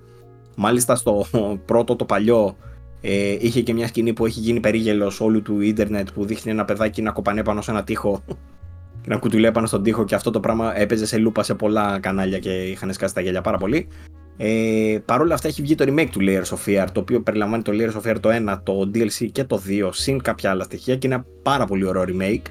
[0.56, 1.26] Μάλιστα στο
[1.66, 2.56] πρώτο, το παλιό,
[3.00, 6.64] ε, είχε και μια σκηνή που έχει γίνει περίγελος όλου του ίντερνετ που δείχνει ένα
[6.64, 8.22] παιδάκι να κοπανέ πάνω σε ένα τοίχο
[9.02, 11.98] και να κουτουλέ πάνω στον τοίχο και αυτό το πράγμα έπαιζε σε λούπα σε πολλά
[12.00, 13.88] κανάλια και είχαν σκάσει τα γέλια πάρα πολύ.
[14.36, 17.62] Ε, Παρ' όλα αυτά έχει βγει το remake του Layers of Fear, το οποίο περιλαμβάνει
[17.62, 20.96] το Layers of Fear το 1, το DLC και το 2, συν κάποια άλλα στοιχεία
[20.96, 22.42] και είναι ένα πάρα πολύ ωραίο remake,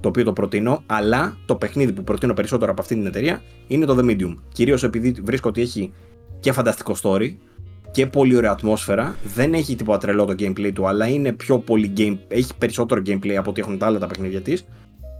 [0.00, 3.84] το οποίο το προτείνω, αλλά το παιχνίδι που προτείνω περισσότερο από αυτή την εταιρεία είναι
[3.84, 4.36] το The Medium.
[4.52, 5.92] Κυρίως επειδή βρίσκω ότι έχει
[6.40, 7.34] και φανταστικό story,
[7.92, 9.16] και πολύ ωραία ατμόσφαιρα.
[9.34, 13.34] Δεν έχει τίποτα τρελό το gameplay του, αλλά είναι πιο πολύ game, έχει περισσότερο gameplay
[13.34, 14.64] από ό,τι έχουν τα άλλα τα παιχνίδια της.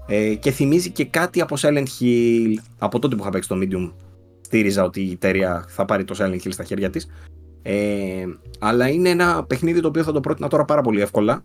[0.07, 3.93] Ε, και θυμίζει και κάτι από Silent Hill από τότε που είχα παίξει το Medium.
[4.41, 7.09] Στήριζα ότι η εταιρεία θα πάρει το Silent Hill στα χέρια της.
[7.63, 8.25] Ε,
[8.59, 11.45] αλλά είναι ένα παιχνίδι το οποίο θα το πρότεινα τώρα πάρα πολύ εύκολα.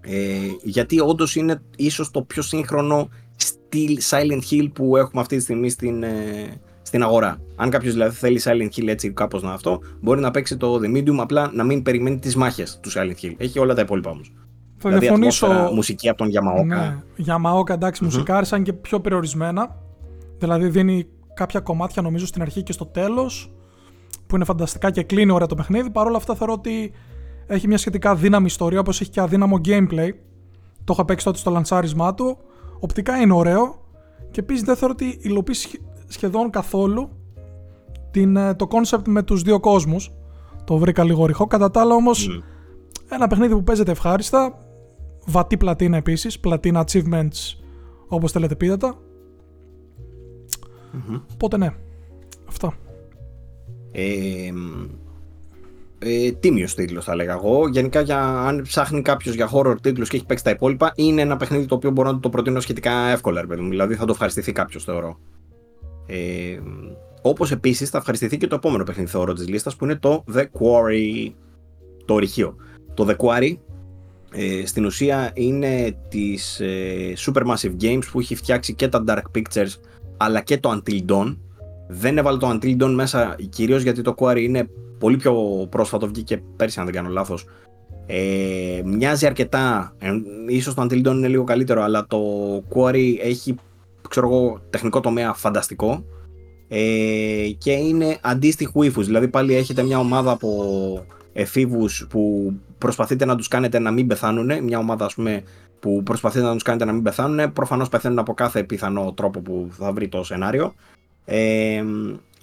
[0.00, 5.42] Ε, γιατί όντως είναι ίσως το πιο σύγχρονο στυλ Silent Hill που έχουμε αυτή τη
[5.42, 6.60] στιγμή στην, ε,
[6.90, 7.40] στην αγορά.
[7.56, 10.96] Αν κάποιος δηλαδή θέλει Silent Hill έτσι κάπως να αυτό, μπορεί να παίξει το The
[10.96, 13.34] Medium απλά να μην περιμένει τις μάχες του Silent Hill.
[13.36, 14.32] Έχει όλα τα υπόλοιπα όμως.
[14.76, 15.70] Θα δηλαδή, διαφωνήσω.
[15.74, 16.64] Μουσική από τον Yamaoka.
[16.64, 18.04] Ναι, Yamaoka εντάξει, mm-hmm.
[18.04, 19.76] μουσικά και πιο περιορισμένα.
[20.38, 23.52] Δηλαδή δίνει κάποια κομμάτια νομίζω στην αρχή και στο τέλος
[24.26, 25.90] που είναι φανταστικά και κλείνει ωραία το παιχνίδι.
[25.90, 26.92] Παρ' όλα αυτά θεωρώ ότι
[27.46, 30.10] έχει μια σχετικά δύναμη ιστορία όπως έχει και αδύναμο gameplay.
[30.84, 32.38] Το είχα παίξει τότε στο λανσάρισμά του.
[32.80, 33.78] Οπτικά είναι ωραίο.
[34.30, 35.78] Και επίσης δεν θεωρώ ότι υλοποιείς
[36.10, 37.08] σχεδόν καθόλου
[38.10, 40.12] την, ε, το concept με τους δύο κόσμους.
[40.64, 41.46] Το βρήκα λίγο ρηχό.
[41.46, 42.42] Κατά τα άλλα όμως mm.
[43.08, 44.58] ένα παιχνίδι που παίζεται ευχάριστα.
[45.26, 46.40] Βατή πλατίνα επίσης.
[46.40, 47.58] Πλατίνα achievements
[48.08, 48.94] όπως θέλετε πείτε τα.
[50.92, 51.20] Mm-hmm.
[51.32, 51.74] Οπότε ναι.
[52.48, 52.74] Αυτά.
[53.92, 54.52] Ε,
[55.98, 57.68] ε, τίμιο τίτλο, θα λέγα εγώ.
[57.68, 61.36] Γενικά, για, αν ψάχνει κάποιος για horror τίτλους και έχει παίξει τα υπόλοιπα, είναι ένα
[61.36, 64.84] παιχνίδι το οποίο μπορώ να το προτείνω σχετικά εύκολα, ρε Δηλαδή, θα το ευχαριστηθεί κάποιος,
[64.84, 65.18] θεωρώ.
[66.10, 66.60] Ε,
[67.22, 70.40] Όπως επίσης θα ευχαριστηθεί και το επόμενο παιχνίδι, θεωρώ, της λίστας που είναι το The
[70.40, 71.32] Quarry.
[72.04, 72.56] Το ορυχείο.
[72.94, 73.56] Το The Quarry
[74.32, 79.74] ε, στην ουσία είναι της ε, Supermassive Games που έχει φτιάξει και τα Dark Pictures
[80.16, 81.36] αλλά και το Until Dawn.
[81.88, 84.68] Δεν έβαλε το Until Dawn μέσα κυρίως γιατί το Quarry είναι
[84.98, 87.44] πολύ πιο πρόσφατο, βγήκε πέρσι αν δεν κάνω λάθος.
[88.06, 90.10] Ε, μοιάζει αρκετά, ε,
[90.48, 92.20] ίσως το Until Dawn είναι λίγο καλύτερο αλλά το
[92.74, 93.54] Quarry έχει
[94.10, 96.04] ξέρω εγώ, τεχνικό τομέα φανταστικό
[96.68, 103.36] ε, και είναι αντίστοιχου ύφους, δηλαδή πάλι έχετε μια ομάδα από εφήβους που προσπαθείτε να
[103.36, 105.42] τους κάνετε να μην πεθάνουν, μια ομάδα ας πούμε
[105.80, 109.68] που προσπαθείτε να τους κάνετε να μην πεθάνουν, προφανώς πεθαίνουν από κάθε πιθανό τρόπο που
[109.78, 110.74] θα βρει το σενάριο.
[111.24, 111.84] Ε,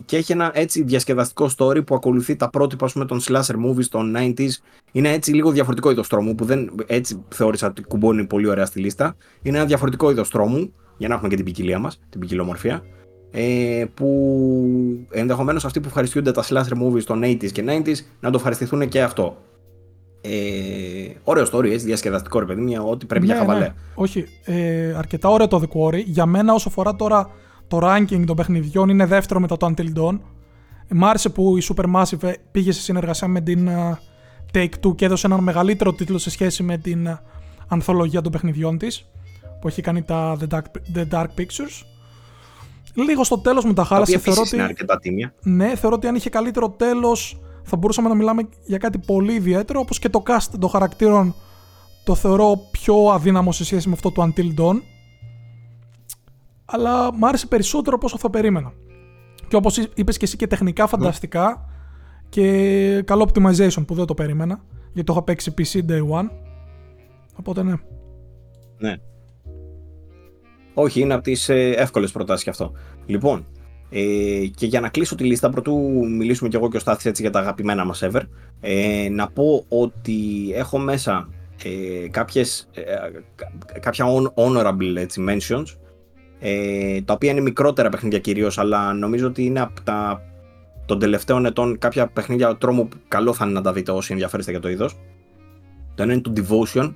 [0.06, 3.86] και έχει ένα έτσι διασκεδαστικό story που ακολουθεί τα πρότυπα ας πούμε, των slasher movies
[3.90, 4.50] των 90s.
[4.92, 8.80] Είναι έτσι λίγο διαφορετικό είδος τρόμου που δεν, έτσι θεώρησα ότι κουμπώνει πολύ ωραία στη
[8.80, 9.16] λίστα.
[9.42, 12.84] Είναι ένα διαφορετικό είδος τρόμου για να έχουμε και την ποικιλία μας, την ποικιλομορφία
[13.32, 18.38] ε, που ενδεχομένως αυτοί που ευχαριστούνται τα slasher movies των 80s και 90s να το
[18.38, 19.38] ευχαριστηθούν και αυτό.
[20.22, 20.30] Ε,
[21.24, 23.60] ωραίο story, έτσι, διασκεδαστικό ρε παιδί, μια ό,τι πρέπει ναι, για χαβαλέ.
[23.60, 23.74] Ναι.
[23.96, 26.04] Όχι, ε, αρκετά ωραίο το The Quarry.
[26.06, 27.30] Για μένα όσο αφορά τώρα
[27.68, 30.20] το ranking των παιχνιδιών είναι δεύτερο μετά το Until Dawn.
[30.90, 33.98] Μ' άρεσε που η Supermassive πήγε σε συνεργασία με την uh,
[34.54, 37.20] Take-Two και έδωσε έναν μεγαλύτερο τίτλο σε σχέση με την uh,
[37.68, 39.08] ανθολογία των παιχνιδιών της
[39.62, 41.86] που έχει κάνει τα The Dark, The Dark Pictures
[43.06, 44.18] Λίγο στο τέλος μου τα χάλασε.
[44.18, 44.56] Θεωρώ ότι...
[44.56, 45.34] είναι αρκετά τίμια.
[45.42, 49.80] Ναι, θεωρώ ότι αν είχε καλύτερο τέλος θα μπορούσαμε να μιλάμε για κάτι πολύ ιδιαίτερο.
[49.80, 51.36] Όπως και το cast των χαρακτήρων
[52.04, 54.82] το θεωρώ πιο αδύναμο σε σχέση με αυτό του Until Dawn.
[56.66, 58.74] Αλλά μου άρεσε περισσότερο από όσο θα περίμενα.
[59.48, 60.90] Και όπως είπες και εσύ και τεχνικά ναι.
[60.90, 61.70] φανταστικά
[62.30, 64.62] και καλό optimization που δεν το περίμενα.
[64.94, 66.30] Γιατί το είχα παίξει PC Day One.
[67.36, 67.74] Οπότε ναι.
[68.78, 68.96] Ναι.
[70.80, 72.72] Όχι, είναι από τις ε, εύκολες προτάσεις και αυτό.
[73.06, 73.46] Λοιπόν,
[73.90, 74.00] ε,
[74.56, 75.78] και για να κλείσω τη λίστα, πρωτού
[76.18, 78.22] μιλήσουμε κι εγώ και ο Στάθης έτσι για τα αγαπημένα μας ever,
[78.60, 80.16] ε, να πω ότι
[80.54, 81.30] έχω μέσα
[81.64, 82.84] ε, κάποιες, ε,
[83.80, 84.06] κάποια
[84.36, 85.66] honorable έτσι, mentions,
[86.40, 90.22] ε, τα οποία είναι μικρότερα παιχνίδια κυρίως, αλλά νομίζω ότι είναι από τα
[90.86, 94.52] των τελευταίων ετών κάποια παιχνίδια τρόμου που καλό θα είναι να τα δείτε όσοι ενδιαφέρεστε
[94.52, 94.94] για το είδος.
[95.96, 96.94] Το ένα είναι το Devotion.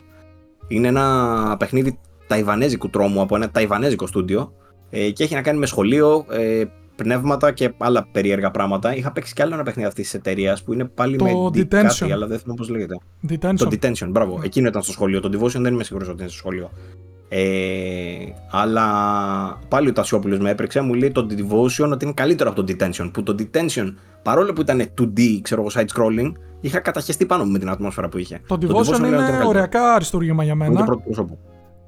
[0.68, 2.00] Είναι ένα παιχνίδι
[2.32, 4.54] ταϊβανέζικου τρόμου από ένα ταϊβανέζικο στούντιο
[4.90, 6.64] ε, και έχει να κάνει με σχολείο, ε,
[6.96, 8.96] πνεύματα και άλλα περίεργα πράγματα.
[8.96, 11.66] Είχα παίξει κι άλλο ένα παιχνίδι αυτής της εταιρείας που είναι πάλι το με detention.
[11.68, 12.98] κάτι, αλλά δεν θυμάμαι πώς λέγεται.
[13.30, 13.56] Detention.
[13.56, 14.40] Το Detention, μπράβο.
[14.40, 14.44] Yeah.
[14.46, 15.20] Εκείνο ήταν στο σχολείο.
[15.20, 16.72] Το Devotion δεν είμαι σίγουρος ότι είναι στο σχολείο.
[17.30, 17.42] Ε,
[18.52, 18.86] αλλά
[19.68, 23.10] πάλι ο Τασιόπουλος με έπρεξε, μου λέει το Devotion ότι είναι καλύτερο από το Detention.
[23.14, 26.32] Που το Detention, παρόλο που ήταν 2D, ξέρω εγώ, side scrolling,
[26.62, 28.42] είχα καταχεστεί πάνω μου με την ατμόσφαιρα που είχε.
[28.48, 30.84] Το, το Devotion, είναι ωριακά αριστούργημα για μένα.
[30.84, 31.38] πρώτο πρόσωπο.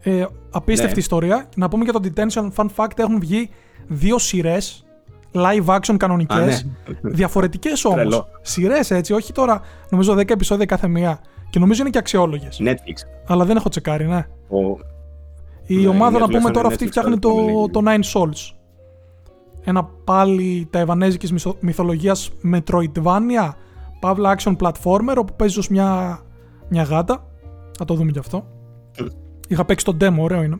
[0.04, 1.02] Ε, απίστευτη ναι.
[1.02, 1.50] ιστορία.
[1.56, 3.50] Να πούμε για το Detention, fun fact, έχουν βγει
[3.88, 4.86] δύο σειρές
[5.34, 6.66] live action κανονικές.
[7.02, 7.10] Ναι.
[7.12, 8.28] Διαφορετικές όμως.
[8.42, 11.20] Σειρές έτσι, όχι τώρα νομίζω 10 επεισόδια κάθε μία.
[11.50, 12.62] Και νομίζω είναι και αξιόλογες.
[12.64, 12.96] Netflix.
[13.28, 14.28] Αλλά δεν έχω τσεκάρει, ναι.
[15.66, 17.32] Η ναι, ομάδα να πούμε τώρα αυτή φτιάχνει το,
[17.72, 18.56] το Nine Souls.
[19.64, 23.50] Ένα πάλι ταϊβανέζικη μυθολογίας Metroidvania.
[24.00, 26.20] Παύλα action platformer όπου παίζει ως μια,
[26.68, 27.28] μια γάτα.
[27.78, 28.46] Θα το δούμε κι αυτό.
[29.54, 30.60] Είχα παίξει το demo, ωραίο είναι.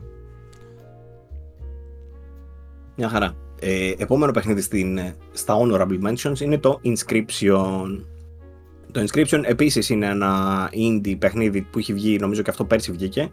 [2.96, 3.34] Μια χαρά.
[3.60, 4.98] Ε, επόμενο παιχνίδι στην,
[5.32, 8.00] στα Honorable Mentions είναι το Inscription.
[8.92, 13.32] Το Inscription επίσης είναι ένα indie παιχνίδι που έχει βγει, νομίζω και αυτό πέρσι βγήκε.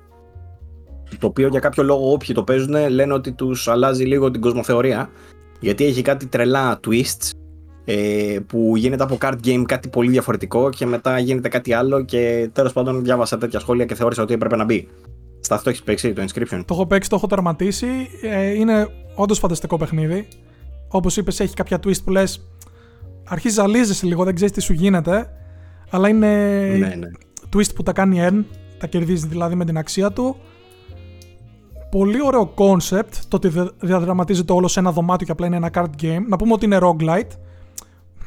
[1.20, 5.10] Το οποίο για κάποιο λόγο όποιοι το παίζουν λένε ότι τους αλλάζει λίγο την κοσμοθεωρία.
[5.60, 7.30] Γιατί έχει κάτι τρελά twists
[7.86, 12.50] ε, που γίνεται από card game κάτι πολύ διαφορετικό και μετά γίνεται κάτι άλλο και
[12.54, 14.88] τέλος πάντων διάβασα τέτοια σχόλια και θεώρησα ότι έπρεπε να μπει.
[15.42, 16.62] Στάθ, το έχεις παίξει το Inscription.
[16.66, 17.88] Το έχω παίξει, το έχω τερματίσει.
[18.22, 20.28] Ε, είναι όντως φανταστικό παιχνίδι.
[20.88, 22.48] Όπως είπες, έχει κάποια twist που λες.
[23.28, 25.30] Αρχίζει να ζαλίζεσαι λίγο, δεν ξέρεις τι σου γίνεται.
[25.90, 26.28] Αλλά είναι
[26.78, 27.08] ναι, ναι.
[27.56, 28.44] twist που τα κάνει earn.
[28.78, 30.36] Τα κερδίζει δηλαδή με την αξία του.
[31.92, 35.90] Πολύ ωραίο concept το ότι διαδραματίζεται όλο σε ένα δωμάτιο και απλά είναι ένα card
[36.02, 36.24] game.
[36.28, 37.32] Να πούμε ότι είναι roguelite.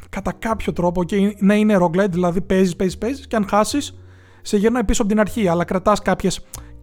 [0.09, 3.97] Κατά κάποιο τρόπο και ναι, είναι roguelite, δηλαδή παίζεις, παίζεις, παίζεις και αν χάσεις,
[4.41, 5.47] σε γυρνάει πίσω από την αρχή.
[5.47, 6.29] Αλλά κρατάς κάποιε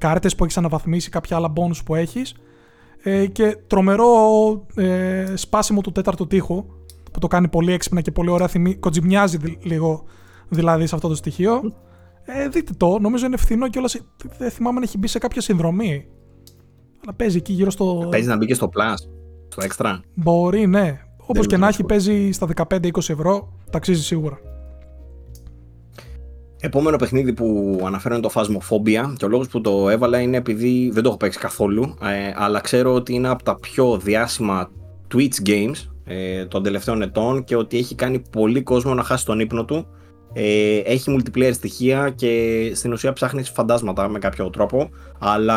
[0.03, 2.35] κάρτες που έχεις αναβαθμίσει, κάποια άλλα bonus που έχεις.
[3.03, 4.07] Ε, και τρομερό
[4.75, 6.65] ε, σπάσιμο του τέταρτου τείχου
[7.13, 8.75] που το κάνει πολύ έξυπνα και πολύ ωραία θυμή.
[8.75, 10.05] Κοτζιμιάζει λίγο
[10.49, 11.75] δηλαδή σε αυτό το στοιχείο.
[12.25, 14.01] Ε, δείτε το, νομίζω είναι φθηνό και όλας.
[14.39, 16.07] Δεν θυμάμαι αν έχει μπει σε κάποια συνδρομή.
[17.03, 18.07] Αλλά παίζει εκεί γύρω στο.
[18.11, 19.09] Παίζει να μπει και στο Plus,
[19.49, 19.99] στο Extra.
[20.15, 21.01] Μπορεί, ναι.
[21.27, 24.39] Όπως και να έχει, παίζει στα 15-20 ευρώ, ταξίζει σίγουρα.
[26.65, 30.91] Επόμενο παιχνίδι που αναφέρω είναι το Phasmophobia και ο λόγος που το έβαλα είναι επειδή
[30.93, 34.71] δεν το έχω παίξει καθόλου ε, αλλά ξέρω ότι είναι από τα πιο διάσημα
[35.15, 39.41] Twitch games ε, των τελευταίων ετών και ότι έχει κάνει πολύ κόσμο να χάσει τον
[39.41, 39.87] ύπνο του.
[40.33, 45.57] Ε, έχει multiplayer στοιχεία και στην ουσία ψάχνεις φαντάσματα με κάποιο τρόπο αλλά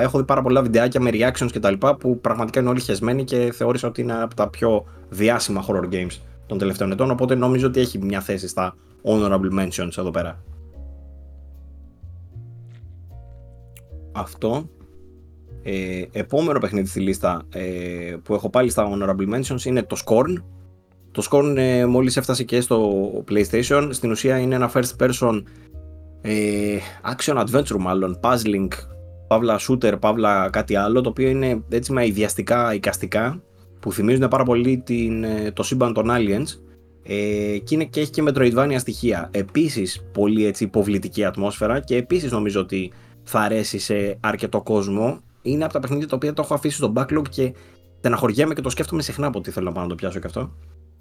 [0.00, 3.24] έχω δει πάρα πολλά βιντεάκια με reactions και τα λοιπά που πραγματικά είναι όλοι χεσμένοι
[3.24, 7.66] και θεώρησα ότι είναι από τα πιο διάσημα horror games των τελευταίων ετών οπότε νομίζω
[7.66, 8.74] ότι έχει μια θέση στα
[9.04, 10.44] honorable mentions εδώ πέρα.
[14.12, 14.70] Αυτό.
[15.62, 20.42] Ε, επόμενο παιχνίδι στη λίστα ε, που έχω πάλι στα honorable mentions είναι το Scorn.
[21.10, 23.88] Το Scorn ε, μόλις έφτασε και στο PlayStation.
[23.90, 25.42] Στην ουσία είναι ένα first person
[26.20, 26.78] ε,
[27.16, 28.68] action adventure μάλλον, puzzling,
[29.26, 33.42] παύλα shooter, παύλα κάτι άλλο, το οποίο είναι έτσι με ιδιαστικά εικαστικά
[33.80, 36.46] που θυμίζουν πάρα πολύ την, ε, το σύμπαν των Aliens
[37.02, 39.28] ε, και, είναι, και έχει και Metroidvania στοιχεία.
[39.32, 42.92] Επίσης πολύ έτσι υποβλητική ατμόσφαιρα και επίσης νομίζω ότι
[43.22, 45.20] θα αρέσει σε αρκετό κόσμο.
[45.42, 47.54] Είναι από τα παιχνίδια τα οποία το έχω αφήσει στο backlog και
[47.98, 50.50] στεναχωριέμαι και το σκέφτομαι συχνά από τι θέλω να πάω να το πιάσω και αυτό.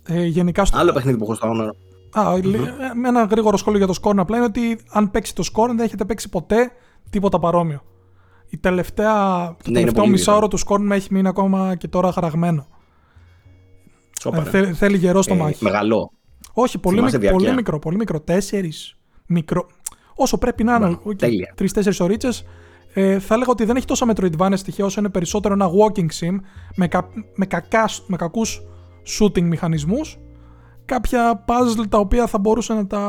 [0.03, 0.77] Ε, γενικά στο...
[0.77, 1.75] Άλλο παιχνίδι που έχω στα όνορα.
[2.11, 2.55] Α, mm-hmm.
[2.95, 5.79] με ένα γρήγορο σχόλιο για το Scorn απλά είναι ότι αν παίξει το Scorn δεν
[5.79, 6.71] έχετε παίξει ποτέ
[7.09, 7.81] τίποτα παρόμοιο.
[8.49, 12.67] Η τελευταία, το ναι, τελευταίο μισάωρο του Scorn με έχει μείνει ακόμα και τώρα χαραγμένο.
[14.51, 15.63] Ε, θέλει γερό στο ε, μάχη.
[15.63, 16.11] Μεγαλό.
[16.53, 18.21] Όχι, πολύ, πολύ μικρό, πολύ μικρό.
[18.21, 18.95] Τέσσερις.
[19.27, 19.67] Μικρό.
[20.15, 21.45] Όσο πρέπει να είναι.
[21.55, 22.29] Τρει-τέσσερι ωρίτσε.
[22.93, 26.35] Ε, θα έλεγα ότι δεν έχει τόσα Metroidvania στοιχεία όσο είναι περισσότερο ένα walking sim
[26.75, 28.61] με, κα, με, κακάς, με κακούς
[29.19, 30.17] shooting μηχανισμούς
[30.85, 32.99] κάποια puzzle τα οποία θα μπορούσαν να τα,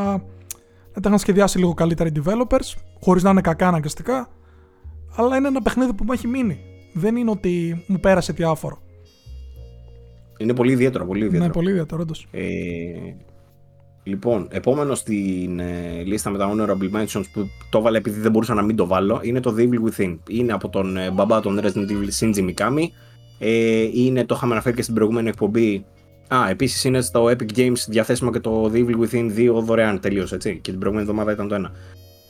[0.95, 4.29] να τα είχαν σχεδιάσει λίγο καλύτερα οι developers χωρίς να είναι κακά αναγκαστικά
[5.17, 6.61] αλλά είναι ένα παιχνίδι που μου έχει μείνει
[6.93, 8.82] δεν είναι ότι μου πέρασε διάφορο
[10.43, 11.45] είναι πολύ ιδιαίτερο, πολύ ιδιαίτερο.
[11.45, 12.27] Ναι, πολύ ιδιαίτερο, όντως.
[12.31, 12.43] Ε,
[14.03, 18.55] λοιπόν, επόμενο στην ε, λίστα με τα honorable mentions που το έβαλε επειδή δεν μπορούσα
[18.55, 20.19] να μην το βάλω είναι το The Evil Within.
[20.29, 22.85] Είναι από τον ε, μπαμπά των Resident Evil Shinji Mikami.
[23.39, 25.85] Ε, είναι, το είχαμε αναφέρει και στην προηγούμενη εκπομπή.
[26.35, 30.33] Α, επίσης είναι στο Epic Games διαθέσιμο και το The Evil Within 2 δωρεάν τελείως,
[30.33, 30.59] έτσι.
[30.63, 31.73] Και την προηγούμενη εβδομάδα ήταν το ένα.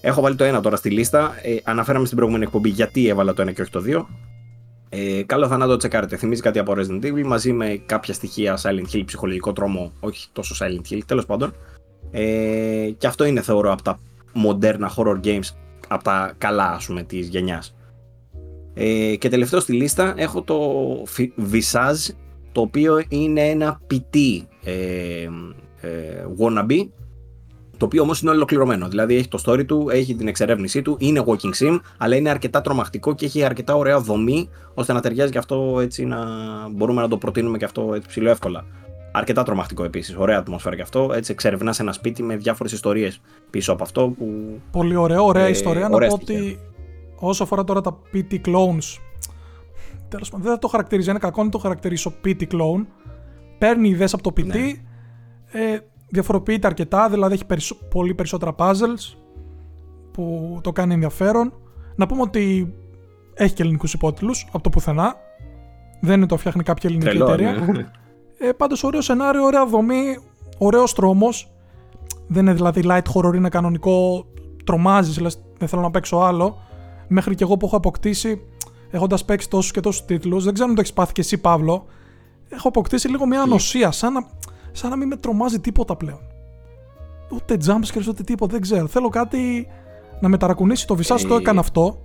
[0.01, 1.35] Έχω βάλει το ένα τώρα στη λίστα.
[1.43, 4.05] Ε, αναφέραμε στην προηγούμενη εκπομπή γιατί έβαλα το ένα και όχι το 2.
[4.95, 6.17] Ε, καλό θα να το τσεκάρετε.
[6.17, 10.65] Θυμίζει κάτι από Resident Evil μαζί με κάποια στοιχεία Silent Hill, ψυχολογικό τρόμο, όχι τόσο
[10.65, 11.55] Silent Hill, τέλος πάντων.
[12.11, 14.01] Ε, και αυτό είναι θεωρώ από τα
[14.33, 15.49] μοντέρνα horror games,
[15.89, 17.75] από τα καλά ας πούμε της γενιάς.
[18.75, 20.59] Ε, και τελευταίο στη λίστα έχω το
[21.53, 22.15] Visage,
[22.53, 24.73] το οποίο είναι ένα PT ε,
[25.81, 26.89] ε, wannabe,
[27.83, 28.89] το οποίο όμως είναι ολοκληρωμένο.
[28.89, 32.61] Δηλαδή έχει το story του, έχει την εξερεύνησή του, είναι walking sim, αλλά είναι αρκετά
[32.61, 36.19] τρομακτικό και έχει αρκετά ωραία δομή ώστε να ταιριάζει και αυτό έτσι να
[36.71, 38.65] μπορούμε να το προτείνουμε και αυτό έτσι ψηλό εύκολα.
[39.13, 40.17] Αρκετά τρομακτικό επίσης.
[40.17, 41.11] Ωραία ατμόσφαιρα και αυτό.
[41.15, 44.09] Έτσι εξερευνάς ένα σπίτι με διάφορες ιστορίες πίσω από αυτό.
[44.09, 44.61] Που...
[44.71, 45.89] Πολύ ωραίο, ωραία ε, ιστορία.
[45.89, 46.59] να πω ότι
[47.19, 48.99] όσο αφορά τώρα τα PT clones.
[50.09, 51.11] Τέλος πάντων, δεν θα το χαρακτηρίζει.
[51.11, 52.87] Είναι κακό να το χαρακτηρίσω PT clone.
[53.59, 54.47] Παίρνει ιδέες από το PT.
[54.47, 54.73] Ναι.
[55.53, 55.79] Ε,
[56.13, 59.17] διαφοροποιείται αρκετά, δηλαδή έχει πολύ περισσότερα puzzles
[60.13, 61.53] που το κάνει ενδιαφέρον.
[61.97, 62.75] Να πούμε ότι
[63.35, 65.15] έχει και ελληνικούς υπότιτλους από το πουθενά.
[66.01, 67.53] Δεν είναι το φτιάχνει κάποια ελληνική Τρελό, εταιρεία.
[67.53, 67.91] Ναι.
[68.39, 70.19] Ε, Πάντως ωραίο σενάριο, ωραία δομή,
[70.59, 71.51] ωραίος τρόμος.
[72.27, 74.27] Δεν είναι δηλαδή light horror, είναι κανονικό.
[74.65, 76.59] Τρομάζεις, λες, δεν θέλω να παίξω άλλο.
[77.09, 78.43] Μέχρι και εγώ που έχω αποκτήσει,
[78.91, 81.87] έχοντας παίξει τόσους και τόσους τίτλους, δεν ξέρω αν το έχεις πάθει και εσύ, Παύλο.
[82.49, 84.27] Έχω αποκτήσει λίγο μια ανοσία, σαν να,
[84.73, 86.21] σαν να μην με τρομάζει τίποτα πλέον.
[87.33, 88.87] Ούτε jumpscares, ούτε τίποτα, δεν ξέρω.
[88.87, 89.67] Θέλω κάτι
[90.21, 90.87] να με ταρακουνήσει.
[90.87, 91.99] Το Visage το ε, έκανε αυτό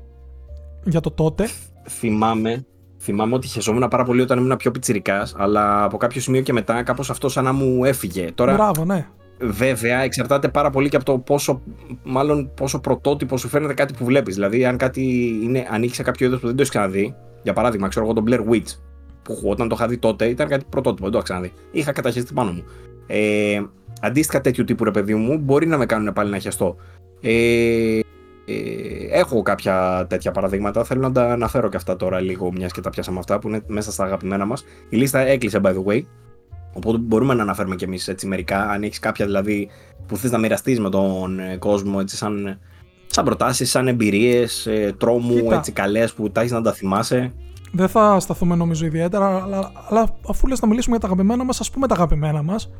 [0.84, 1.48] για το τότε.
[1.89, 2.65] Θυμάμαι,
[2.99, 6.84] θυμάμαι ότι χεζόμουν πάρα πολύ όταν ήμουν πιο πιτσιρικάς, αλλά από κάποιο σημείο και μετά
[6.84, 8.31] κάπως αυτό σαν να μου έφυγε.
[8.31, 9.07] Τώρα, Μπράβο, ναι.
[9.39, 11.61] Βέβαια, εξαρτάται πάρα πολύ και από το πόσο,
[12.03, 14.34] μάλλον πόσο πρωτότυπο σου φαίνεται κάτι που βλέπεις.
[14.35, 15.02] Δηλαδή, αν κάτι
[15.44, 18.26] είναι, ανήκει σε κάποιο είδος που δεν το έχεις ξαναδεί, για παράδειγμα, ξέρω εγώ τον
[18.27, 18.80] Blair Witch,
[19.33, 21.51] που όταν το είχα δει τότε ήταν κάτι πρωτότυπο, δεν το είχα ξαναδεί.
[21.71, 22.63] Είχα καταχειριστεί πάνω μου.
[23.07, 23.61] Ε,
[24.01, 26.75] αντίστοιχα τέτοιου τύπου ρε παιδί μου μπορεί να με κάνουν πάλι να χιαστώ.
[27.21, 27.99] Ε,
[28.45, 28.53] ε,
[29.11, 30.83] έχω κάποια τέτοια παραδείγματα.
[30.83, 33.61] Θέλω να τα αναφέρω και αυτά τώρα λίγο, μιας και τα πιάσαμε αυτά που είναι
[33.67, 34.63] μέσα στα αγαπημένα μας.
[34.89, 36.01] Η λίστα έκλεισε, by the way.
[36.73, 38.69] Οπότε μπορούμε να αναφέρουμε κι εμείς μερικά.
[38.69, 39.69] Αν έχεις κάποια δηλαδή
[40.07, 42.59] που θες να μοιραστείς με τον ε, κόσμο, έτσι, σαν,
[43.07, 47.33] σαν προτάσεις, σαν εμπειρίες, ε, τρόμου, έτσι καλές που τα έχεις να τα θυμάσαι.
[47.77, 51.59] Δεν θα σταθούμε νομίζω ιδιαίτερα, αλλά, αλλά αφού λες να μιλήσουμε για τα αγαπημένα μας,
[51.59, 52.71] ας πούμε τα αγαπημένα μας.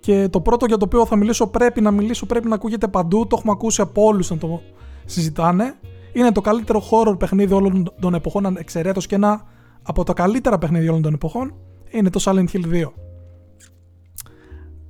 [0.00, 3.26] Και το πρώτο για το οποίο θα μιλήσω, πρέπει να μιλήσω, πρέπει να ακούγεται παντού,
[3.26, 4.62] το έχουμε ακούσει από όλους να το
[5.04, 5.74] συζητάνε.
[6.12, 9.44] Είναι το καλύτερο horror παιχνίδι όλων των εποχών, ανεξαιρέτως και ένα
[9.82, 11.54] από τα καλύτερα παιχνίδια όλων των εποχών.
[11.90, 12.92] είναι το Silent Hill 2.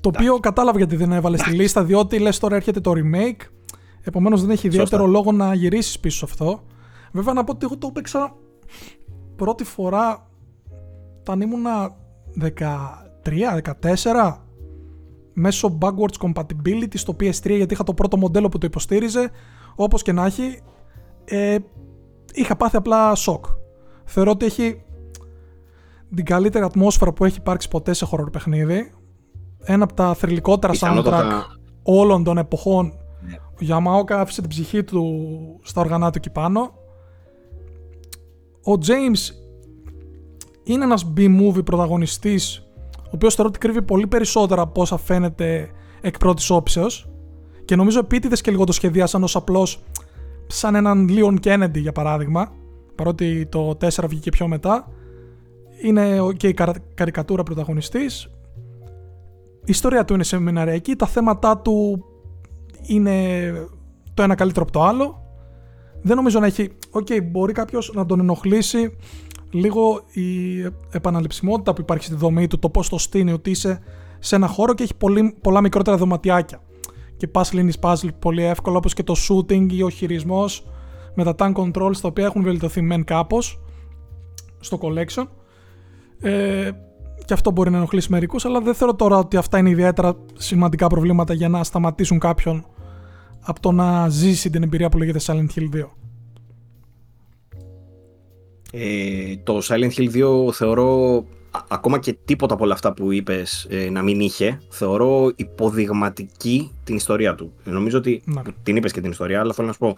[0.02, 3.40] Το οποίο κατάλαβα γιατί δεν έβαλες στη λίστα, διότι λες τώρα έρχεται το remake.
[4.02, 6.62] Επομένως δεν έχει ιδιαίτερο λόγο να γυρίσεις πίσω σε αυτό.
[7.12, 8.34] Βέβαια να πω ότι εγώ το έπαιξα
[9.36, 10.30] πρώτη φορά
[11.20, 11.96] όταν ήμουνα
[13.24, 14.36] 13-14
[15.32, 19.30] μέσω backwards compatibility στο PS3 γιατί είχα το πρώτο μοντέλο που το υποστήριζε
[19.74, 20.60] όπως και να έχει
[21.24, 21.56] ε,
[22.32, 23.44] είχα πάθει απλά σοκ.
[24.04, 24.82] Θεωρώ ότι έχει
[26.14, 28.92] την καλύτερη ατμόσφαιρα που έχει υπάρξει ποτέ σε horror παιχνίδι.
[29.64, 31.42] Ένα από τα θρηλυκότερα soundtrack
[31.82, 32.92] όλων των εποχών.
[33.20, 33.34] Ναι.
[33.34, 35.04] ο Γιαμάοκα άφησε την ψυχή του
[35.62, 36.81] στα οργανά του εκεί πάνω
[38.64, 39.34] ο James
[40.62, 42.66] είναι ένας B-movie πρωταγωνιστής
[43.12, 45.70] ο οποίος θεωρώ ότι κρύβει πολύ περισσότερα από όσα φαίνεται
[46.00, 47.08] εκ πρώτης όψεως.
[47.64, 49.82] Και νομίζω επίτηδες και λίγο το σχεδίασαν ως απλώς
[50.46, 52.52] σαν έναν Leon Kennedy για παράδειγμα
[52.94, 54.88] παρότι το 4 βγήκε πιο μετά.
[55.82, 56.54] Είναι και η
[56.94, 58.30] καρικατούρα πρωταγωνιστής.
[59.64, 62.04] Η ιστορία του είναι σεμιναριακή τα θέματα του
[62.82, 63.52] είναι
[64.14, 65.21] το ένα καλύτερο από το άλλο
[66.02, 66.70] δεν νομίζω να έχει.
[66.90, 68.96] Ok, okay, μπορεί κάποιος να τον ενοχλήσει
[69.50, 70.60] λίγο η
[70.90, 73.80] επαναληψιμότητα που υπάρχει στη δομή του, το πώς το στήνει, ότι είσαι
[74.18, 76.60] σε ένα χώρο και έχει πολύ, πολλά μικρότερα δωματιάκια.
[77.16, 80.66] Και πας λύνεις puzzle πολύ εύκολα, όπως και το shooting ή ο χειρισμός
[81.14, 83.60] με τα tank controls, τα οποία έχουν βελτιωθεί μεν κάπως
[84.60, 85.24] στο collection.
[86.20, 86.70] Ε,
[87.24, 90.86] και αυτό μπορεί να ενοχλήσει μερικούς, αλλά δεν θεωρώ τώρα ότι αυτά είναι ιδιαίτερα σημαντικά
[90.86, 92.66] προβλήματα για να σταματήσουν κάποιον
[93.42, 95.84] από το να ζήσει την εμπειρία που λέγεται Silent Hill 2.
[98.72, 101.24] Ε, το Silent Hill 2 θεωρώ
[101.68, 106.96] ακόμα και τίποτα από όλα αυτά που είπες ε, να μην είχε θεωρώ υποδειγματική την
[106.96, 108.42] ιστορία του νομίζω ότι ναι.
[108.62, 109.96] την είπες και την ιστορία αλλά θέλω να σου πω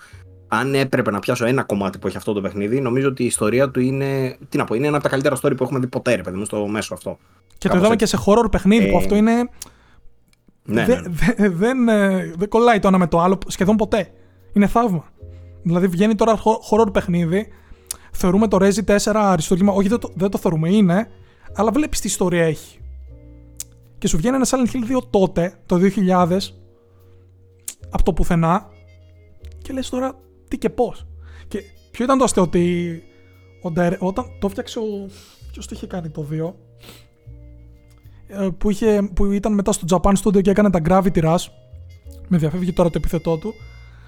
[0.48, 3.70] αν έπρεπε να πιάσω ένα κομμάτι που έχει αυτό το παιχνίδι νομίζω ότι η ιστορία
[3.70, 6.14] του είναι τι να πω, είναι ένα από τα καλύτερα story που έχουμε δει ποτέ
[6.14, 7.18] ρε παιδί μου στο μέσο αυτό
[7.58, 8.90] και το είδαμε και σε horror παιχνίδι ε...
[8.90, 9.48] που αυτό είναι
[10.64, 11.48] ναι, ναι.
[11.48, 14.10] δεν, ε, δεν κολλάει το ένα με το άλλο σχεδόν ποτέ.
[14.52, 15.12] Είναι θαύμα.
[15.62, 17.48] Δηλαδή βγαίνει τώρα horror παιχνίδι,
[18.12, 21.08] θεωρούμε το Resi 4 αριστούργημα, όχι δεν το, δεν το θεωρούμε, είναι,
[21.54, 22.78] αλλά βλέπεις τι ιστορία έχει.
[23.98, 26.38] Και σου βγαίνει ένα Silent Hill 2 τότε, το 2000,
[27.90, 28.68] από το πουθενά,
[29.62, 30.18] και λες τώρα
[30.48, 31.06] τι και πώς.
[31.48, 33.02] Και ποιο ήταν το αστείο ότι
[33.98, 35.08] όταν το έφτιαξε ο...
[35.52, 36.52] Ποιος το είχε κάνει το 2, ε,
[38.58, 41.44] που, είχε, που ήταν μετά στο Japan Studio και έκανε τα Gravity Rush.
[42.28, 43.54] Με διαφεύγει τώρα το επιθετό του.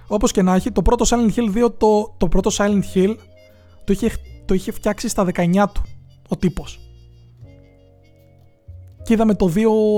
[0.07, 3.15] Όπως και να έχει, το πρώτο Silent Hill 2, το, το πρώτο Silent Hill
[3.85, 4.11] το είχε,
[4.45, 5.83] το είχε φτιάξει στα 19 του
[6.29, 6.81] ο τύπος.
[9.03, 9.53] Και είδαμε το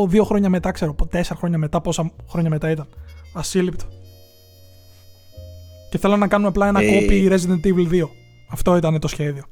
[0.04, 2.86] 2 δύο, χρόνια μετά, ξέρω, 4 χρόνια μετά, πόσα χρόνια μετά ήταν.
[3.32, 3.84] Ασύλληπτο.
[5.90, 6.88] Και θέλω να κάνουμε απλά ένα ε...
[6.90, 8.08] copy Resident Evil 2.
[8.48, 9.44] Αυτό ήταν το σχέδιο.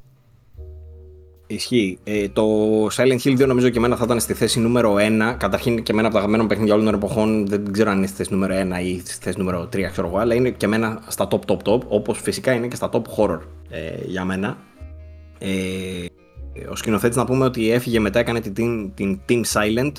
[1.47, 1.97] Ισχύει.
[2.03, 2.43] Ε, το
[2.85, 5.35] Silent Hill 2 νομίζω και εμένα θα ήταν στη θέση νούμερο 1.
[5.37, 7.47] Καταρχήν και εμένα από τα αγαπημένα παιχνίδια όλων των εποχών.
[7.47, 10.17] Δεν ξέρω αν είναι στη θέση νούμερο 1 ή στη θέση νούμερο 3, ξέρω εγώ.
[10.17, 11.81] Αλλά είναι και εμένα στα top top top.
[11.87, 14.57] Όπως φυσικά είναι και στα top horror ε, για μένα.
[15.39, 15.49] Ε,
[16.69, 19.91] ο σκηνοθέτης να πούμε ότι έφυγε μετά, έκανε την, την Team Silent.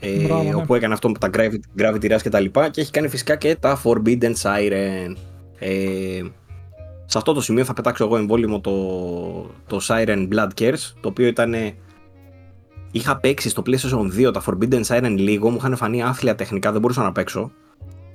[0.00, 0.54] Ε, Μπράβο, ναι.
[0.54, 2.68] όπου έκανε αυτό με τα Gravity, Gravity Rush και τα λοιπά.
[2.68, 5.14] Και έχει κάνει φυσικά και τα Forbidden Siren.
[5.58, 6.22] Ε,
[7.10, 8.72] σε αυτό το σημείο θα πετάξω εγώ εμβόλυμο το,
[9.66, 11.54] το Siren Blood Cares, το οποίο ήταν...
[12.90, 16.80] Είχα παίξει στο PlayStation 2 τα Forbidden Siren λίγο, μου είχαν φανεί άθλια τεχνικά, δεν
[16.80, 17.50] μπορούσα να παίξω.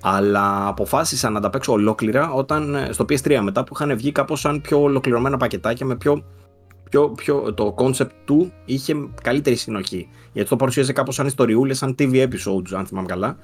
[0.02, 4.61] Αλλά αποφάσισα να τα παίξω ολόκληρα όταν, στο PS3 μετά που είχαν βγει κάπως σαν
[4.61, 6.24] πιο ολοκληρωμένα πακετάκια με πιο,
[6.90, 10.10] πιο, πιο, το concept του είχε καλύτερη συνοχή.
[10.34, 13.38] Γιατί το παρουσίαζε κάπως σαν ιστοριούλες, σαν TV episodes αν θυμάμαι καλά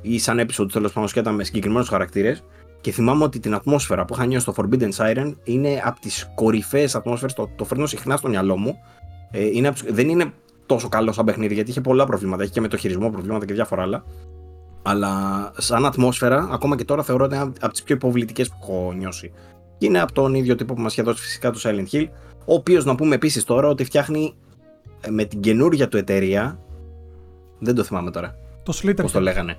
[0.00, 2.44] ή σαν episodes τέλος πάντων σκέτα με συγκεκριμένους χαρακτήρες.
[2.84, 6.94] Και θυμάμαι ότι την ατμόσφαιρα που είχα νιώσει στο Forbidden Siren είναι από τις κορυφαίες
[6.94, 7.34] ατμόσφαιρες.
[7.34, 8.76] Το, το φέρνω συχνά στο μυαλό μου.
[9.30, 10.32] Ε, είναι, δεν είναι
[10.66, 12.42] τόσο καλό σαν παιχνίδι γιατί είχε πολλά προβλήματα.
[12.42, 14.04] Έχει και με το χειρισμό προβλήματα και διάφορα άλλα.
[14.82, 15.10] Αλλά
[15.56, 19.32] σαν ατμόσφαιρα, ακόμα και τώρα θεωρώ ότι είναι από τις πιο υποβλητικές που έχω νιώσει.
[19.78, 22.06] Και είναι από τον ίδιο τύπο που μας είχε δώσει φυσικά το Silent Hill.
[22.44, 24.34] Ο οποίος να πούμε επίσης τώρα ότι φτιάχνει
[25.00, 26.58] ε, με την καινούργια του εταιρεία.
[27.58, 28.34] Δεν το θυμάμαι τώρα.
[28.62, 29.00] Το Slitterhead.
[29.02, 29.56] Πώς το λέγανε.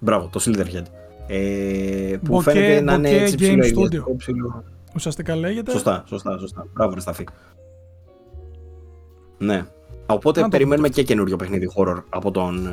[0.00, 0.84] Μπράβο, το Slitterhead.
[1.26, 4.64] Ε, που φαίνεται να είναι έτσι ψηλό, ψηλό.
[4.94, 5.70] Ουσιαστικά λέγεται.
[5.70, 6.66] Σωστά, σωστά, σωστά.
[6.72, 7.24] Μπράβο, ρε Σταφή.
[9.38, 9.66] Ναι.
[10.06, 12.66] Οπότε περιμένουμε και καινούριο παιχνίδι horror από τον,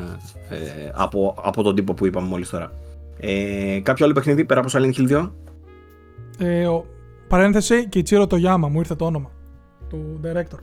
[0.48, 2.72] ε, από, από τον τύπο που είπαμε μόλις τώρα.
[3.18, 5.30] Ε, κάποιο άλλο παιχνίδι πέρα από Silent Hill 2?
[6.38, 6.86] Ε, ο,
[7.28, 9.30] παρένθεση και η Τσίρο το Γιάμα, μου ήρθε το όνομα
[9.88, 10.58] του director.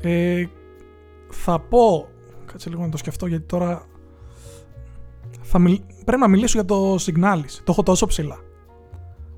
[0.00, 0.44] Ε,
[1.28, 2.08] θα πω,
[2.44, 3.86] κάτσε λίγο να το σκεφτώ γιατί τώρα
[5.40, 5.80] θα μιλ...
[6.04, 7.60] πρέπει να μιλήσω για το Signalis.
[7.64, 8.38] Το έχω τόσο ψηλά.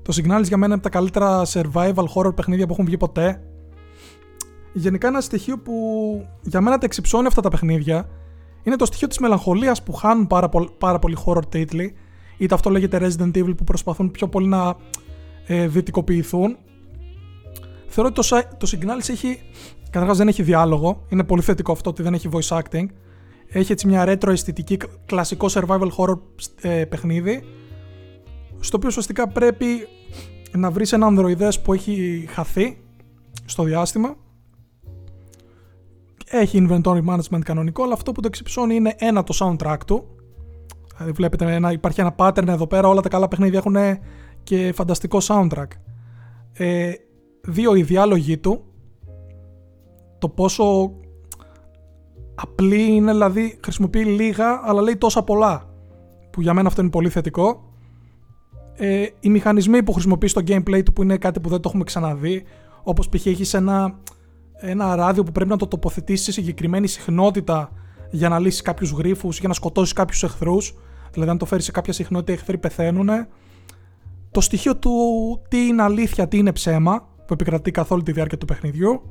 [0.01, 3.41] Το Signalis για μένα είναι από τα καλύτερα survival horror παιχνίδια που έχουν βγει ποτέ.
[4.73, 5.73] γενικά ένα στοιχείο που
[6.41, 8.09] για μένα τα εξυψώνει αυτά τα παιχνίδια
[8.63, 11.95] είναι το στοιχείο της μελαγχολίας που χάνουν πάρα, πάρα πολύ horror τίτλοι
[12.37, 14.75] είτε αυτό λέγεται Resident Evil που προσπαθούν πιο πολύ να
[15.45, 16.57] ε, δυτικοποιηθούν.
[17.87, 19.39] Θεωρώ ότι το, το Signalis έχει,
[19.89, 22.85] καταρχάς δεν έχει διάλογο, είναι πολύ θετικό αυτό ότι δεν έχει voice acting.
[23.47, 26.19] Έχει έτσι μια retro αισθητική κλασικό survival horror
[26.61, 27.43] ε, παιχνίδι
[28.59, 29.65] στο οποίο ουσιαστικά πρέπει
[30.51, 32.77] να βρεις ένα ανδροειδές που έχει χαθεί
[33.45, 34.15] στο διάστημα.
[36.25, 40.05] Έχει inventory management κανονικό αλλά αυτό που το εξυψώνει είναι ένα το soundtrack του.
[40.93, 43.75] Δηλαδή βλέπετε ένα, υπάρχει ένα pattern εδώ πέρα όλα τα καλά παιχνίδια έχουν
[44.43, 45.67] και φανταστικό soundtrack.
[46.53, 46.91] Ε,
[47.41, 48.63] δύο οι διάλογοι του
[50.19, 50.95] το πόσο
[52.35, 55.69] απλή είναι δηλαδή χρησιμοποιεί λίγα αλλά λέει τόσα πολλά
[56.31, 57.65] που για μένα αυτό είναι πολύ θετικό
[58.77, 61.83] ε, οι μηχανισμοί που χρησιμοποιεί στο gameplay του που είναι κάτι που δεν το έχουμε
[61.83, 62.43] ξαναδεί,
[62.83, 63.25] όπως π.χ.
[63.25, 63.99] έχεις ένα,
[64.55, 67.71] ένα ράδιο που πρέπει να το τοποθετήσεις σε συγκεκριμένη συχνότητα
[68.11, 70.75] για να λύσεις κάποιους γρήφου, για να σκοτώσεις κάποιους εχθρούς.
[71.11, 73.09] Δηλαδή, αν το φέρεις σε κάποια συχνότητα, οι εχθροί πεθαίνουν.
[74.31, 74.91] Το στοιχείο του
[75.47, 79.01] τι είναι αλήθεια, τι είναι ψέμα, που επικρατεί καθ' όλη τη διάρκεια του παιχνιδιού.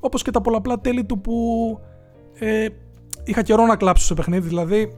[0.00, 1.34] Όπως και τα πολλαπλά τέλη του που
[2.38, 2.66] ε,
[3.24, 4.48] είχα καιρό να κλάψω σε παιχνίδι.
[4.48, 4.94] Δηλαδή,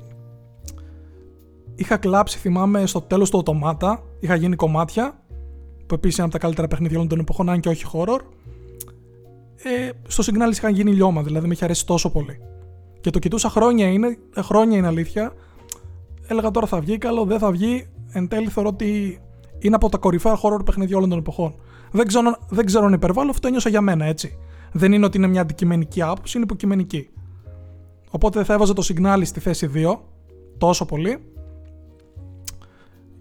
[1.74, 4.02] είχα κλάψει, θυμάμαι, στο τέλος του Οτομάτα.
[4.20, 5.23] Είχα γίνει κομμάτια.
[5.86, 8.20] Που επίσης είναι από τα καλύτερα παιχνίδια όλων των εποχών, αν και όχι horror.
[9.62, 12.40] Ε, στο Signalis είχαν γίνει λιώμα, δηλαδή με είχε αρέσει τόσο πολύ.
[13.01, 15.32] Και το κοιτούσα χρόνια είναι, ε, χρόνια είναι αλήθεια.
[16.27, 17.86] Έλεγα τώρα θα βγει καλό, δεν θα βγει.
[18.12, 19.20] Εν τέλει θεωρώ ότι
[19.59, 21.55] είναι από τα κορυφαία horror παιχνίδια όλων των εποχών.
[21.93, 24.39] Δεν ξέρω, δεν ξέρω αν υπερβάλλω, αυτό ένιωσα για μένα έτσι.
[24.73, 27.09] Δεν είναι ότι είναι μια αντικειμενική άποψη, είναι υποκειμενική.
[28.11, 29.99] Οπότε θα έβαζα το Signalis στη θέση 2,
[30.59, 31.19] τόσο πολύ.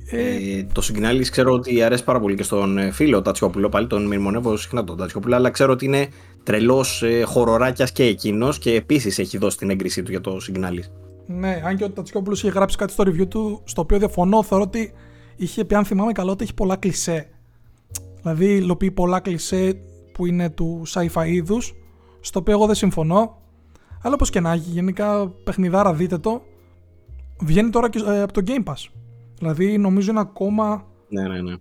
[0.10, 3.70] Ε, το Signal ξέρω ότι αρέσει πάρα πολύ και στον ε, φίλο Τατσιόπουλο.
[3.70, 6.08] Πάλι τον μυρμονεύω συχνά τον Τατσιόπουλο, αλλά ξέρω ότι είναι
[6.44, 10.80] τρελός ε, χοροράκια και εκείνος και επίσης έχει δώσει την έγκρισή του για το Signal.
[11.26, 14.64] Ναι, αν και ο Τατσιόπουλος είχε γράψει κάτι στο review του, στο οποίο διαφωνώ, θεωρώ
[14.64, 14.94] ότι
[15.36, 17.30] είχε πει, αν θυμάμαι καλά, ότι έχει πολλά κλισέ.
[18.22, 19.82] Δηλαδή, υλοποιεί πολλά κλισέ
[20.14, 21.74] που είναι του sci-fi είδους,
[22.20, 23.38] στο οποίο εγώ δεν συμφωνώ.
[24.02, 26.42] Αλλά όπως και να έχει, γενικά παιχνιδάρα δείτε το.
[27.40, 28.90] Βγαίνει τώρα και ε, από το Game Pass.
[29.38, 30.86] Δηλαδή νομίζω είναι ακόμα.
[31.10, 31.56] Ναι, ναι, ναι.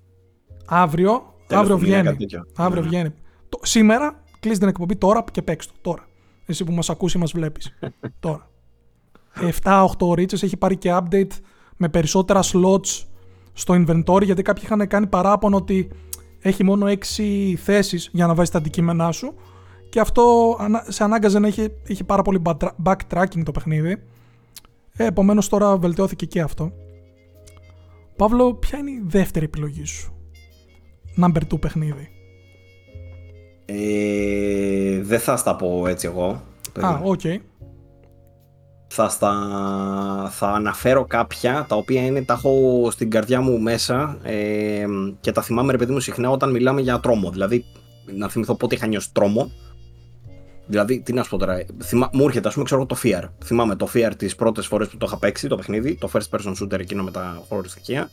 [0.66, 1.34] Αύριο.
[1.50, 2.08] αύριο βγαίνει.
[2.56, 2.88] Αύριο ναι, ναι.
[2.88, 3.14] βγαίνει.
[3.48, 5.72] Το, σήμερα κλείσει την εκπομπή τώρα και παίξ το.
[5.80, 6.08] Τώρα.
[6.46, 7.78] Εσύ που μας ακούσει, μας βλέπεις.
[8.20, 8.50] τώρα.
[9.62, 11.30] 7-8 ώρες έχει πάρει και update
[11.76, 13.04] με περισσότερα slots
[13.52, 15.90] στο inventory γιατί κάποιοι είχαν κάνει παράπονο ότι
[16.40, 16.86] έχει μόνο
[17.16, 19.34] 6 θέσεις για να βάζει τα αντικείμενά σου
[19.97, 20.56] και αυτό
[20.89, 22.43] σε ανάγκαζε να έχει, είχε πάρα πολύ
[22.85, 24.02] backtracking το παιχνίδι.
[24.97, 26.73] Ε, Επομένως τώρα βελτιώθηκε και αυτό.
[28.16, 30.12] Παύλο, ποια είναι η δεύτερη επιλογή σου;
[31.23, 32.09] Number 2 παιχνίδι.
[33.64, 36.43] Ε, δεν θα στα πω έτσι εγώ.
[36.81, 37.20] Α, ok.
[37.23, 37.36] Okay.
[38.86, 39.32] Θα, στα,
[40.32, 44.86] θα αναφέρω κάποια τα οποία είναι, τα έχω στην καρδιά μου μέσα ε,
[45.20, 47.31] και τα θυμάμαι ρε παιδί μου συχνά όταν μιλάμε για τρόμο.
[47.31, 47.64] Δηλαδή
[48.16, 49.51] να θυμηθώ πότε είχα νιώσει τρόμο
[50.66, 52.10] Δηλαδή, τι να σου πω τώρα, θυμά...
[52.12, 53.22] μου έρχεται, ας πούμε, ξέρω το Fear.
[53.44, 56.52] Θυμάμαι το Fear τις πρώτες φορές που το είχα παίξει, το παιχνίδι, το first person
[56.62, 58.10] shooter εκείνο με τα horror στοιχεία.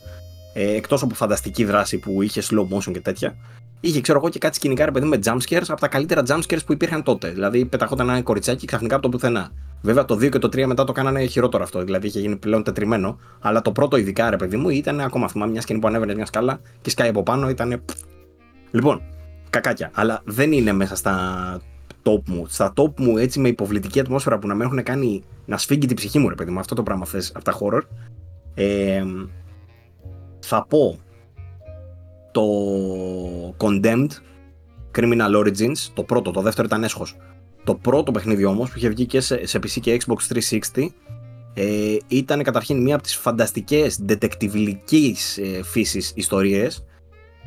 [0.53, 3.35] Ε, Εκτός από φανταστική δράση που είχε slow motion και τέτοια,
[3.80, 6.73] είχε ξέρω εγώ και κάτι σκηνικά ρε παιδί με jumpscares από τα καλύτερα jumpscares που
[6.73, 7.30] υπήρχαν τότε.
[7.30, 9.49] Δηλαδή, πεταχόταν ένα κοριτσάκι ξαφνικά από το πουθενά.
[9.81, 12.63] Βέβαια, το 2 και το 3 μετά το κάνανε χειρότερο αυτό, δηλαδή είχε γίνει πλέον
[12.63, 13.19] τετριμένο.
[13.39, 16.25] Αλλά το πρώτο, ειδικά ρε παιδί μου, ήταν ακόμα θυμάμαι μια σκηνή που ανέβαινε μια
[16.25, 17.84] σκάλα και σκάει από πάνω, ήταν.
[18.71, 19.01] Λοιπόν,
[19.49, 19.91] κακάκια.
[19.93, 21.61] Αλλά δεν είναι μέσα στα
[22.03, 25.57] top μου, στα top μου έτσι με υποβλητική ατμόσφαιρα που να με έχουν κάνει να
[25.57, 27.81] σφίγγει την ψυχή μου ρε παιδί μου, αυτό το πράγμα θες από τα horror,
[28.53, 29.03] ε,
[30.39, 30.99] θα πω
[32.31, 32.43] το
[33.57, 34.09] Condemned
[34.95, 37.17] Criminal Origins, το πρώτο, το δεύτερο ήταν έσχος.
[37.63, 40.35] Το πρώτο παιχνίδι όμως που είχε βγει και σε, σε PC και Xbox
[40.73, 40.88] 360
[41.53, 46.85] ε, ήταν καταρχήν μία από τις φανταστικές detectivιλικής ε, φύσης ιστορίες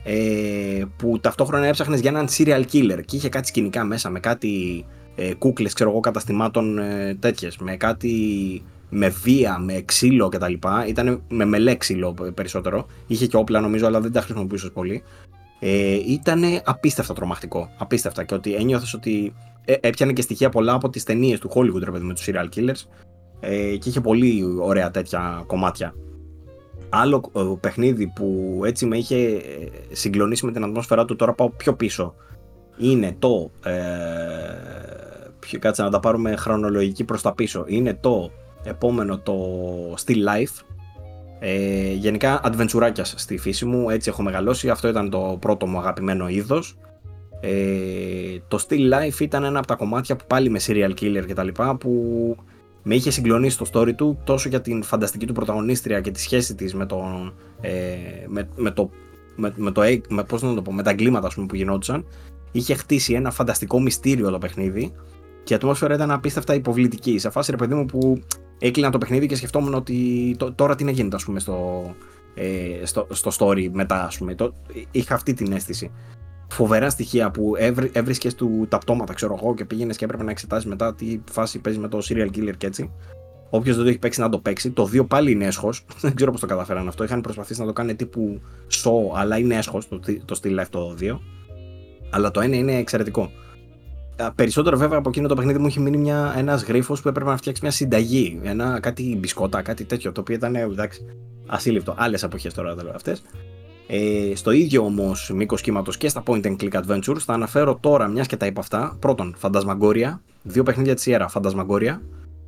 [0.08, 4.84] ε, που ταυτόχρονα έψαχνες για έναν serial killer και είχε κάτι σκηνικά μέσα με κάτι
[5.14, 10.52] ε, κούκλες ξέρω εγώ καταστημάτων ε, τέτοιες με κάτι με βία, με ξύλο κτλ.
[10.88, 12.86] Ήταν με μελέ ξύλο περισσότερο.
[13.06, 15.02] Είχε και όπλα νομίζω, αλλά δεν τα χρησιμοποιούσες πολύ.
[15.60, 17.70] Ε, ήταν απίστευτα τρομακτικό.
[17.78, 18.24] Απίστευτα.
[18.24, 19.32] Και ότι ένιωθες ότι
[19.64, 22.48] ε, έπιανε και στοιχεία πολλά από τις ταινίες του Hollywood ρε παιδί, με τους serial
[22.56, 22.82] killers.
[23.40, 25.94] Ε, και είχε πολύ ωραία τέτοια κομμάτια.
[26.88, 29.40] Άλλο ε, παιχνίδι που έτσι με είχε ε,
[29.92, 32.14] συγκλονίσει με την ατμόσφαιρά του, τώρα πάω πιο πίσω,
[32.76, 33.50] είναι το...
[33.64, 37.64] Ε, κάτσε να τα πάρουμε χρονολογική προς τα πίσω.
[37.66, 38.30] Είναι το
[38.62, 39.34] επόμενο το
[40.04, 40.64] Still Life.
[41.38, 44.70] Ε, γενικά adventureάκιας στη φύση μου, έτσι έχω μεγαλώσει.
[44.70, 46.78] Αυτό ήταν το πρώτο μου αγαπημένο είδος.
[47.40, 47.52] Ε,
[48.48, 51.44] το Still Life ήταν ένα από τα κομμάτια που πάλι με serial killer και τα
[51.44, 52.36] λοιπά που
[52.88, 56.54] με είχε συγκλονίσει το story του τόσο για την φανταστική του πρωταγωνίστρια και τη σχέση
[56.54, 57.96] της με, το, ε,
[58.26, 58.90] με, με το
[59.36, 62.04] με, με, το, με, πώς να το πω, με τα εγκλήματα πούμε, που γινόντουσαν
[62.52, 64.92] είχε χτίσει ένα φανταστικό μυστήριο το παιχνίδι
[65.42, 67.18] και η ατμόσφαιρα ήταν απίστευτα υποβλητική.
[67.18, 68.20] Σε φάση ρε παιδί μου που
[68.58, 71.84] έκλεινα το παιχνίδι και σκεφτόμουν ότι τώρα τι να γίνεται ας πούμε στο,
[72.34, 74.34] ε, στο, στο story μετά ας πούμε.
[74.34, 74.54] Το,
[74.90, 75.90] είχα αυτή την αίσθηση.
[76.48, 77.54] Φοβερά στοιχεία που
[77.92, 81.58] έβρισκες του τα πτώματα, ξέρω εγώ, και πήγαινες και έπρεπε να εξετάσεις μετά τι φάση
[81.58, 82.90] παίζεις με το serial killer και έτσι.
[83.50, 84.70] Όποιος δεν το έχει παίξει να το παίξει.
[84.70, 85.84] Το 2 πάλι είναι έσχος.
[86.00, 87.04] δεν ξέρω πώς το καταφέραν αυτό.
[87.04, 88.40] Είχαν προσπαθήσει να το κάνει τύπου
[88.70, 91.18] show, αλλά είναι έσχος το, το Still Life το 2.
[92.10, 93.30] Αλλά το 1 είναι εξαιρετικό.
[94.34, 97.62] Περισσότερο βέβαια από εκείνο το παιχνίδι μου έχει μείνει ένας γρίφος που έπρεπε να φτιάξει
[97.62, 98.40] μια συνταγή.
[98.42, 100.12] Ένα, κάτι μπισκότα, κάτι τέτοιο.
[100.12, 101.04] Το οποίο ήταν εντάξει,
[101.46, 101.94] ασύλληπτο.
[101.98, 103.22] Άλλες εποχέ τώρα αυτές.
[103.88, 108.08] Ε, στο ίδιο όμως μήκος κύματος και στα point and click adventures θα αναφέρω τώρα,
[108.08, 108.96] μιας και τα είπα αυτά.
[109.00, 110.22] Πρώτον, Φαντασμαγκόρια.
[110.42, 112.02] Δύο παιχνίδια της Sierra, Φαντασμαγκόρια.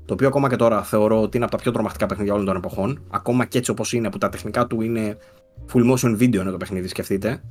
[0.05, 2.57] Το οποίο ακόμα και τώρα θεωρώ ότι είναι από τα πιο τρομακτικά παιχνίδια όλων των
[2.57, 3.03] εποχών.
[3.11, 5.17] Ακόμα και έτσι όπως είναι, που τα τεχνικά του είναι
[5.73, 7.43] full motion video είναι το παιχνίδι, σκεφτείτε.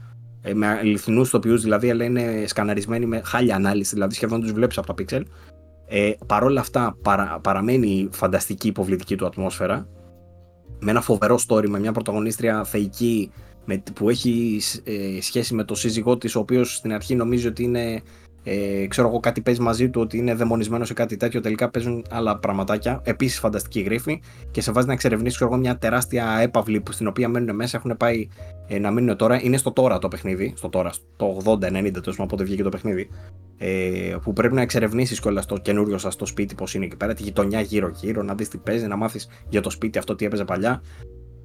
[0.41, 4.77] Ε, με αληθινούς τοπιούς δηλαδή, αλλά είναι σκαναρισμένοι με χάλια ανάλυση, δηλαδή σχεδόν τους βλέπεις
[4.77, 5.21] από τα pixel.
[5.87, 9.87] Ε, Παρ' όλα αυτά παρα, παραμένει φανταστική υποβλητική του ατμόσφαιρα.
[10.79, 13.31] Με ένα φοβερό story, με μια πρωταγωνίστρια θεϊκή
[13.67, 17.63] με, που έχει ε, σχέση με το σύζυγό της, ο οποίος στην αρχή νομίζει ότι
[17.63, 18.01] είναι
[18.49, 22.05] ε, ξέρω εγώ κάτι παίζει μαζί του ότι είναι δαιμονισμένος σε κάτι τέτοιο, τελικά παίζουν
[22.09, 23.01] άλλα πραγματάκια.
[23.03, 24.21] Επίσης φανταστική γρήφη
[24.51, 28.27] και σε βάζει να εξερευνήσει μια τεράστια έπαυλη που, στην οποία μένουν μέσα, έχουν πάει
[28.67, 29.41] ε, να μείνουν τώρα.
[29.41, 33.09] Είναι στο τώρα το παιχνίδι, στο τώρα, στο 80-90 τόσο πότε βγήκε το παιχνίδι.
[33.57, 37.13] Ε, που πρέπει να εξερευνήσεις κιόλας το καινούριο σας το σπίτι, πώς είναι εκεί πέρα,
[37.13, 40.43] τη γειτονιά γύρω-γύρω, να δεις τι παίζει, να μάθεις για το σπίτι αυτό τι έπαιζε
[40.43, 40.81] παλιά.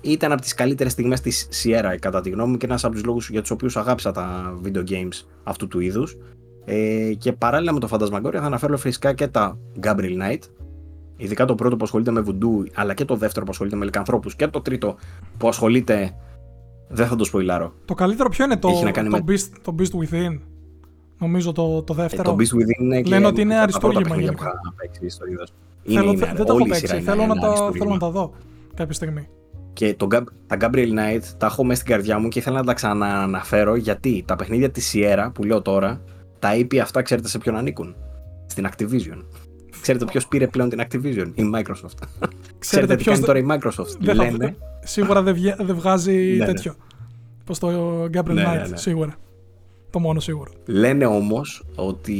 [0.03, 3.05] Ήταν από τις καλύτερες στιγμές της Sierra, κατά τη γνώμη μου, και ένας από τους
[3.05, 6.17] λόγους για τους οποίους αγάπησα τα video games αυτού του είδους.
[6.65, 10.41] Ε, και παράλληλα με το Φαντασμαγκόρια θα αναφέρω φυσικά και τα Gabriel Knight.
[11.17, 14.31] Ειδικά το πρώτο που ασχολείται με βουντού, αλλά και το δεύτερο που ασχολείται με λικανθρώπου
[14.37, 14.97] και το τρίτο
[15.39, 16.17] που ασχολείται.
[16.89, 17.73] Δεν θα το σποιλάρω.
[17.85, 19.25] Το καλύτερο ποιο είναι το, το, με...
[19.27, 20.39] Beast, το Beast Within;
[21.19, 22.23] Νομίζω το, το δεύτερο.
[22.31, 24.53] Ε, το Beast Within είναι Λένε ότι είναι αριστούργημα γενικά.
[25.85, 27.01] Θέλω, είναι, δεν το έχω παίξει.
[27.01, 28.33] Θέλω, να τα, θέλω να τα δω
[28.75, 29.29] κάποια στιγμή.
[29.73, 30.07] Και το,
[30.47, 34.25] τα Gabriel Knight τα έχω μέσα στην καρδιά μου και ήθελα να τα ξανααναφέρω γιατί
[34.27, 36.01] τα παιχνίδια της Sierra που λέω τώρα
[36.39, 37.97] τα IP αυτά ξέρετε σε ποιον ανήκουν.
[38.47, 39.25] Στην Activision.
[39.81, 42.29] Ξέρετε ποιος πήρε πλέον την Activision, η Microsoft.
[42.59, 43.97] Ξέρετε ποιος είναι τώρα η Microsoft.
[44.01, 44.57] Δεν λένε.
[44.83, 46.45] Σίγουρα δεν, δεν βγάζει ναι, ναι.
[46.45, 46.75] τέτοιο.
[47.45, 49.15] Πώ το Gabriel ναι, Knight, σίγουρα.
[49.93, 50.53] Το μόνο σίγουρο.
[50.67, 52.13] Λένε όμως ότι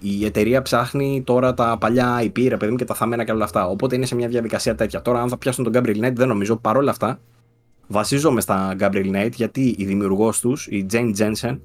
[0.00, 3.44] η εταιρεία ψάχνει τώρα τα παλιά IP, ρε παιδί μου, και τα θαμμένα και όλα
[3.44, 3.68] αυτά.
[3.68, 5.02] Οπότε είναι σε μια διαδικασία τέτοια.
[5.02, 6.56] Τώρα, αν θα πιάσουν τον Gabriel Knight, δεν νομίζω.
[6.56, 7.20] Παρ' όλα αυτά,
[7.86, 11.58] βασίζομαι στα Gabriel Knight γιατί η δημιουργός τους, η Jane Jensen,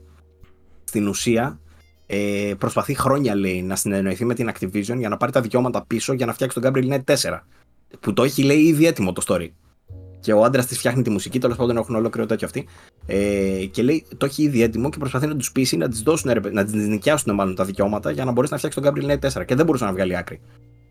[0.84, 1.60] στην ουσία
[2.06, 6.14] ε, προσπαθεί χρόνια λέει να συνεννοηθεί με την Activision για να πάρει τα δικαιώματα πίσω
[6.14, 7.40] για να φτιάξει τον Gabriel Knight 4.
[8.00, 9.48] Που το έχει λέει ήδη έτοιμο το story.
[10.26, 12.68] Και ο άντρας της φτιάχνει τη μουσική, τέλος πάντων έχουν ολόκληρο τέτοιο αυτή.
[13.06, 16.32] Ε, και λέει το έχει ήδη έτοιμο και προσπαθεί να τους πείσει να της δώσουν,
[16.52, 19.46] να της νοικιάσουν μάλλον τα δικαιώματα για να μπορέσει να φτιάξει τον Gabriel Knight 4.
[19.46, 20.42] Και δεν μπορούσε να βγάλει άκρη.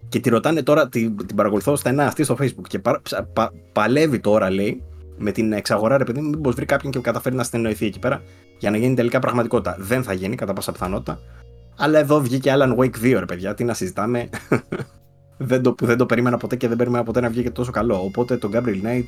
[0.09, 3.01] Και τη ρωτάνε τώρα, την, την παρακολουθώ στενά αυτή στο Facebook και πα,
[3.33, 4.83] πα, παλεύει τώρα λέει
[5.19, 8.23] με την εξαγορά, ρε παιδί μου, μήπως βρει κάποιον και καταφέρει να συνεννοηθεί εκεί πέρα
[8.59, 9.77] για να γίνει τελικά πραγματικότητα.
[9.79, 11.19] Δεν θα γίνει κατά πάσα πιθανότητα.
[11.77, 13.55] Αλλά εδώ βγήκε Alan Wake 2, ρε παιδιά.
[13.55, 14.29] Τι να συζητάμε.
[15.37, 18.05] δεν, το, δεν το περίμενα ποτέ και δεν περίμενα ποτέ να βγει και τόσο καλό.
[18.05, 19.05] Οπότε το Gabriel Knight,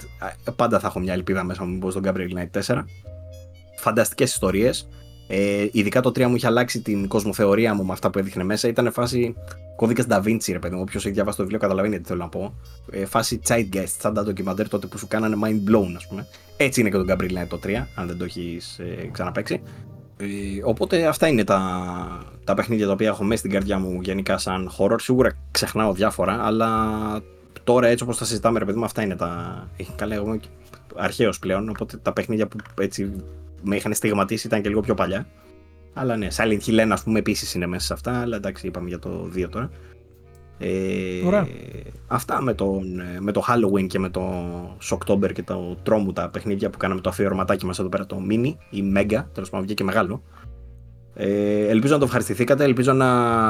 [0.56, 2.84] πάντα θα έχω μια ελπίδα μέσα μου πως στον Gabriel Knight 4.
[3.78, 4.88] Φανταστικές ιστορίες.
[5.28, 8.68] Ε, ειδικά το 3 μου είχε αλλάξει την κοσμοθεωρία μου με αυτά που έδειχνε μέσα.
[8.68, 9.34] Ήταν φάση
[9.76, 10.80] κώδικας Da Vinci, ρε παιδί μου.
[10.80, 12.55] Όποιος έχει διαβάσει το βιβλίο καταλαβαίνει τι θέλω να πω.
[12.90, 16.26] Ε, φάση Zeitgeist, σαν τα ντοκιμαντέρ τότε που σου κάνανε mind blown, ας πούμε.
[16.56, 19.60] Έτσι είναι και το Gabriel Knight το 3, αν δεν το έχεις ε, ξαναπέξει.
[20.19, 20.27] Ε,
[20.62, 24.70] οπότε αυτά είναι τα, τα παιχνίδια τα οποία έχω μέσα στην καρδιά μου γενικά σαν
[24.78, 24.97] horror.
[25.01, 26.81] Σίγουρα ξεχνάω διάφορα, αλλά
[27.65, 29.69] τώρα έτσι όπως τα συζητάμε, ρε παιδί μου, αυτά είναι τα.
[29.97, 30.41] Καλά, εγώ
[30.95, 31.69] αρχαίος πλέον.
[31.69, 33.25] Οπότε τα παιχνίδια που έτσι
[33.62, 35.27] με είχαν στιγματίσει ήταν και λίγο πιο παλιά.
[35.95, 38.89] Αλλά ναι, Silent Hill 1 ας πούμε επίσης είναι μέσα σε αυτά, αλλά εντάξει είπαμε
[38.89, 39.70] για το 2 τώρα.
[40.59, 41.44] Ε,
[42.09, 44.23] Αυτά με, τον, με το Halloween και με το
[44.91, 48.55] Shocktober και το Τρόμου τα παιχνίδια που κάναμε το αφιερωματάκι μας εδώ πέρα το Mini
[48.70, 50.23] ή Mega, τέλος πάντων βγήκε μεγάλο.
[51.15, 53.09] Ε, ελπίζω να το ευχαριστηθήκατε, ελπίζω να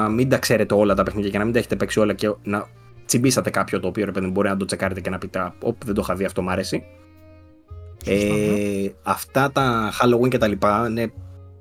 [0.09, 2.69] μην τα ξέρετε όλα τα παιχνίδια και να μην τα έχετε παίξει όλα και να
[3.07, 5.95] τσιμπήσατε κάποιο το οποίο ρε παιδί μπορεί να το τσεκάρετε και να πείτε «Οπ, δεν
[5.95, 6.85] το είχα δει, αυτό μου αρέσει».
[8.05, 11.13] Ε, αυτά τα Halloween και τα λοιπά είναι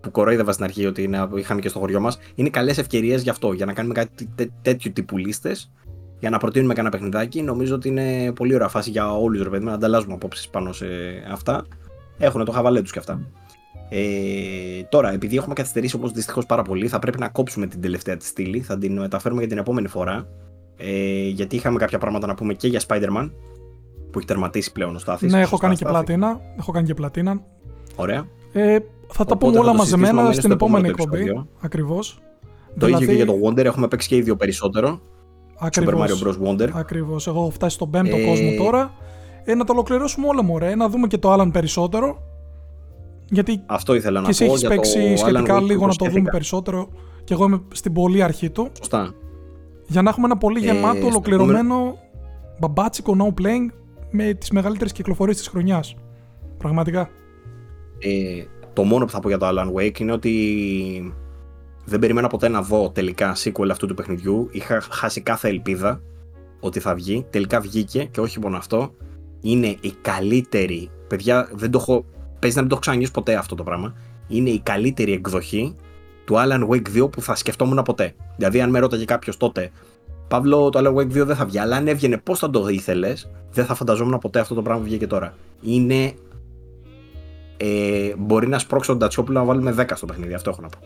[0.05, 3.29] που κοροϊδεύα στην αρχή ότι είναι, είχαμε και στο χωριό μας, είναι καλές ευκαιρίες γι'
[3.29, 3.53] αυτό.
[3.53, 5.71] Για να κάνουμε κάτι τέ, τέτοιου τύπου λίστες,
[6.19, 7.41] για να προτείνουμε κανένα παιχνιδάκι.
[7.41, 10.85] Νομίζω ότι είναι πολύ ωραία φάση για όλους ρε παιδί να ανταλλάσσουμε απόψεις πάνω σε
[11.31, 11.65] αυτά.
[12.17, 13.21] Έχουν το χαβαλέ τους και αυτά.
[13.89, 18.17] Ε, τώρα, επειδή έχουμε καθυστερήσει όπως δυστυχώς πάρα πολύ, θα πρέπει να κόψουμε την τελευταία
[18.17, 18.59] τη στήλη.
[18.59, 20.27] Θα την μεταφέρουμε για την επόμενη φορά.
[20.77, 23.31] Ε, γιατί είχαμε κάποια πράγματα να πούμε και για Spider-Man
[24.11, 25.31] που έχει τερματίσει πλέον ο Στάθης.
[25.31, 26.41] Ναι, έχω κάνει και πλατίνα.
[26.57, 27.41] Έχω κάνει και πλατίνα.
[27.95, 28.27] Ωραία.
[28.53, 28.77] Ε,
[29.07, 31.45] θα τα πούμε όλα μαζεμένα στην επόμενη εκπομπή.
[31.59, 32.19] Ακριβώς.
[32.79, 33.03] Το δηλαδή...
[33.03, 33.65] ίδιο και για το Wonder.
[33.65, 34.99] Έχουμε παίξει και ίδιο περισσότερο.
[35.57, 36.47] Ακριβώς, Super Mario Bros.
[36.47, 36.69] Wonder.
[36.73, 37.27] Ακριβώς.
[37.27, 38.25] Εγώ έχω φτάσει στον πέμπτο ε...
[38.25, 38.93] κόσμο τώρα.
[39.43, 40.75] Ε, να το ολοκληρώσουμε όλα μωρέ.
[40.75, 42.21] Να δούμε και το Alan περισσότερο.
[43.29, 44.53] Γιατί Αυτό ήθελα να και πω.
[44.53, 46.87] εσύ έχει παίξει σχετικά λίγο να το δούμε περισσότερο.
[47.23, 48.69] Και εγώ είμαι στην πολύ αρχή του.
[48.77, 49.13] Σωστά.
[49.87, 51.97] Για να έχουμε ένα πολύ ε, γεμάτο, ολοκληρωμένο
[52.59, 53.73] μπαμπάτσικο no playing
[54.09, 55.95] με τις μεγαλύτερες κυκλοφορίες της χρονιάς.
[56.57, 57.09] Πραγματικά.
[57.99, 58.43] Ε,
[58.75, 61.13] το μόνο που θα πω για το Alan Wake είναι ότι
[61.85, 64.49] δεν περιμένα ποτέ να δω τελικά sequel αυτού του παιχνιδιού.
[64.51, 66.01] Είχα χάσει κάθε ελπίδα
[66.59, 67.25] ότι θα βγει.
[67.29, 68.93] Τελικά βγήκε και όχι μόνο αυτό.
[69.41, 70.89] Είναι η καλύτερη.
[71.07, 72.05] Παιδιά, δεν το έχω.
[72.39, 73.95] Παίζει να μην το έχω ξανανιώσει ποτέ αυτό το πράγμα.
[74.27, 75.75] Είναι η καλύτερη εκδοχή
[76.25, 78.15] του Alan Wake 2 που θα σκεφτόμουν ποτέ.
[78.37, 79.71] Δηλαδή, αν με ρώταγε κάποιος τότε,
[80.27, 83.29] Παύλο, το Alan Wake 2 δεν θα βγει, αλλά αν έβγαινε πώς θα το ήθελες,
[83.51, 85.33] δεν θα φανταζόμουν ποτέ αυτό το πράγμα που βγήκε τώρα.
[85.61, 86.13] Είναι.
[87.57, 90.77] Ε, μπορεί να σπρώξω τον Τατσιόπουλο να βάλουμε 10 στο παιχνίδι, αυτό έχω να πω.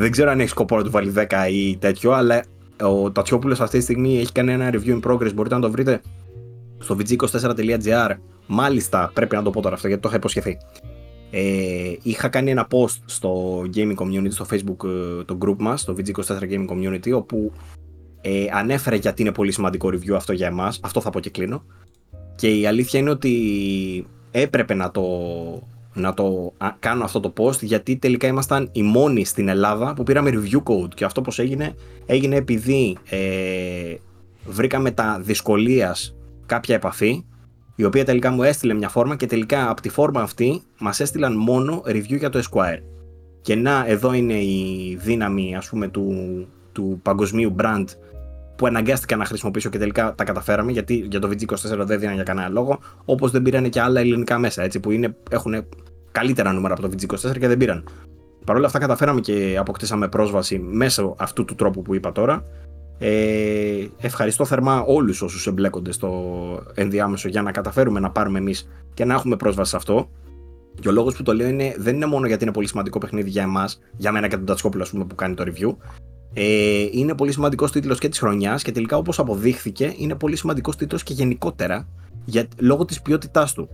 [0.00, 2.44] δεν ξέρω αν έχει σκοπό να του βάλει 10 ή τέτοιο, αλλά
[2.82, 5.34] ο Τατσιόπουλο αυτή τη στιγμή έχει κάνει ένα review in progress.
[5.34, 6.00] Μπορείτε να το βρείτε
[6.78, 8.10] στο vg24.gr.
[8.46, 10.58] Μάλιστα, πρέπει να το πω τώρα αυτό γιατί το είχα υποσχεθεί.
[11.30, 15.94] Ε, είχα κάνει ένα post στο gaming community, στο facebook ε, το group μας, το
[15.98, 17.52] VG24 Gaming Community, όπου
[18.20, 21.64] ε, ανέφερε γιατί είναι πολύ σημαντικό review αυτό για εμάς, αυτό θα πω και κλείνω.
[22.34, 25.02] Και η αλήθεια είναι ότι έπρεπε να το,
[25.94, 30.30] να το κάνω αυτό το post γιατί τελικά ήμασταν οι μόνοι στην Ελλάδα που πήραμε
[30.34, 31.74] review code και αυτό πως έγινε,
[32.06, 33.94] έγινε επειδή ε,
[34.46, 36.16] βρήκαμε τα δυσκολίας
[36.46, 37.24] κάποια επαφή
[37.74, 41.36] η οποία τελικά μου έστειλε μια φόρμα και τελικά από τη φόρμα αυτή μας έστειλαν
[41.36, 42.82] μόνο review για το Esquire.
[43.40, 46.12] Και να, εδώ είναι η δύναμη ας πούμε του,
[46.72, 47.84] του παγκοσμίου brand
[48.58, 52.22] που αναγκάστηκα να χρησιμοποιήσω και τελικά τα καταφέραμε γιατί για το VG24 δεν δίναν για
[52.22, 55.64] κανένα λόγο όπως δεν πήραν και άλλα ελληνικά μέσα έτσι που είναι, έχουν
[56.12, 57.84] καλύτερα νούμερα από το VG24 και δεν πήραν.
[58.44, 62.44] Παρ' όλα αυτά καταφέραμε και αποκτήσαμε πρόσβαση μέσω αυτού του τρόπου που είπα τώρα
[62.98, 66.10] ε, ευχαριστώ θερμά όλους όσους εμπλέκονται στο
[66.74, 70.10] ενδιάμεσο για να καταφέρουμε να πάρουμε εμείς και να έχουμε πρόσβαση σε αυτό.
[70.80, 73.30] Και ο λόγος που το λέω είναι, δεν είναι μόνο γιατί είναι πολύ σημαντικό παιχνίδι
[73.30, 75.76] για εμάς, για μένα και τον Τατσκόπουλο πούμε, που κάνει το review.
[76.32, 80.76] Ε, είναι πολύ σημαντικός τίτλος και της χρονιάς και τελικά όπως αποδείχθηκε είναι πολύ σημαντικός
[80.76, 81.88] τίτλος και γενικότερα
[82.24, 83.68] για, λόγω της ποιότητάς του.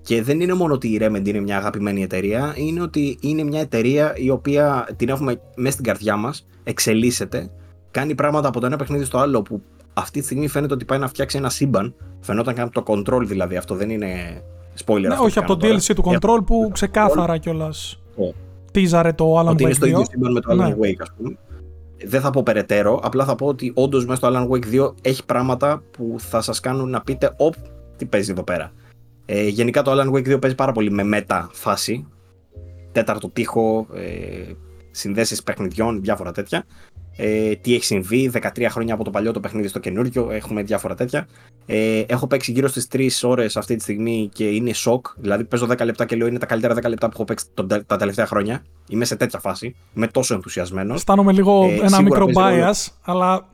[0.00, 3.60] Και δεν είναι μόνο ότι η Remedy είναι μια αγαπημένη εταιρεία, είναι ότι είναι μια
[3.60, 7.50] εταιρεία η οποία την έχουμε μέσα στην καρδιά μας, εξελίσσεται
[7.98, 9.62] κάνει πράγματα από το ένα παιχνίδι στο άλλο που
[9.94, 11.94] αυτή τη στιγμή φαίνεται ότι πάει να φτιάξει ένα σύμπαν.
[12.20, 14.42] Φαινόταν και από το control δηλαδή, αυτό δεν είναι
[14.84, 15.00] spoiler.
[15.00, 18.02] Ναι, όχι από το DLC του control που ξεκάθαρα κιόλας.
[18.72, 19.50] Τίζαρε το Alan Wake.
[19.50, 20.74] Ότι είναι στο ίδιο σύμπαν με το Alan ναι.
[20.80, 21.36] Wake, ας πούμε.
[22.04, 25.24] Δεν θα πω περαιτέρω, απλά θα πω ότι όντως μέσα στο Alan Wake 2 έχει
[25.24, 27.54] πράγματα που θα σας κάνουν να πείτε, Ωπ,
[27.96, 28.72] τι παίζει εδώ πέρα.
[29.24, 32.06] Ε, γενικά το Alan Wake 2 παίζει πάρα πολύ με μετα φάση.
[32.92, 34.52] Τέταρτο τείχο, ε,
[34.90, 36.64] συνδέσεις παιχνιδιών, διάφορα τέτοια
[37.16, 40.94] ε, τι έχει συμβεί, 13 χρόνια από το παλιό το παιχνίδι στο καινούριο, έχουμε διάφορα
[40.94, 41.28] τέτοια.
[41.66, 45.06] Ε, έχω παίξει γύρω στις 3 ώρες αυτή τη στιγμή και είναι σοκ.
[45.16, 47.46] Δηλαδή, παίζω 10 λεπτά και λέω είναι τα καλύτερα 10 λεπτά που έχω παίξει
[47.86, 48.64] τα τελευταία χρόνια.
[48.88, 49.76] Είμαι σε τέτοια φάση.
[49.94, 50.96] Είμαι τόσο ενθουσιασμένος.
[50.96, 53.48] Αισθάνομαι λίγο ε, ένα μικρό bias, αλλά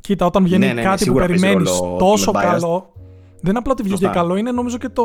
[0.00, 2.92] κοίτα, όταν βγαίνει ναι, ναι, ναι, κάτι που περιμένεις τόσο καλό.
[3.40, 5.02] Δεν είναι απλά ότι βγήκε καλό, είναι νομίζω και το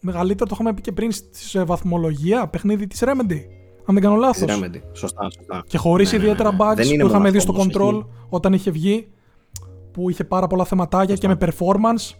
[0.00, 3.57] μεγαλύτερο, το είχαμε πει και πριν στη βαθμολογία, παιχνίδι της Remedy.
[3.88, 4.50] Αν δεν κάνω λάθος.
[4.92, 5.62] Σωστά, σωστά.
[5.66, 9.08] Και χωρίς ναι, ναι, ιδιαίτερα ναι, bugs που είχαμε δει στο control όταν είχε βγει,
[9.92, 12.14] που είχε πάρα πολλά θεματάκια και με performance.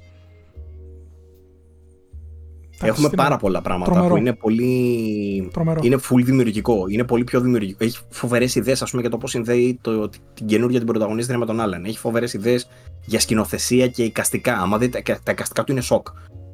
[2.81, 4.15] Έχουμε πάρα πολλά πράγματα Τρομερό.
[4.15, 5.51] που είναι πολύ.
[5.53, 5.81] Τρομερό.
[5.85, 6.85] Είναι full δημιουργικό.
[6.89, 7.85] Είναι πολύ πιο δημιουργικό.
[7.85, 11.47] Έχει φοβερές ιδέες, ας πούμε, για το πώς συνδέει το, την καινούργια την πρωταγωνίστρια με
[11.47, 11.85] τον άλλον.
[11.85, 12.69] Έχει φοβερές ιδέες
[13.05, 14.59] για σκηνοθεσία και εικαστικά.
[14.59, 16.07] Άμα δείτε, τα εικαστικά του είναι σοκ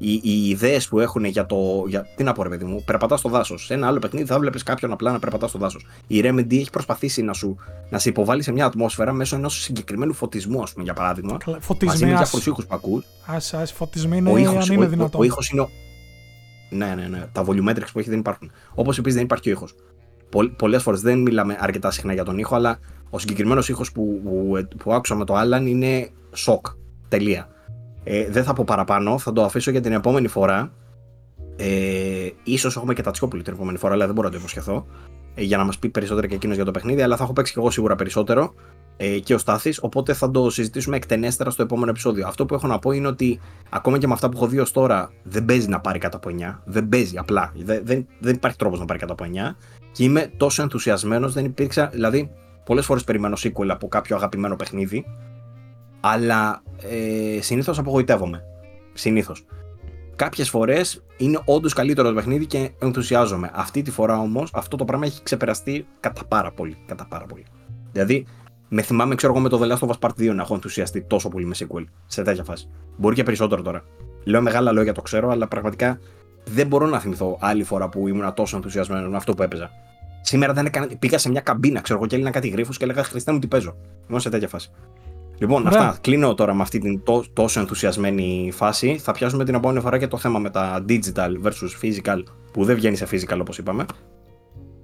[0.05, 1.84] οι, οι ιδέες που έχουν για το.
[1.86, 3.65] Για, τι να πω, ρε παιδί μου, περπατάς στο δάσος.
[3.65, 5.86] Σε ένα άλλο παιχνίδι θα βλέπεις κάποιον απλά να περπατάς στο δάσος.
[6.07, 7.57] Η Remedy έχει προσπαθήσει να σου
[7.91, 11.36] να σε υποβάλει σε μια ατμόσφαιρα μέσω ενός συγκεκριμένου φωτισμού, ας πούμε, για παράδειγμα.
[11.58, 12.12] Φωτισμοί.
[12.12, 13.05] Μαζί με ήχου που ακούς.
[13.26, 15.20] Α, ας, φωτισμοί είναι, ο ήχος, αν είναι δυνατόν.
[15.20, 15.60] Ο, ο, ήχος είναι.
[15.60, 15.70] Ο...
[16.70, 17.26] Ναι, ναι, ναι.
[17.33, 18.50] Τα volumetrics που έχει δεν υπάρχουν.
[18.74, 19.74] Όπως επίσης δεν υπάρχει ο ήχος.
[20.57, 22.78] Πολλές φορές δεν μιλάμε αρκετά συχνά για τον ήχο, αλλά
[23.10, 26.66] ο συγκεκριμένος ήχος που, που, που άκουσα με το Alan είναι σοκ.
[27.08, 27.49] Τελεία.
[28.05, 30.73] Ε, δεν θα πω παραπάνω, θα το αφήσω για την επόμενη φορά.
[31.57, 34.86] Ε, ίσως έχουμε και τα Τσιόπουλη την επόμενη φορά, αλλά δεν μπορώ να το υποσχεθώ.
[35.34, 37.52] Ε, για να μας πει περισσότερα και εκείνος για το παιχνίδι, αλλά θα έχω παίξει
[37.52, 38.55] και εγώ σίγουρα περισσότερο.
[38.97, 42.26] ε, και ο Στάθης, οπότε θα το συζητήσουμε εκτενέστερα στο επόμενο επεισόδιο.
[42.26, 44.70] Αυτό που έχω να πω είναι ότι ακόμα και με αυτά που έχω δει ως
[44.73, 46.58] τώρα δεν παίζει να πάρει κατά από 9.
[46.65, 47.52] Δεν παίζει απλά.
[47.57, 49.55] Δεν, δεν, δεν υπάρχει τρόπος να πάρει κατά από 9.
[49.92, 52.31] Και είμαι τόσο ενθουσιασμένος, δεν υπήρξα, δηλαδή
[52.65, 55.05] πολλές φορές περιμένω sequel από κάποιο αγαπημένο παιχνίδι,
[56.07, 58.42] αλλά ε, συνήθως απογοητεύομαι.
[58.92, 59.44] Συνήθως.
[60.16, 63.50] Κάποιες φορές είναι όντως καλύτερο το παιχνίδι και ενθουσιάζομαι.
[63.55, 66.76] Αυτή τη φορά όμως αυτό το πράγμα έχει ξεπεραστεί κατά πάρα πολύ.
[66.86, 67.44] Κατά πάρα πολύ.
[67.92, 68.26] Δηλαδή,
[68.68, 71.02] με θυμάμαι, ξέρω εγώ, με το The Last of Us Part 2 να έχω ενθουσιαστεί
[71.02, 72.68] τόσο πολύ με sequel σε τέτοια φάση.
[72.97, 73.83] Μπορεί και περισσότερο τώρα.
[74.24, 75.99] Λέω μεγάλα λόγια, το ξέρω, αλλά πραγματικά
[76.44, 79.70] δεν μπορώ να θυμηθώ άλλη φορά που ήμουν τόσο ενθουσιασμένος με αυτό που έπαιζα.
[80.20, 83.05] Σήμερα δεν έκανα, πήγα σε μια καμπίνα, ξέρω εγώ, και έλεγα κάτι γρήφου και έλεγα
[83.05, 83.76] Χριστέ μου τι παίζω.
[84.08, 84.70] Ήμουν σε τέτοια φάση.
[85.38, 85.98] Λοιπόν, αυτά.
[86.00, 88.98] Κλείνω τώρα με αυτή την τόσο ενθουσιασμένη φάση.
[88.98, 92.22] Θα πιάσουμε την επόμενη φορά και το θέμα με τα digital versus physical,
[92.52, 93.84] που δεν βγαίνει σε physical όπως είπαμε.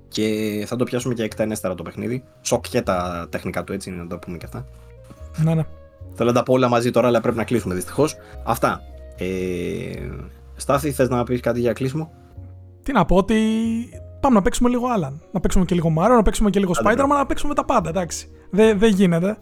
[0.08, 2.22] Και θα το πιάσουμε και εκτενέστερα το παιχνίδι.
[2.40, 4.66] Σοκ και τα τεχνικά του, έτσι είναι να το πούμε και αυτά.
[5.36, 5.64] Ναι, ναι.
[6.14, 8.16] Θέλω να τα πω όλα μαζί τώρα, αλλά πρέπει να κλείσουμε δυστυχώς.
[8.44, 8.80] Αυτά.
[9.16, 9.26] Ε,
[10.56, 12.10] Στάθη, θες να πεις κάτι για κλείσιμο;
[12.82, 13.36] Τι να πω, ότι
[14.20, 15.12] πάμε να παίξουμε λίγο Alan.
[15.32, 18.28] Να παίξουμε και λίγο Mario, να παίξουμε και λίγο Spider-Man, να παίξουμε τα πάντα, εντάξει.
[18.50, 19.38] Δεν δε γίνεται.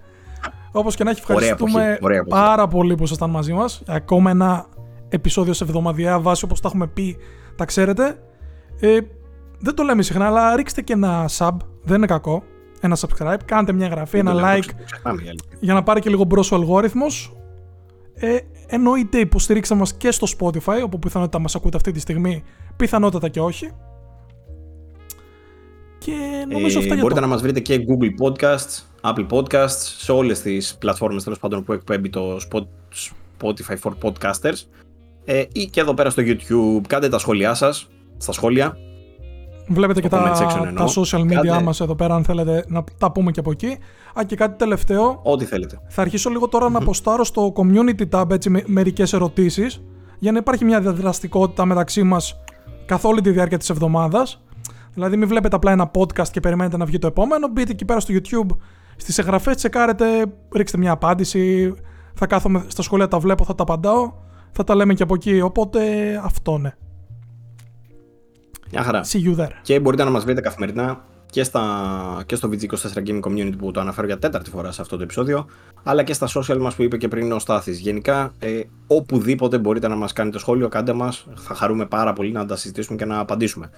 [0.72, 3.82] Όπως και να έχει, ευχαριστούμε πάρα πολύ που ήσασταν μαζί μας.
[3.86, 4.66] Ακόμα ένα
[5.08, 7.16] επεισόδιο σε εβδομαδιαία βάση όπως τα έχουμε πει,
[7.56, 8.18] τα ξέρετε.
[8.80, 8.98] Ε,
[9.58, 12.42] δεν το λέμε συχνά, αλλά ρίξτε και ένα sub, δεν είναι κακό.
[12.80, 14.68] Ένα subscribe, κάντε μια εγγραφή, ένα like
[15.60, 17.32] για να πάρει και λίγο μπρος ο αλγόριθμος.
[18.14, 18.36] Ε,
[18.66, 22.42] εννοείται υποστηρίξτε μας και στο Spotify, όπου πιθανότητα μας ακούτε αυτή τη στιγμή,
[22.76, 23.70] πιθανότατα και όχι.
[25.98, 26.12] Και
[26.48, 29.68] νομίζω ε, αυτά για Μπορείτε να μας βρείτε και Google Podcasts, Apple Podcasts,
[29.98, 32.36] σε όλες τις πλατφόρμες τέλος πάντων που εκπέμπει το
[33.40, 34.62] Spotify for Podcasters
[35.24, 36.80] ε, ή και εδώ πέρα στο YouTube.
[36.86, 38.76] Κάντε τα σχόλιά σας στα σχόλια.
[39.68, 40.22] Βλέπετε και τα,
[40.76, 41.62] τα social media Κάντε...
[41.62, 43.78] μας εδώ πέρα αν θέλετε να τα πούμε και από εκεί.
[44.18, 45.20] Α, και κάτι τελευταίο.
[45.22, 45.80] Ό,τι θέλετε.
[45.88, 49.82] Θα αρχίσω λίγο τώρα να αποστάρω στο community tab έτσι, με, μερικές ερωτήσεις
[50.18, 52.40] για να υπάρχει μια διαδραστικότητα μεταξύ μας
[52.86, 54.42] καθ' όλη τη διάρκεια της εβδομάδας.
[54.94, 57.48] Δηλαδή μην βλέπετε απλά ένα podcast και περιμένετε να βγει το επόμενο.
[57.48, 58.56] Μπείτε εκεί πέρα στο YouTube
[58.98, 60.06] στις εγγραφές, τσεκάρετε,
[60.54, 61.74] ρίξτε μια απάντηση.
[62.14, 64.12] Θα κάθομαι στα σχόλια, τα βλέπω, θα τα απαντάω.
[64.50, 65.40] Θα τα λέμε και από εκεί.
[65.40, 65.80] Οπότε
[66.24, 66.72] αυτό ναι.
[68.70, 69.04] Μια χαρά.
[69.04, 69.50] See you there.
[69.62, 73.80] Και μπορείτε να μας βρείτε καθημερινά και, στα, και στο VG24 Gaming Community που το
[73.80, 75.46] αναφέρω για τέταρτη φορά σε αυτό το επεισόδιο,
[75.82, 77.78] αλλά και στα social μας που είπε και πριν ο Στάθης.
[77.78, 81.26] Γενικά, ε, οπουδήποτε μπορείτε να μας κάνετε σχόλιο, κάντε μας.
[81.34, 83.70] Θα χαρούμε πάρα πολύ να τα συζητήσουμε και να απαντήσουμε.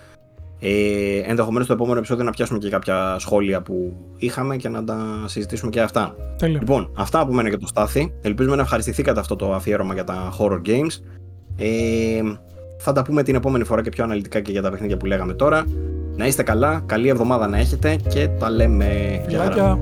[0.61, 5.25] Ε, Ενδεχομένως στο επόμενο επεισόδιο να πιάσουμε και κάποια σχόλια που είχαμε και να τα
[5.27, 6.15] συζητήσουμε και αυτά.
[6.39, 6.59] Τέλεια.
[6.59, 8.13] Λοιπόν, αυτά από μένα για το Στάθη.
[8.21, 11.03] Ελπίζουμε να ευχαριστηθήκατε αυτό το αφιέρωμα για τα horror games.
[11.57, 12.23] Ε,
[12.79, 15.33] θα τα πούμε την επόμενη φορά και πιο αναλυτικά και για τα παιχνίδια που λέγαμε
[15.33, 15.65] τώρα.
[16.17, 19.23] Να είστε καλά, καλή εβδομάδα να έχετε και τα λέμε.
[19.27, 19.79] Φιλάκια.